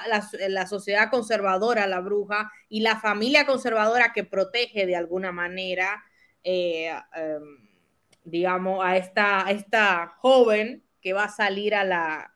la, 0.49 0.67
sociedad 0.67 1.11
conservadora, 1.11 1.87
la 1.87 2.01
bruja, 2.01 2.51
y 2.71 2.81
la 2.81 2.99
familia 2.99 3.45
conservadora 3.45 4.13
que 4.15 4.25
protege 4.25 4.87
de 4.87 4.97
alguna 4.97 5.33
manera, 5.33 6.03
eh, 6.45 6.91
em, 7.15 7.69
digamos, 8.25 8.83
a 8.83 8.97
esta, 8.97 9.51
esta 9.51 10.15
joven 10.19 10.83
que 11.03 11.13
va 11.13 11.25
a 11.25 11.29
salir 11.29 11.75
a 11.75 11.85
la, 11.85 12.35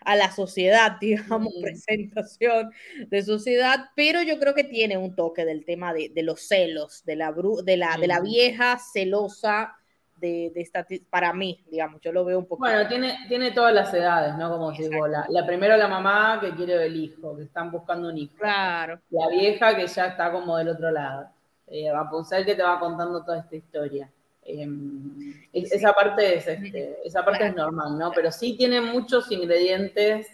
a 0.00 0.16
la 0.16 0.32
sociedad, 0.32 0.96
digamos, 1.00 1.54
presentación 1.62 2.72
de 3.06 3.22
sociedad, 3.22 3.90
pero 3.94 4.22
yo 4.22 4.40
creo 4.40 4.54
que 4.54 4.64
tiene 4.64 4.96
un 4.96 5.14
toque 5.14 5.44
del 5.44 5.64
tema 5.64 5.92
de, 5.94 6.10
los 6.24 6.40
celos, 6.48 7.04
de 7.04 7.14
la, 7.14 7.32
de 7.64 7.76
la, 7.76 7.96
de 7.98 8.06
la 8.08 8.20
vieja 8.20 8.78
celosa 8.92 9.78
de, 10.20 10.52
esta, 10.56 10.86
para 11.10 11.32
mí, 11.32 11.64
digamos, 11.70 12.00
yo 12.00 12.12
lo 12.12 12.24
veo 12.24 12.38
un 12.38 12.46
poco. 12.46 12.60
Bueno, 12.60 12.88
tiene, 12.88 13.16
tiene 13.28 13.50
todas 13.52 13.74
las 13.74 13.92
edades, 13.94 14.36
¿no? 14.36 14.50
Como 14.50 14.72
digo, 14.72 15.06
la, 15.06 15.26
la 15.28 15.46
primera 15.46 15.76
la 15.76 15.88
mamá 15.88 16.38
que 16.40 16.54
quiere 16.54 16.86
el 16.86 16.96
hijo, 16.96 17.36
que 17.36 17.44
están 17.44 17.70
buscando 17.70 18.08
un 18.08 18.18
hijo. 18.18 18.34
Claro. 18.38 19.00
La 19.10 19.28
vieja 19.28 19.76
que 19.76 19.86
ya 19.86 20.06
está 20.06 20.30
como 20.30 20.56
del 20.56 20.70
otro 20.70 20.90
lado. 20.90 21.28
Eh, 21.70 21.90
Rapunzel 21.92 22.44
que 22.44 22.54
te 22.54 22.62
va 22.62 22.78
contando 22.78 23.22
toda 23.22 23.38
esta 23.38 23.56
historia. 23.56 24.10
Em, 24.42 25.34
esa 25.52 25.92
parte 25.92 26.36
es 26.36 26.48
este, 26.48 26.98
esa 27.04 27.24
parte 27.24 27.46
es 27.46 27.54
normal, 27.54 27.98
¿no? 27.98 28.10
Pero 28.12 28.32
sí 28.32 28.56
tiene 28.56 28.80
muchos 28.80 29.30
ingredientes 29.30 30.26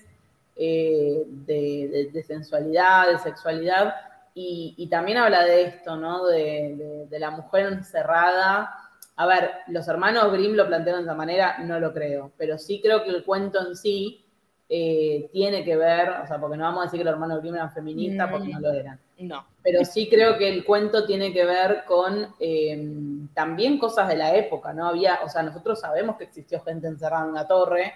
eh, 0.56 1.24
de, 1.26 2.24
sensualidad, 2.26 3.08
de 3.08 3.18
sexualidad, 3.18 3.94
y, 4.36 4.88
también 4.90 5.18
habla 5.18 5.44
de 5.44 5.62
esto, 5.62 5.96
¿no? 5.96 6.26
De, 6.26 7.06
de 7.08 7.18
la 7.20 7.30
mujer 7.30 7.66
encerrada 7.66 8.83
a 9.16 9.26
ver, 9.26 9.50
los 9.68 9.86
hermanos 9.86 10.32
Grimm 10.32 10.54
lo 10.54 10.66
plantearon 10.66 11.02
de 11.02 11.06
esa 11.08 11.16
manera, 11.16 11.58
no 11.58 11.78
lo 11.78 11.92
creo, 11.92 12.32
pero 12.36 12.58
sí 12.58 12.80
creo 12.80 13.04
que 13.04 13.10
el 13.10 13.24
cuento 13.24 13.66
en 13.66 13.76
sí 13.76 14.24
eh, 14.68 15.28
tiene 15.32 15.64
que 15.64 15.76
ver, 15.76 16.10
o 16.22 16.26
sea, 16.26 16.40
porque 16.40 16.56
no 16.56 16.64
vamos 16.64 16.80
a 16.80 16.84
decir 16.84 16.98
que 16.98 17.04
los 17.04 17.12
hermanos 17.12 17.40
Grimm 17.40 17.54
eran 17.54 17.72
feministas, 17.72 18.30
porque 18.30 18.48
no 18.48 18.60
lo 18.60 18.72
eran. 18.72 18.98
No. 19.18 19.46
Pero 19.62 19.84
sí 19.84 20.08
creo 20.08 20.36
que 20.36 20.48
el 20.48 20.64
cuento 20.64 21.06
tiene 21.06 21.32
que 21.32 21.44
ver 21.44 21.84
con 21.86 22.34
eh, 22.40 23.28
también 23.34 23.78
cosas 23.78 24.08
de 24.08 24.16
la 24.16 24.34
época, 24.34 24.72
¿no? 24.72 24.88
Había, 24.88 25.20
o 25.24 25.28
sea, 25.28 25.42
nosotros 25.42 25.80
sabemos 25.80 26.16
que 26.16 26.24
existió 26.24 26.60
gente 26.62 26.88
encerrada 26.88 27.24
en 27.24 27.30
una 27.30 27.46
torre 27.46 27.92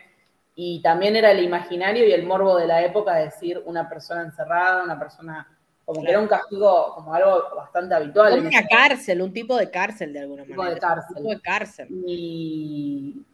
y 0.54 0.80
también 0.82 1.16
era 1.16 1.32
el 1.32 1.42
imaginario 1.42 2.06
y 2.06 2.12
el 2.12 2.26
morbo 2.26 2.56
de 2.56 2.66
la 2.66 2.82
época 2.82 3.14
decir 3.14 3.60
una 3.64 3.88
persona 3.88 4.22
encerrada, 4.22 4.84
una 4.84 4.98
persona 4.98 5.57
como 5.88 6.02
que 6.02 6.10
era 6.10 6.20
un 6.20 6.28
castigo, 6.28 6.92
como 6.96 7.14
algo 7.14 7.44
bastante 7.56 7.94
habitual. 7.94 8.40
una 8.40 8.66
cárcel, 8.66 9.22
un 9.22 9.32
tipo 9.32 9.56
de 9.56 9.70
cárcel 9.70 10.12
de 10.12 10.20
alguna 10.20 10.44
manera. 10.44 10.74
De 10.74 10.80
cárcel. 10.80 11.16
Un 11.16 11.22
tipo 11.22 11.28
de 11.30 11.40
cárcel. 11.40 11.88
Y, 12.06 13.24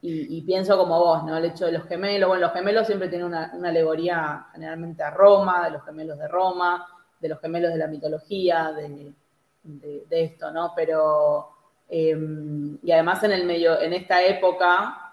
y, 0.00 0.42
pienso 0.42 0.78
como 0.78 0.96
vos, 0.96 1.24
¿no? 1.24 1.36
El 1.36 1.46
hecho 1.46 1.66
de 1.66 1.72
los 1.72 1.88
gemelos, 1.88 2.28
bueno, 2.28 2.46
los 2.46 2.52
gemelos 2.52 2.86
siempre 2.86 3.08
tienen 3.08 3.26
una, 3.26 3.50
alegoría 3.64 4.46
generalmente 4.52 5.02
a 5.02 5.10
Roma, 5.10 5.64
de 5.64 5.72
los 5.72 5.84
gemelos 5.84 6.16
de 6.20 6.28
Roma, 6.28 6.86
de 7.18 7.30
los 7.30 7.40
gemelos 7.40 7.72
de 7.72 7.78
la 7.78 7.88
mitología, 7.88 8.70
de, 8.70 9.12
de, 9.64 10.22
esto, 10.22 10.52
¿no? 10.52 10.74
Pero, 10.76 11.48
em, 11.88 12.78
y 12.80 12.92
además 12.92 13.24
en 13.24 13.32
el 13.32 13.44
medio, 13.44 13.80
en 13.80 13.92
esta 13.92 14.22
época, 14.22 15.07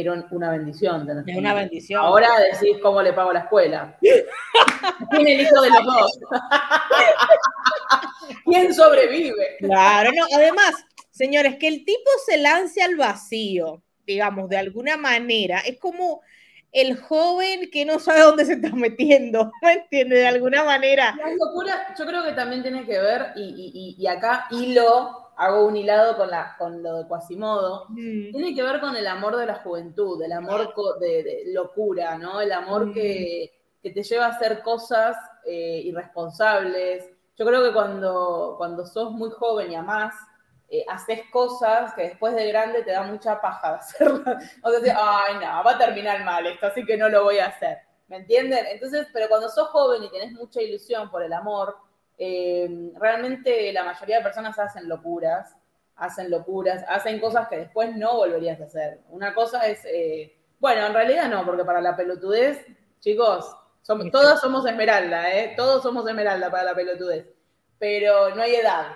era 0.00 0.26
una 0.30 0.50
bendición. 0.50 1.08
Es 1.26 1.36
una 1.36 1.54
bendición. 1.54 2.04
Ahora 2.04 2.28
decís 2.52 2.76
cómo 2.82 3.02
le 3.02 3.12
pago 3.12 3.32
la 3.32 3.40
escuela. 3.40 3.96
Tiene 5.10 5.34
el 5.34 5.40
hijo 5.42 5.60
de 5.60 5.70
los 5.70 5.84
dos. 5.84 6.18
¿Quién 8.44 8.74
sobrevive? 8.74 9.56
Claro, 9.58 10.10
no, 10.14 10.24
además, 10.34 10.74
señores, 11.10 11.56
que 11.56 11.68
el 11.68 11.84
tipo 11.84 12.10
se 12.26 12.38
lance 12.38 12.82
al 12.82 12.96
vacío, 12.96 13.82
digamos, 14.06 14.48
de 14.48 14.58
alguna 14.58 14.96
manera, 14.96 15.60
es 15.60 15.78
como 15.78 16.22
el 16.72 16.98
joven 16.98 17.70
que 17.70 17.84
no 17.84 17.98
sabe 17.98 18.20
dónde 18.20 18.44
se 18.44 18.54
está 18.54 18.74
metiendo, 18.74 19.50
¿me 19.62 19.72
entiende? 19.72 20.16
De 20.16 20.26
alguna 20.26 20.64
manera. 20.64 21.14
La 21.16 21.34
locura, 21.34 21.94
yo 21.98 22.06
creo 22.06 22.24
que 22.24 22.32
también 22.32 22.62
tiene 22.62 22.84
que 22.84 22.98
ver, 22.98 23.32
y, 23.36 23.96
y, 23.98 24.02
y 24.02 24.06
acá 24.06 24.46
hilo 24.50 25.27
hago 25.38 25.66
un 25.66 25.76
hilado 25.76 26.16
con, 26.16 26.30
la, 26.30 26.56
con 26.58 26.82
lo 26.82 26.98
de 26.98 27.08
Quasimodo, 27.08 27.86
mm. 27.90 28.32
tiene 28.32 28.54
que 28.54 28.62
ver 28.62 28.80
con 28.80 28.96
el 28.96 29.06
amor 29.06 29.36
de 29.36 29.46
la 29.46 29.54
juventud, 29.56 30.20
el 30.22 30.32
amor 30.32 30.74
de, 31.00 31.44
locura, 31.46 32.18
¿no? 32.18 32.40
El 32.40 32.52
amor 32.52 32.86
mm. 32.86 32.92
que, 32.92 33.54
te 33.82 34.02
lleva 34.02 34.26
a 34.26 34.30
hacer 34.30 34.62
cosas 34.62 35.16
eh, 35.46 35.80
irresponsables. 35.84 37.08
Yo 37.38 37.46
creo 37.46 37.62
que 37.62 37.72
cuando, 37.72 38.56
cuando 38.58 38.84
sos 38.84 39.12
muy 39.12 39.30
joven 39.30 39.72
y 39.72 39.76
amás, 39.76 40.14
eh, 40.68 40.84
haces 40.88 41.22
cosas 41.32 41.94
que 41.94 42.02
después 42.02 42.34
de 42.34 42.48
grande 42.48 42.82
te 42.82 42.90
da 42.90 43.04
mucha 43.04 43.40
paja 43.40 43.70
de 43.70 43.76
hacerlas. 43.78 44.58
O 44.62 44.70
sea, 44.70 44.98
ay, 44.98 45.36
no, 45.36 45.64
va 45.64 45.72
a 45.72 45.78
terminar 45.78 46.22
mal 46.24 46.46
esto, 46.46 46.66
así 46.66 46.84
que 46.84 46.96
no 46.96 47.08
lo 47.08 47.24
voy 47.24 47.38
a 47.38 47.46
hacer. 47.46 47.78
¿Me 48.08 48.16
entienden? 48.16 48.66
Entonces, 48.66 49.06
pero 49.12 49.28
cuando 49.28 49.48
sos 49.48 49.68
joven 49.68 50.02
y 50.02 50.10
tenés 50.10 50.32
mucha 50.32 50.60
ilusión 50.60 51.10
por 51.10 51.22
el 51.22 51.32
amor, 51.32 51.76
eh, 52.18 52.90
realmente 52.96 53.72
la 53.72 53.84
mayoría 53.84 54.18
de 54.18 54.24
personas 54.24 54.58
hacen 54.58 54.88
locuras, 54.88 55.56
hacen 55.94 56.30
locuras, 56.30 56.84
hacen 56.88 57.20
cosas 57.20 57.48
que 57.48 57.58
después 57.58 57.94
no 57.96 58.16
volverías 58.16 58.60
a 58.60 58.64
hacer. 58.64 59.00
Una 59.10 59.34
cosa 59.34 59.66
es, 59.68 59.84
eh, 59.84 60.36
bueno, 60.58 60.86
en 60.86 60.94
realidad 60.94 61.28
no, 61.28 61.46
porque 61.46 61.64
para 61.64 61.80
la 61.80 61.96
pelotudez, 61.96 62.66
chicos, 63.00 63.56
somos, 63.82 64.10
todos 64.10 64.40
somos 64.40 64.66
esmeralda, 64.66 65.32
¿eh? 65.34 65.54
Todos 65.56 65.82
somos 65.82 66.06
esmeralda 66.08 66.50
para 66.50 66.64
la 66.64 66.74
pelotudez, 66.74 67.26
pero 67.78 68.34
no 68.34 68.42
hay 68.42 68.56
edad. 68.56 68.88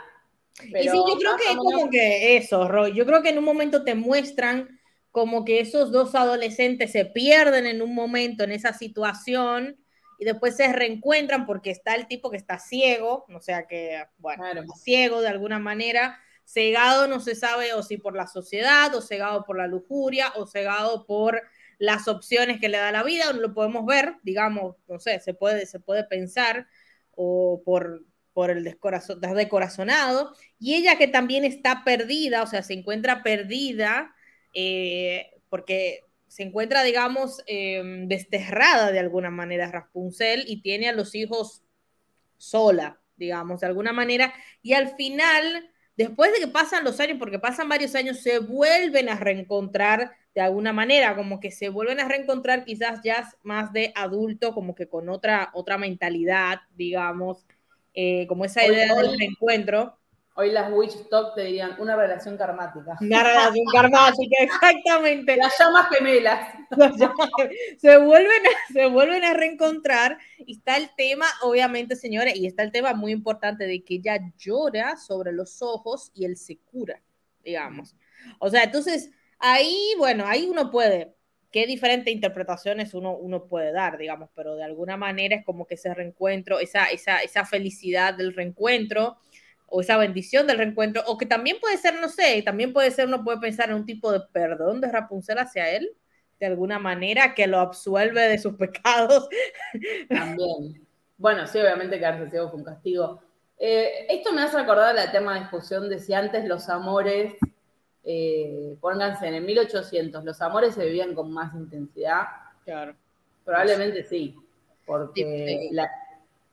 y 0.64 0.88
sí, 0.88 1.02
yo 1.08 1.16
creo 1.16 1.36
que 1.36 1.50
es 1.50 1.56
como 1.56 1.88
que 1.88 2.36
eso, 2.36 2.68
Roy, 2.68 2.92
yo 2.94 3.06
creo 3.06 3.22
que 3.22 3.30
en 3.30 3.38
un 3.38 3.44
momento 3.44 3.84
te 3.84 3.94
muestran 3.94 4.80
como 5.12 5.44
que 5.44 5.60
esos 5.60 5.92
dos 5.92 6.14
adolescentes 6.14 6.90
se 6.90 7.04
pierden 7.04 7.66
en 7.66 7.82
un 7.82 7.94
momento 7.94 8.42
en 8.44 8.50
esa 8.50 8.72
situación 8.72 9.81
y 10.22 10.24
después 10.24 10.54
se 10.54 10.72
reencuentran 10.72 11.46
porque 11.46 11.72
está 11.72 11.96
el 11.96 12.06
tipo 12.06 12.30
que 12.30 12.36
está 12.36 12.60
ciego, 12.60 13.26
o 13.34 13.40
sea 13.40 13.66
que, 13.66 14.04
bueno, 14.18 14.62
ciego 14.76 15.20
de 15.20 15.26
alguna 15.26 15.58
manera, 15.58 16.16
cegado 16.44 17.08
no 17.08 17.18
se 17.18 17.34
sabe 17.34 17.74
o 17.74 17.82
si 17.82 17.96
por 17.96 18.14
la 18.14 18.28
sociedad, 18.28 18.94
o 18.94 19.02
cegado 19.02 19.44
por 19.44 19.58
la 19.58 19.66
lujuria, 19.66 20.32
o 20.36 20.46
cegado 20.46 21.06
por 21.06 21.42
las 21.78 22.06
opciones 22.06 22.60
que 22.60 22.68
le 22.68 22.78
da 22.78 22.92
la 22.92 23.02
vida, 23.02 23.32
no 23.32 23.40
lo 23.40 23.52
podemos 23.52 23.84
ver, 23.84 24.14
digamos, 24.22 24.76
no 24.86 25.00
sé, 25.00 25.18
se 25.18 25.34
puede, 25.34 25.66
se 25.66 25.80
puede 25.80 26.04
pensar, 26.04 26.68
o 27.16 27.60
por, 27.64 28.04
por 28.32 28.50
el 28.50 28.62
descorazonado, 28.62 30.36
y 30.60 30.74
ella 30.76 30.98
que 30.98 31.08
también 31.08 31.44
está 31.44 31.82
perdida, 31.84 32.44
o 32.44 32.46
sea, 32.46 32.62
se 32.62 32.74
encuentra 32.74 33.24
perdida, 33.24 34.14
eh, 34.54 35.32
porque 35.48 36.04
se 36.32 36.44
encuentra, 36.44 36.82
digamos, 36.82 37.42
em, 37.46 38.08
desterrada 38.08 38.90
de 38.90 38.98
alguna 38.98 39.28
manera 39.28 39.70
Rapunzel 39.70 40.44
y 40.46 40.62
tiene 40.62 40.88
a 40.88 40.94
los 40.94 41.14
hijos 41.14 41.62
sola, 42.38 43.02
digamos, 43.16 43.60
de 43.60 43.66
alguna 43.66 43.92
manera. 43.92 44.32
Y 44.62 44.72
al 44.72 44.96
final, 44.96 45.70
después 45.94 46.32
de 46.32 46.38
que 46.38 46.46
pasan 46.46 46.84
los 46.84 46.98
años, 47.00 47.18
porque 47.18 47.38
pasan 47.38 47.68
varios 47.68 47.94
años, 47.94 48.20
se 48.20 48.38
vuelven 48.38 49.10
a 49.10 49.16
reencontrar 49.16 50.12
de 50.34 50.40
alguna 50.40 50.72
manera, 50.72 51.14
como 51.16 51.38
que 51.38 51.50
se 51.50 51.68
vuelven 51.68 52.00
a 52.00 52.08
reencontrar 52.08 52.64
quizás 52.64 53.00
ya 53.04 53.28
más 53.42 53.70
de 53.74 53.92
adulto, 53.94 54.54
como 54.54 54.74
que 54.74 54.88
con 54.88 55.10
otra, 55.10 55.50
otra 55.52 55.76
mentalidad, 55.76 56.60
digamos, 56.74 57.44
eh, 57.92 58.26
como 58.26 58.46
esa 58.46 58.66
idea 58.66 58.94
del 58.94 59.18
reencuentro. 59.18 59.98
Hoy 60.34 60.50
las 60.50 60.72
Witch 60.72 61.10
Talk 61.10 61.34
te 61.34 61.44
dirían 61.44 61.76
una 61.78 61.94
relación 61.94 62.38
karmática. 62.38 62.96
Una 63.00 63.22
relación 63.22 63.66
karmática, 63.70 64.36
exactamente. 64.40 65.36
Las 65.36 65.52
llamas 65.58 65.88
gemelas. 65.90 66.48
se, 67.78 67.98
vuelven, 67.98 68.42
se 68.72 68.86
vuelven 68.86 69.24
a 69.24 69.34
reencontrar 69.34 70.16
y 70.38 70.56
está 70.56 70.78
el 70.78 70.88
tema, 70.96 71.26
obviamente, 71.42 71.96
señores, 71.96 72.34
y 72.36 72.46
está 72.46 72.62
el 72.62 72.72
tema 72.72 72.94
muy 72.94 73.12
importante 73.12 73.66
de 73.66 73.84
que 73.84 73.96
ella 73.96 74.18
llora 74.38 74.96
sobre 74.96 75.32
los 75.32 75.60
ojos 75.60 76.10
y 76.14 76.24
él 76.24 76.38
se 76.38 76.56
cura, 76.56 77.02
digamos. 77.44 77.94
O 78.38 78.48
sea, 78.48 78.62
entonces, 78.62 79.10
ahí, 79.38 79.92
bueno, 79.98 80.24
ahí 80.26 80.46
uno 80.46 80.70
puede, 80.70 81.14
qué 81.50 81.66
diferentes 81.66 82.12
interpretaciones 82.12 82.94
uno, 82.94 83.14
uno 83.14 83.44
puede 83.44 83.70
dar, 83.72 83.98
digamos, 83.98 84.30
pero 84.34 84.56
de 84.56 84.64
alguna 84.64 84.96
manera 84.96 85.36
es 85.36 85.44
como 85.44 85.66
que 85.66 85.74
ese 85.74 85.92
reencuentro, 85.92 86.58
esa, 86.58 86.86
esa, 86.86 87.18
esa 87.18 87.44
felicidad 87.44 88.14
del 88.14 88.34
reencuentro 88.34 89.18
o 89.74 89.80
esa 89.80 89.96
bendición 89.96 90.46
del 90.46 90.58
reencuentro, 90.58 91.02
o 91.06 91.16
que 91.16 91.24
también 91.24 91.56
puede 91.58 91.78
ser, 91.78 91.98
no 91.98 92.10
sé, 92.10 92.42
también 92.42 92.74
puede 92.74 92.90
ser, 92.90 93.08
uno 93.08 93.24
puede 93.24 93.38
pensar 93.38 93.70
en 93.70 93.76
un 93.76 93.86
tipo 93.86 94.12
de 94.12 94.20
perdón 94.20 94.82
de 94.82 94.92
Rapunzel 94.92 95.38
hacia 95.38 95.70
él, 95.70 95.96
de 96.38 96.44
alguna 96.44 96.78
manera, 96.78 97.34
que 97.34 97.46
lo 97.46 97.58
absuelve 97.58 98.20
de 98.28 98.38
sus 98.38 98.54
pecados. 98.58 99.30
También. 100.10 100.86
Bueno, 101.16 101.46
sí, 101.46 101.58
obviamente 101.58 101.98
quedarse 101.98 102.28
ciego 102.28 102.50
fue 102.50 102.58
un 102.58 102.66
castigo. 102.66 103.22
Eh, 103.58 104.06
esto 104.10 104.32
me 104.32 104.42
hace 104.42 104.58
acordar 104.58 104.94
la 104.94 105.10
tema 105.10 105.34
de 105.34 105.40
discusión 105.40 105.88
de 105.88 105.98
si 105.98 106.12
antes 106.12 106.44
los 106.44 106.68
amores, 106.68 107.32
eh, 108.04 108.76
pónganse 108.78 109.26
en 109.26 109.34
el 109.34 109.44
1800, 109.44 110.22
los 110.22 110.42
amores 110.42 110.74
se 110.74 110.84
vivían 110.84 111.14
con 111.14 111.32
más 111.32 111.54
intensidad. 111.54 112.24
Claro. 112.66 112.94
Probablemente 113.42 114.04
sí, 114.04 114.36
porque 114.84 115.70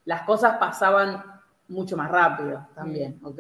las 0.06 0.22
cosas 0.22 0.58
pasaban 0.58 1.39
mucho 1.70 1.96
más 1.96 2.12
rápido 2.12 2.68
también, 2.76 3.20
¿ok? 3.24 3.40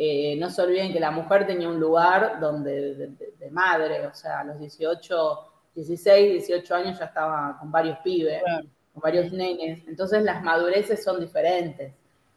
Eh, 0.00 0.36
no 0.38 0.48
se 0.48 0.62
olviden 0.62 0.92
que 0.92 1.00
la 1.00 1.10
mujer 1.10 1.46
tenía 1.46 1.68
un 1.68 1.80
lugar 1.80 2.38
donde 2.40 2.94
de, 2.94 3.50
madre, 3.50 4.06
o 4.06 4.14
sea, 4.14 4.40
a 4.40 4.44
los 4.44 4.58
18, 4.58 5.38
16, 5.74 6.46
18 6.46 6.74
años 6.74 6.98
ya 6.98 7.06
estaba 7.06 7.56
con 7.58 7.70
varios 7.70 7.98
pibes, 7.98 8.42
con 8.92 9.02
varios 9.02 9.32
nenes, 9.32 9.82
entonces 9.88 10.22
las 10.22 10.42
madureces 10.42 11.02
son 11.02 11.20
diferentes. 11.20 11.92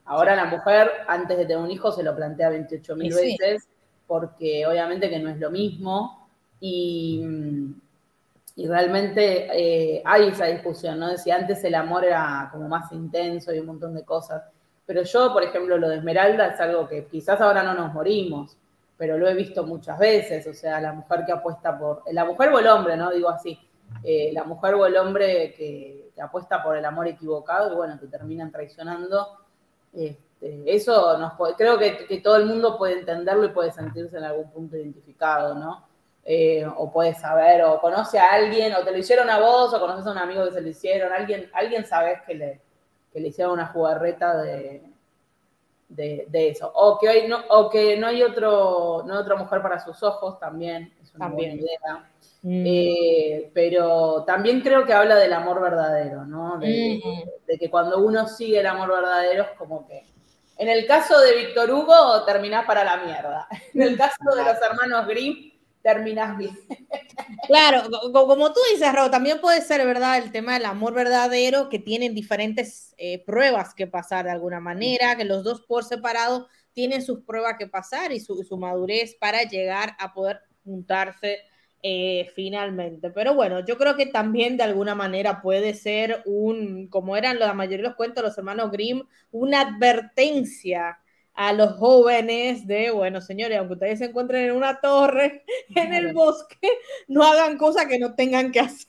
Ahora 0.06 0.36
la 0.36 0.46
mujer, 0.46 0.90
antes 1.08 1.38
de 1.38 1.46
tener 1.46 1.64
un 1.64 1.70
hijo, 1.70 1.92
se 1.92 2.04
lo 2.04 2.16
plantea 2.16 2.50
28 2.50 2.96
mil 2.96 3.14
veces, 3.14 3.68
porque 4.08 4.66
obviamente 4.66 5.10
que 5.10 5.20
no 5.20 5.30
es 5.30 5.38
lo 5.38 5.52
mismo, 5.52 6.28
y, 6.60 7.24
y 8.56 8.68
realmente 8.68 9.48
eh, 9.54 10.02
hay 10.04 10.30
esa 10.30 10.46
discusión, 10.46 11.00
¿no? 11.00 11.10
De 11.10 11.18
si 11.18 11.32
antes 11.32 11.64
el 11.64 11.76
amor 11.76 12.06
era 12.06 12.50
como 12.52 12.68
más 12.68 12.92
intenso 12.92 13.54
y 13.54 13.60
un 13.60 13.68
montón 13.68 13.94
de 13.94 14.04
cosas. 14.04 14.44
Pero 14.86 15.04
yo, 15.04 15.32
por 15.32 15.44
ejemplo, 15.44 15.78
lo 15.78 15.90
de 15.90 15.98
Esmeralda 15.98 16.48
es 16.48 16.60
algo 16.60 16.88
que 16.88 17.06
quizás 17.06 17.40
ahora 17.40 17.64
no 17.64 17.74
nos 17.74 17.94
morimos, 17.94 18.58
pero 18.98 19.18
lo 19.18 19.28
he 19.28 19.34
visto 19.34 19.66
muchas 19.66 19.98
veces, 19.98 20.46
o 20.48 20.54
sea, 20.54 20.80
la 20.80 20.94
mujer 20.94 21.24
que 21.26 21.32
apuesta 21.32 21.78
por, 21.78 22.04
la 22.12 22.26
mujer 22.26 22.50
o 22.50 22.60
el 22.60 22.68
hombre, 22.68 22.96
¿no? 22.98 23.10
Digo 23.10 23.30
así, 23.30 23.60
eh, 24.04 24.32
la 24.34 24.44
mujer 24.44 24.76
o 24.76 24.86
el 24.86 24.96
hombre 24.98 25.54
que, 25.54 26.12
apuesta 26.22 26.62
por 26.62 26.78
el 26.78 26.86
amor 26.86 27.08
equivocado 27.08 27.74
y 27.74 27.76
bueno, 27.76 28.00
que 28.00 28.06
terminan 28.06 28.52
traicionando. 28.52 29.40
Este, 29.92 30.62
eso 30.68 31.18
nos 31.18 31.34
creo 31.58 31.80
que, 31.80 32.22
todo 32.24 32.36
el 32.36 32.46
mundo 32.46 32.78
puede 32.78 33.00
entenderlo 33.00 33.46
y 33.46 33.50
puede 33.50 33.72
sentirse 33.72 34.18
en 34.18 34.26
algún 34.26 34.52
punto 34.52 34.78
identificado, 34.78 35.56
¿no? 35.56 35.88
Eh, 36.24 36.64
o 36.78 36.92
puede 36.92 37.16
saber, 37.16 37.64
o 37.64 37.82
conoce 37.82 38.20
a 38.20 38.34
alguien, 38.34 38.76
o 38.76 38.84
te 38.84 38.92
lo 38.92 39.00
hicieron 39.00 39.32
a 39.32 39.40
vos, 39.40 39.74
o 39.74 39.80
conoces 39.80 40.06
a 40.06 40.12
un 40.12 40.20
amigo 40.20 40.46
que 40.46 40.52
se 40.52 40.62
lo 40.62 40.68
hicieron, 40.68 41.12
alguien, 41.12 41.50
alguien 41.54 41.84
sabes 41.86 42.22
que 42.28 42.36
le, 42.36 42.62
que 43.12 43.20
le 43.20 43.30
hicieron 43.30 43.54
una 43.54 43.68
jugarreta 43.68 44.42
de, 44.42 44.84
de, 45.90 46.50
eso. 46.50 46.72
O 46.74 46.98
que, 46.98 47.10
hoy 47.10 47.28
no, 47.28 47.40
o 47.50 47.70
que 47.70 47.98
no 47.98 48.08
hay 48.08 48.24
otro, 48.24 49.04
no 49.06 49.20
otra 49.20 49.36
mujer 49.36 49.62
para 49.62 49.80
sus 49.80 50.02
ojos, 50.04 50.40
también 50.40 50.94
es 51.02 51.14
una 51.16 51.28
buena 51.28 51.54
idea. 51.54 52.10
Mm. 52.44 52.64
Eh, 52.66 53.52
pero 53.54 54.24
también 54.24 54.62
creo 54.62 54.86
que 54.86 54.94
habla 54.94 55.16
del 55.16 55.34
amor 55.34 55.62
verdadero, 55.62 56.26
¿no? 56.26 56.58
De, 56.58 57.00
mm. 57.04 57.46
de, 57.48 57.58
que 57.58 57.70
cuando 57.70 58.00
uno 58.00 58.28
sigue 58.28 58.60
el 58.60 58.68
amor 58.68 58.90
verdadero 58.90 59.44
es 59.44 59.52
como 59.58 59.88
que. 59.88 60.06
En 60.58 60.70
el 60.70 60.86
caso 60.86 61.20
de 61.20 61.36
Víctor 61.36 61.72
Hugo, 61.72 62.24
terminás 62.24 62.66
para 62.66 62.84
la 62.84 62.98
mierda. 62.98 63.48
En 63.74 63.82
el 63.82 63.98
caso 63.98 64.36
de 64.36 64.44
los 64.44 64.62
hermanos 64.62 65.08
Grimm, 65.08 65.51
terminas 65.82 66.38
bien. 66.38 66.58
Claro, 67.48 67.84
como 68.12 68.54
tú 68.54 68.60
dices, 68.74 68.94
Ro, 68.94 69.10
también 69.10 69.40
puede 69.42 69.62
ser, 69.62 69.86
¿verdad? 69.86 70.18
El 70.18 70.32
tema 70.32 70.54
del 70.54 70.66
amor 70.66 70.94
verdadero, 70.94 71.70
que 71.70 71.80
tienen 71.80 72.14
diferentes 72.14 72.94
eh, 72.98 73.24
pruebas 73.26 73.74
que 73.74 73.88
pasar 73.88 74.26
de 74.26 74.32
alguna 74.32 74.60
manera, 74.60 75.16
que 75.16 75.26
los 75.26 75.44
dos 75.44 75.62
por 75.62 75.84
separado 75.84 76.48
tienen 76.74 77.02
sus 77.02 77.22
pruebas 77.24 77.56
que 77.58 77.68
pasar 77.68 78.12
y 78.12 78.20
su, 78.20 78.46
madurez 78.58 79.16
para 79.16 79.44
llegar 79.44 79.96
a 80.00 80.14
poder 80.14 80.42
juntarse 80.64 81.40
eh, 81.84 82.30
finalmente. 82.36 83.10
Pero 83.10 83.34
bueno, 83.34 83.66
yo 83.66 83.78
creo 83.78 83.96
que 83.96 84.06
también 84.06 84.56
de 84.58 84.64
alguna 84.64 84.96
manera 84.96 85.42
puede 85.42 85.74
ser 85.74 86.22
un, 86.26 86.88
como 86.88 87.18
eran 87.18 87.40
la 87.40 87.54
mayoría 87.54 87.78
de 87.78 87.90
los 87.90 87.96
cuentos 87.96 88.24
los 88.24 88.38
hermanos 88.38 88.72
Grimm, 88.72 89.04
una 89.32 89.62
advertencia 89.62 91.00
a 91.34 91.54
los 91.54 91.74
jóvenes 91.74 92.68
de, 92.68 92.92
bueno, 92.92 93.22
señores, 93.22 93.58
aunque 93.58 93.74
ustedes 93.74 94.00
se 94.00 94.06
encuentren 94.06 94.50
en 94.50 94.56
una 94.56 94.80
torre, 94.80 95.44
en 95.76 95.94
el 95.94 96.14
bosque, 96.14 96.70
no 97.08 97.24
hagan 97.24 97.58
cosas 97.58 97.86
que 97.88 98.00
no 98.00 98.16
tengan 98.16 98.52
que 98.52 98.60
hacer. 98.60 98.88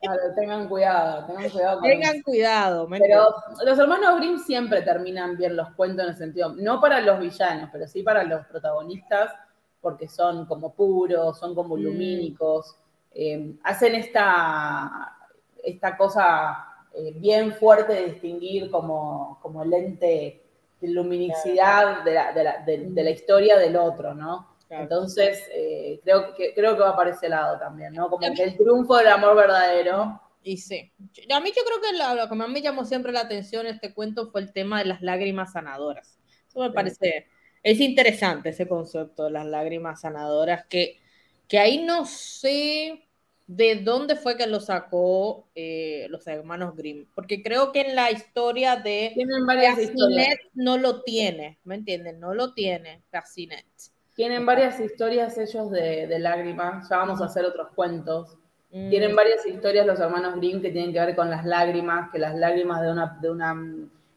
Claro, 0.00 0.20
tengan 0.34 0.68
cuidado, 0.68 1.26
tengan 1.26 1.50
cuidado. 1.50 1.80
tengan 1.80 2.22
cuidado. 2.22 2.88
Pero 2.90 3.34
los 3.64 3.78
hermanos 3.78 4.16
Grimm 4.16 4.38
siempre 4.38 4.82
terminan 4.82 5.36
bien 5.36 5.56
los 5.56 5.70
cuentos 5.70 6.04
en 6.04 6.10
el 6.10 6.16
sentido, 6.16 6.54
no 6.54 6.80
para 6.80 7.00
los 7.00 7.20
villanos, 7.20 7.70
pero 7.72 7.86
sí 7.86 8.02
para 8.02 8.24
los 8.24 8.44
protagonistas, 8.46 9.32
porque 9.80 10.08
son 10.08 10.46
como 10.46 10.74
puros, 10.74 11.38
son 11.38 11.54
como 11.54 11.76
mm. 11.76 11.80
lumínicos, 11.80 12.76
eh, 13.14 13.54
hacen 13.62 13.94
esta, 13.94 15.16
esta 15.62 15.96
cosa 15.96 16.66
eh, 16.94 17.12
bien 17.16 17.52
fuerte 17.52 17.92
de 17.92 18.04
distinguir 18.06 18.70
como, 18.70 19.38
como 19.40 19.62
el 19.62 19.72
ente 19.72 20.43
luminicidad 20.88 22.04
de 22.04 22.14
la, 22.14 22.32
de, 22.32 22.44
la, 22.44 22.58
de, 22.64 23.02
la, 23.02 23.10
historia 23.10 23.56
del 23.56 23.76
otro, 23.76 24.14
¿no? 24.14 24.54
Entonces, 24.68 25.42
eh, 25.52 26.00
creo, 26.02 26.34
que, 26.34 26.52
creo 26.54 26.74
que 26.74 26.82
va 26.82 26.96
para 26.96 27.10
ese 27.10 27.28
lado 27.28 27.58
también, 27.58 27.92
¿no? 27.92 28.08
Como 28.08 28.34
que 28.34 28.42
el 28.42 28.56
triunfo 28.56 28.96
del 28.96 29.08
amor 29.08 29.36
verdadero. 29.36 30.20
Y 30.42 30.56
sí. 30.56 30.92
A 31.32 31.40
mí 31.40 31.50
yo 31.56 31.62
creo 31.64 31.80
que 31.80 32.20
lo, 32.20 32.28
que 32.28 32.34
más 32.34 32.48
me 32.48 32.60
llamó 32.60 32.84
siempre 32.84 33.12
la 33.12 33.20
atención 33.20 33.66
en 33.66 33.74
este 33.74 33.94
cuento 33.94 34.30
fue 34.30 34.40
el 34.40 34.52
tema 34.52 34.80
de 34.80 34.86
las 34.86 35.00
lágrimas 35.00 35.52
sanadoras. 35.52 36.18
Eso 36.48 36.60
me 36.60 36.70
parece, 36.70 37.28
es 37.62 37.80
interesante 37.80 38.50
ese 38.50 38.66
concepto 38.68 39.24
de 39.24 39.30
las 39.30 39.46
lágrimas 39.46 40.00
sanadoras, 40.00 40.66
que, 40.66 41.00
que 41.48 41.58
ahí 41.58 41.84
no 41.84 42.04
sé 42.04 43.08
de 43.46 43.76
dónde 43.76 44.16
fue 44.16 44.36
que 44.36 44.46
lo 44.46 44.60
sacó 44.60 45.48
eh, 45.54 46.06
los 46.08 46.26
hermanos 46.26 46.74
Grimm, 46.76 47.06
porque 47.14 47.42
creo 47.42 47.72
que 47.72 47.82
en 47.82 47.94
la 47.94 48.10
historia 48.10 48.76
de 48.76 49.12
Tienen 49.14 49.44
varias 49.46 49.78
historias. 49.78 50.36
no 50.54 50.78
lo 50.78 51.02
tiene, 51.02 51.58
¿me 51.64 51.74
entienden? 51.74 52.20
No 52.20 52.32
lo 52.32 52.54
tiene 52.54 53.02
Cassinet. 53.10 53.66
Tienen 54.14 54.46
varias 54.46 54.80
historias 54.80 55.36
ellos 55.36 55.70
de, 55.70 56.18
lágrimas, 56.18 56.88
ya 56.88 56.98
vamos 56.98 57.20
a 57.20 57.26
hacer 57.26 57.44
otros 57.44 57.68
cuentos. 57.74 58.38
Mm. 58.70 58.88
Tienen 58.88 59.14
varias 59.14 59.44
historias 59.44 59.86
los 59.86 60.00
hermanos 60.00 60.36
Grimm 60.36 60.62
que 60.62 60.70
tienen 60.70 60.92
que 60.92 61.00
ver 61.00 61.14
con 61.14 61.28
las 61.28 61.44
lágrimas, 61.44 62.10
que 62.10 62.18
las 62.18 62.34
lágrimas 62.34 62.80
de 62.80 62.90
una, 62.92 63.18
de 63.20 63.30
una 63.30 63.54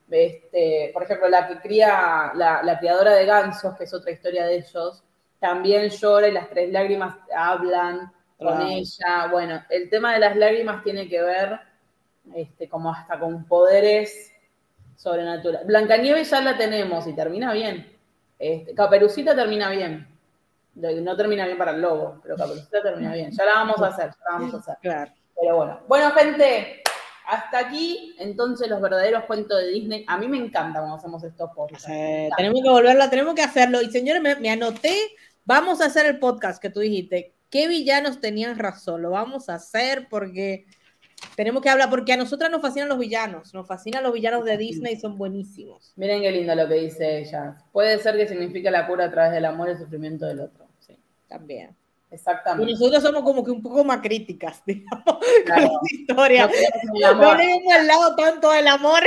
este, 0.10 0.91
por 0.94 1.04
ejemplo, 1.04 1.28
la 1.28 1.48
que 1.48 1.60
cría, 1.60 2.32
la, 2.34 2.64
la 2.64 2.80
criadora 2.80 3.14
de 3.14 3.26
gansos, 3.26 3.76
que 3.76 3.84
es 3.84 3.94
otra 3.94 4.12
historia 4.12 4.45
de 4.45 4.58
ellos, 4.58 5.04
también 5.40 5.90
llora 5.90 6.28
y 6.28 6.32
las 6.32 6.49
tres 6.49 6.72
lágrimas 6.72 7.16
hablan 7.36 8.14
con 8.38 8.61
ella. 8.61 9.27
Bueno, 9.31 9.64
el 9.69 9.89
tema 9.89 10.14
de 10.14 10.19
las 10.19 10.35
lágrimas 10.35 10.84
tiene 10.84 11.09
que 11.09 11.22
ver 11.22 11.59
este, 12.35 12.69
como 12.69 12.91
hasta 12.91 13.19
con 13.19 13.45
poderes 13.45 14.31
sobrenaturales. 14.95 15.68
Blancanieves 15.68 16.30
ya 16.30 16.41
la 16.41 16.57
tenemos 16.57 17.07
y 17.07 17.14
termina 17.14 17.53
bien. 17.53 17.95
Este, 18.38 18.73
Caperucita 18.73 19.35
termina 19.35 19.69
bien. 19.69 20.07
No 20.76 21.18
termina 21.18 21.45
bien 21.45 21.57
para 21.57 21.72
el 21.72 21.81
lobo, 21.81 22.19
pero 22.22 22.35
Caperucita 22.35 22.81
termina 22.84 23.14
bien. 23.14 23.31
Ya 23.31 23.45
la 23.45 23.53
vamos 23.53 23.81
a 23.81 23.88
hacer, 23.88 24.11
ya 24.11 24.31
la 24.31 24.38
vamos 24.38 24.53
a 24.53 24.57
hacer. 24.57 24.77
Claro. 24.81 25.11
Pero 25.39 25.55
bueno. 25.55 25.80
Bueno, 25.88 26.11
gente, 26.11 26.84
hasta 27.26 27.59
aquí, 27.59 28.15
entonces, 28.19 28.69
los 28.69 28.80
verdaderos 28.80 29.23
cuentos 29.26 29.59
de 29.59 29.69
Disney. 29.69 30.05
A 30.07 30.18
mí 30.18 30.27
me 30.27 30.38
encanta 30.38 30.80
cuando 30.80 30.97
hacemos 30.97 31.23
estos 31.23 31.49
podcasts. 31.55 31.88
tenemos 31.88 32.61
que 32.61 32.69
volverla, 32.69 33.09
tenemos 33.09 33.34
que 33.34 33.41
hacerlo. 33.41 33.81
Y 33.81 33.89
señores, 33.89 34.22
me, 34.22 34.35
me, 34.35 34.51
anoté, 34.51 34.95
vamos 35.45 35.81
a 35.81 35.85
hacer 35.85 36.05
el 36.05 36.19
podcast 36.19 36.61
que 36.61 36.69
tú 36.69 36.80
dijiste 36.81 37.36
qué 37.49 37.68
villanos 37.68 38.19
tenían 38.19 38.57
razón. 38.57 39.02
Lo 39.02 39.11
vamos 39.11 39.49
a 39.49 39.56
hacer 39.56 40.07
porque 40.10 40.65
tenemos 41.36 41.61
que 41.61 41.69
hablar, 41.69 41.90
porque 41.90 42.14
a 42.14 42.18
nosotras 42.18 42.52
nos 42.52 42.61
fascinan 42.61 42.90
los 42.90 42.99
villanos, 42.99 43.53
nos 43.53 43.68
fascinan 43.68 44.03
los 44.03 44.14
villanos 44.14 44.45
de 44.45 44.57
Disney, 44.57 44.99
son 44.99 45.18
buenísimos. 45.18 45.94
Miren 45.95 46.22
qué 46.22 46.32
lindo 46.32 46.53
lo 46.56 46.68
que 46.68 46.76
dice 46.76 47.19
ella. 47.19 47.57
Puede 47.72 47.98
ser 47.99 48.18
que 48.18 48.28
signifique 48.28 48.69
la 48.69 48.88
cura 48.88 49.06
a 49.06 49.11
través 49.11 49.32
del 49.32 49.45
amor 49.45 49.69
y 49.69 49.72
el 49.72 49.78
sufrimiento 49.80 50.26
del 50.26 50.41
otro. 50.41 50.68
Sí, 50.80 50.98
también. 51.28 51.76
Exactamente. 52.10 52.72
Y 52.72 52.74
nosotros 52.74 53.03
somos 53.03 53.24
como 53.24 53.44
que 53.44 53.52
un 53.52 53.61
poco 53.61 53.84
más 53.84 53.99
críticas, 54.02 54.64
digamos, 54.65 55.03
con 55.06 55.64
la 55.64 55.69
historia. 55.91 56.49
No, 57.02 57.14
no 57.15 57.36
le 57.36 57.60
al 57.74 57.88
lado 57.88 58.15
tanto 58.15 58.52
del 58.52 58.68
amor. 58.68 59.02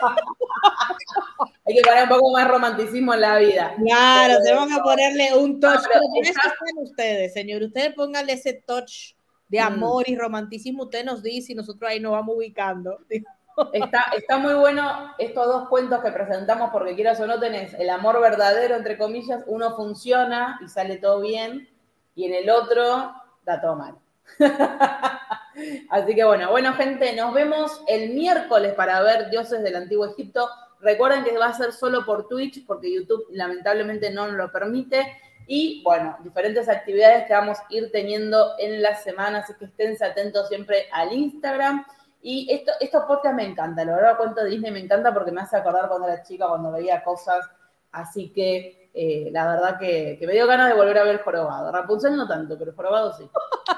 Hay 1.66 1.74
que 1.74 1.82
poner 1.82 2.02
un 2.04 2.08
poco 2.08 2.32
más 2.32 2.48
romanticismo 2.48 3.14
en 3.14 3.20
la 3.20 3.38
vida. 3.38 3.74
Claro, 3.84 4.34
tenemos 4.42 4.68
que 4.68 4.80
ponerle 4.82 5.34
un 5.36 5.60
touch. 5.60 5.80
pero 5.86 6.00
con 6.00 6.24
eso 6.24 6.32
están 6.32 6.78
ustedes, 6.82 7.32
señor. 7.32 7.62
Ustedes 7.62 7.94
pónganle 7.94 8.34
ese 8.34 8.52
touch 8.54 9.14
de 9.48 9.60
mm. 9.60 9.64
amor 9.64 10.08
y 10.08 10.16
romanticismo. 10.16 10.84
Usted 10.84 11.04
nos 11.04 11.22
dice 11.22 11.52
y 11.52 11.54
nosotros 11.54 11.90
ahí 11.90 12.00
nos 12.00 12.12
vamos 12.12 12.36
ubicando. 12.36 12.98
Está, 13.72 14.06
está 14.16 14.36
muy 14.36 14.54
bueno 14.54 15.14
estos 15.16 15.46
dos 15.46 15.68
cuentos 15.68 16.02
que 16.02 16.10
presentamos 16.10 16.70
porque 16.72 16.96
quieras 16.96 17.20
o 17.20 17.26
no 17.28 17.38
tenés 17.38 17.72
el 17.74 17.88
amor 17.88 18.20
verdadero, 18.20 18.74
entre 18.74 18.98
comillas, 18.98 19.44
uno 19.46 19.76
funciona 19.76 20.58
y 20.60 20.68
sale 20.68 20.96
todo 20.96 21.20
bien 21.20 21.68
y 22.16 22.24
en 22.24 22.34
el 22.34 22.50
otro 22.50 23.14
da 23.44 23.60
todo 23.60 23.76
mal. 23.76 23.94
Así 25.90 26.14
que 26.14 26.24
bueno, 26.24 26.50
bueno 26.50 26.72
gente, 26.74 27.14
nos 27.14 27.32
vemos 27.32 27.82
el 27.86 28.10
miércoles 28.14 28.74
para 28.74 29.02
ver 29.02 29.30
Dioses 29.30 29.62
del 29.62 29.76
Antiguo 29.76 30.06
Egipto. 30.06 30.48
Recuerden 30.80 31.24
que 31.24 31.38
va 31.38 31.46
a 31.46 31.54
ser 31.54 31.72
solo 31.72 32.04
por 32.04 32.28
Twitch 32.28 32.66
porque 32.66 32.92
YouTube 32.92 33.26
lamentablemente 33.30 34.10
no 34.10 34.26
lo 34.28 34.50
permite. 34.50 35.16
Y 35.46 35.82
bueno, 35.82 36.16
diferentes 36.22 36.68
actividades 36.68 37.26
que 37.26 37.34
vamos 37.34 37.58
a 37.58 37.66
ir 37.68 37.90
teniendo 37.92 38.52
en 38.58 38.82
la 38.82 38.94
semana, 38.96 39.38
así 39.38 39.52
que 39.58 39.66
estén 39.66 39.96
atentos 40.02 40.48
siempre 40.48 40.86
al 40.92 41.12
Instagram. 41.12 41.84
Y 42.22 42.50
esto, 42.50 42.72
estos 42.80 43.04
podcasts 43.04 43.36
me 43.36 43.44
encantan, 43.44 43.86
la 43.86 43.96
verdad 43.96 44.16
cuento 44.16 44.42
Disney 44.44 44.70
me 44.70 44.80
encanta 44.80 45.12
porque 45.12 45.30
me 45.30 45.42
hace 45.42 45.58
acordar 45.58 45.88
cuando 45.88 46.08
era 46.08 46.22
chica, 46.22 46.48
cuando 46.48 46.72
veía 46.72 47.04
cosas, 47.04 47.46
así 47.92 48.32
que 48.32 48.90
eh, 48.94 49.28
la 49.30 49.46
verdad 49.46 49.78
que, 49.78 50.18
me 50.26 50.32
dio 50.32 50.46
ganas 50.46 50.68
de 50.68 50.74
volver 50.74 50.96
a 50.96 51.04
ver 51.04 51.22
Jorobado. 51.22 51.70
Rapunzel 51.70 52.16
no 52.16 52.26
tanto, 52.26 52.56
pero 52.58 52.72
Jorobado 52.74 53.12
sí. 53.12 53.28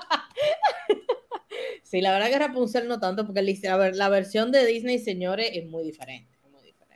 Sí, 1.87 2.01
la 2.01 2.11
verdad 2.11 2.27
que 2.29 2.39
Rapunzel 2.41 2.89
no 2.89 2.99
tanto, 2.99 3.25
porque 3.25 3.43
la, 3.43 3.91
la 3.91 4.09
versión 4.09 4.51
de 4.51 4.67
Disney, 4.67 4.99
señores, 4.99 5.51
es 5.53 5.67
muy 5.69 5.85
diferente, 5.85 6.37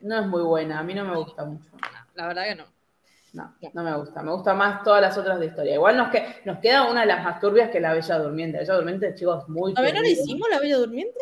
No 0.00 0.18
es 0.18 0.26
muy 0.26 0.42
buena, 0.42 0.80
a 0.80 0.82
mí 0.82 0.94
no 0.94 1.04
me 1.04 1.16
gusta 1.16 1.44
mucho. 1.44 1.70
la 2.16 2.26
verdad 2.26 2.44
que 2.48 2.56
no. 2.56 2.64
No, 3.32 3.54
no 3.72 3.84
me 3.84 3.96
gusta. 3.96 4.20
Me 4.24 4.32
gusta 4.32 4.52
más 4.52 4.82
todas 4.82 5.00
las 5.00 5.16
otras 5.16 5.38
de 5.38 5.46
historia. 5.46 5.74
Igual 5.74 5.96
nos, 5.96 6.10
que, 6.10 6.26
nos 6.44 6.58
queda 6.58 6.90
una 6.90 7.02
de 7.02 7.06
las 7.06 7.22
más 7.22 7.38
turbias 7.38 7.70
que 7.70 7.78
la 7.78 7.94
Bella 7.94 8.18
Durmiente. 8.18 8.56
La 8.56 8.62
Bella 8.62 8.74
Durmiente, 8.74 9.14
chicos, 9.14 9.48
muy. 9.48 9.72
¿A 9.76 9.80
ver, 9.80 9.94
no 9.94 10.02
la 10.02 10.08
hicimos 10.08 10.48
la 10.50 10.58
Bella 10.58 10.78
Durmiente? 10.78 11.20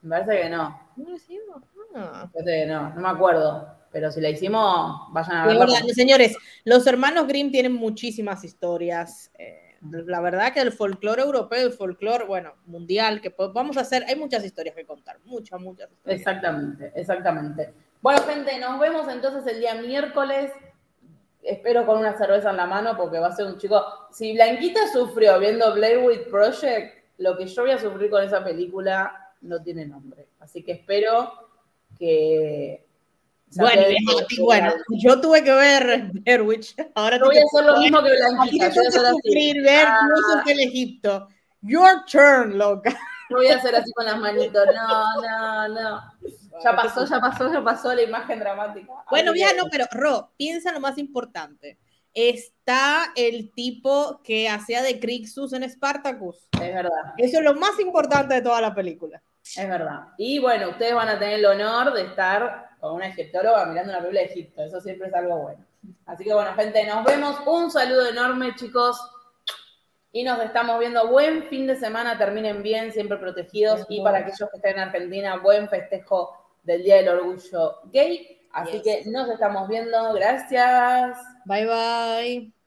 Me 0.00 0.18
parece 0.18 0.42
que 0.42 0.48
no. 0.48 0.90
¿No 0.96 1.10
la 1.10 1.16
hicimos? 1.16 1.62
Ah. 1.94 2.22
Me 2.24 2.32
parece 2.32 2.62
que 2.62 2.66
no, 2.66 2.94
no 2.94 3.00
me 3.02 3.08
acuerdo. 3.10 3.68
Pero 3.92 4.10
si 4.10 4.22
la 4.22 4.30
hicimos, 4.30 5.12
vayan 5.12 5.36
a 5.36 5.46
verla. 5.46 5.66
Señores, 5.92 6.34
los 6.64 6.86
hermanos 6.86 7.26
Grimm 7.26 7.50
tienen 7.50 7.74
muchísimas 7.74 8.42
historias. 8.42 9.30
Eh, 9.36 9.69
la 9.80 10.20
verdad 10.20 10.52
que 10.52 10.60
el 10.60 10.72
folclore 10.72 11.22
europeo, 11.22 11.66
el 11.66 11.72
folclore, 11.72 12.24
bueno, 12.24 12.54
mundial, 12.66 13.20
que 13.20 13.34
vamos 13.52 13.76
a 13.78 13.80
hacer, 13.80 14.04
hay 14.06 14.16
muchas 14.16 14.44
historias 14.44 14.76
que 14.76 14.84
contar, 14.84 15.18
muchas, 15.24 15.60
muchas 15.60 15.90
historias. 15.90 16.20
Exactamente, 16.20 16.92
exactamente. 16.94 17.72
Bueno, 18.02 18.22
gente, 18.22 18.58
nos 18.58 18.78
vemos 18.78 19.08
entonces 19.08 19.46
el 19.52 19.60
día 19.60 19.74
miércoles. 19.74 20.52
Espero 21.42 21.86
con 21.86 21.98
una 21.98 22.16
cerveza 22.18 22.50
en 22.50 22.58
la 22.58 22.66
mano 22.66 22.96
porque 22.96 23.18
va 23.18 23.28
a 23.28 23.36
ser 23.36 23.46
un 23.46 23.56
chico. 23.56 23.82
Si 24.10 24.34
Blanquita 24.34 24.88
sufrió 24.92 25.38
viendo 25.38 25.72
Blair 25.74 26.04
Witch 26.04 26.28
Project, 26.28 27.00
lo 27.18 27.36
que 27.36 27.46
yo 27.46 27.62
voy 27.62 27.70
a 27.72 27.78
sufrir 27.78 28.10
con 28.10 28.22
esa 28.22 28.44
película 28.44 29.32
no 29.40 29.62
tiene 29.62 29.86
nombre. 29.86 30.28
Así 30.40 30.62
que 30.62 30.72
espero 30.72 31.32
que 31.98 32.86
bueno, 33.56 33.82
bueno, 34.38 34.74
yo 34.90 35.20
tuve 35.20 35.42
que 35.42 35.52
ver 35.52 36.10
Berwich. 36.24 36.74
Ahora 36.94 37.18
voy 37.18 37.36
a 37.38 37.42
hacer 37.42 37.64
lo 37.64 37.78
mismo 37.78 38.02
que 38.02 38.10
Blanquita. 38.12 38.68
Yo 38.68 38.82
voy 38.82 39.04
a 39.04 39.10
así. 39.10 39.60
ver 39.60 39.86
ah. 39.86 40.44
el 40.46 40.60
Egipto. 40.60 41.28
Your 41.62 42.04
turn, 42.10 42.56
loca. 42.56 42.96
No 43.28 43.36
voy 43.36 43.48
a 43.48 43.56
hacer 43.56 43.74
así 43.76 43.92
con 43.92 44.06
las 44.06 44.18
manitos. 44.18 44.66
No, 44.74 45.22
no, 45.22 45.68
no. 45.68 46.02
Ya 46.62 46.76
pasó, 46.76 47.06
ya 47.06 47.18
pasó, 47.20 47.50
ya 47.50 47.64
pasó 47.64 47.94
la 47.94 48.02
imagen 48.02 48.38
dramática. 48.38 48.92
Bueno, 49.08 49.34
ya 49.34 49.54
no, 49.54 49.64
pero 49.70 49.86
Ro, 49.92 50.32
piensa 50.36 50.72
lo 50.72 50.80
más 50.80 50.98
importante. 50.98 51.78
Está 52.12 53.12
el 53.16 53.50
tipo 53.52 54.20
que 54.22 54.46
hacía 54.48 54.82
de 54.82 55.00
Crixus 55.00 55.54
en 55.54 55.62
Spartacus. 55.70 56.48
Es 56.60 56.74
verdad. 56.74 57.14
Eso 57.16 57.38
es 57.38 57.44
lo 57.44 57.54
más 57.54 57.78
importante 57.80 58.34
de 58.34 58.42
toda 58.42 58.60
la 58.60 58.74
película. 58.74 59.22
Es 59.42 59.68
verdad. 59.68 60.08
Y 60.18 60.38
bueno, 60.38 60.70
ustedes 60.70 60.94
van 60.94 61.08
a 61.08 61.18
tener 61.18 61.38
el 61.38 61.46
honor 61.46 61.94
de 61.94 62.02
estar 62.02 62.69
con 62.80 62.94
una 62.94 63.08
egiptóloga 63.08 63.66
mirando 63.66 63.92
una 63.92 64.00
película 64.00 64.20
de 64.20 64.26
Egipto. 64.26 64.62
Eso 64.62 64.80
siempre 64.80 65.08
es 65.08 65.14
algo 65.14 65.38
bueno. 65.38 65.64
Así 66.06 66.24
que 66.24 66.34
bueno, 66.34 66.52
gente, 66.54 66.84
nos 66.86 67.04
vemos. 67.04 67.36
Un 67.46 67.70
saludo 67.70 68.08
enorme, 68.08 68.54
chicos. 68.54 68.98
Y 70.12 70.24
nos 70.24 70.42
estamos 70.42 70.78
viendo. 70.80 71.08
Buen 71.08 71.44
fin 71.44 71.66
de 71.66 71.76
semana. 71.76 72.18
Terminen 72.18 72.62
bien, 72.62 72.92
siempre 72.92 73.18
protegidos. 73.18 73.86
Y 73.88 74.02
para 74.02 74.18
aquellos 74.18 74.50
que 74.50 74.56
estén 74.56 74.72
en 74.72 74.80
Argentina, 74.80 75.36
buen 75.36 75.68
festejo 75.68 76.36
del 76.62 76.82
Día 76.82 76.96
del 76.96 77.08
Orgullo 77.10 77.80
Gay. 77.92 78.40
Así 78.52 78.82
que 78.82 79.04
nos 79.06 79.28
estamos 79.28 79.68
viendo. 79.68 80.12
Gracias. 80.14 81.16
Bye, 81.44 81.66
bye. 81.66 82.59